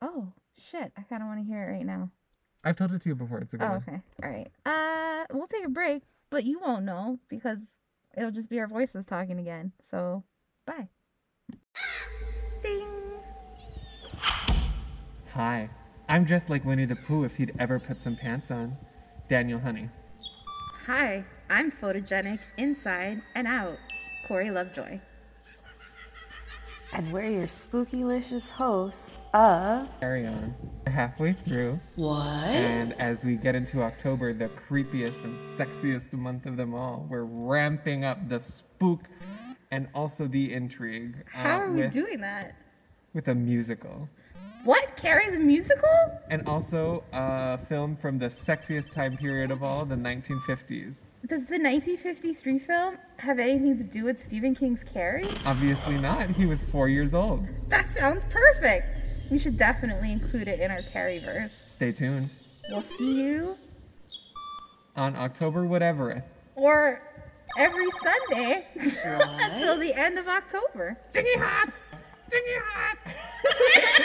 Oh 0.00 0.32
shit, 0.56 0.92
I 0.96 1.02
kind 1.02 1.22
of 1.22 1.28
want 1.28 1.40
to 1.40 1.46
hear 1.46 1.62
it 1.62 1.72
right 1.72 1.86
now. 1.86 2.10
I've 2.64 2.76
told 2.76 2.92
it 2.92 3.02
to 3.02 3.08
you 3.10 3.14
before. 3.14 3.38
It's 3.38 3.52
a 3.54 3.58
good 3.58 3.64
Oh, 3.66 3.70
one. 3.72 3.84
okay. 3.86 4.00
All 4.22 4.30
right. 4.30 4.50
Uh, 4.64 5.24
we'll 5.32 5.46
take 5.46 5.64
a 5.64 5.68
break, 5.68 6.02
but 6.30 6.44
you 6.44 6.58
won't 6.60 6.84
know 6.84 7.18
because 7.28 7.58
it'll 8.16 8.30
just 8.30 8.48
be 8.48 8.58
our 8.58 8.66
voices 8.66 9.04
talking 9.04 9.38
again. 9.38 9.72
So, 9.90 10.24
bye. 10.66 10.88
Ding. 12.62 12.88
Hi. 15.34 15.68
I'm 16.08 16.24
dressed 16.24 16.50
like 16.50 16.64
Winnie 16.64 16.84
the 16.86 16.96
Pooh 16.96 17.24
if 17.24 17.36
he'd 17.36 17.54
ever 17.58 17.78
put 17.78 18.02
some 18.02 18.16
pants 18.16 18.50
on. 18.50 18.76
Daniel 19.28 19.58
Honey. 19.58 19.88
Hi, 20.86 21.24
I'm 21.48 21.72
photogenic 21.72 22.38
inside 22.58 23.22
and 23.34 23.46
out. 23.46 23.78
Cory 24.28 24.50
Lovejoy. 24.50 25.00
And 26.94 27.12
we're 27.12 27.24
your 27.24 27.46
spookylicious 27.48 28.50
hosts 28.50 29.16
of 29.32 29.88
Carrey 30.00 30.28
on. 30.30 30.54
We're 30.86 30.92
halfway 30.92 31.32
through. 31.32 31.80
What? 31.96 32.24
And 32.26 32.92
as 33.00 33.24
we 33.24 33.34
get 33.34 33.56
into 33.56 33.82
October, 33.82 34.32
the 34.32 34.48
creepiest 34.48 35.24
and 35.24 35.36
sexiest 35.58 36.12
month 36.12 36.46
of 36.46 36.56
them 36.56 36.72
all, 36.72 37.04
we're 37.10 37.24
ramping 37.24 38.04
up 38.04 38.28
the 38.28 38.38
spook 38.38 39.00
and 39.72 39.88
also 39.92 40.28
the 40.28 40.52
intrigue. 40.54 41.16
uh, 41.34 41.38
How 41.38 41.60
are 41.62 41.70
we 41.72 41.80
with, 41.82 41.92
doing 41.92 42.20
that? 42.20 42.54
With 43.12 43.26
a 43.26 43.34
musical. 43.34 44.08
What? 44.62 44.96
Carrie 44.96 45.30
the 45.30 45.42
musical? 45.42 46.20
And 46.30 46.46
also 46.46 47.02
a 47.12 47.58
film 47.68 47.96
from 47.96 48.18
the 48.18 48.26
sexiest 48.26 48.92
time 48.92 49.16
period 49.16 49.50
of 49.50 49.64
all, 49.64 49.84
the 49.84 49.96
1950s. 49.96 50.98
Does 51.26 51.46
the 51.46 51.56
1953 51.58 52.58
film 52.58 52.98
have 53.16 53.38
anything 53.38 53.78
to 53.78 53.84
do 53.84 54.04
with 54.04 54.22
Stephen 54.22 54.54
King's 54.54 54.80
Carrie? 54.92 55.30
Obviously 55.46 55.96
not. 55.96 56.28
He 56.30 56.44
was 56.44 56.62
four 56.64 56.88
years 56.90 57.14
old. 57.14 57.46
That 57.68 57.86
sounds 57.96 58.22
perfect. 58.28 58.86
We 59.30 59.38
should 59.38 59.56
definitely 59.56 60.12
include 60.12 60.48
it 60.48 60.60
in 60.60 60.70
our 60.70 60.82
Carrie 60.92 61.20
verse. 61.20 61.50
Stay 61.66 61.92
tuned. 61.92 62.28
We'll 62.68 62.84
see 62.98 63.22
you 63.22 63.56
On 64.96 65.16
October 65.16 65.66
whatever. 65.66 66.22
or 66.56 67.00
every 67.58 67.86
Sunday 68.02 68.62
until 68.76 69.78
the 69.80 69.94
end 69.94 70.18
of 70.18 70.28
October. 70.28 70.98
Dingy 71.14 71.38
hats! 71.38 71.78
Dingy 72.30 72.44
hats! 72.74 73.16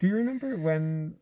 Do 0.00 0.06
you 0.08 0.14
remember 0.16 0.56
when 0.56 1.14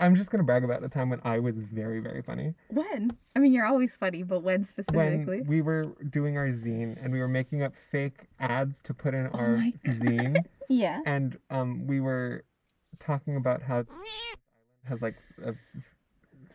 I'm 0.00 0.16
just 0.16 0.30
gonna 0.30 0.42
brag 0.44 0.64
about 0.64 0.80
the 0.80 0.88
time 0.88 1.10
when 1.10 1.20
I 1.24 1.38
was 1.38 1.58
very, 1.58 2.00
very 2.00 2.22
funny. 2.22 2.54
When? 2.68 3.16
I 3.36 3.38
mean, 3.38 3.52
you're 3.52 3.66
always 3.66 3.94
funny, 3.94 4.22
but 4.22 4.42
when 4.42 4.64
specifically? 4.64 5.40
When 5.40 5.46
we 5.46 5.60
were 5.60 5.94
doing 6.08 6.38
our 6.38 6.48
zine 6.48 6.96
and 7.02 7.12
we 7.12 7.20
were 7.20 7.28
making 7.28 7.62
up 7.62 7.74
fake 7.92 8.26
ads 8.40 8.80
to 8.84 8.94
put 8.94 9.12
in 9.14 9.26
Oh 9.26 9.38
our 9.38 9.64
zine, 9.86 10.44
yeah. 10.68 11.00
and 11.04 11.38
um, 11.50 11.86
we 11.86 12.00
were 12.00 12.44
talking 12.98 13.36
about 13.36 13.62
how 13.62 13.84
has 14.84 15.02
like 15.02 15.16
a 15.44 15.52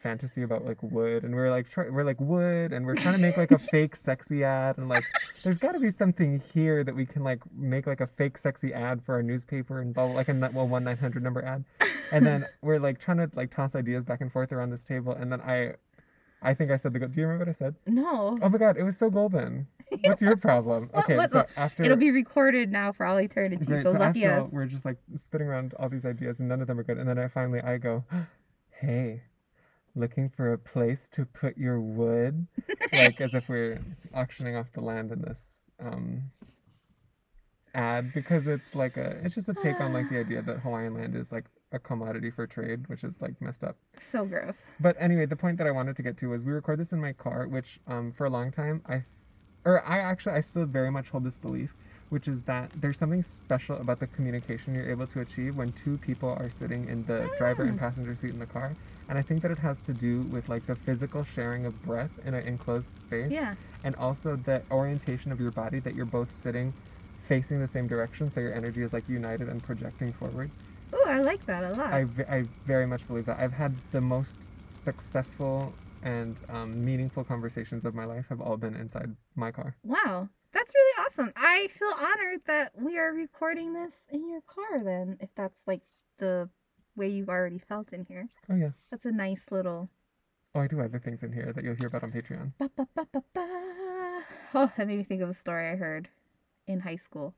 fantasy 0.05 0.43
about 0.43 0.63
like 0.65 0.77
wood, 0.83 1.23
and 1.23 1.33
we're 1.33 1.49
like 1.49 1.67
try- 1.69 1.89
we're 1.89 2.03
like 2.03 2.21
wood, 2.21 2.71
and 2.73 2.85
we're 2.85 2.95
trying 2.95 3.15
to 3.15 3.19
make 3.21 3.37
like 3.37 3.49
a 3.51 3.57
fake 3.73 3.95
sexy 3.95 4.43
ad, 4.43 4.77
and 4.77 4.87
like 4.87 5.03
there's 5.43 5.57
got 5.57 5.71
to 5.71 5.79
be 5.79 5.89
something 5.89 6.41
here 6.53 6.83
that 6.83 6.95
we 6.95 7.05
can 7.07 7.23
like 7.23 7.41
make 7.51 7.87
like 7.87 8.01
a 8.01 8.07
fake 8.07 8.37
sexy 8.37 8.71
ad 8.71 9.01
for 9.03 9.15
our 9.15 9.23
newspaper 9.23 9.81
and 9.81 9.93
blah, 9.95 10.05
blah 10.05 10.15
like 10.15 10.29
a 10.29 10.33
well 10.53 10.67
one 10.67 10.83
nine 10.83 10.97
hundred 10.97 11.23
number 11.23 11.43
ad, 11.43 11.65
and 12.11 12.23
then 12.25 12.45
we're 12.61 12.77
like 12.79 12.99
trying 12.99 13.17
to 13.17 13.29
like 13.35 13.49
toss 13.49 13.73
ideas 13.73 14.03
back 14.05 14.21
and 14.21 14.31
forth 14.31 14.51
around 14.51 14.69
this 14.69 14.83
table, 14.83 15.11
and 15.13 15.31
then 15.31 15.41
I. 15.41 15.73
I 16.41 16.53
think 16.53 16.69
I 16.69 16.77
said 16.77 16.93
the. 16.93 16.99
go- 16.99 17.07
Do 17.07 17.19
you 17.19 17.25
remember 17.25 17.45
what 17.49 17.55
I 17.55 17.57
said? 17.57 17.75
No. 17.87 18.37
Oh 18.39 18.49
my 18.49 18.59
god, 18.59 18.77
it 18.77 18.83
was 18.83 18.95
so 18.97 19.09
golden. 19.09 19.65
What's 20.03 20.21
your 20.21 20.35
problem? 20.37 20.89
What 20.93 21.09
Okay, 21.09 21.17
so 21.31 21.43
after 21.57 21.81
It'll 21.83 21.97
be 21.97 22.11
recorded 22.11 22.71
now 22.71 22.91
for 22.91 23.03
all 23.07 23.19
eternity, 23.19 23.65
Great. 23.65 23.83
so 23.83 23.93
So 23.93 23.97
lucky 23.97 24.25
after 24.25 24.41
us. 24.41 24.43
all, 24.43 24.49
we're 24.51 24.67
just 24.67 24.85
like 24.85 24.97
spitting 25.17 25.47
around 25.47 25.73
all 25.79 25.89
these 25.89 26.05
ideas, 26.05 26.37
and 26.39 26.47
none 26.47 26.61
of 26.61 26.67
them 26.67 26.77
are 26.79 26.83
good. 26.83 26.99
And 26.99 27.09
then 27.09 27.17
I 27.17 27.29
finally 27.29 27.61
I 27.61 27.77
go, 27.79 28.03
"Hey, 28.79 29.21
looking 29.95 30.29
for 30.29 30.53
a 30.53 30.57
place 30.57 31.07
to 31.13 31.25
put 31.25 31.57
your 31.57 31.79
wood?" 31.79 32.47
like 32.93 33.19
as 33.21 33.33
if 33.33 33.49
we're 33.49 33.79
auctioning 34.13 34.55
off 34.55 34.67
the 34.73 34.81
land 34.81 35.11
in 35.11 35.21
this 35.21 35.41
um, 35.79 36.31
ad, 37.73 38.13
because 38.13 38.47
it's 38.47 38.73
like 38.73 38.97
a 38.97 39.17
it's 39.23 39.35
just 39.35 39.49
a 39.49 39.53
take 39.53 39.79
on 39.79 39.93
like 39.93 40.09
the 40.09 40.19
idea 40.19 40.41
that 40.41 40.59
Hawaiian 40.59 40.93
land 40.95 41.15
is 41.15 41.31
like 41.31 41.45
a 41.71 41.79
commodity 41.79 42.31
for 42.31 42.47
trade, 42.47 42.87
which 42.87 43.03
is 43.03 43.21
like 43.21 43.39
messed 43.41 43.63
up. 43.63 43.75
So 43.99 44.25
gross. 44.25 44.55
But 44.79 44.95
anyway, 44.99 45.25
the 45.25 45.35
point 45.35 45.57
that 45.57 45.67
I 45.67 45.71
wanted 45.71 45.95
to 45.97 46.03
get 46.03 46.17
to 46.17 46.29
was 46.29 46.43
we 46.43 46.53
record 46.53 46.79
this 46.79 46.91
in 46.93 47.01
my 47.01 47.13
car, 47.13 47.47
which 47.47 47.79
um, 47.87 48.11
for 48.13 48.25
a 48.25 48.29
long 48.29 48.51
time 48.51 48.81
I, 48.87 49.03
or 49.65 49.85
I 49.85 49.99
actually 49.99 50.33
I 50.35 50.41
still 50.41 50.65
very 50.65 50.91
much 50.91 51.09
hold 51.09 51.25
this 51.25 51.37
belief, 51.37 51.75
which 52.09 52.27
is 52.27 52.43
that 52.43 52.71
there's 52.79 52.97
something 52.97 53.23
special 53.23 53.77
about 53.77 53.99
the 53.99 54.07
communication 54.07 54.73
you're 54.73 54.89
able 54.89 55.07
to 55.07 55.21
achieve 55.21 55.57
when 55.57 55.71
two 55.73 55.97
people 55.97 56.29
are 56.29 56.49
sitting 56.49 56.87
in 56.87 57.05
the 57.05 57.29
driver 57.37 57.63
and 57.63 57.77
passenger 57.77 58.15
seat 58.15 58.31
in 58.31 58.39
the 58.39 58.45
car, 58.45 58.73
and 59.09 59.17
I 59.17 59.21
think 59.21 59.41
that 59.41 59.51
it 59.51 59.59
has 59.59 59.81
to 59.83 59.93
do 59.93 60.21
with 60.23 60.47
like 60.49 60.65
the 60.65 60.75
physical 60.75 61.23
sharing 61.23 61.65
of 61.65 61.81
breath 61.81 62.11
in 62.25 62.33
an 62.33 62.47
enclosed 62.47 62.87
space, 63.07 63.31
Yeah. 63.31 63.55
and 63.83 63.95
also 63.95 64.35
the 64.35 64.63
orientation 64.71 65.31
of 65.31 65.39
your 65.39 65.51
body 65.51 65.79
that 65.79 65.95
you're 65.95 66.05
both 66.05 66.35
sitting 66.41 66.73
facing 67.27 67.59
the 67.59 67.67
same 67.67 67.87
direction, 67.87 68.31
so 68.31 68.39
your 68.39 68.53
energy 68.53 68.83
is 68.83 68.93
like 68.93 69.07
united 69.09 69.49
and 69.49 69.63
projecting 69.63 70.13
forward. 70.13 70.51
Oh, 70.93 71.05
I 71.07 71.19
like 71.19 71.43
that 71.47 71.63
a 71.63 71.71
lot. 71.71 71.91
I, 71.93 72.05
I 72.29 72.43
very 72.65 72.85
much 72.85 73.07
believe 73.07 73.25
that. 73.25 73.39
I've 73.39 73.53
had 73.53 73.75
the 73.91 74.01
most 74.01 74.33
successful 74.83 75.73
and 76.03 76.37
um, 76.49 76.85
meaningful 76.85 77.23
conversations 77.23 77.83
of 77.83 77.95
my 77.95 78.05
life 78.05 78.25
have 78.29 78.41
all 78.41 78.57
been 78.57 78.75
inside 78.75 79.15
my 79.35 79.51
car. 79.51 79.75
Wow. 79.83 80.29
That's 80.53 80.71
really 80.73 81.05
awesome. 81.05 81.33
I 81.35 81.67
feel 81.77 81.91
honored 81.97 82.41
that 82.47 82.71
we 82.79 82.97
are 82.97 83.11
recording 83.11 83.73
this 83.73 83.93
in 84.11 84.29
your 84.29 84.41
car 84.41 84.83
then, 84.83 85.17
if 85.19 85.29
that's 85.35 85.57
like 85.67 85.81
the 86.19 86.47
way 86.95 87.07
you've 87.09 87.29
already 87.29 87.59
felt 87.59 87.91
in 87.93 88.05
here. 88.05 88.27
Oh 88.49 88.55
yeah. 88.55 88.71
That's 88.91 89.05
a 89.05 89.11
nice 89.11 89.41
little 89.51 89.89
Oh, 90.53 90.61
I 90.61 90.67
do 90.67 90.77
have 90.77 90.85
other 90.91 90.99
things 90.99 91.21
in 91.21 91.33
here 91.33 91.51
that 91.53 91.63
you'll 91.65 91.75
hear 91.75 91.87
about 91.87 92.03
on 92.03 92.11
Patreon. 92.13 92.53
ba 92.57 92.69
ba 92.77 92.87
ba 92.95 93.05
ba 93.11 93.21
ba. 93.33 94.21
Oh, 94.53 94.71
that 94.77 94.87
made 94.87 94.97
me 94.99 95.03
think 95.03 95.21
of 95.21 95.29
a 95.29 95.33
story 95.33 95.67
I 95.67 95.75
heard 95.75 96.07
in 96.67 96.79
high 96.79 96.95
school. 96.95 97.35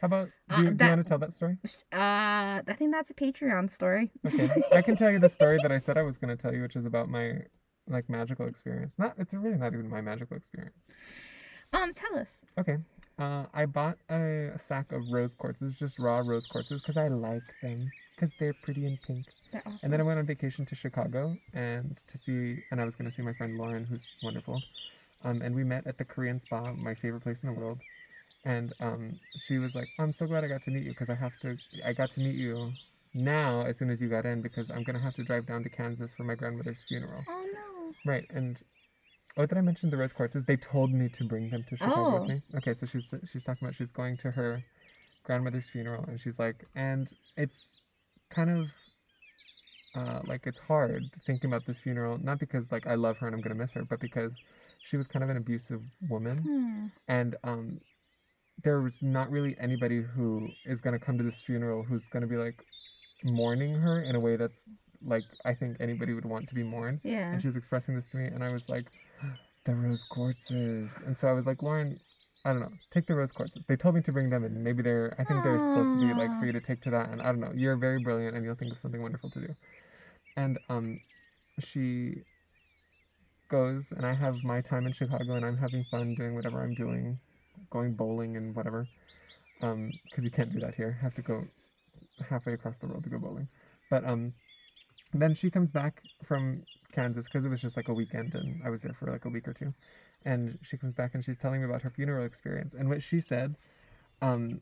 How 0.00 0.06
about 0.06 0.28
Uh, 0.50 0.56
do 0.56 0.62
you, 0.64 0.70
do 0.70 0.76
that- 0.76 0.84
you 0.84 0.90
want 0.90 1.06
to 1.06 1.08
tell 1.08 1.18
that 1.18 1.32
story? 1.32 1.56
Uh, 1.90 2.60
I 2.68 2.74
think 2.76 2.92
that's 2.92 3.08
a 3.08 3.14
Patreon 3.14 3.70
story. 3.70 4.10
Okay, 4.26 4.48
I 4.72 4.82
can 4.82 4.94
tell 4.96 5.10
you 5.10 5.18
the 5.18 5.28
story 5.30 5.58
that 5.62 5.72
I 5.72 5.78
said 5.78 5.96
I 5.96 6.02
was 6.02 6.18
going 6.18 6.36
to 6.36 6.40
tell 6.40 6.52
you, 6.54 6.60
which 6.60 6.76
is 6.76 6.84
about 6.84 7.08
my 7.08 7.40
like 7.88 8.10
magical 8.10 8.46
experience. 8.46 8.98
Not, 8.98 9.14
it's 9.18 9.32
really 9.32 9.56
not 9.56 9.72
even 9.72 9.88
my 9.88 10.02
magical 10.02 10.36
experience. 10.36 10.76
um, 11.72 11.94
tell 11.94 12.18
us. 12.18 12.28
Okay, 12.58 12.76
uh, 13.18 13.46
I 13.54 13.64
bought 13.66 13.96
a, 14.10 14.50
sack 14.58 14.92
of 14.92 15.08
rose 15.10 15.34
quartzes, 15.34 15.78
just 15.78 15.98
raw 15.98 16.18
rose 16.18 16.46
quartzes, 16.46 16.80
because 16.82 16.96
I 16.98 17.08
like 17.08 17.42
them, 17.62 17.90
because 18.14 18.30
they're 18.38 18.54
pretty 18.54 18.86
and 18.86 19.00
pink. 19.02 19.26
They're 19.52 19.62
awesome. 19.66 19.78
And 19.82 19.92
then 19.92 20.00
I 20.00 20.04
went 20.04 20.18
on 20.18 20.26
vacation 20.26 20.64
to 20.66 20.74
Chicago 20.74 21.36
and 21.52 21.96
to 22.12 22.18
see, 22.18 22.62
and 22.70 22.80
I 22.80 22.84
was 22.84 22.94
going 22.96 23.10
to 23.10 23.14
see 23.16 23.22
my 23.22 23.32
friend 23.34 23.56
Lauren, 23.56 23.84
who's 23.84 24.06
wonderful. 24.22 24.62
Um, 25.24 25.42
and 25.42 25.54
we 25.54 25.64
met 25.64 25.86
at 25.86 25.98
the 25.98 26.04
Korean 26.04 26.38
Spa, 26.40 26.72
my 26.74 26.94
favorite 26.94 27.22
place 27.22 27.42
in 27.42 27.52
the 27.52 27.58
world. 27.58 27.78
And 28.44 28.74
um, 28.80 29.18
she 29.46 29.56
was 29.58 29.74
like, 29.74 29.88
"I'm 29.98 30.12
so 30.12 30.26
glad 30.26 30.44
I 30.44 30.48
got 30.48 30.62
to 30.64 30.70
meet 30.70 30.82
you 30.84 30.90
because 30.90 31.08
I 31.08 31.14
have 31.14 31.32
to. 31.40 31.56
I 31.84 31.94
got 31.94 32.12
to 32.12 32.20
meet 32.20 32.34
you 32.36 32.72
now 33.14 33.62
as 33.62 33.78
soon 33.78 33.88
as 33.88 34.02
you 34.02 34.08
got 34.10 34.26
in 34.26 34.42
because 34.42 34.70
I'm 34.70 34.82
gonna 34.82 35.00
have 35.00 35.14
to 35.14 35.22
drive 35.24 35.46
down 35.46 35.62
to 35.62 35.70
Kansas 35.70 36.12
for 36.14 36.24
my 36.24 36.34
grandmother's 36.34 36.76
funeral." 36.86 37.24
Oh 37.26 37.46
no. 37.54 37.94
Right. 38.04 38.26
And 38.34 38.58
oh, 39.38 39.46
did 39.46 39.56
I 39.56 39.62
mention 39.62 39.88
the 39.88 39.96
rose 39.96 40.12
quartzes? 40.12 40.44
They 40.44 40.56
told 40.58 40.92
me 40.92 41.08
to 41.08 41.24
bring 41.24 41.48
them 41.48 41.64
to 41.70 41.76
Chicago 41.78 42.16
Oh. 42.16 42.20
with 42.20 42.28
me. 42.28 42.42
Okay, 42.58 42.74
so 42.74 42.84
she's 42.84 43.14
she's 43.32 43.44
talking 43.44 43.66
about 43.66 43.74
she's 43.76 43.92
going 43.92 44.18
to 44.18 44.30
her 44.32 44.62
grandmother's 45.22 45.70
funeral, 45.70 46.04
and 46.06 46.20
she's 46.20 46.38
like, 46.38 46.66
and 46.74 47.08
it's 47.38 47.68
kind 48.30 48.50
of 48.50 48.70
uh, 49.94 50.20
like 50.26 50.42
it's 50.46 50.58
hard 50.60 51.10
thinking 51.24 51.48
about 51.50 51.64
this 51.66 51.78
funeral, 51.78 52.18
not 52.18 52.38
because 52.38 52.70
like 52.72 52.86
I 52.86 52.94
love 52.96 53.18
her 53.18 53.26
and 53.26 53.34
I'm 53.34 53.40
gonna 53.42 53.54
miss 53.54 53.72
her, 53.72 53.84
but 53.84 54.00
because 54.00 54.32
she 54.82 54.96
was 54.96 55.06
kind 55.06 55.22
of 55.22 55.30
an 55.30 55.36
abusive 55.36 55.80
woman, 56.08 56.38
Hmm. 56.38 56.86
and 57.08 57.36
um, 57.44 57.80
there 58.62 58.80
was 58.80 58.94
not 59.02 59.30
really 59.30 59.56
anybody 59.60 60.02
who 60.02 60.48
is 60.64 60.80
gonna 60.80 60.98
come 60.98 61.16
to 61.18 61.24
this 61.24 61.38
funeral 61.38 61.84
who's 61.84 62.06
gonna 62.12 62.26
be 62.26 62.36
like 62.36 62.64
mourning 63.24 63.74
her 63.74 64.02
in 64.02 64.16
a 64.16 64.20
way 64.20 64.36
that's 64.36 64.60
like 65.06 65.24
I 65.44 65.54
think 65.54 65.76
anybody 65.80 66.12
would 66.12 66.24
want 66.24 66.48
to 66.48 66.54
be 66.54 66.62
mourned. 66.62 67.00
Yeah. 67.04 67.32
And 67.32 67.40
she 67.40 67.46
was 67.46 67.56
expressing 67.56 67.94
this 67.94 68.08
to 68.08 68.16
me, 68.16 68.24
and 68.26 68.42
I 68.42 68.50
was 68.50 68.62
like, 68.68 68.86
the 69.64 69.74
rose 69.74 70.04
quartzes. 70.10 70.90
And 71.06 71.16
so 71.16 71.28
I 71.28 71.32
was 71.32 71.46
like, 71.46 71.62
Lauren, 71.62 72.00
I 72.44 72.52
don't 72.52 72.60
know, 72.60 72.72
take 72.92 73.06
the 73.06 73.14
rose 73.14 73.32
quartz. 73.32 73.56
They 73.68 73.76
told 73.76 73.94
me 73.94 74.02
to 74.02 74.12
bring 74.12 74.28
them 74.28 74.44
in. 74.44 74.62
Maybe 74.62 74.82
they're, 74.82 75.14
I 75.18 75.24
think 75.24 75.42
they're 75.42 75.58
supposed 75.60 75.98
to 75.98 76.06
be 76.06 76.12
like 76.20 76.38
for 76.38 76.46
you 76.46 76.52
to 76.52 76.60
take 76.60 76.82
to 76.82 76.90
that. 76.90 77.10
And 77.10 77.22
I 77.22 77.26
don't 77.26 77.40
know, 77.40 77.52
you're 77.54 77.76
very 77.76 77.98
brilliant, 77.98 78.36
and 78.36 78.44
you'll 78.44 78.54
think 78.54 78.72
of 78.72 78.78
something 78.80 79.00
wonderful 79.00 79.30
to 79.30 79.40
do. 79.40 79.56
And 80.36 80.58
um, 80.68 81.00
she 81.58 82.22
goes, 83.50 83.92
and 83.92 84.04
I 84.04 84.14
have 84.14 84.44
my 84.44 84.60
time 84.60 84.86
in 84.86 84.92
Chicago, 84.92 85.34
and 85.34 85.44
I'm 85.44 85.56
having 85.56 85.84
fun 85.90 86.14
doing 86.14 86.34
whatever 86.34 86.62
I'm 86.62 86.74
doing, 86.74 87.18
going 87.70 87.94
bowling 87.94 88.36
and 88.36 88.54
whatever. 88.54 88.86
Um, 89.62 89.92
because 90.04 90.24
you 90.24 90.30
can't 90.30 90.52
do 90.52 90.60
that 90.60 90.74
here. 90.74 90.98
have 91.00 91.14
to 91.14 91.22
go 91.22 91.44
halfway 92.28 92.52
across 92.52 92.78
the 92.78 92.86
world 92.86 93.04
to 93.04 93.10
go 93.10 93.18
bowling. 93.18 93.48
But 93.90 94.04
um, 94.04 94.34
then 95.12 95.34
she 95.34 95.50
comes 95.50 95.70
back 95.70 96.02
from 96.24 96.62
Kansas 96.92 97.26
because 97.26 97.44
it 97.44 97.48
was 97.48 97.60
just 97.60 97.76
like 97.76 97.88
a 97.88 97.94
weekend 97.94 98.34
and 98.34 98.60
I 98.64 98.70
was 98.70 98.82
there 98.82 98.94
for 98.98 99.10
like 99.10 99.24
a 99.24 99.28
week 99.28 99.48
or 99.48 99.54
two. 99.54 99.72
And 100.24 100.58
she 100.62 100.76
comes 100.76 100.94
back 100.94 101.14
and 101.14 101.24
she's 101.24 101.36
telling 101.38 101.60
me 101.60 101.66
about 101.66 101.82
her 101.82 101.90
funeral 101.90 102.24
experience. 102.24 102.74
And 102.74 102.88
what 102.88 103.02
she 103.02 103.20
said 103.20 103.56
um, 104.22 104.60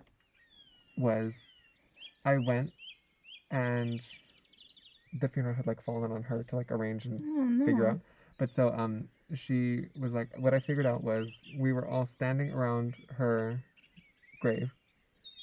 was 0.97 1.57
I 2.25 2.39
went 2.39 2.73
and 3.51 4.01
the 5.13 5.29
funeral 5.29 5.55
had 5.55 5.67
like 5.67 5.83
fallen 5.83 6.11
on 6.11 6.23
her 6.25 6.43
to 6.45 6.57
like 6.57 6.71
arrange 6.71 7.05
and 7.05 7.21
Oh 7.21 7.45
no. 7.45 7.65
figure 7.65 7.89
out. 7.89 7.99
But 8.39 8.53
so 8.53 8.73
um 8.77 9.09
she 9.35 9.87
was 9.99 10.13
like 10.13 10.29
what 10.39 10.55
I 10.55 10.61
figured 10.61 10.87
out 10.87 11.03
was 11.03 11.45
we 11.55 11.73
were 11.73 11.87
all 11.87 12.07
standing 12.07 12.51
around 12.51 12.95
her 13.19 13.63
grave. 14.41 14.73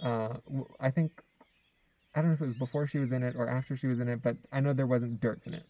Uh 0.04 0.36
I 0.80 0.90
think 0.92 1.22
I 2.16 2.22
don't 2.22 2.32
know 2.32 2.36
if 2.36 2.42
it 2.42 2.48
was 2.48 2.56
before 2.56 2.88
she 2.88 2.98
was 2.98 3.12
in 3.12 3.24
it 3.24 3.36
or 3.38 3.48
after 3.48 3.78
she 3.78 3.88
was 3.88 4.00
in 4.00 4.08
it, 4.10 4.22
but 4.22 4.36
I 4.52 4.60
know 4.60 4.74
there 4.74 4.88
wasn't 4.88 5.22
dirt 5.22 5.40
in 5.46 5.54
it. 5.54 5.66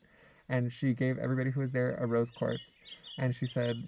And 0.48 0.72
she 0.72 0.94
gave 0.94 1.18
everybody 1.20 1.52
who 1.52 1.60
was 1.60 1.72
there 1.72 1.96
a 2.00 2.08
rose 2.08 2.32
quartz 2.32 2.64
and 3.18 3.36
she 3.36 3.46
said 3.46 3.88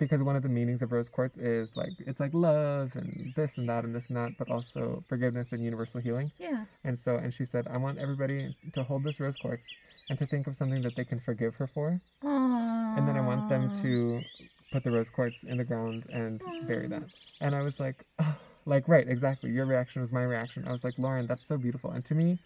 because 0.00 0.20
one 0.22 0.34
of 0.34 0.42
the 0.42 0.48
meanings 0.48 0.82
of 0.82 0.90
rose 0.90 1.08
quartz 1.08 1.36
is 1.36 1.76
like 1.76 1.92
it's 2.00 2.18
like 2.18 2.32
love 2.34 2.90
and 2.96 3.32
this 3.36 3.58
and 3.58 3.68
that 3.68 3.84
and 3.84 3.94
this 3.94 4.08
and 4.08 4.16
that, 4.16 4.36
but 4.36 4.50
also 4.50 5.04
forgiveness 5.08 5.52
and 5.52 5.62
universal 5.62 6.00
healing. 6.00 6.32
Yeah. 6.38 6.64
And 6.82 6.98
so, 6.98 7.16
and 7.16 7.32
she 7.32 7.44
said, 7.44 7.68
I 7.70 7.76
want 7.76 7.98
everybody 7.98 8.52
to 8.72 8.82
hold 8.82 9.04
this 9.04 9.20
rose 9.20 9.36
quartz 9.36 9.62
and 10.08 10.18
to 10.18 10.26
think 10.26 10.48
of 10.48 10.56
something 10.56 10.82
that 10.82 10.96
they 10.96 11.04
can 11.04 11.20
forgive 11.20 11.54
her 11.56 11.68
for. 11.68 12.00
Aww. 12.24 12.98
And 12.98 13.06
then 13.06 13.16
I 13.16 13.20
want 13.20 13.48
them 13.48 13.70
to 13.82 14.24
put 14.72 14.82
the 14.82 14.90
rose 14.90 15.10
quartz 15.10 15.44
in 15.44 15.58
the 15.58 15.64
ground 15.64 16.06
and 16.12 16.42
bury 16.66 16.88
that. 16.88 17.02
And 17.40 17.54
I 17.54 17.62
was 17.62 17.78
like, 17.78 18.04
oh, 18.18 18.36
like, 18.66 18.88
right, 18.88 19.08
exactly. 19.08 19.50
Your 19.50 19.66
reaction 19.66 20.02
was 20.02 20.10
my 20.10 20.22
reaction. 20.22 20.64
I 20.66 20.72
was 20.72 20.82
like, 20.82 20.94
Lauren, 20.98 21.26
that's 21.26 21.46
so 21.46 21.56
beautiful. 21.56 21.92
And 21.92 22.04
to 22.06 22.14
me, 22.14 22.38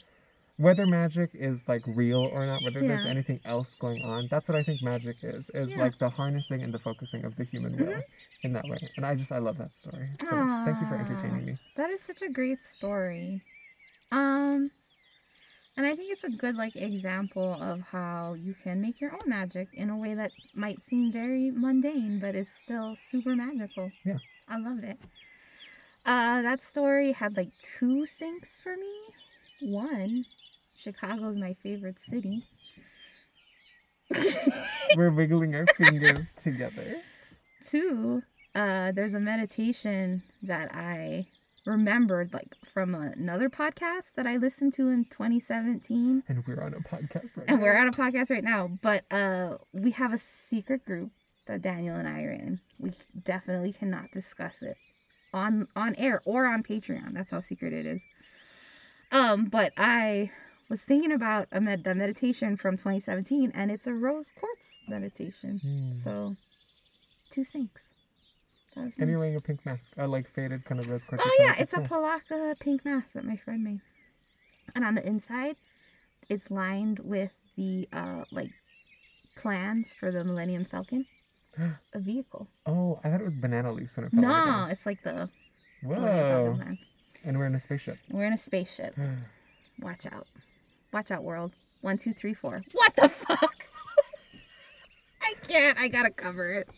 whether 0.56 0.86
magic 0.86 1.30
is 1.34 1.60
like 1.66 1.82
real 1.86 2.20
or 2.32 2.46
not, 2.46 2.62
whether 2.62 2.80
there's 2.80 3.06
anything 3.06 3.40
else 3.44 3.74
going 3.80 4.02
on, 4.02 4.28
that's 4.30 4.48
what 4.48 4.56
I 4.56 4.62
think 4.62 4.82
magic 4.82 5.16
is, 5.22 5.50
is 5.52 5.70
Yeah. 5.70 5.78
like 5.82 5.98
the 5.98 6.08
harnessing 6.08 6.62
and 6.62 6.72
the 6.72 6.78
focusing 6.78 7.24
of 7.24 7.34
the 7.36 7.44
human 7.44 7.76
will 7.76 7.86
Mhm. 7.92 8.02
in 8.44 8.52
that 8.52 8.64
way. 8.68 8.78
And 8.96 9.04
I 9.04 9.14
just, 9.16 9.32
I 9.32 9.38
love 9.38 9.58
that 9.58 9.74
story 9.74 10.08
so 10.20 10.30
much. 10.30 10.66
Thank 10.66 10.80
you 10.80 10.86
for 10.88 10.94
entertaining 10.96 11.44
me. 11.44 11.58
That 11.74 11.90
is 11.90 12.00
such 12.02 12.22
a 12.22 12.28
great 12.28 12.58
story. 12.76 13.42
Um 14.12 14.70
and 15.76 15.84
I 15.86 15.96
think 15.96 16.12
it's 16.12 16.22
a 16.22 16.30
good 16.30 16.54
like 16.54 16.76
example 16.76 17.54
of 17.60 17.80
how 17.80 18.34
you 18.34 18.54
can 18.54 18.80
make 18.80 19.00
your 19.00 19.12
own 19.12 19.28
magic 19.28 19.68
in 19.72 19.90
a 19.90 19.96
way 19.96 20.14
that 20.14 20.30
might 20.54 20.80
seem 20.88 21.10
very 21.10 21.50
mundane 21.50 22.20
but 22.20 22.36
is 22.36 22.48
still 22.62 22.94
super 23.10 23.34
magical. 23.34 23.90
Yeah. 24.04 24.18
I 24.46 24.58
love 24.58 24.84
it. 24.84 25.00
Uh 26.06 26.42
that 26.42 26.62
story 26.62 27.10
had 27.10 27.36
like 27.36 27.50
two 27.58 28.06
sinks 28.06 28.50
for 28.62 28.76
me. 28.76 28.94
One, 29.60 30.26
Chicago's 30.88 31.36
my 31.36 31.56
favorite 31.62 31.96
city. 32.10 32.44
We're 34.96 35.10
wiggling 35.10 35.54
our 35.54 35.66
fingers 35.78 36.26
together. 36.42 36.96
Two, 37.66 38.22
uh, 38.54 38.92
there's 38.92 39.14
a 39.14 39.20
meditation 39.20 40.22
that 40.42 40.74
I 40.74 41.26
remembered 41.66 42.32
like 42.34 42.54
from 42.74 42.94
another 42.94 43.48
podcast 43.48 44.12
that 44.16 44.26
I 44.26 44.36
listened 44.36 44.74
to 44.74 44.90
in 44.90 45.06
2017. 45.06 46.22
And 46.28 46.44
we're 46.46 46.62
on 46.62 46.74
a 46.74 46.80
podcast 46.80 47.36
right 47.36 47.46
And 47.48 47.56
now. 47.58 47.62
we're 47.62 47.76
on 47.78 47.88
a 47.88 47.92
podcast 47.92 48.30
right 48.30 48.44
now, 48.44 48.68
but 48.82 49.04
uh, 49.10 49.56
we 49.72 49.90
have 49.92 50.12
a 50.12 50.20
secret 50.50 50.84
group 50.84 51.10
that 51.46 51.62
Daniel 51.62 51.96
and 51.96 52.06
I 52.06 52.22
are 52.22 52.32
in. 52.32 52.60
We 52.78 52.92
definitely 53.24 53.72
cannot 53.72 54.10
discuss 54.12 54.54
it 54.60 54.76
on 55.32 55.66
on 55.74 55.94
air 55.96 56.20
or 56.26 56.46
on 56.46 56.62
Patreon. 56.62 57.14
That's 57.14 57.30
how 57.30 57.40
secret 57.40 57.72
it 57.72 57.86
is. 57.86 58.00
Um, 59.10 59.46
but 59.46 59.72
I 59.78 60.30
was 60.68 60.80
thinking 60.80 61.12
about 61.12 61.48
a 61.52 61.60
med- 61.60 61.84
the 61.84 61.94
meditation 61.94 62.56
from 62.56 62.76
2017, 62.76 63.52
and 63.54 63.70
it's 63.70 63.86
a 63.86 63.92
rose 63.92 64.32
quartz 64.38 64.62
meditation. 64.88 65.58
Hmm. 65.62 66.02
So, 66.02 66.36
two 67.30 67.44
sinks. 67.44 67.80
That 68.74 68.84
was 68.84 68.92
And 68.98 69.08
you're 69.10 69.18
wearing 69.18 69.36
a 69.36 69.40
pink 69.40 69.64
mask. 69.64 69.84
A 69.98 70.06
like 70.06 70.28
faded 70.34 70.64
kind 70.64 70.80
of 70.80 70.88
rose 70.88 71.02
quartz. 71.04 71.22
Oh 71.26 71.36
yeah, 71.40 71.54
it's 71.58 71.72
a 71.72 71.80
nice. 71.80 71.88
Palaka 71.88 72.58
pink 72.58 72.84
mask 72.84 73.08
that 73.14 73.24
my 73.24 73.36
friend 73.36 73.62
made. 73.62 73.80
And 74.74 74.84
on 74.84 74.94
the 74.94 75.06
inside, 75.06 75.56
it's 76.28 76.50
lined 76.50 76.98
with 77.00 77.30
the 77.56 77.88
uh 77.92 78.24
like 78.32 78.50
plans 79.36 79.86
for 79.98 80.10
the 80.10 80.24
Millennium 80.24 80.64
Falcon, 80.64 81.06
a 81.92 81.98
vehicle. 82.00 82.48
Oh, 82.66 82.98
I 83.04 83.10
thought 83.10 83.20
it 83.20 83.24
was 83.24 83.34
banana 83.34 83.72
leaves 83.72 83.96
when 83.96 84.06
it 84.06 84.12
fell 84.12 84.20
No, 84.22 84.62
over 84.62 84.70
it's 84.72 84.86
like 84.86 85.02
the 85.04 85.28
there. 85.82 85.90
Millennium 86.00 86.56
Falcon 86.56 86.66
Whoa. 86.66 86.76
And 87.26 87.38
we're 87.38 87.46
in 87.46 87.54
a 87.54 87.60
spaceship. 87.60 87.98
We're 88.10 88.24
in 88.26 88.32
a 88.32 88.38
spaceship. 88.38 88.96
Watch 89.80 90.06
out. 90.06 90.26
Watch 90.94 91.10
out, 91.10 91.24
world. 91.24 91.50
One, 91.80 91.98
two, 91.98 92.12
three, 92.14 92.34
four. 92.34 92.62
What 92.72 92.94
the 92.94 93.08
fuck? 93.08 93.66
I 95.20 95.32
can't. 95.48 95.76
I 95.76 95.88
gotta 95.88 96.10
cover 96.10 96.52
it. 96.52 96.68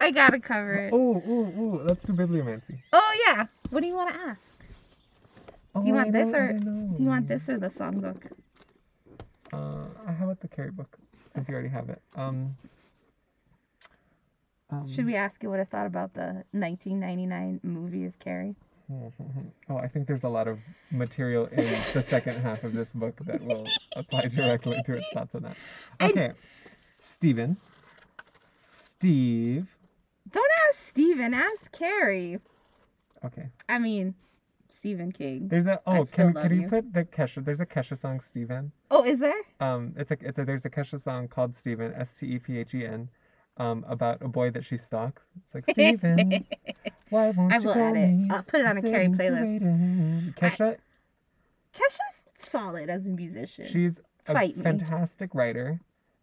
I 0.00 0.12
gotta 0.12 0.38
cover 0.38 0.74
it. 0.74 0.92
Oh, 0.94 1.16
ooh, 1.16 1.60
ooh, 1.60 1.82
let's 1.82 2.04
do 2.04 2.12
bibliomancy. 2.12 2.78
Oh 2.92 3.12
yeah. 3.26 3.46
What 3.70 3.80
do 3.82 3.88
you 3.88 3.96
want 3.96 4.14
to 4.14 4.20
ask? 4.20 4.40
Oh, 5.74 5.84
you 5.84 5.92
want 5.92 6.08
I 6.14 6.22
this 6.22 6.28
know, 6.32 6.38
or- 6.38 6.52
Do 6.52 7.02
you 7.02 7.08
want 7.08 7.26
this 7.26 7.48
or 7.48 7.58
the 7.58 7.68
songbook? 7.68 8.30
Uh, 9.52 9.86
how 10.16 10.24
about 10.26 10.38
the 10.40 10.46
Carrie 10.48 10.70
book? 10.70 10.96
Since 11.32 11.48
you 11.48 11.54
already 11.54 11.70
have 11.70 11.88
it. 11.88 12.00
Um. 12.14 12.54
um, 14.70 14.92
Should 14.94 15.06
we 15.06 15.16
ask 15.16 15.42
you 15.42 15.50
what 15.50 15.58
I 15.58 15.64
thought 15.64 15.86
about 15.86 16.14
the 16.14 16.44
1999 16.52 17.58
movie 17.64 18.04
of 18.04 18.16
Carrie? 18.20 18.54
Oh, 19.70 19.78
I 19.78 19.88
think 19.88 20.06
there's 20.06 20.24
a 20.24 20.28
lot 20.28 20.46
of 20.46 20.58
material 20.90 21.46
in 21.46 21.56
the 21.94 22.02
second 22.02 22.36
half 22.42 22.64
of 22.64 22.74
this 22.74 22.92
book 22.92 23.16
that 23.24 23.42
will 23.42 23.64
apply 23.96 24.26
directly 24.26 24.80
to 24.84 24.94
its 24.94 25.06
thoughts 25.12 25.34
on 25.34 25.42
that. 25.42 25.56
I- 26.00 26.08
Okay, 26.10 26.32
Stephen. 27.00 27.56
Steve. 28.66 29.66
Don't 30.30 30.50
ask 30.68 30.78
Steven, 30.88 31.34
ask 31.34 31.70
Carrie. 31.72 32.38
Okay. 33.24 33.48
I 33.68 33.78
mean, 33.78 34.14
Stephen 34.68 35.12
King. 35.12 35.48
There's 35.48 35.66
a 35.66 35.80
oh, 35.86 36.04
can 36.04 36.34
can 36.34 36.54
you 36.54 36.62
you. 36.62 36.68
put 36.68 36.92
the 36.92 37.04
Kesha? 37.04 37.44
There's 37.44 37.60
a 37.60 37.66
Kesha 37.66 37.98
song, 37.98 38.20
Stephen. 38.20 38.72
Oh, 38.90 39.02
is 39.02 39.18
there? 39.20 39.40
Um, 39.60 39.94
it's 39.96 40.10
a 40.10 40.16
it's 40.20 40.38
a 40.38 40.44
there's 40.44 40.64
a 40.66 40.70
Kesha 40.70 41.02
song 41.02 41.28
called 41.28 41.54
Stephen 41.54 41.92
S 41.94 42.18
T 42.18 42.26
E 42.26 42.38
P 42.38 42.58
H 42.58 42.74
E 42.74 42.84
N, 42.86 43.08
um, 43.56 43.84
about 43.88 44.20
a 44.22 44.28
boy 44.28 44.50
that 44.50 44.64
she 44.64 44.76
stalks. 44.78 45.24
It's 45.44 45.54
like 45.54 45.64
Stephen, 45.70 46.44
why 47.10 47.30
won't 47.30 47.52
I 47.52 47.58
you 47.58 47.66
will 47.66 47.74
add 47.74 47.96
it. 47.96 48.30
I'll 48.30 48.42
put 48.42 48.60
it 48.60 48.66
on 48.66 48.76
a 48.76 48.82
Carrie 48.82 49.08
playlist. 49.08 49.42
waiting." 49.42 50.34
Kesha, 50.36 50.76
Kesha's 51.74 52.48
solid 52.50 52.88
as 52.90 53.06
a 53.06 53.10
musician. 53.10 53.66
she's 53.68 54.00
a 54.26 54.34
me. 54.34 54.54
fantastic 54.62 55.34
writer, 55.34 55.80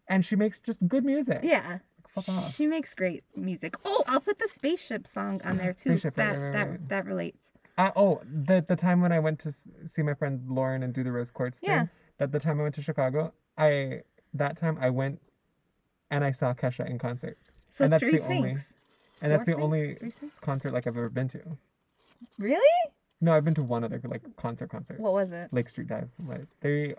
and 0.08 0.24
she 0.24 0.36
makes 0.36 0.60
just 0.60 0.86
good 0.88 1.04
music. 1.04 1.40
yeah, 1.42 1.78
Fuck 2.14 2.28
off. 2.28 2.54
she 2.54 2.66
makes 2.66 2.94
great 2.94 3.24
music. 3.36 3.74
Oh, 3.84 4.02
I'll 4.06 4.20
put 4.20 4.38
the 4.38 4.48
spaceship 4.54 5.06
song 5.06 5.40
on 5.44 5.56
there 5.56 5.72
too. 5.72 5.90
Spaceship, 5.90 6.14
that 6.16 6.32
right, 6.32 6.42
right, 6.42 6.52
that 6.52 6.68
right. 6.70 6.88
that 6.88 7.06
relates. 7.06 7.42
Uh, 7.78 7.90
oh, 7.96 8.20
the 8.24 8.64
the 8.68 8.76
time 8.76 9.00
when 9.00 9.12
I 9.12 9.18
went 9.18 9.38
to 9.40 9.52
see 9.86 10.02
my 10.02 10.14
friend 10.14 10.42
Lauren 10.48 10.82
and 10.82 10.92
do 10.92 11.02
the 11.02 11.12
rose 11.12 11.30
quartz 11.30 11.58
thing. 11.58 11.70
Yeah. 11.70 11.86
That 12.18 12.30
the 12.30 12.38
time 12.38 12.60
I 12.60 12.64
went 12.64 12.74
to 12.76 12.82
Chicago, 12.82 13.32
I 13.56 14.02
that 14.34 14.56
time 14.58 14.78
I 14.80 14.90
went, 14.90 15.20
and 16.12 16.22
I 16.22 16.30
saw 16.30 16.52
Kesha 16.54 16.86
in 16.88 16.98
concert, 16.98 17.36
So 17.76 17.84
And 17.84 17.92
that's 17.92 18.00
three 18.02 18.18
the 18.18 18.24
only- 18.24 18.50
and 19.22 19.32
that's 19.32 19.44
Four 19.44 19.54
the 19.56 19.60
only 19.62 19.94
Three 19.94 20.12
concert 20.42 20.72
like 20.72 20.86
I've 20.86 20.96
ever 20.96 21.08
been 21.08 21.28
to. 21.30 21.40
Really? 22.38 22.90
No, 23.20 23.32
I've 23.32 23.44
been 23.44 23.54
to 23.54 23.62
one 23.62 23.82
other 23.84 24.00
like 24.04 24.22
concert 24.36 24.68
concert. 24.70 25.00
What 25.00 25.12
was 25.12 25.32
it? 25.32 25.52
Lake 25.52 25.68
Street 25.68 25.88
Dive. 25.88 26.10
Like 26.26 26.46
they 26.60 26.94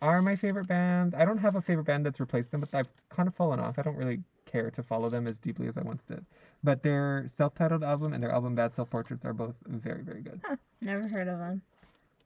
are 0.00 0.22
my 0.22 0.36
favorite 0.36 0.66
band. 0.68 1.14
I 1.14 1.24
don't 1.24 1.38
have 1.38 1.56
a 1.56 1.62
favorite 1.62 1.84
band 1.86 2.06
that's 2.06 2.20
replaced 2.20 2.50
them, 2.52 2.60
but 2.60 2.74
I've 2.74 2.88
kind 3.08 3.28
of 3.28 3.34
fallen 3.34 3.58
off. 3.58 3.78
I 3.78 3.82
don't 3.82 3.96
really 3.96 4.22
care 4.46 4.70
to 4.70 4.82
follow 4.82 5.08
them 5.08 5.26
as 5.26 5.38
deeply 5.38 5.66
as 5.66 5.76
I 5.78 5.82
once 5.82 6.04
did. 6.04 6.24
But 6.62 6.82
their 6.82 7.24
self-titled 7.26 7.82
album 7.82 8.12
and 8.12 8.22
their 8.22 8.30
album 8.30 8.54
Bad 8.54 8.74
Self 8.74 8.90
Portraits 8.90 9.24
are 9.24 9.32
both 9.32 9.54
very, 9.66 10.02
very 10.02 10.20
good. 10.20 10.40
Huh, 10.44 10.56
never 10.80 11.08
heard 11.08 11.26
of 11.28 11.38
them. 11.38 11.62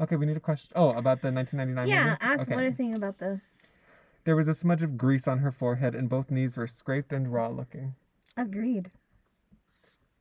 Okay, 0.01 0.17
we 0.17 0.27
need 0.27 0.37
a 0.37 0.41
question. 0.41 0.73
Oh, 0.77 0.91
about 0.91 1.23
the 1.23 1.31
1999 1.33 1.89
Yeah, 1.89 2.05
movie? 2.05 2.17
ask 2.21 2.51
okay. 2.51 2.65
you 2.65 2.73
think 2.73 2.97
about 2.97 3.17
the 3.19 3.41
There 4.27 4.35
was 4.35 4.49
a 4.49 4.55
smudge 4.55 4.83
of 4.83 4.99
grease 4.99 5.29
on 5.29 5.39
her 5.39 5.53
forehead, 5.53 5.95
and 5.95 6.09
both 6.09 6.33
knees 6.33 6.57
were 6.57 6.67
scraped 6.67 7.13
and 7.13 7.33
raw 7.33 7.47
looking. 7.47 7.95
agreed. 8.37 8.91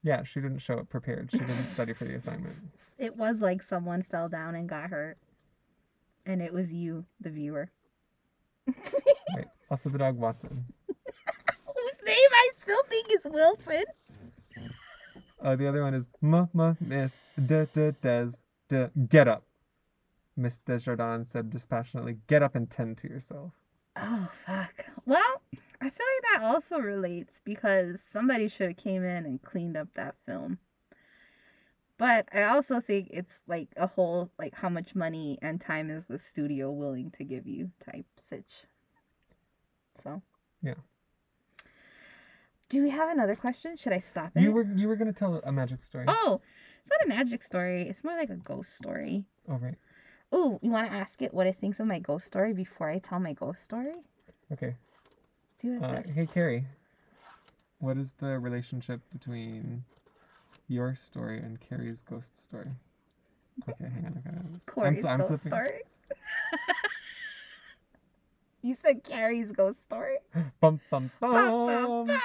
Yeah, 0.03 0.23
she 0.23 0.39
didn't 0.39 0.59
show 0.59 0.75
up 0.75 0.89
prepared. 0.89 1.31
She 1.31 1.39
didn't 1.39 1.65
study 1.65 1.91
for 1.93 2.05
the 2.05 2.13
assignment. 2.19 2.55
It 2.99 3.17
was 3.17 3.39
like 3.41 3.63
someone 3.63 4.03
fell 4.03 4.29
down 4.29 4.53
and 4.53 4.69
got 4.69 4.91
hurt. 4.91 5.17
And 6.23 6.39
it 6.39 6.53
was 6.53 6.71
you, 6.71 7.05
the 7.19 7.31
viewer. 7.31 7.71
Right. 9.35 9.47
Also, 9.71 9.89
the 9.89 9.97
dog 9.97 10.17
Watson. 10.17 10.65
Whose 10.87 12.05
name 12.05 12.29
I 12.31 12.49
still 12.61 12.83
think 12.83 13.07
is 13.09 13.21
Wilson. 13.25 13.83
Uh, 15.43 15.55
the 15.55 15.67
other 15.67 15.81
one 15.81 15.95
is 15.95 16.05
M 16.21 16.47
M 16.55 16.77
Miss 16.79 17.17
D 17.43 17.65
D 17.73 17.91
Des 18.03 18.29
D. 18.69 18.85
Get 19.09 19.27
up. 19.27 19.43
Miss 20.37 20.59
Desjardins 20.59 21.29
said 21.31 21.49
dispassionately, 21.49 22.17
"Get 22.27 22.43
up 22.43 22.53
and 22.55 22.69
tend 22.69 22.99
to 22.99 23.07
yourself." 23.07 23.51
Oh 23.95 24.29
fuck. 24.45 24.73
Well, 25.05 25.41
I 25.81 25.89
feel 25.89 26.05
like 26.15 26.33
that 26.33 26.41
also 26.43 26.77
relates 26.79 27.39
because 27.43 27.99
somebody 28.11 28.47
should 28.47 28.67
have 28.67 28.77
came 28.77 29.03
in 29.03 29.25
and 29.25 29.41
cleaned 29.41 29.77
up 29.77 29.87
that 29.95 30.15
film. 30.25 30.59
But 31.97 32.27
I 32.33 32.43
also 32.43 32.81
think 32.81 33.07
it's 33.11 33.33
like 33.47 33.69
a 33.77 33.87
whole 33.87 34.29
like 34.37 34.55
how 34.55 34.69
much 34.69 34.95
money 34.95 35.39
and 35.41 35.61
time 35.61 35.89
is 35.89 36.03
the 36.09 36.19
studio 36.19 36.71
willing 36.71 37.11
to 37.11 37.23
give 37.23 37.47
you 37.47 37.71
type 37.89 38.05
sitch. 38.29 38.63
So 40.03 40.21
Yeah. 40.61 40.73
Do 42.67 42.81
we 42.81 42.89
have 42.89 43.09
another 43.09 43.35
question? 43.35 43.77
Should 43.77 43.93
I 43.93 43.99
stop 43.99 44.31
it? 44.35 44.41
You 44.41 44.51
were 44.51 44.63
you 44.75 44.87
were 44.87 44.95
gonna 44.97 45.13
tell 45.13 45.41
a 45.45 45.51
magic 45.51 45.83
story. 45.83 46.05
Oh, 46.07 46.41
it's 46.81 46.89
not 46.89 47.05
a 47.05 47.07
magic 47.07 47.43
story. 47.43 47.83
It's 47.83 48.03
more 48.03 48.17
like 48.17 48.29
a 48.29 48.35
ghost 48.35 48.75
story. 48.75 49.25
Oh, 49.47 49.55
right. 49.55 49.75
Ooh, 50.35 50.59
you 50.61 50.69
want 50.69 50.87
to 50.89 50.93
ask 50.93 51.21
it 51.21 51.33
what 51.33 51.47
it 51.47 51.57
thinks 51.61 51.79
of 51.79 51.87
my 51.87 51.99
ghost 51.99 52.25
story 52.27 52.53
before 52.53 52.89
I 52.89 52.99
tell 52.99 53.19
my 53.19 53.33
ghost 53.33 53.63
story? 53.63 53.93
Okay. 54.51 54.75
See 55.61 55.69
what 55.69 55.89
it 55.89 55.97
Uh, 55.97 56.03
says. 56.03 56.11
hey 56.13 56.27
Carrie, 56.27 56.65
what 57.79 57.97
is 57.97 58.07
the 58.19 58.37
relationship 58.39 58.99
between 59.13 59.83
your 60.67 60.95
story 60.95 61.39
and 61.39 61.59
Carrie's 61.61 62.01
ghost 62.09 62.43
story? 62.43 62.69
Okay, 63.69 63.85
hang 63.89 64.05
on. 64.07 64.17
I 64.17 64.29
gotta. 64.29 64.37
I'm 64.39 64.61
Cory's 64.65 65.05
I'm 65.05 65.19
ghost 65.19 65.29
flipping- 65.29 65.51
story. 65.51 65.81
you 68.61 68.75
said 68.83 69.03
Carrie's 69.03 69.51
ghost 69.51 69.79
story. 69.85 70.17
Bum 70.59 70.81
bum 70.89 71.11
Bum, 71.21 71.31
bum. 71.31 71.67
bum, 71.67 72.07
bum. 72.07 72.21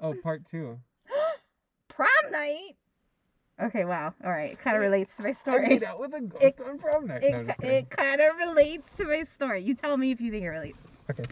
Oh, 0.00 0.14
part 0.22 0.42
two. 0.50 0.78
Prom 1.88 2.08
night. 2.32 2.76
Okay, 3.62 3.84
wow. 3.84 4.14
All 4.24 4.30
right, 4.30 4.52
it 4.52 4.58
kind 4.60 4.76
of 4.76 4.82
relates 4.82 5.14
to 5.16 5.22
my 5.22 5.28
I 5.30 5.32
story. 5.32 5.68
made 5.68 5.84
out 5.84 6.00
with 6.00 6.14
a 6.14 6.20
ghost 6.20 6.42
It- 6.44 6.60
on 6.66 6.78
prom 6.78 7.06
night. 7.06 7.22
It, 7.24 7.32
No, 7.32 7.44
just 7.44 7.58
ki- 7.58 7.62
kidding. 7.66 7.78
it 7.84 7.90
kind 7.90 8.20
of 8.20 8.36
relates 8.36 8.88
to 8.96 9.04
my 9.04 9.24
story. 9.34 9.62
You 9.62 9.74
tell 9.74 9.96
me 9.96 10.10
if 10.10 10.20
you 10.20 10.30
think 10.30 10.44
it 10.44 10.48
relates. 10.48 10.78
Okay. 11.10 11.24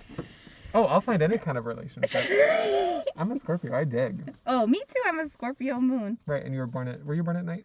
Oh, 0.74 0.84
I'll 0.84 1.00
find 1.00 1.22
any 1.22 1.38
kind 1.38 1.56
of 1.56 1.64
relationship. 1.64 3.02
I'm 3.16 3.32
a 3.32 3.38
Scorpio. 3.38 3.74
I 3.74 3.84
dig. 3.84 4.34
oh, 4.46 4.66
me 4.66 4.78
too. 4.80 5.02
I'm 5.06 5.18
a 5.20 5.28
Scorpio 5.30 5.80
moon. 5.80 6.18
Right, 6.26 6.44
and 6.44 6.52
you 6.52 6.60
were 6.60 6.66
born 6.66 6.88
at. 6.88 7.04
Were 7.04 7.14
you 7.14 7.22
born 7.22 7.36
at 7.36 7.44
night? 7.46 7.64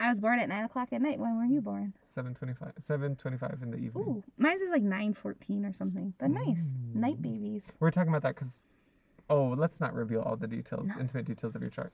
I 0.00 0.10
was 0.10 0.18
born 0.18 0.40
at 0.40 0.48
nine 0.48 0.64
o'clock 0.64 0.88
at 0.92 1.00
night. 1.00 1.20
When 1.20 1.36
were 1.38 1.44
you 1.44 1.60
born? 1.60 1.92
Seven 2.16 2.34
twenty-five. 2.34 2.72
Seven 2.84 3.14
twenty-five 3.14 3.58
in 3.62 3.70
the 3.70 3.76
evening. 3.76 4.04
Ooh, 4.04 4.24
mine's 4.36 4.60
is 4.62 4.70
like 4.70 4.82
nine 4.82 5.14
fourteen 5.14 5.64
or 5.64 5.72
something. 5.72 6.12
But 6.18 6.30
nice, 6.30 6.58
night 6.92 7.18
mm. 7.18 7.22
babies. 7.22 7.62
We're 7.78 7.92
talking 7.92 8.08
about 8.08 8.22
that 8.22 8.34
because. 8.34 8.62
Oh, 9.30 9.54
let's 9.56 9.80
not 9.80 9.94
reveal 9.94 10.20
all 10.20 10.36
the 10.36 10.46
details, 10.46 10.86
No. 10.88 11.00
intimate 11.00 11.24
details 11.24 11.54
of 11.54 11.62
your 11.62 11.70
chart. 11.70 11.92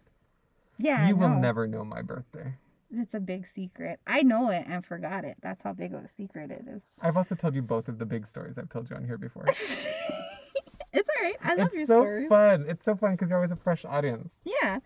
Yeah, 0.80 1.08
you 1.08 1.16
will 1.16 1.28
never 1.28 1.66
know 1.66 1.84
my 1.84 2.02
birthday. 2.02 2.54
It's 2.92 3.14
a 3.14 3.20
big 3.20 3.46
secret. 3.54 4.00
I 4.06 4.22
know 4.22 4.50
it 4.50 4.64
and 4.66 4.84
forgot 4.84 5.24
it. 5.24 5.36
That's 5.42 5.62
how 5.62 5.72
big 5.72 5.94
of 5.94 6.04
a 6.04 6.08
secret 6.08 6.50
it 6.50 6.64
is. 6.66 6.82
I've 7.00 7.16
also 7.16 7.34
told 7.34 7.54
you 7.54 7.62
both 7.62 7.86
of 7.88 7.98
the 7.98 8.06
big 8.06 8.26
stories 8.26 8.58
I've 8.58 8.68
told 8.68 8.90
you 8.90 8.96
on 8.96 9.04
here 9.04 9.18
before. 9.18 9.44
it's 9.48 11.08
all 11.08 11.22
right. 11.22 11.36
I 11.42 11.54
love 11.54 11.68
it's 11.68 11.76
your 11.76 11.86
so 11.86 12.02
stories. 12.02 12.22
It's 12.24 12.30
so 12.30 12.34
fun. 12.34 12.66
It's 12.68 12.84
so 12.84 12.96
fun 12.96 13.12
because 13.12 13.28
you're 13.28 13.38
always 13.38 13.52
a 13.52 13.56
fresh 13.56 13.84
audience. 13.84 14.30
Yeah. 14.44 14.80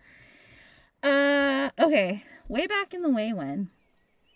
Uh 1.01 1.69
okay. 1.83 2.23
Way 2.47 2.67
back 2.67 2.93
in 2.93 3.01
the 3.01 3.09
way 3.09 3.33
when 3.33 3.69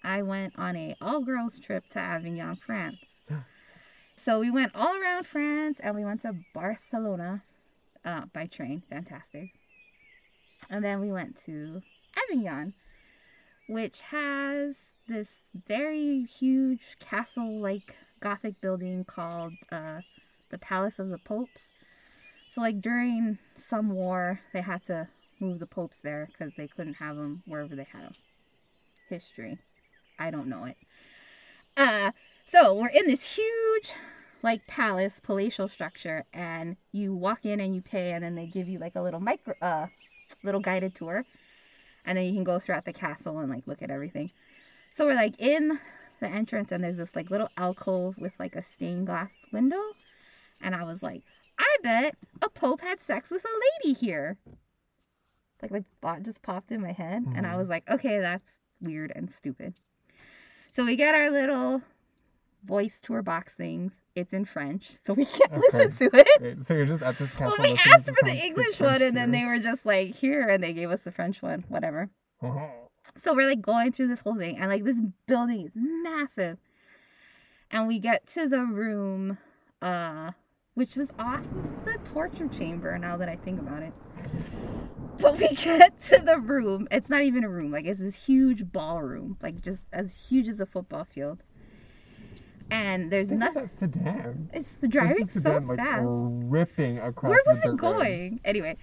I 0.03 0.23
went 0.23 0.57
on 0.57 0.75
a 0.75 0.95
all 0.99 1.19
girls 1.21 1.59
trip 1.59 1.87
to 1.89 1.99
Avignon, 1.99 2.55
France. 2.55 2.97
So 4.21 4.41
we 4.41 4.51
went 4.51 4.75
all 4.75 4.93
around 5.01 5.27
France 5.27 5.77
and 5.79 5.95
we 5.95 6.03
went 6.03 6.23
to 6.23 6.35
Barcelona 6.53 7.41
uh, 8.03 8.23
by 8.33 8.47
train. 8.47 8.83
Fantastic. 8.89 9.53
And 10.69 10.83
then 10.83 10.99
we 10.99 11.11
went 11.11 11.43
to 11.45 11.81
Avignon, 12.15 12.73
which 13.67 14.01
has 14.01 14.75
this 15.07 15.27
very 15.67 16.23
huge 16.23 16.97
castle 16.99 17.59
like 17.59 17.95
Gothic 18.19 18.59
building 18.61 19.05
called 19.05 19.53
uh, 19.71 20.01
the 20.49 20.57
Palace 20.57 20.99
of 20.99 21.09
the 21.09 21.17
Popes. 21.17 21.61
So, 22.53 22.61
like, 22.61 22.81
during 22.81 23.37
some 23.69 23.91
war, 23.91 24.41
they 24.53 24.61
had 24.61 24.85
to 24.87 25.07
move 25.39 25.59
the 25.59 25.67
popes 25.67 25.97
there 26.03 26.27
because 26.27 26.53
they 26.57 26.67
couldn't 26.67 26.95
have 26.95 27.15
them 27.15 27.43
wherever 27.45 27.75
they 27.75 27.87
had 27.91 28.03
them. 28.03 28.13
History. 29.07 29.59
I 30.17 30.31
don't 30.31 30.47
know 30.47 30.65
it. 30.65 30.77
Uh, 31.77 32.11
so 32.51 32.73
we're 32.73 32.87
in 32.87 33.07
this 33.07 33.23
huge, 33.23 33.93
like, 34.41 34.67
palace, 34.67 35.13
palatial 35.21 35.69
structure, 35.69 36.25
and 36.33 36.75
you 36.91 37.13
walk 37.15 37.45
in 37.45 37.59
and 37.59 37.75
you 37.75 37.81
pay, 37.81 38.11
and 38.11 38.23
then 38.23 38.35
they 38.35 38.47
give 38.47 38.67
you 38.67 38.79
like 38.79 38.95
a 38.95 39.01
little 39.01 39.19
micro, 39.19 39.53
uh, 39.61 39.87
little 40.43 40.61
guided 40.61 40.95
tour, 40.95 41.25
and 42.05 42.17
then 42.17 42.25
you 42.25 42.33
can 42.33 42.43
go 42.43 42.59
throughout 42.59 42.85
the 42.85 42.93
castle 42.93 43.39
and 43.39 43.49
like 43.49 43.67
look 43.67 43.81
at 43.81 43.91
everything. 43.91 44.31
So 44.95 45.05
we're 45.05 45.15
like 45.15 45.39
in 45.39 45.79
the 46.19 46.27
entrance, 46.27 46.71
and 46.71 46.83
there's 46.83 46.97
this 46.97 47.15
like 47.15 47.29
little 47.29 47.49
alcove 47.57 48.17
with 48.17 48.33
like 48.39 48.55
a 48.55 48.63
stained 48.63 49.07
glass 49.07 49.31
window, 49.51 49.81
and 50.61 50.75
I 50.75 50.83
was 50.83 51.01
like, 51.01 51.23
I 51.57 51.77
bet 51.83 52.15
a 52.41 52.49
pope 52.49 52.81
had 52.81 52.99
sex 53.01 53.29
with 53.29 53.43
a 53.45 53.87
lady 53.87 53.97
here. 53.97 54.37
Like 55.61 55.71
the 55.71 55.83
thought 56.01 56.23
just 56.23 56.41
popped 56.41 56.71
in 56.71 56.81
my 56.81 56.93
head, 56.93 57.25
and 57.35 57.45
I 57.45 57.55
Mhm. 57.55 57.57
was 57.57 57.67
like, 57.67 57.89
okay, 57.89 58.19
that's 58.19 58.57
weird 58.81 59.11
and 59.15 59.29
stupid. 59.29 59.73
So 60.73 60.85
we 60.85 60.95
get 60.95 61.15
our 61.15 61.29
little 61.29 61.81
voice 62.63 62.99
tour 63.01 63.21
box 63.21 63.53
things. 63.55 63.93
It's 64.19 64.33
in 64.33 64.45
French, 64.45 64.91
so 65.05 65.13
we 65.13 65.25
can't 65.25 65.51
Of 65.53 65.61
listen 65.73 66.09
to 66.09 66.17
it. 66.17 66.41
Wait, 66.41 66.65
so 66.65 66.73
you're 66.73 66.85
just 66.85 67.03
at 67.03 67.17
this 67.17 67.31
castle. 67.31 67.55
Well, 67.57 67.71
we 67.71 67.79
asked 67.91 68.05
for 68.05 68.25
the 68.25 68.35
English 68.35 68.79
one, 68.79 69.01
and 69.01 69.15
then 69.15 69.31
they 69.31 69.45
were 69.45 69.59
just 69.59 69.85
like, 69.85 70.15
here, 70.15 70.47
and 70.49 70.63
they 70.63 70.73
gave 70.73 70.91
us 70.91 71.01
the 71.01 71.11
French 71.11 71.41
one, 71.41 71.63
whatever. 71.69 72.09
So 73.23 73.33
we're 73.33 73.47
like 73.47 73.61
going 73.61 73.91
through 73.91 74.07
this 74.07 74.19
whole 74.19 74.35
thing, 74.35 74.57
and 74.57 74.69
like 74.69 74.83
this 74.83 74.97
building 75.27 75.65
is 75.65 75.71
massive. 75.75 76.57
And 77.71 77.87
we 77.87 77.99
get 77.99 78.27
to 78.33 78.47
the 78.47 78.61
room, 78.61 79.37
uh, 79.81 80.31
which 80.73 80.95
was 80.95 81.09
off 81.19 81.39
of 81.41 81.85
the 81.85 81.97
torture 82.11 82.47
chamber 82.47 82.97
now 82.97 83.17
that 83.17 83.29
I 83.29 83.35
think 83.35 83.59
about 83.59 83.83
it. 83.83 83.93
But 85.19 85.37
we 85.37 85.49
get 85.55 86.01
to 86.05 86.19
the 86.19 86.37
room, 86.37 86.87
it's 86.91 87.09
not 87.09 87.23
even 87.23 87.43
a 87.43 87.49
room, 87.49 87.71
like 87.71 87.85
it's 87.85 87.99
this 87.99 88.15
huge 88.15 88.71
ballroom, 88.71 89.37
like 89.41 89.61
just 89.61 89.81
as 89.91 90.11
huge 90.29 90.47
as 90.47 90.59
a 90.59 90.65
football 90.65 91.05
field. 91.05 91.43
And 92.71 93.11
there's 93.11 93.31
nothing. 93.31 93.63
it's 93.63 93.79
sedan. 93.79 94.49
It's 94.53 94.71
the 94.79 94.87
driving 94.87 95.25
so 95.27 95.33
sedan, 95.33 95.67
like, 95.67 95.77
fast. 95.77 96.03
ripping 96.05 96.99
across 96.99 97.31
Where 97.31 97.41
was 97.47 97.63
it 97.63 97.67
road. 97.69 97.79
going? 97.79 98.39
Anyway, 98.45 98.77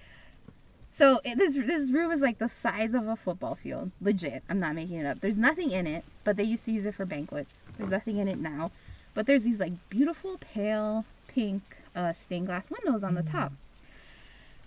so 0.97 1.21
it, 1.23 1.37
this 1.37 1.53
this 1.53 1.89
room 1.91 2.11
is 2.11 2.19
like 2.21 2.37
the 2.39 2.49
size 2.49 2.93
of 2.93 3.07
a 3.07 3.15
football 3.15 3.55
field. 3.55 3.91
Legit, 4.01 4.43
I'm 4.49 4.59
not 4.59 4.75
making 4.75 4.97
it 4.97 5.05
up. 5.05 5.21
There's 5.21 5.37
nothing 5.37 5.71
in 5.71 5.87
it, 5.87 6.03
but 6.25 6.35
they 6.37 6.43
used 6.43 6.65
to 6.65 6.71
use 6.71 6.85
it 6.85 6.95
for 6.95 7.05
banquets. 7.05 7.53
There's 7.77 7.89
nothing 7.89 8.17
in 8.17 8.27
it 8.27 8.39
now, 8.39 8.71
but 9.13 9.25
there's 9.25 9.43
these 9.43 9.59
like 9.59 9.73
beautiful 9.89 10.37
pale 10.39 11.05
pink 11.27 11.61
uh, 11.95 12.13
stained 12.13 12.47
glass 12.47 12.65
windows 12.69 13.03
on 13.03 13.15
the 13.15 13.23
top. 13.23 13.53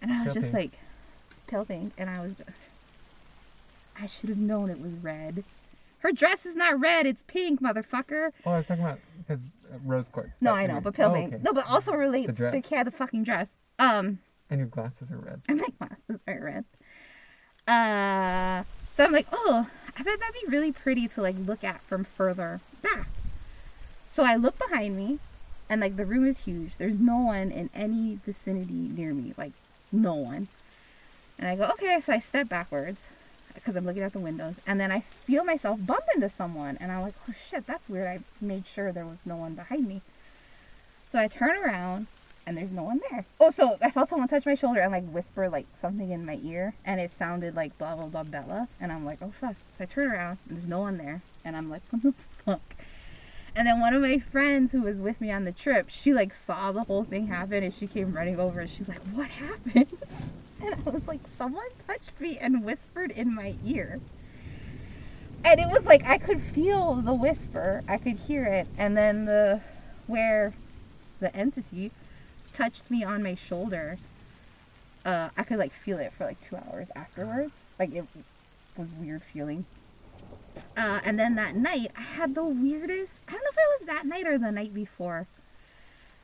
And 0.01 0.13
I 0.13 0.25
was 0.25 0.29
Mm. 0.29 0.35
Pale 0.35 0.43
just 0.43 0.53
pink. 0.53 0.55
like 0.55 0.81
pale 1.47 1.65
pink, 1.67 1.93
and 1.99 2.09
I 2.09 2.21
was 2.23 2.35
just, 2.35 2.51
I 4.01 4.07
should 4.07 4.31
have 4.31 4.39
known 4.39 4.71
it 4.71 4.81
was 4.81 4.93
red. 4.95 5.45
Her 6.01 6.13
dress 6.13 6.45
is 6.47 6.55
not 6.57 6.79
red; 6.81 7.07
it's 7.07 7.23
pink, 7.27 7.61
motherfucker. 7.63 8.31
Oh, 8.47 8.51
I 8.53 8.57
was 8.59 8.67
talking 8.67 8.85
about 8.85 8.99
because 9.19 9.41
uh, 9.73 9.77
rose 9.85 10.09
quartz. 10.09 10.31
No, 10.41 10.53
I 10.53 10.67
know, 10.67 10.81
but 10.81 10.95
pale 10.95 11.11
Oh, 11.11 11.15
pink. 11.15 11.35
okay. 11.35 11.43
No, 11.43 11.53
but 11.53 11.67
also 11.67 11.93
relates 11.93 12.27
to 12.27 12.33
dress. 12.33 12.63
yeah, 12.71 12.83
the 12.85 12.91
fucking 12.91 13.25
dress. 13.25 13.49
Um. 13.79 14.19
And 14.49 14.59
your 14.59 14.67
glasses 14.69 15.11
are 15.13 15.17
red. 15.19 15.43
and 15.49 15.59
my 15.61 15.69
glasses 15.79 16.21
are 16.27 16.41
red. 16.43 16.65
Uh, 17.69 18.65
so 18.97 19.05
I'm 19.05 19.13
like, 19.13 19.27
oh, 19.31 19.69
I 19.97 20.03
bet 20.03 20.19
that'd 20.19 20.35
be 20.43 20.49
really 20.51 20.73
pretty 20.73 21.07
to 21.09 21.23
like 21.23 21.37
look 21.47 21.63
at 21.63 21.81
from 21.83 22.05
further 22.05 22.61
back. 22.83 23.09
So 24.15 24.25
I 24.25 24.35
look 24.37 24.59
behind 24.59 24.97
me, 24.97 25.19
and 25.69 25.81
like 25.81 25.97
the 25.97 26.05
room 26.07 26.27
is 26.27 26.41
huge. 26.41 26.73
There's 26.79 26.99
no 26.99 27.19
one 27.19 27.51
in 27.53 27.71
any 27.75 28.19
vicinity 28.25 28.73
near 28.73 29.15
me, 29.15 29.35
like 29.37 29.53
no 29.93 30.15
one. 30.15 30.49
And 31.39 31.47
I 31.49 31.57
go, 31.57 31.71
okay. 31.75 32.01
So 32.05 32.13
I 32.13 32.19
step 32.19 32.49
backwards 32.49 32.99
because 33.55 33.77
I'm 33.77 33.85
looking 33.85 34.03
out 34.03 34.13
the 34.13 34.19
windows, 34.19 34.55
and 34.67 34.79
then 34.79 34.91
I 34.91 35.01
feel 35.01 35.45
myself 35.45 35.85
bump 35.85 36.05
into 36.15 36.29
someone, 36.29 36.79
and 36.81 36.91
I'm 36.93 37.03
like, 37.03 37.15
oh 37.29 37.35
shit, 37.51 37.67
that's 37.67 37.89
weird. 37.89 38.07
I 38.07 38.21
made 38.41 38.65
sure 38.67 38.93
there 38.93 39.07
was 39.07 39.19
no 39.25 39.37
one 39.37 39.55
behind 39.55 39.87
me. 39.87 40.03
So 41.13 41.19
I 41.19 41.29
turn 41.29 41.57
around, 41.57 42.07
and 42.47 42.57
there's 42.57 42.71
no 42.71 42.83
one 42.83 43.01
there. 43.11 43.25
Oh, 43.39 43.51
so 43.51 43.79
I 43.81 43.91
felt 43.91 44.09
someone 44.09 44.29
touch 44.29 44.47
my 44.47 44.55
shoulder 44.55 44.81
and 44.81 44.93
like 44.93 45.09
whisper 45.09 45.49
like 45.49 45.67
something 45.81 46.11
in 46.11 46.27
my 46.27 46.39
ear, 46.43 46.75
and 46.85 47.01
it 47.01 47.13
sounded 47.17 47.55
like 47.55 47.77
blah 47.79 47.95
blah 47.95 48.07
blah 48.07 48.25
Bella, 48.25 48.69
and 48.81 48.93
I'm 48.93 49.05
like, 49.05 49.19
oh 49.23 49.33
fuck. 49.41 49.57
So 49.77 49.85
I 49.85 49.87
turn 49.87 50.11
around, 50.11 50.39
and 50.49 50.59
there's 50.59 50.69
no 50.69 50.81
one 50.81 50.99
there, 50.99 51.23
and 51.45 51.57
I'm 51.57 51.71
like, 51.71 51.83
what 51.91 52.03
the 52.03 52.15
fuck? 52.45 52.75
And 53.55 53.67
then 53.67 53.81
one 53.81 53.95
of 53.95 54.03
my 54.03 54.19
friends 54.19 54.73
who 54.73 54.83
was 54.83 54.99
with 54.99 55.21
me 55.21 55.31
on 55.33 55.45
the 55.45 55.53
trip, 55.53 55.89
she 55.91 56.13
like 56.13 56.33
saw 56.35 56.73
the 56.73 56.85
whole 56.85 57.05
thing 57.05 57.27
happen, 57.27 57.63
and 57.63 57.75
she 57.75 57.87
came 57.87 58.13
running 58.13 58.39
over, 58.39 58.61
and 58.61 58.71
she's 58.71 58.89
like, 58.89 59.05
what 59.09 59.29
happened? 59.29 59.87
And 60.63 60.75
I 60.87 60.91
was 60.91 61.07
like, 61.07 61.21
someone 61.39 61.67
touched 61.87 62.21
me 62.21 62.39
and 62.39 62.65
whispered 62.65 63.11
in 63.11 63.35
my 63.35 63.55
ear. 63.65 64.01
And 65.45 65.59
it 65.59 65.69
was 65.69 65.85
like 65.85 66.05
I 66.05 66.19
could 66.19 66.43
feel 66.43 66.97
the 66.97 67.15
whisper, 67.15 67.83
I 67.89 67.97
could 67.97 68.17
hear 68.17 68.43
it, 68.43 68.67
and 68.77 68.97
then 68.97 69.25
the 69.25 69.61
where 70.07 70.53
the 71.21 71.35
entity 71.35 71.93
touched 72.55 72.91
me 72.91 73.05
on 73.05 73.23
my 73.23 73.35
shoulder, 73.35 73.97
uh, 75.05 75.31
I 75.37 75.43
could 75.45 75.59
like 75.59 75.73
feel 75.73 75.99
it 75.99 76.13
for 76.17 76.25
like 76.25 76.41
two 76.43 76.57
hours 76.57 76.89
afterwards. 76.95 77.53
Like 77.79 77.95
it 77.95 78.05
was 78.77 78.89
weird 78.99 79.23
feeling. 79.23 79.65
Uh, 80.77 81.01
and 81.05 81.19
then 81.19 81.37
that 81.37 81.55
night, 81.55 81.91
I 81.97 82.03
had 82.03 82.35
the 82.35 82.45
weirdest. 82.45 83.13
I 83.29 83.33
don't 83.33 83.43
know 83.43 83.51
if 83.51 83.57
it 83.57 83.81
was 83.81 83.87
that 83.87 84.07
night 84.07 84.27
or 84.27 84.39
the 84.39 84.51
night 84.51 84.75
before. 84.75 85.27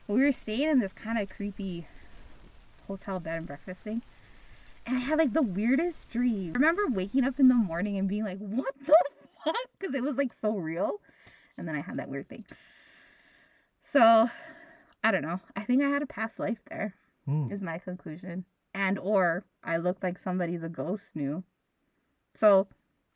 We 0.07 0.21
were 0.21 0.31
staying 0.31 0.69
in 0.69 0.79
this 0.79 0.93
kind 0.93 1.17
of 1.17 1.29
creepy 1.29 1.87
hotel 2.87 3.19
bed 3.19 3.37
and 3.37 3.47
breakfast 3.47 3.81
thing, 3.81 4.01
and 4.87 4.95
I 4.97 4.99
had 4.99 5.17
like 5.19 5.33
the 5.33 5.41
weirdest 5.41 6.09
dream. 6.09 6.53
I 6.55 6.59
remember 6.59 6.87
waking 6.87 7.25
up 7.25 7.39
in 7.39 7.49
the 7.49 7.55
morning 7.55 7.97
and 7.97 8.07
being 8.07 8.23
like, 8.23 8.39
"What 8.39 8.73
the 8.79 8.95
fuck?" 9.43 9.55
Because 9.77 9.93
it 9.93 10.01
was 10.01 10.17
like 10.17 10.31
so 10.41 10.57
real. 10.57 11.01
And 11.57 11.67
then 11.67 11.75
I 11.75 11.81
had 11.81 11.97
that 11.97 12.09
weird 12.09 12.29
thing. 12.29 12.45
So 13.91 14.29
I 15.03 15.11
don't 15.11 15.21
know. 15.21 15.39
I 15.55 15.63
think 15.63 15.83
I 15.83 15.89
had 15.89 16.01
a 16.01 16.07
past 16.07 16.39
life 16.39 16.59
there. 16.69 16.95
Hmm. 17.25 17.51
Is 17.51 17.61
my 17.61 17.77
conclusion. 17.77 18.45
And 18.73 18.97
or 18.97 19.43
I 19.63 19.77
looked 19.77 20.03
like 20.03 20.17
somebody 20.17 20.55
the 20.57 20.69
ghost 20.69 21.05
knew. 21.15 21.43
So 22.39 22.67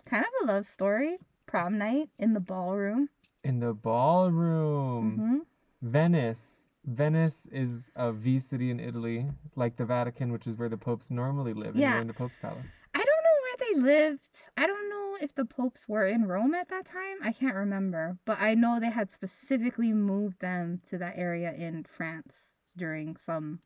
kind 0.06 0.26
of 0.26 0.50
a 0.50 0.52
love 0.52 0.68
story. 0.68 1.18
Prom 1.46 1.78
night 1.78 2.10
in 2.18 2.34
the 2.34 2.40
ballroom. 2.40 3.10
In 3.44 3.60
the 3.60 3.74
ballroom. 3.74 5.16
hmm 5.16 5.38
Venice. 5.82 6.61
Venice 6.86 7.48
is 7.52 7.90
a 7.96 8.12
V 8.12 8.40
city 8.40 8.72
in 8.72 8.80
Italy, 8.80 9.28
like 9.56 9.78
the 9.78 9.86
Vatican, 9.86 10.32
which 10.32 10.48
is 10.48 10.58
where 10.58 10.70
the 10.70 10.78
popes 10.78 11.10
normally 11.12 11.54
live. 11.54 11.76
Yeah. 11.76 12.02
in 12.02 12.08
the 12.08 12.14
Pope's 12.14 12.36
palace. 12.42 12.66
I 12.94 12.98
don't 12.98 13.06
know 13.08 13.84
where 13.84 13.86
they 13.86 13.92
lived. 14.10 14.30
I 14.58 14.66
don't 14.68 14.90
know 14.90 15.18
if 15.22 15.34
the 15.36 15.46
popes 15.46 15.82
were 15.88 16.08
in 16.08 16.26
Rome 16.26 16.56
at 16.56 16.70
that 16.70 16.86
time. 16.86 17.18
I 17.24 17.32
can't 17.32 17.56
remember. 17.56 18.18
But 18.26 18.42
I 18.42 18.56
know 18.56 18.80
they 18.80 18.90
had 18.90 19.10
specifically 19.12 19.94
moved 19.94 20.42
them 20.42 20.82
to 20.90 20.98
that 20.98 21.14
area 21.18 21.54
in 21.54 21.86
France 21.96 22.34
during 22.76 23.16
some 23.26 23.60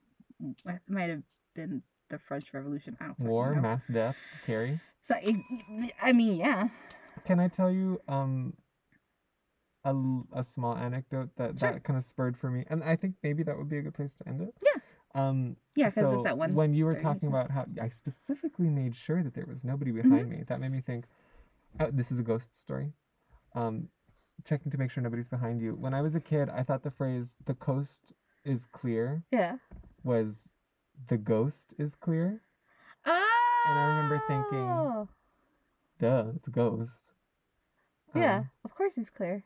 it 0.65 0.81
might 0.89 1.09
have 1.09 1.23
been 1.55 1.81
the 2.09 2.19
French 2.19 2.53
Revolution. 2.53 2.97
I 2.99 3.05
don't 3.05 3.19
War, 3.19 3.55
know. 3.55 3.61
mass 3.61 3.85
death, 3.91 4.15
Carrie. 4.45 4.79
So 5.07 5.15
I 6.01 6.11
mean, 6.11 6.35
yeah. 6.35 6.67
Can 7.25 7.39
I 7.39 7.47
tell 7.47 7.71
you 7.71 8.01
um 8.07 8.53
a, 9.85 9.95
a 10.33 10.43
small 10.43 10.75
anecdote 10.75 11.29
that 11.37 11.57
Sure. 11.59 11.71
that 11.73 11.83
kind 11.83 11.97
of 11.97 12.03
spurred 12.03 12.35
for 12.37 12.49
me, 12.51 12.65
and 12.69 12.83
I 12.83 12.95
think 12.97 13.15
maybe 13.23 13.43
that 13.43 13.57
would 13.57 13.69
be 13.69 13.77
a 13.77 13.81
good 13.81 13.93
place 13.93 14.15
to 14.15 14.27
end 14.27 14.41
it. 14.41 14.53
Yeah. 14.61 14.81
Um. 15.13 15.55
Yeah, 15.75 15.85
'cause 15.85 15.97
it's 15.97 16.17
so 16.17 16.23
that 16.23 16.37
one 16.37 16.53
when 16.55 16.73
you 16.73 16.85
were 16.85 16.95
talking 16.95 17.29
about 17.29 17.51
how 17.51 17.65
I 17.81 17.89
specifically 17.89 18.69
made 18.69 18.95
sure 18.95 19.23
that 19.23 19.33
there 19.33 19.45
was 19.45 19.63
nobody 19.63 19.91
Mm-hmm. 19.91 20.09
behind 20.09 20.29
me, 20.29 20.43
that 20.47 20.59
made 20.59 20.71
me 20.71 20.81
think, 20.81 21.05
oh, 21.79 21.89
this 21.91 22.11
is 22.11 22.19
a 22.19 22.23
ghost 22.23 22.59
story. 22.59 22.91
Um, 23.53 23.87
checking 24.43 24.71
to 24.71 24.77
make 24.77 24.91
sure 24.91 25.01
nobody's 25.03 25.29
behind 25.29 25.61
you. 25.61 25.75
When 25.75 25.93
I 25.93 26.01
was 26.01 26.15
a 26.15 26.19
kid, 26.19 26.49
I 26.49 26.63
thought 26.63 26.83
the 26.83 26.91
phrase 26.91 27.33
"the 27.45 27.53
coast 27.55 28.13
is 28.43 28.65
clear" 28.71 29.23
Yeah. 29.31 29.57
was 30.03 30.47
"the 31.07 31.17
ghost 31.17 31.73
is 31.77 31.95
clear." 31.95 32.41
Oh. 33.05 33.27
And 33.65 33.77
I 33.79 33.83
remember 33.83 34.19
thinking, 34.19 34.91
Duh, 35.99 36.31
it's 36.35 36.47
a 36.47 36.51
ghost. 36.51 37.13
Yeah, 38.13 38.37
Um, 38.37 38.49
of 38.63 38.75
course 38.75 38.93
he's 38.95 39.09
clear. 39.09 39.43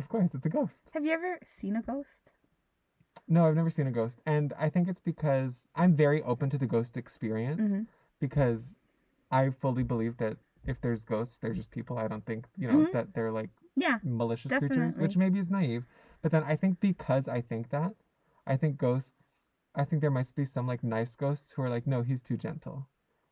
Of 0.00 0.08
course, 0.08 0.34
it's 0.34 0.46
a 0.46 0.48
ghost. 0.48 0.90
Have 0.94 1.04
you 1.04 1.12
ever 1.12 1.38
seen 1.58 1.76
a 1.76 1.82
ghost? 1.82 2.30
No, 3.28 3.46
I've 3.46 3.54
never 3.54 3.70
seen 3.70 3.86
a 3.86 3.92
ghost. 3.92 4.20
And 4.26 4.52
I 4.58 4.68
think 4.70 4.88
it's 4.88 5.00
because 5.00 5.68
I'm 5.76 5.94
very 5.94 6.22
open 6.22 6.50
to 6.50 6.58
the 6.58 6.66
ghost 6.66 6.96
experience 6.96 7.60
Mhm. 7.62 7.86
because 8.18 8.80
I 9.30 9.50
fully 9.50 9.84
believe 9.84 10.16
that 10.16 10.36
if 10.64 10.80
there's 10.80 11.04
ghosts, 11.04 11.38
they're 11.38 11.54
just 11.54 11.70
people. 11.70 11.96
I 11.98 12.08
don't 12.08 12.24
think, 12.24 12.48
you 12.56 12.66
know, 12.66 12.80
Mhm. 12.80 12.92
that 12.92 13.14
they're 13.14 13.30
like 13.40 13.50
Yeah. 13.76 13.98
malicious 14.02 14.52
creatures, 14.58 14.98
which 14.98 15.16
maybe 15.16 15.38
is 15.38 15.50
naive. 15.50 15.86
But 16.22 16.32
then 16.32 16.42
I 16.44 16.56
think 16.56 16.80
because 16.80 17.28
I 17.28 17.40
think 17.40 17.68
that, 17.70 17.94
I 18.46 18.56
think 18.56 18.76
ghosts. 18.78 19.14
I 19.74 19.84
think 19.84 20.00
there 20.02 20.10
must 20.10 20.34
be 20.34 20.44
some 20.44 20.66
like 20.66 20.82
nice 20.82 21.14
ghosts 21.14 21.52
who 21.52 21.62
are 21.62 21.70
like, 21.70 21.86
no, 21.86 22.02
he's 22.02 22.22
too 22.22 22.36
gentle. 22.36 22.88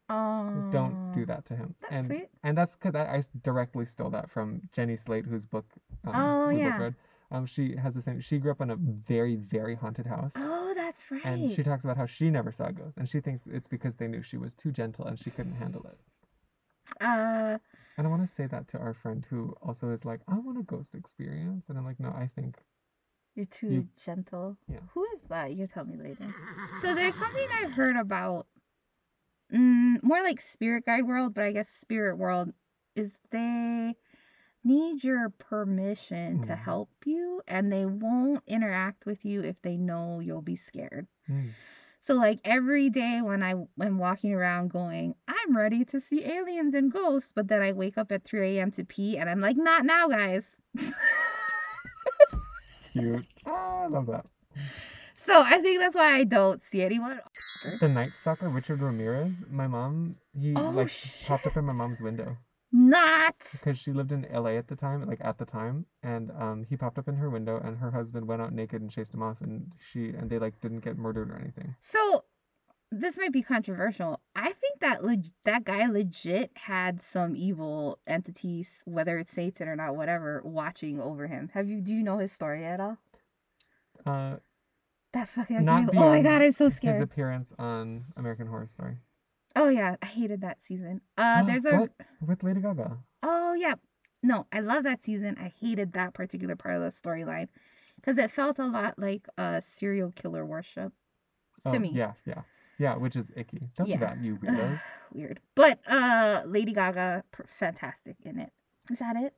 Oh. 0.09 0.68
Don't 0.72 1.12
do 1.14 1.26
that 1.26 1.44
to 1.47 1.56
him. 1.56 1.74
that's 1.80 1.93
and 1.93 2.06
sweet. 2.06 2.28
and 2.43 2.56
that's 2.56 2.74
because 2.76 2.94
I, 2.94 3.16
I 3.16 3.22
directly 3.43 3.85
stole 3.85 4.10
that 4.10 4.30
from 4.30 4.62
Jenny 4.72 4.97
Slate, 4.97 5.26
whose 5.26 5.44
book. 5.44 5.66
Um, 6.06 6.12
Oh, 6.14 6.51
both 6.51 6.59
yeah. 6.59 6.78
read. 6.78 6.94
Um, 7.30 7.44
she 7.44 7.76
has 7.76 7.93
the 7.94 8.01
same. 8.01 8.20
She 8.20 8.39
grew 8.39 8.51
up 8.52 8.60
in 8.62 8.70
a 8.70 8.76
very 8.76 9.36
very 9.36 9.74
haunted 9.74 10.06
house. 10.06 10.32
Oh, 10.36 10.72
that's 10.74 10.98
right. 11.10 11.24
And 11.26 11.52
she 11.52 11.62
talks 11.62 11.85
about 11.85 11.98
how 11.98 12.06
she 12.06 12.30
never 12.30 12.51
saw 12.52 12.70
ghosts, 12.70 12.97
and 12.97 13.06
she 13.09 13.20
thinks 13.20 13.43
it's 13.47 13.66
because 13.68 13.97
they 13.97 14.09
knew 14.09 14.22
she 14.22 14.39
was 14.39 14.55
too 14.55 14.72
gentle 14.72 15.05
and 15.05 15.18
she 15.18 15.30
couldn't 15.30 15.56
handle 15.56 15.85
it. 15.86 15.98
uh, 17.02 17.59
And 17.98 18.06
I 18.06 18.10
want 18.10 18.26
to 18.26 18.35
say 18.35 18.47
that 18.47 18.66
to 18.68 18.78
our 18.78 18.94
friend 18.94 19.26
who 19.28 19.55
also 19.60 19.90
is 19.90 20.05
like, 20.06 20.20
I 20.26 20.39
want 20.39 20.59
a 20.59 20.62
ghost 20.62 20.94
experience, 20.94 21.66
and 21.68 21.76
I'm 21.76 21.85
like, 21.85 22.01
no, 22.01 22.09
I 22.09 22.30
think 22.35 22.56
you're 23.35 23.44
too 23.44 23.68
You- 23.68 23.89
gentle. 24.02 24.56
Yeah. 24.66 24.78
Who 24.94 25.05
is 25.14 25.22
that? 25.28 25.52
You 25.52 25.66
tell 25.66 25.85
me 25.85 25.97
later. 25.98 26.35
So 26.80 26.94
there's 26.94 27.14
something 27.14 27.47
I've 27.52 27.72
heard 27.72 27.97
about, 27.97 28.47
mm, 29.52 30.02
more 30.02 30.22
like 30.22 30.40
spirit 30.40 30.84
guide 30.86 31.06
world, 31.06 31.34
but 31.34 31.44
I 31.44 31.52
guess 31.52 31.68
spirit 31.80 32.16
world 32.16 32.52
is 32.96 33.12
they 33.30 33.94
need 34.64 35.02
your 35.04 35.30
permission 35.30 36.40
to 36.46 36.52
Mhm. 36.54 36.58
help 36.58 36.90
you, 37.06 37.42
and 37.46 37.72
they 37.72 37.86
won't 37.86 38.42
interact 38.46 39.06
with 39.06 39.24
you 39.24 39.42
if 39.42 39.60
they 39.62 39.76
know 39.76 40.20
you'll 40.20 40.42
be 40.42 40.56
scared. 40.56 41.06
mm, 41.28 41.52
So 42.00 42.14
like 42.14 42.40
every 42.44 42.88
day 42.90 43.20
when 43.22 43.42
I 43.42 43.50
am 43.80 43.98
walking 43.98 44.32
around 44.34 44.70
going, 44.70 45.14
I'm 45.28 45.56
ready 45.56 45.84
to 45.86 46.00
see 46.00 46.24
aliens 46.24 46.74
and 46.74 46.90
ghosts, 46.92 47.30
but 47.34 47.48
then 47.48 47.62
I 47.62 47.72
wake 47.72 47.98
up 47.98 48.10
at 48.12 48.24
3 48.24 48.58
a.m. 48.58 48.70
to 48.72 48.84
pee 48.84 49.16
and 49.18 49.28
I'm 49.30 49.40
like, 49.40 49.56
not 49.56 49.84
now, 49.84 50.08
guys. 50.08 50.44
cute. 52.92 53.24
I 53.46 53.86
love 53.88 54.06
that. 54.06 54.26
so 55.26 55.40
I 55.42 55.60
think 55.60 55.80
that's 55.80 55.94
why 55.94 56.14
I 56.16 56.24
don't 56.24 56.62
see 56.70 56.82
anyone. 56.82 57.20
The 57.80 57.89
Night 57.89 58.14
Stalker, 58.16 58.48
Richard 58.48 58.80
Ramirez. 58.80 59.32
My 59.51 59.66
mom, 59.66 60.16
he 60.39 60.55
Oh, 60.56 60.70
like 60.70 60.89
shit. 60.90 61.26
popped 61.26 61.47
up 61.47 61.56
in 61.56 61.64
my 61.64 61.72
mom's 61.72 62.01
window 62.01 62.36
Not. 62.72 63.35
because 63.52 63.78
she 63.78 63.93
lived 63.93 64.12
in 64.12 64.26
LA 64.32 64.51
at 64.56 64.68
the 64.68 64.76
time, 64.76 65.06
like 65.06 65.20
at 65.22 65.39
the 65.39 65.44
time, 65.44 65.86
and 66.02 66.30
um, 66.32 66.64
he 66.68 66.76
popped 66.76 66.98
up 66.98 67.09
in 67.09 67.16
her 67.16 67.30
window, 67.30 67.59
and 67.62 67.78
her 67.78 67.90
husband 67.90 68.26
went 68.28 68.43
out 68.43 68.52
naked 68.52 68.80
and 68.82 68.90
chased 68.90 69.14
him 69.14 69.22
off, 69.22 69.40
and 69.40 69.72
she 69.93 70.09
and 70.10 70.28
they 70.30 70.39
like 70.39 70.60
didn't 70.60 70.80
get 70.80 70.97
murdered 70.98 71.30
or 71.30 71.36
anything. 71.36 71.74
So 71.80 72.24
this 72.90 73.16
might 73.18 73.32
be 73.32 73.43
controversial. 73.43 74.20
I 74.35 74.52
think 74.52 74.80
that 74.80 75.05
leg- 75.05 75.32
that 75.44 75.64
guy 75.64 75.86
legit 75.86 76.51
had 76.55 77.01
some 77.12 77.36
evil 77.36 77.98
entities, 78.06 78.68
whether 78.85 79.18
it's 79.18 79.32
Satan 79.32 79.68
or 79.68 79.76
not, 79.76 79.94
whatever, 79.97 80.40
watching 80.44 81.01
over 81.01 81.26
him. 81.26 81.51
Have 81.55 81.68
you? 81.68 81.80
Do 81.80 81.93
you 81.93 82.02
know 82.02 82.18
his 82.18 82.32
story 82.32 82.64
at 82.64 82.80
all? 82.80 82.97
Uh, 84.06 84.36
That's 85.12 85.32
fucking. 85.32 85.64
Not 85.64 85.78
unbelievable. 85.80 86.02
oh 86.05 86.10
my 86.10 86.20
beyond 86.22 86.24
god, 86.39 86.43
I'm 86.44 86.52
so 86.52 86.68
scared. 86.68 86.70
his 86.70 86.78
scared. 86.97 87.02
appearance 87.02 87.52
on 87.59 88.05
American 88.16 88.47
Horror 88.47 88.66
Story. 88.66 88.97
Oh 89.56 89.68
yeah, 89.68 89.97
I 90.02 90.06
hated 90.06 90.43
that 90.43 90.59
season. 90.66 91.01
Uh, 91.16 91.43
there's 91.44 91.64
a. 91.64 91.70
What? 91.76 91.90
with 92.26 92.43
Lady 92.43 92.60
Gaga. 92.60 92.98
Oh 93.22 93.55
yeah, 93.55 93.74
no, 94.22 94.47
I 94.52 94.60
love 94.60 94.85
that 94.85 95.02
season. 95.02 95.36
I 95.40 95.52
hated 95.60 95.93
that 95.94 96.14
particular 96.14 96.56
part 96.56 96.76
of 96.76 96.82
the 96.82 96.90
storyline 97.09 97.48
because 97.97 98.18
it 98.18 98.30
felt 98.30 98.59
a 98.59 98.66
lot 98.66 98.98
like 98.98 99.26
uh 99.39 99.60
serial 99.78 100.12
killer 100.12 100.44
worship. 100.44 100.93
Oh, 101.64 101.72
To 101.72 101.78
me. 101.80 101.90
Yeah, 101.93 102.12
yeah, 102.26 102.43
yeah, 102.78 102.97
which 102.97 103.16
is 103.16 103.32
icky. 103.35 103.62
Don't 103.76 103.89
Yeah. 103.89 103.97
do 103.97 104.01
that, 104.01 104.22
you 104.22 104.36
weirdos. 104.43 104.80
Weird, 105.12 105.40
but 105.55 105.80
uh, 105.90 106.43
Lady 106.47 106.72
Gaga, 106.74 107.24
pr- 107.32 107.43
fantastic 107.59 108.16
in 108.24 108.39
it. 108.39 108.52
Is 108.90 108.98
that 108.98 109.16
it? 109.16 109.35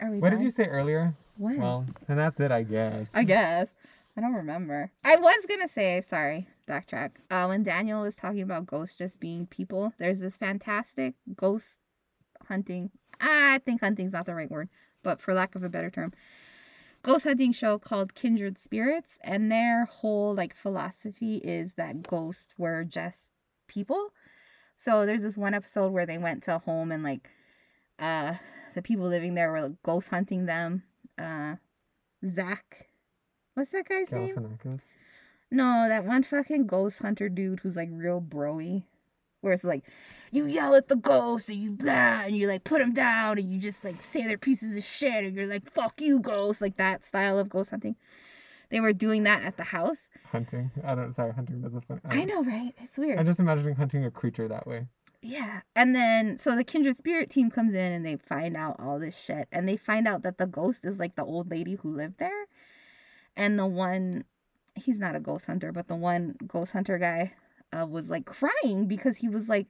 Are 0.00 0.10
we? 0.10 0.18
what 0.18 0.30
done? 0.30 0.38
did 0.38 0.44
you 0.44 0.50
say 0.50 0.64
earlier? 0.64 1.14
When? 1.36 1.58
Well, 1.60 1.86
and 2.08 2.18
that's 2.18 2.38
it, 2.40 2.50
I 2.52 2.62
guess. 2.62 3.10
I 3.14 3.24
guess. 3.24 3.68
I 4.16 4.20
don't 4.20 4.34
remember. 4.34 4.90
I 5.04 5.16
was 5.16 5.46
gonna 5.48 5.68
say, 5.68 6.02
sorry, 6.08 6.48
backtrack. 6.68 7.12
Uh, 7.30 7.46
when 7.46 7.62
Daniel 7.62 8.02
was 8.02 8.14
talking 8.14 8.42
about 8.42 8.66
ghosts 8.66 8.96
just 8.96 9.18
being 9.18 9.46
people, 9.46 9.94
there's 9.98 10.20
this 10.20 10.36
fantastic 10.36 11.14
ghost 11.34 11.66
hunting. 12.46 12.90
I 13.20 13.60
think 13.64 13.80
hunting's 13.80 14.12
not 14.12 14.26
the 14.26 14.34
right 14.34 14.50
word, 14.50 14.68
but 15.02 15.22
for 15.22 15.32
lack 15.32 15.54
of 15.54 15.62
a 15.62 15.70
better 15.70 15.90
term, 15.90 16.12
ghost 17.02 17.24
hunting 17.24 17.52
show 17.52 17.78
called 17.78 18.14
Kindred 18.14 18.58
Spirits, 18.58 19.18
and 19.22 19.50
their 19.50 19.86
whole 19.86 20.34
like 20.34 20.54
philosophy 20.54 21.36
is 21.36 21.72
that 21.76 22.02
ghosts 22.02 22.52
were 22.58 22.84
just 22.84 23.20
people. 23.66 24.12
So 24.84 25.06
there's 25.06 25.22
this 25.22 25.36
one 25.36 25.54
episode 25.54 25.92
where 25.92 26.06
they 26.06 26.18
went 26.18 26.42
to 26.44 26.56
a 26.56 26.58
home 26.58 26.92
and 26.92 27.02
like, 27.02 27.30
uh, 27.98 28.34
the 28.74 28.82
people 28.82 29.06
living 29.06 29.34
there 29.34 29.50
were 29.52 29.62
like, 29.62 29.82
ghost 29.82 30.08
hunting 30.08 30.46
them. 30.46 30.82
Uh, 31.16 31.56
Zach. 32.28 32.88
What's 33.54 33.70
that 33.70 33.88
guy's 33.88 34.10
name? 34.10 34.34
Galifianakis. 34.36 34.80
No, 35.50 35.86
that 35.88 36.06
one 36.06 36.22
fucking 36.22 36.66
ghost 36.66 36.98
hunter 36.98 37.28
dude 37.28 37.60
who's 37.60 37.76
like 37.76 37.90
real 37.92 38.20
broy. 38.20 38.84
Where 39.42 39.52
it's 39.52 39.64
like, 39.64 39.84
you 40.30 40.46
yell 40.46 40.76
at 40.76 40.86
the 40.86 40.94
ghost 40.94 41.48
and 41.48 41.58
you 41.58 41.72
blah, 41.72 42.22
and 42.22 42.36
you 42.36 42.46
like 42.46 42.62
put 42.62 42.78
them 42.78 42.94
down 42.94 43.38
and 43.38 43.52
you 43.52 43.58
just 43.58 43.82
like 43.82 44.00
say 44.00 44.24
they're 44.24 44.38
pieces 44.38 44.76
of 44.76 44.84
shit 44.84 45.24
and 45.24 45.34
you're 45.34 45.48
like, 45.48 45.68
fuck 45.72 46.00
you, 46.00 46.20
ghost. 46.20 46.60
Like 46.60 46.76
that 46.76 47.04
style 47.04 47.38
of 47.38 47.48
ghost 47.48 47.70
hunting. 47.70 47.96
They 48.70 48.80
were 48.80 48.92
doing 48.92 49.24
that 49.24 49.42
at 49.42 49.56
the 49.56 49.64
house. 49.64 49.98
Hunting. 50.30 50.70
I 50.84 50.94
don't. 50.94 51.12
Sorry, 51.12 51.32
hunting 51.32 51.60
doesn't. 51.60 51.84
fun- 51.86 52.00
I 52.04 52.24
know, 52.24 52.42
right? 52.42 52.72
It's 52.78 52.96
weird. 52.96 53.18
I'm 53.18 53.26
just 53.26 53.40
imagining 53.40 53.74
hunting 53.74 54.04
a 54.04 54.10
creature 54.10 54.48
that 54.48 54.66
way. 54.66 54.86
Yeah. 55.20 55.60
And 55.76 55.94
then 55.94 56.38
so 56.38 56.56
the 56.56 56.64
kindred 56.64 56.96
spirit 56.96 57.28
team 57.28 57.50
comes 57.50 57.74
in 57.74 57.92
and 57.92 58.06
they 58.06 58.16
find 58.16 58.56
out 58.56 58.76
all 58.78 58.98
this 58.98 59.16
shit. 59.16 59.48
And 59.52 59.68
they 59.68 59.76
find 59.76 60.08
out 60.08 60.22
that 60.22 60.38
the 60.38 60.46
ghost 60.46 60.84
is 60.84 60.98
like 60.98 61.16
the 61.16 61.24
old 61.24 61.50
lady 61.50 61.74
who 61.74 61.94
lived 61.94 62.18
there. 62.18 62.46
And 63.36 63.58
the 63.58 63.66
one 63.66 64.24
he's 64.74 64.98
not 64.98 65.16
a 65.16 65.20
ghost 65.20 65.46
hunter, 65.46 65.72
but 65.72 65.88
the 65.88 65.94
one 65.94 66.36
ghost 66.46 66.72
hunter 66.72 66.98
guy 66.98 67.32
uh, 67.72 67.86
was 67.86 68.08
like 68.08 68.24
crying 68.26 68.86
because 68.86 69.18
he 69.18 69.28
was 69.28 69.48
like, 69.48 69.66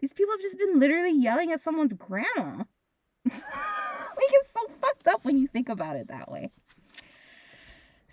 These 0.00 0.12
people 0.12 0.32
have 0.32 0.40
just 0.40 0.58
been 0.58 0.78
literally 0.78 1.16
yelling 1.16 1.52
at 1.52 1.62
someone's 1.62 1.92
grandma. 1.94 2.64
like 3.24 3.36
it's 4.30 4.52
so 4.52 4.60
fucked 4.80 5.06
up 5.06 5.24
when 5.24 5.38
you 5.38 5.46
think 5.46 5.68
about 5.68 5.96
it 5.96 6.08
that 6.08 6.30
way. 6.30 6.50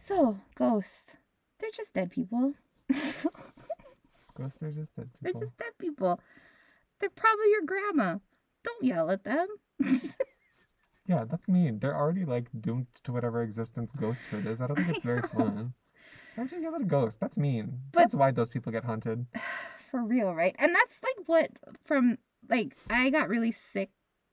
So, 0.07 0.39
ghosts. 0.55 1.15
They're 1.59 1.69
just 1.75 1.93
dead 1.93 2.11
people. 2.11 2.53
Ghosts 4.39 4.61
are 4.61 4.71
just 4.71 4.95
dead 4.95 5.09
They're 5.21 5.33
just 5.33 5.57
dead 5.57 5.73
people. 5.77 6.19
They're 6.99 7.09
probably 7.09 7.51
your 7.51 7.63
grandma. 7.65 8.17
Don't 8.63 8.83
yell 8.83 9.11
at 9.11 9.23
them. 9.23 9.47
Yeah, 11.09 11.25
that's 11.27 11.47
mean. 11.47 11.79
They're 11.79 11.97
already 11.97 12.23
like 12.23 12.45
doomed 12.61 12.85
to 13.03 13.11
whatever 13.11 13.41
existence 13.41 13.91
ghosthood 13.97 14.45
is. 14.45 14.61
I 14.61 14.67
don't 14.67 14.75
think 14.75 14.89
it's 14.97 15.05
very 15.05 15.21
fun. 15.35 15.73
Why 16.35 16.43
would 16.43 16.51
you 16.51 16.61
yell 16.61 16.75
at 16.75 16.81
a 16.81 16.85
ghost? 16.85 17.19
That's 17.19 17.35
mean. 17.35 17.79
But- 17.91 18.01
that's 18.01 18.15
why 18.15 18.29
those 18.29 18.49
people 18.49 18.71
get 18.71 18.85
haunted. 18.85 19.25
For 19.91 20.03
real, 20.03 20.35
right? 20.35 20.55
And 20.59 20.75
that's 20.75 20.93
like 21.01 21.27
what 21.27 21.49
from 21.83 22.19
like 22.47 22.75
I 22.91 23.09
got 23.09 23.27
really 23.27 23.51
sick 23.51 23.89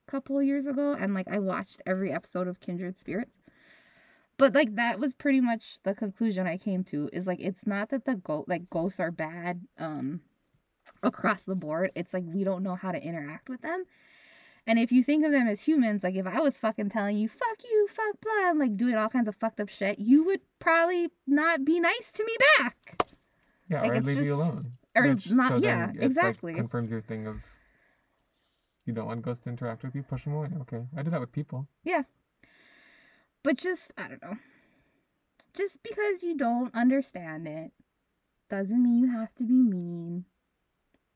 a 0.07 0.11
couple 0.11 0.43
years 0.43 0.67
ago 0.67 0.93
and 0.93 1.15
like 1.15 1.29
I 1.29 1.39
watched 1.39 1.81
every 1.87 2.13
episode 2.13 2.47
of 2.47 2.61
Kindred 2.61 2.99
Spirits. 2.99 3.33
But 4.37 4.55
like 4.55 4.77
that 4.77 5.01
was 5.01 5.15
pretty 5.15 5.41
much 5.41 5.79
the 5.83 5.95
conclusion 5.95 6.47
I 6.47 6.59
came 6.59 6.85
to 6.85 7.09
is 7.11 7.27
like 7.27 7.41
it's 7.41 7.67
not 7.67 7.89
that 7.89 8.05
the 8.05 8.17
go 8.17 8.45
like 8.47 8.69
ghosts 8.69 9.01
are 9.01 9.11
bad 9.11 9.63
um 9.79 10.21
across 11.03 11.45
the 11.45 11.55
board. 11.55 11.91
It's 11.95 12.13
like 12.13 12.25
we 12.27 12.45
don't 12.45 12.63
know 12.63 12.75
how 12.75 12.93
to 12.93 13.03
interact 13.03 13.49
with 13.49 13.63
them. 13.63 13.85
And 14.67 14.79
if 14.81 14.91
you 14.91 15.05
think 15.05 15.25
of 15.25 15.31
them 15.31 15.47
as 15.47 15.61
humans, 15.61 16.03
like 16.03 16.17
if 16.17 16.27
I 16.27 16.41
was 16.41 16.57
fucking 16.57 16.91
telling 16.91 17.17
you, 17.19 17.29
fuck 17.29 17.59
you, 17.63 17.89
fuck 17.95 18.21
blah, 18.21 18.51
and 18.51 18.59
like 18.59 18.77
doing 18.77 18.97
all 18.97 19.09
kinds 19.09 19.29
of 19.29 19.37
fucked 19.37 19.61
up 19.61 19.69
shit, 19.69 19.99
you 19.99 20.25
would 20.25 20.41
probably 20.59 21.09
not 21.27 21.65
be 21.65 21.79
nice 21.79 22.11
to 22.15 22.25
me 22.25 22.37
back. 22.59 22.99
Yeah, 23.69 23.83
Like, 23.83 23.93
or 23.93 24.01
leave 24.01 24.23
you 24.25 24.35
alone. 24.35 24.73
or 24.97 25.07
Which, 25.09 25.31
not- 25.31 25.53
so 25.53 25.57
yeah, 25.59 25.91
it's, 25.91 25.97
like, 25.99 26.05
exactly. 26.05 26.55
confirms 26.55 26.91
your 26.91 27.01
thing 27.01 27.27
of 27.27 27.37
you 28.87 28.93
don't 28.93 29.07
want 29.07 29.23
ghosts 29.23 29.45
to 29.45 29.51
interact 29.51 29.83
with 29.85 29.95
you, 29.95 30.03
push 30.03 30.25
them 30.25 30.33
away. 30.35 30.49
Okay, 30.63 30.85
I 30.97 31.03
do 31.03 31.11
that 31.11 31.21
with 31.21 31.33
people. 31.33 31.67
Yeah. 31.85 32.03
But 33.43 33.57
just, 33.57 33.93
I 33.97 34.09
don't 34.09 34.23
know. 34.23 34.37
Just 35.55 35.81
because 35.83 36.23
you 36.23 36.37
don't 36.37 36.75
understand 36.75 37.47
it 37.49 37.71
doesn't 38.51 38.83
mean 38.83 38.99
you 38.99 39.11
have 39.13 39.35
to 39.37 39.45
be 39.45 39.55
mean. 39.55 40.25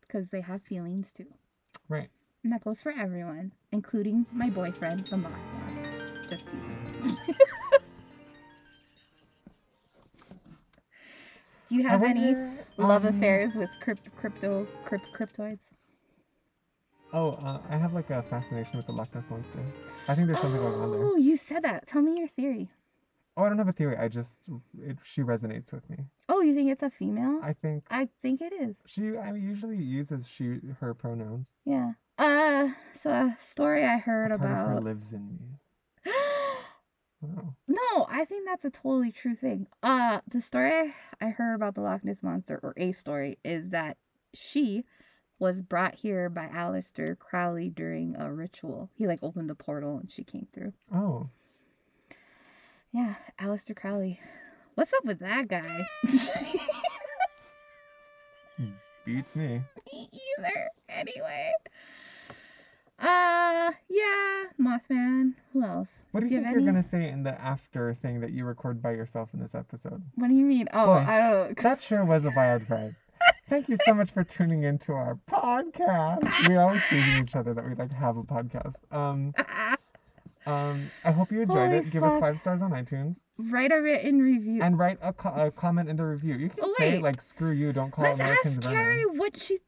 Because 0.01 0.31
they 0.31 0.41
have 0.41 0.63
feelings 0.63 1.13
too. 1.13 1.27
Right. 1.89 2.11
And 2.43 2.53
that 2.53 2.65
goes 2.65 2.81
for 2.81 2.93
everyone, 2.93 3.53
including 3.73 4.25
my 4.33 4.49
boyfriend, 4.49 5.07
the 5.11 5.17
Mothman. 5.17 6.31
Just 6.31 6.45
teasing. 6.47 6.87
Do 11.69 11.77
you 11.77 11.87
have 11.87 12.03
any 12.03 12.33
wonder, 12.35 12.53
love 12.79 13.05
um, 13.07 13.17
affairs 13.17 13.55
with 13.55 13.69
crypt- 13.81 14.11
crypto 14.17 14.67
crypt- 14.85 15.07
cryptoids? 15.17 15.59
Oh, 17.13 17.31
uh, 17.33 17.61
I 17.69 17.77
have 17.77 17.93
like 17.93 18.11
a 18.11 18.23
fascination 18.23 18.77
with 18.77 18.87
the 18.87 18.93
Loch 18.93 19.15
Ness 19.15 19.25
monster. 19.31 19.61
I 20.09 20.15
think 20.15 20.27
there's 20.29 20.41
something 20.41 20.61
going 20.61 20.81
on 20.81 20.91
there. 20.91 21.05
Oh, 21.05 21.17
you 21.17 21.37
said 21.37 21.63
that. 21.63 21.87
Tell 21.87 22.03
me 22.03 22.19
your 22.19 22.29
theory. 22.29 22.71
Oh, 23.37 23.45
I 23.45 23.49
don't 23.49 23.59
have 23.59 23.69
a 23.69 23.73
theory. 23.73 23.97
I 23.97 24.09
just 24.09 24.41
it, 24.81 24.97
she 25.05 25.23
resonates 25.23 25.73
with 25.73 25.89
me. 25.91 25.99
Oh, 26.29 26.41
you 26.41 26.55
think 26.55 26.71
it's 26.71 26.83
a 26.83 26.91
female? 26.91 27.41
I 27.43 27.53
think 27.53 27.85
I 27.91 28.09
think 28.23 28.41
it 28.43 28.53
is. 28.53 28.75
she 28.87 29.17
I 29.17 29.31
mean, 29.33 29.43
usually 29.43 29.79
uses 29.79 30.27
she 30.27 30.59
her 30.81 30.95
pronouns. 30.95 31.47
Yeah. 31.65 31.93
Uh, 32.21 32.69
so 33.03 33.11
a 33.11 33.37
story 33.41 33.83
I 33.85 33.97
heard 33.97 34.31
A 34.31 34.37
part 34.39 34.51
of 34.51 34.57
her 34.57 34.73
about. 34.73 34.85
lives 34.85 35.13
in 35.13 35.27
me. 35.27 36.13
Wow. 37.23 37.55
No, 37.69 38.07
I 38.09 38.25
think 38.25 38.47
that's 38.47 38.65
a 38.65 38.71
totally 38.71 39.13
true 39.13 39.35
thing. 39.37 39.67
Uh 39.83 40.21
the 40.29 40.41
story 40.41 40.73
I, 40.73 40.95
I 41.21 41.29
heard 41.29 41.55
about 41.55 41.75
the 41.75 41.83
Loch 41.83 42.03
Ness 42.03 42.23
monster, 42.23 42.59
or 42.63 42.73
a 42.79 42.93
story, 42.93 43.39
is 43.45 43.69
that 43.71 43.99
she 44.33 44.85
was 45.39 45.61
brought 45.61 45.95
here 45.97 46.31
by 46.31 46.47
Aleister 46.49 47.19
Crowley 47.19 47.69
during 47.69 48.17
a 48.17 48.33
ritual. 48.33 48.89
He 48.95 49.07
like 49.07 49.19
opened 49.23 49.51
a 49.51 49.55
portal 49.55 49.99
and 49.99 50.11
she 50.11 50.25
came 50.25 50.47
through. 50.55 50.73
Oh. 50.95 51.29
Yeah, 52.93 53.17
Aleister 53.39 53.77
Crowley. 53.77 54.19
What's 54.75 54.93
up 54.95 55.05
with 55.05 55.19
that 55.21 55.49
guy? 55.49 55.87
Beats 59.07 59.35
me. 59.35 59.63
Me 59.93 60.09
either. 60.39 60.69
Anyway. 60.89 61.53
Uh, 63.01 63.71
yeah, 63.89 64.45
Mothman. 64.61 65.35
Who 65.53 65.65
else? 65.65 65.89
What 66.13 66.21
do 66.21 66.27
you 66.27 66.37
have 66.37 66.45
think 66.45 66.53
you're 66.53 66.57
any- 66.59 66.67
gonna 66.67 66.83
say 66.83 67.09
in 67.09 67.23
the 67.23 67.41
after 67.41 67.95
thing 67.95 68.21
that 68.21 68.31
you 68.33 68.45
record 68.45 68.83
by 68.83 68.93
yourself 68.93 69.31
in 69.33 69.41
this 69.41 69.55
episode? 69.55 70.03
What 70.17 70.29
do 70.29 70.35
you 70.35 70.45
mean? 70.45 70.69
Oh, 70.73 70.87
Boy. 70.87 70.93
I 70.93 71.19
don't. 71.19 71.49
Know. 71.57 71.63
that 71.63 71.81
sure 71.81 72.05
was 72.05 72.25
a 72.25 72.31
wild 72.31 72.63
ride. 72.71 72.97
Thank 73.49 73.69
you 73.69 73.77
so 73.85 73.95
much 73.95 74.11
for 74.11 74.23
tuning 74.25 74.63
into 74.65 74.93
our 74.93 75.19
podcast. 75.31 76.49
We 76.49 76.57
always 76.57 76.83
teasing 76.89 77.23
each 77.23 77.35
other 77.35 77.53
that 77.55 77.65
we 77.67 77.75
like 77.75 77.91
have 77.93 78.17
a 78.17 78.23
podcast. 78.23 78.77
Um, 78.93 79.35
um, 80.47 80.91
I 81.05 81.11
hope 81.13 81.31
you 81.31 81.43
enjoyed 81.43 81.57
Holy 81.57 81.77
it. 81.79 81.91
Give 81.91 82.03
us 82.03 82.19
five 82.21 82.39
stars 82.39 82.63
on 82.63 82.71
iTunes 82.71 83.17
Write 83.39 83.73
a 83.73 83.81
written 83.81 84.21
review. 84.21 84.63
and 84.63 84.79
write 84.79 84.99
a, 85.03 85.13
co- 85.13 85.35
a 85.35 85.51
comment 85.51 85.89
in 85.89 85.97
the 85.97 86.05
review. 86.05 86.35
You 86.37 86.49
can 86.49 86.59
Oh, 86.63 86.75
say 86.79 86.95
wait. 86.95 87.03
like 87.03 87.21
"screw 87.21 87.51
you," 87.51 87.73
don't 87.73 87.91
call 87.91 88.05
Let's 88.05 88.21
Americans 88.21 88.59
ask. 88.59 88.69
Carrie 88.69 89.05
what 89.05 89.41
she. 89.41 89.59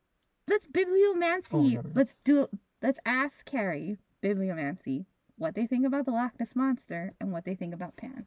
Let's 0.48 0.66
bibliomancy. 0.66 1.78
Oh 1.78 1.90
let's 1.94 2.14
do. 2.24 2.48
Let's 2.82 2.98
ask 3.06 3.44
Carrie 3.44 3.96
bibliomancy 4.22 5.06
what 5.38 5.54
they 5.54 5.66
think 5.66 5.86
about 5.86 6.04
the 6.04 6.10
Loch 6.10 6.32
Ness 6.38 6.56
monster 6.56 7.12
and 7.20 7.32
what 7.32 7.44
they 7.44 7.54
think 7.54 7.74
about 7.74 7.96
Pan. 7.96 8.26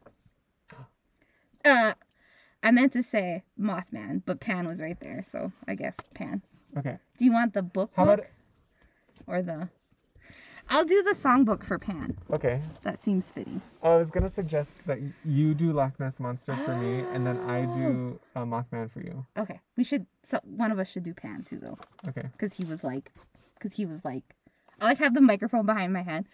Uh, 1.64 1.94
I 2.62 2.70
meant 2.70 2.92
to 2.92 3.02
say 3.02 3.42
Mothman, 3.60 4.22
but 4.24 4.38
Pan 4.38 4.68
was 4.68 4.80
right 4.80 4.98
there, 5.00 5.24
so 5.28 5.50
I 5.66 5.74
guess 5.74 5.96
Pan. 6.14 6.42
Okay. 6.78 6.96
Do 7.18 7.24
you 7.24 7.32
want 7.32 7.54
the 7.54 7.62
book 7.62 7.90
How 7.96 8.04
book 8.04 8.14
about 8.20 8.26
or 9.26 9.42
the? 9.42 9.68
I'll 10.68 10.84
do 10.84 11.02
the 11.02 11.12
songbook 11.12 11.64
for 11.64 11.76
Pan. 11.78 12.16
okay? 12.32 12.60
That 12.82 13.02
seems 13.02 13.24
fitting. 13.24 13.62
Oh, 13.82 13.94
I 13.94 13.96
was 13.96 14.10
gonna 14.10 14.30
suggest 14.30 14.72
that 14.86 14.98
you 15.24 15.54
do 15.54 15.72
Loch 15.72 15.98
Ness 15.98 16.20
monster 16.20 16.56
for 16.64 16.76
me, 16.76 17.04
and 17.12 17.26
then 17.26 17.38
I 17.50 17.62
do 17.64 18.20
uh, 18.36 18.44
Mothman 18.44 18.88
for 18.92 19.00
you. 19.00 19.26
Okay, 19.36 19.58
we 19.76 19.82
should. 19.82 20.06
So 20.30 20.38
one 20.44 20.70
of 20.70 20.78
us 20.78 20.88
should 20.88 21.02
do 21.04 21.14
Pan 21.14 21.42
too, 21.42 21.58
though. 21.58 21.78
Okay. 22.08 22.28
because 22.30 22.54
he 22.54 22.64
was 22.64 22.84
like, 22.84 23.10
because 23.54 23.72
he 23.72 23.86
was 23.86 24.04
like, 24.04 24.22
I 24.80 24.84
like 24.84 24.98
have 24.98 25.14
the 25.14 25.20
microphone 25.20 25.66
behind 25.66 25.92
my 25.92 26.02
head, 26.02 26.26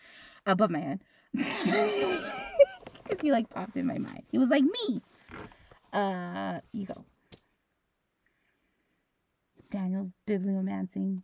above 0.47 0.71
my 0.71 0.81
head, 0.81 1.01
because 1.33 3.21
he 3.21 3.31
like 3.31 3.49
popped 3.51 3.77
in 3.77 3.87
my 3.87 3.99
mind. 3.99 4.25
He 4.31 4.39
was 4.39 4.49
like 4.49 4.65
me. 4.65 5.03
Uh, 5.93 6.61
you 6.73 6.87
go. 6.87 7.05
Daniel's 9.71 10.11
bibliomancing. 10.27 11.23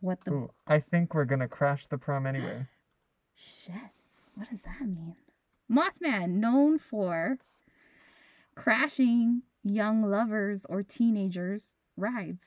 What 0.00 0.18
the 0.24 0.32
Ooh, 0.32 0.50
I 0.66 0.78
think 0.78 1.14
we're 1.14 1.24
gonna 1.24 1.48
crash 1.48 1.86
the 1.88 1.98
prom 1.98 2.26
anyway. 2.26 2.66
shit? 3.64 3.74
What 4.34 4.48
does 4.50 4.60
that 4.62 4.80
mean? 4.80 5.16
Mothman, 5.70 6.34
known 6.34 6.78
for 6.78 7.38
crashing 8.54 9.42
young 9.64 10.02
lovers 10.02 10.60
or 10.68 10.82
teenagers' 10.82 11.72
rides. 11.96 12.42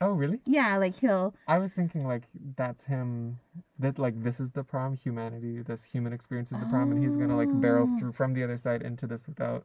Oh, 0.00 0.10
really? 0.10 0.40
Yeah, 0.44 0.76
like 0.76 0.96
he'll 0.98 1.34
I 1.48 1.56
was 1.58 1.72
thinking 1.72 2.06
like 2.06 2.24
that's 2.56 2.84
him. 2.84 3.38
That 3.78 3.98
like 3.98 4.22
this 4.22 4.40
is 4.40 4.50
the 4.50 4.62
prom. 4.62 4.94
Humanity. 4.96 5.62
This 5.62 5.82
human 5.82 6.12
experience 6.12 6.52
is 6.52 6.60
the 6.60 6.66
prom, 6.66 6.92
and 6.92 7.02
he's 7.02 7.16
gonna 7.16 7.36
like 7.36 7.48
barrel 7.60 7.88
Oh. 7.90 7.98
through 7.98 8.12
from 8.12 8.34
the 8.34 8.44
other 8.44 8.58
side 8.58 8.82
into 8.82 9.06
this 9.06 9.26
without, 9.26 9.64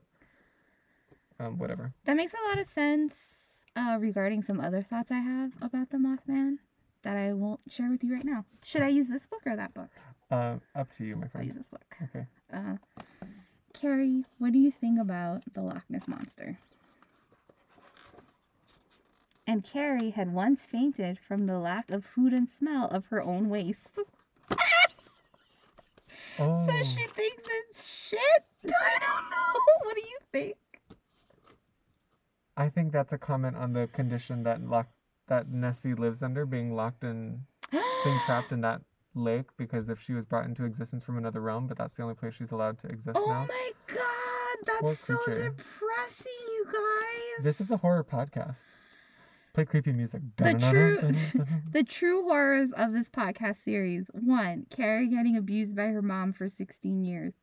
um, 1.40 1.58
whatever. 1.58 1.94
That 2.06 2.16
makes 2.16 2.34
a 2.34 2.48
lot 2.50 2.60
of 2.60 2.68
sense 2.68 3.14
uh, 3.76 3.98
regarding 4.00 4.42
some 4.44 4.62
other 4.62 4.82
thoughts 4.82 5.12
I 5.12 5.20
have 5.20 5.52
about 5.62 5.90
the 5.90 5.98
Mothman 5.98 6.60
that 7.04 7.18
I 7.18 7.34
won't 7.34 7.60
share 7.70 7.90
with 7.90 8.04
you 8.04 8.14
right 8.14 8.24
now. 8.26 8.46
Should 8.64 8.84
I 8.84 8.88
use 8.90 9.08
this 9.08 9.26
book 9.26 9.42
or 9.46 9.56
that 9.58 9.74
book? 9.74 9.90
Uh, 10.30 10.56
up 10.76 10.96
to 10.98 11.04
you, 11.04 11.18
my 11.18 11.28
friend. 11.28 11.44
I'll 11.52 11.56
use 11.56 11.58
this 11.58 11.68
book. 11.70 11.98
Okay. 12.04 12.26
Uh, 12.54 12.78
Carrie, 13.74 14.24
what 14.38 14.54
do 14.54 14.60
you 14.60 14.72
think 14.72 15.00
about 15.00 15.42
the 15.54 15.62
Loch 15.62 15.84
Ness 15.90 16.08
Monster? 16.08 16.58
And 19.52 19.66
Carrie 19.66 20.12
had 20.12 20.32
once 20.34 20.62
fainted 20.62 21.20
from 21.28 21.46
the 21.46 21.60
lack 21.60 21.92
of 21.92 22.06
food 22.06 22.32
and 22.32 22.48
smell 22.48 22.88
of 22.88 23.08
her 23.08 23.22
own 23.22 23.50
waste. 23.50 23.90
Oh, 26.40 26.66
So 26.66 26.74
she 26.84 27.04
thinks 27.08 27.44
it's 27.46 27.86
shit? 27.86 28.44
I 28.64 28.98
don't 29.00 29.30
know. 29.30 29.60
What 29.84 29.96
do 29.96 30.02
you 30.02 30.18
think? 30.32 30.56
I 32.56 32.70
think 32.70 32.94
that's 32.94 33.12
a 33.12 33.18
comment 33.18 33.58
on 33.58 33.74
the 33.74 33.88
condition 33.88 34.44
that 34.44 34.62
lock 34.66 34.88
that 35.28 35.50
Nessie 35.52 35.94
lives 35.96 36.24
under, 36.24 36.46
being 36.46 36.74
locked 36.74 37.04
in, 37.04 37.42
being 37.72 38.20
trapped 38.26 38.54
in 38.54 38.62
that 38.62 38.82
lake. 39.14 39.48
Because 39.58 39.90
if 39.90 40.00
she 40.02 40.14
was 40.14 40.24
brought 40.26 40.46
into 40.46 40.64
existence 40.64 41.04
from 41.04 41.18
another 41.18 41.42
realm, 41.42 41.68
but 41.68 41.78
that's 41.78 41.98
the 41.98 42.04
only 42.04 42.16
place 42.16 42.34
she's 42.38 42.52
allowed 42.52 42.80
to 42.84 42.88
exist 42.88 43.18
Oh 43.20 43.26
now. 43.28 43.42
Oh 43.44 43.48
my 43.48 43.72
god, 43.94 44.58
that's 44.66 44.80
Poor 44.82 44.96
so 44.96 45.18
creature. 45.18 45.50
depressing, 45.50 46.46
you 46.48 46.66
guys. 46.72 47.44
This 47.44 47.60
is 47.60 47.70
a 47.72 47.78
horror 47.78 48.06
podcast. 48.06 48.62
Play 49.54 49.66
creepy 49.66 49.92
music. 49.92 50.22
The 50.38 50.54
true- 50.54 51.46
The 51.74 51.84
true 51.84 52.24
horrors 52.24 52.72
of 52.72 52.94
this 52.94 53.10
podcast 53.10 53.64
series. 53.64 54.10
One, 54.14 54.66
Carrie 54.70 55.08
getting 55.10 55.36
abused 55.36 55.76
by 55.76 55.88
her 55.88 56.02
mom 56.02 56.32
for 56.32 56.48
16 56.48 57.04
years. 57.04 57.34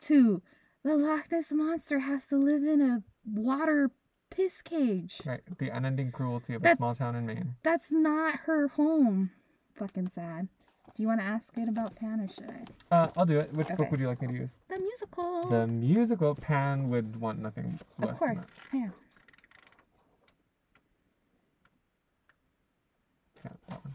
Two, 0.00 0.42
the 0.82 0.96
Loch 0.96 1.30
Ness 1.30 1.46
Monster 1.52 2.00
has 2.00 2.22
to 2.26 2.36
live 2.36 2.64
in 2.64 2.80
a 2.80 3.02
water 3.24 3.92
piss 4.30 4.62
cage. 4.62 5.20
Right, 5.24 5.42
the 5.58 5.68
unending 5.68 6.10
cruelty 6.10 6.54
of 6.54 6.64
a 6.64 6.74
small 6.74 6.94
town 6.94 7.14
in 7.14 7.26
Maine. 7.26 7.54
That's 7.62 7.90
not 7.92 8.40
her 8.46 8.66
home. 8.68 9.30
Fucking 9.76 10.10
sad. 10.14 10.48
Do 10.96 11.02
you 11.02 11.06
want 11.06 11.20
to 11.20 11.26
ask 11.26 11.44
it 11.56 11.68
about 11.68 11.94
Pan 11.94 12.20
or 12.20 12.28
should 12.28 12.50
I? 12.90 12.94
Uh, 12.94 13.10
I'll 13.16 13.24
do 13.26 13.38
it. 13.38 13.52
Which 13.54 13.66
Okay. 13.68 13.76
book 13.76 13.90
would 13.92 14.00
you 14.00 14.08
like 14.08 14.20
me 14.20 14.28
to 14.28 14.34
use? 14.34 14.58
The 14.68 14.78
musical. 14.78 15.48
The 15.48 15.66
musical 15.68 16.34
Pan 16.34 16.88
would 16.90 17.16
want 17.20 17.38
nothing 17.38 17.78
less 17.98 18.10
of 18.10 18.18
course. 18.18 18.38
Pan. 18.72 18.92
Yeah, 23.44 23.50
that 23.68 23.80
one. 23.84 23.94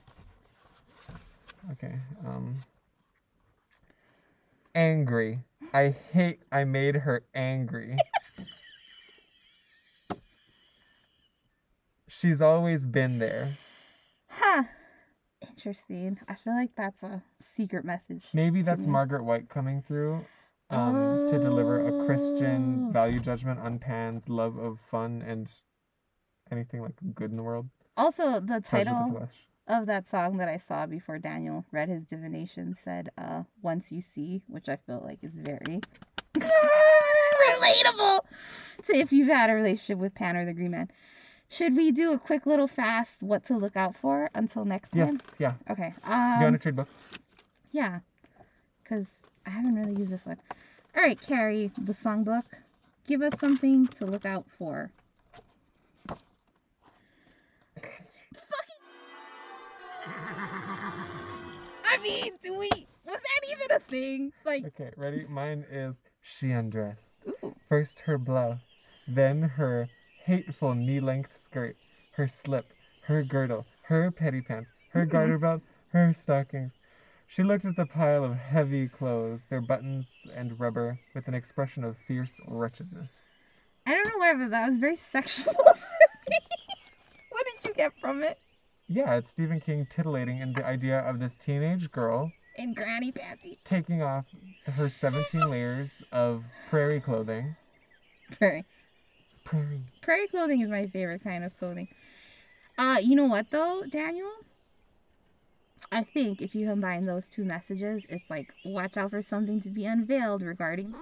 Okay. 1.72 1.96
Um. 2.26 2.64
Angry. 4.76 5.40
I 5.74 5.96
hate. 6.12 6.40
I 6.52 6.64
made 6.64 6.96
her 6.96 7.24
angry. 7.34 7.98
She's 12.08 12.42
always 12.42 12.86
been 12.86 13.20
there. 13.20 13.58
Huh. 14.30 14.64
Interesting. 15.42 16.20
I 16.28 16.36
feel 16.36 16.54
like 16.56 16.72
that's 16.76 17.04
a 17.04 17.22
secret 17.56 17.86
message. 17.86 18.26
Maybe 18.34 18.62
that's 18.62 18.86
me. 18.86 18.92
Margaret 18.92 19.24
White 19.24 19.50
coming 19.50 19.82
through 19.88 20.26
um, 20.70 21.28
to 21.30 21.38
deliver 21.40 21.86
a 21.88 22.06
Christian 22.06 22.86
Oh. 22.88 22.92
value 22.92 23.20
judgment 23.20 23.60
on 23.60 23.78
Pan's 23.80 24.30
love 24.30 24.58
of 24.58 24.80
fun 24.90 25.22
and 25.26 25.50
anything 26.52 26.82
like 26.82 26.94
good 27.14 27.30
in 27.32 27.38
the 27.38 27.44
world. 27.44 27.68
Also, 27.98 28.40
the 28.40 28.62
title 28.62 29.28
of 29.68 29.86
that 29.88 30.08
song 30.10 30.38
that 30.38 30.48
I 30.48 30.58
saw 30.66 30.86
before 30.86 31.18
Daniel 31.18 31.66
read 31.72 31.90
his 31.90 32.04
divination 32.06 32.78
said, 32.86 33.10
uh, 33.18 33.44
once 33.62 33.86
you 33.92 34.02
see, 34.02 34.44
which 34.48 34.70
I 34.70 34.78
feel 34.86 35.02
like 35.04 35.20
is 35.24 35.34
very 35.36 35.82
relatable 36.36 38.20
to 38.86 38.96
if 38.96 39.12
you've 39.12 39.28
had 39.28 39.50
a 39.50 39.54
relationship 39.54 39.98
with 39.98 40.14
Pan 40.16 40.38
or 40.38 40.46
the 40.46 40.54
Green 40.54 40.72
Man. 40.72 40.90
Should 41.50 41.76
we 41.76 41.92
do 41.92 42.12
a 42.12 42.20
quick 42.20 42.46
little 42.46 42.68
fast 42.68 43.16
what 43.22 43.46
to 43.48 43.58
look 43.58 43.76
out 43.76 43.96
for 43.96 44.30
until 44.36 44.66
next 44.66 44.92
time? 44.92 45.14
Yes, 45.14 45.22
yeah. 45.40 45.54
Okay. 45.72 45.94
Uh 46.06 46.36
you 46.38 46.44
want 46.44 46.46
Um, 46.46 46.54
to 46.54 46.60
trade 46.60 46.76
books? 46.76 46.92
yeah. 47.72 48.00
Because 48.84 49.06
I 49.46 49.50
haven't 49.52 49.76
really 49.76 49.98
used 49.98 50.12
this 50.12 50.26
one. 50.26 50.38
All 50.96 51.02
right, 51.04 51.20
Carrie, 51.20 51.72
the 51.78 51.94
songbook. 51.94 52.44
Give 53.08 53.22
us 53.22 53.34
something 53.40 53.88
to 53.88 54.06
look 54.06 54.26
out 54.26 54.46
for. 54.58 54.92
Mean, 62.08 62.34
do 62.44 62.58
we? 62.58 62.70
Was 63.06 63.20
that 63.22 63.52
even 63.52 63.76
a 63.76 63.80
thing? 63.80 64.32
Like, 64.46 64.66
Okay, 64.66 64.92
ready? 64.98 65.26
Mine 65.30 65.66
is 65.72 66.02
she 66.22 66.52
undressed. 66.52 67.20
ooh, 67.44 67.56
First 67.70 68.02
her 68.02 68.18
blouse, 68.18 68.64
then 69.08 69.42
her 69.42 69.88
hateful 70.26 70.76
knee 70.76 71.00
length 71.00 71.40
skirt, 71.40 71.78
her 72.14 72.28
slip, 72.28 72.66
her 73.06 73.24
girdle, 73.24 73.66
her 73.84 74.12
petty 74.12 74.42
pants, 74.42 74.72
her 74.92 75.06
garter 75.06 75.38
belt, 75.38 75.62
her 75.94 76.12
stockings. 76.14 76.74
She 77.28 77.44
looked 77.44 77.66
at 77.66 77.76
the 77.76 77.86
pile 77.86 78.24
of 78.24 78.36
heavy 78.36 78.88
clothes, 78.88 79.42
their 79.50 79.62
buttons 79.62 80.10
and 80.34 80.60
rubber, 80.60 81.00
with 81.14 81.28
an 81.28 81.34
expression 81.34 81.84
of 81.84 81.98
fierce 82.08 82.32
wretchedness. 82.48 83.12
I 83.86 83.92
don't 83.92 84.08
know 84.08 84.18
where, 84.20 84.38
but 84.38 84.50
that 84.52 84.70
was 84.70 84.80
very 84.80 84.96
sexual. 84.98 85.54
to 85.54 85.74
me. 86.30 86.40
what 87.30 87.46
did 87.46 87.68
you 87.70 87.74
get 87.74 87.94
from 88.02 88.24
it? 88.24 88.38
Yeah, 88.88 89.16
it's 89.16 89.30
Stephen 89.30 89.60
King 89.60 89.86
titillating 89.90 90.40
in 90.40 90.54
the 90.54 90.66
idea 90.66 91.00
of 91.00 91.20
this 91.20 91.36
teenage 91.36 91.92
girl 91.92 92.32
In 92.56 92.74
granny 92.74 93.12
panties. 93.12 93.58
taking 93.66 94.02
off 94.02 94.26
her 94.66 94.88
17 94.90 95.50
layers 95.50 96.02
of 96.12 96.44
prairie 96.70 97.02
clothing. 97.02 97.56
Prairie. 98.38 98.66
Prairie. 99.44 99.82
Prairie 100.02 100.28
clothing 100.28 100.62
is 100.62 100.70
my 100.70 100.88
favorite 100.88 101.24
kind 101.24 101.44
of 101.44 101.58
clothing. 101.60 101.88
Uh, 102.78 103.00
you 103.02 103.16
know 103.16 103.26
what 103.26 103.48
though, 103.52 103.84
Daniel? 103.90 104.32
I 105.92 106.04
think 106.04 106.42
if 106.42 106.56
you 106.56 106.68
combine 106.68 107.06
those 107.06 107.28
two 107.28 107.44
messages, 107.46 108.04
it's 108.10 108.30
like 108.30 108.54
watch 108.66 108.98
out 108.98 109.12
for 109.12 109.22
something 109.22 109.62
to 109.62 109.70
be 109.70 109.86
unveiled 109.86 110.42
regarding 110.42 110.94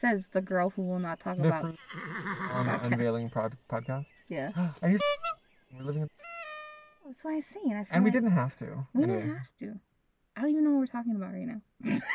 says 0.00 0.24
the 0.32 0.40
girl 0.40 0.70
who 0.70 0.82
will 0.82 0.98
not 0.98 1.20
talk 1.20 1.38
about 1.38 1.64
on 2.52 2.66
the 2.66 2.80
unveiling 2.84 3.28
prod- 3.30 3.56
podcast. 3.70 4.06
yeah. 4.28 4.50
Are 4.82 4.90
you? 4.90 4.98
We're 5.76 5.82
living, 5.84 6.02
in- 6.02 6.08
That's 7.06 7.22
what 7.22 7.32
I'm 7.34 7.42
saying. 7.52 7.72
I 7.76 7.84
feel 7.84 7.86
and 7.90 8.04
we 8.04 8.10
like 8.10 8.14
didn't 8.14 8.32
have 8.32 8.56
to. 8.58 8.86
We 8.94 9.02
Anyway. 9.04 9.20
didn't 9.20 9.36
have 9.36 9.56
to. 9.60 9.74
I 10.36 10.40
don't 10.42 10.50
even 10.50 10.64
know 10.64 10.70
what 10.70 10.78
we're 10.80 10.86
talking 10.86 11.16
about 11.16 11.32
right 11.32 11.46
now. 11.46 11.98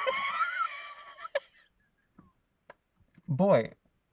Boy, 3.27 3.71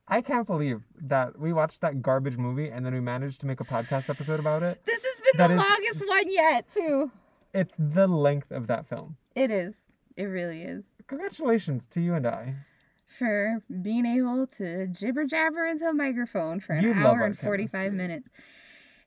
I 0.09 0.21
can't 0.23 0.47
believe 0.47 0.83
that 1.03 1.39
we 1.39 1.53
watched 1.53 1.81
that 1.83 2.03
garbage 2.03 2.37
movie 2.37 2.69
and 2.69 2.85
then 2.85 2.95
we 2.95 3.01
managed 3.01 3.41
to 3.41 3.47
make 3.47 3.61
a 3.61 3.65
podcast 3.65 4.09
episode 4.09 4.41
about 4.41 4.63
it. 4.63 4.81
This 4.87 5.01
has 5.03 5.21
been 5.33 5.39
That 5.39 5.49
the 5.49 5.55
is- 5.55 5.71
longest 5.71 6.09
one 6.09 6.33
yet, 6.33 6.65
too. 6.75 7.11
It's 7.53 7.75
the 7.79 8.07
length 8.07 8.51
of 8.53 8.67
that 8.69 8.89
film. 8.89 9.17
It 9.35 9.51
is. 9.51 9.75
It 10.17 10.25
really 10.25 10.63
is. 10.63 10.85
Congratulations 11.09 11.87
to 11.89 12.01
you 12.01 12.15
and 12.15 12.27
I. 12.27 12.55
For 13.21 13.63
being 13.83 14.07
able 14.07 14.47
to 14.57 14.87
jibber 14.87 15.27
jabber 15.27 15.67
into 15.67 15.85
a 15.85 15.93
microphone 15.93 16.59
for 16.59 16.73
an 16.73 16.85
You 16.85 16.95
hour 16.95 17.27
and 17.27 17.39
45 17.39 17.71
chemistry. 17.71 17.91
minutes. 17.95 18.31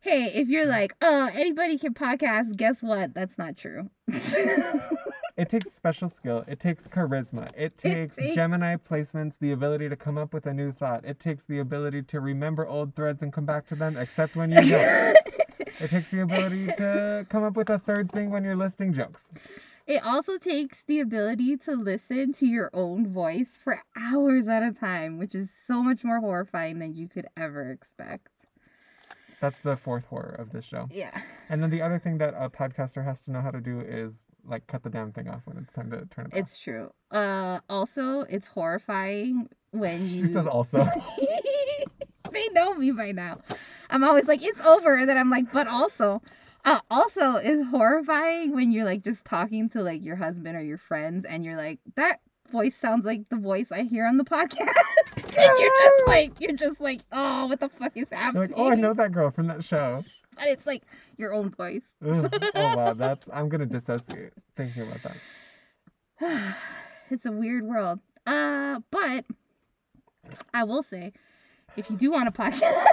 Hey, 0.02 0.26
if 0.36 0.50
you're 0.50 0.68
mm. 0.68 0.70
like, 0.70 0.94
oh, 1.02 1.32
anybody 1.34 1.80
can 1.80 1.96
podcast, 1.96 2.56
guess 2.56 2.84
what? 2.84 3.16
That's 3.16 3.40
not 3.40 3.58
true. 3.58 3.90
It 5.36 5.50
takes 5.50 5.74
special 5.74 6.10
skill. 6.10 6.44
It 6.48 6.60
takes 6.60 6.88
charisma. 6.88 7.50
It 7.58 7.76
takes 7.76 8.18
takes- 8.18 8.36
Gemini 8.36 8.76
placements, 8.76 9.34
the 9.40 9.52
ability 9.52 9.90
to 9.90 9.96
come 9.96 10.16
up 10.16 10.32
with 10.32 10.46
a 10.46 10.54
new 10.54 10.72
thought. 10.72 11.04
It 11.06 11.20
takes 11.20 11.44
the 11.46 11.58
ability 11.58 12.04
to 12.04 12.20
remember 12.20 12.68
old 12.68 12.96
threads 12.96 13.24
and 13.24 13.34
come 13.34 13.46
back 13.46 13.66
to 13.70 13.76
them, 13.76 13.98
except 13.98 14.36
when 14.36 14.52
you 14.52 14.62
don't. 14.62 15.18
it 15.80 15.90
takes 15.90 16.12
the 16.12 16.22
ability 16.22 16.68
to 16.78 17.26
come 17.30 17.44
up 17.44 17.58
with 17.58 17.72
a 17.72 17.80
third 17.80 18.12
thing 18.12 18.30
when 18.30 18.44
you're 18.44 18.56
listing 18.56 18.94
jokes. 18.94 19.32
It 19.86 20.04
also 20.06 20.38
takes 20.38 20.84
the 20.88 21.02
ability 21.02 21.58
to 21.58 21.76
listen 21.76 22.32
to 22.34 22.46
your 22.46 22.70
own 22.74 23.12
voice 23.12 23.50
for 23.62 23.82
hours 23.98 24.48
at 24.48 24.64
a 24.64 24.72
time, 24.72 25.18
which 25.18 25.36
is 25.36 25.52
so 25.68 25.84
much 25.84 26.04
more 26.04 26.22
horrifying 26.22 26.80
than 26.80 26.96
you 26.96 27.10
could 27.10 27.28
ever 27.36 27.70
expect. 27.70 28.30
That's 29.42 29.60
the 29.62 29.76
fourth 29.76 30.06
horror 30.06 30.38
of 30.40 30.54
this 30.54 30.64
show. 30.64 30.88
Yeah. 30.90 31.12
And 31.50 31.62
then 31.62 31.70
the 31.70 31.82
other 31.82 32.00
thing 32.00 32.18
that 32.20 32.34
a 32.38 32.50
podcaster 32.50 33.04
has 33.04 33.26
to 33.26 33.32
know 33.32 33.42
how 33.42 33.52
to 33.52 33.60
do 33.60 33.82
is 33.82 34.28
like 34.46 34.66
cut 34.68 34.84
the 34.84 34.90
damn 34.90 35.12
thing 35.12 35.28
off 35.28 35.42
when 35.44 35.58
it's 35.58 35.74
time 35.74 35.92
to 35.92 36.06
turn 36.06 36.28
it 36.28 36.34
off. 36.34 36.40
It's 36.40 36.58
true. 36.64 36.90
Uh 37.12 37.60
also 37.68 38.22
it's 38.22 38.48
horrifying 38.48 39.50
when 39.72 40.02
you 40.08 40.28
She 40.28 40.34
says 40.34 40.48
also. 40.48 40.88
they 42.32 42.48
know 42.54 42.74
me 42.76 42.92
by 42.92 43.12
now. 43.12 43.42
I'm 43.90 44.06
always 44.06 44.28
like, 44.28 44.42
it's 44.42 44.60
over, 44.62 44.96
and 44.96 45.08
then 45.08 45.18
I'm 45.18 45.30
like, 45.30 45.52
but 45.52 45.68
also. 45.68 46.22
Uh, 46.66 46.80
also, 46.90 47.36
it's 47.36 47.66
horrifying 47.70 48.56
when 48.56 48.72
you're 48.72 48.86
like 48.86 49.04
just 49.04 49.26
talking 49.26 49.70
to 49.70 49.82
like 49.84 50.04
your 50.04 50.16
husband 50.16 50.56
or 50.56 50.62
your 50.62 50.78
friends, 50.78 51.26
and 51.26 51.44
you're 51.44 51.58
like, 51.58 51.80
that 51.96 52.22
voice 52.52 52.76
sounds 52.76 53.04
like 53.06 53.28
the 53.30 53.36
voice 53.36 53.72
I 53.72 53.82
hear 53.84 54.06
on 54.08 54.18
the 54.18 54.24
podcast. 54.26 54.74
and 55.16 55.60
you're 55.60 55.72
just 55.80 56.08
like, 56.08 56.40
you're 56.40 56.56
just 56.56 56.80
like, 56.80 57.02
oh, 57.12 57.48
what 57.48 57.60
the 57.60 57.70
fuck 57.70 57.92
is 57.96 58.08
You're 58.12 58.20
happening? 58.20 58.52
like, 58.52 58.58
oh, 58.58 58.72
I 58.72 58.76
know 58.76 58.94
that 58.94 59.12
girl 59.12 59.32
from 59.32 59.48
that 59.48 59.64
show. 59.64 60.04
But 60.38 60.48
it's 60.48 60.66
like 60.66 60.84
your 61.18 61.34
own 61.34 61.50
voice. 61.52 61.84
Ugh. 62.04 62.34
oh 62.56 62.76
wow, 62.76 62.94
that's 62.94 63.28
I'm 63.32 63.50
gonna 63.50 63.66
dissociate 63.68 64.34
thinking 64.56 64.84
about 64.84 65.00
that. 66.20 66.56
it's 67.12 67.26
a 67.26 67.32
weird 67.32 67.66
world. 67.66 68.00
Uh, 68.26 68.80
but 68.90 69.26
I 70.54 70.64
will 70.64 70.82
say, 70.82 71.14
if 71.76 71.90
you 71.90 71.98
do 71.98 72.12
want 72.12 72.28
a 72.28 72.32
podcast, 72.32 72.86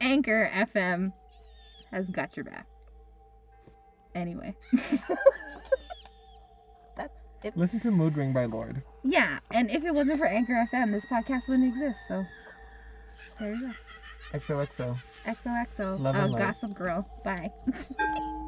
Anchor 0.00 0.50
FM 0.54 1.12
has 1.90 2.06
got 2.08 2.36
your 2.36 2.44
back. 2.44 2.66
Anyway, 4.14 4.54
that's 6.96 7.12
it. 7.42 7.56
Listen 7.56 7.80
to 7.80 7.90
Mood 7.90 8.16
Ring 8.16 8.32
by 8.32 8.44
Lorde. 8.44 8.82
Yeah, 9.02 9.38
and 9.50 9.70
if 9.70 9.84
it 9.84 9.92
wasn't 9.92 10.18
for 10.18 10.26
Anchor 10.26 10.66
FM, 10.72 10.92
this 10.92 11.04
podcast 11.06 11.48
wouldn't 11.48 11.68
exist. 11.74 11.98
So 12.08 12.24
there 13.40 13.54
you 13.54 13.60
go. 14.32 14.38
XOXO. 14.38 14.96
XOXO. 15.26 16.00
Love 16.00 16.16
uh, 16.16 16.18
and 16.20 16.32
light. 16.32 16.38
Gossip 16.40 16.74
Girl. 16.74 17.08
Bye. 17.24 17.50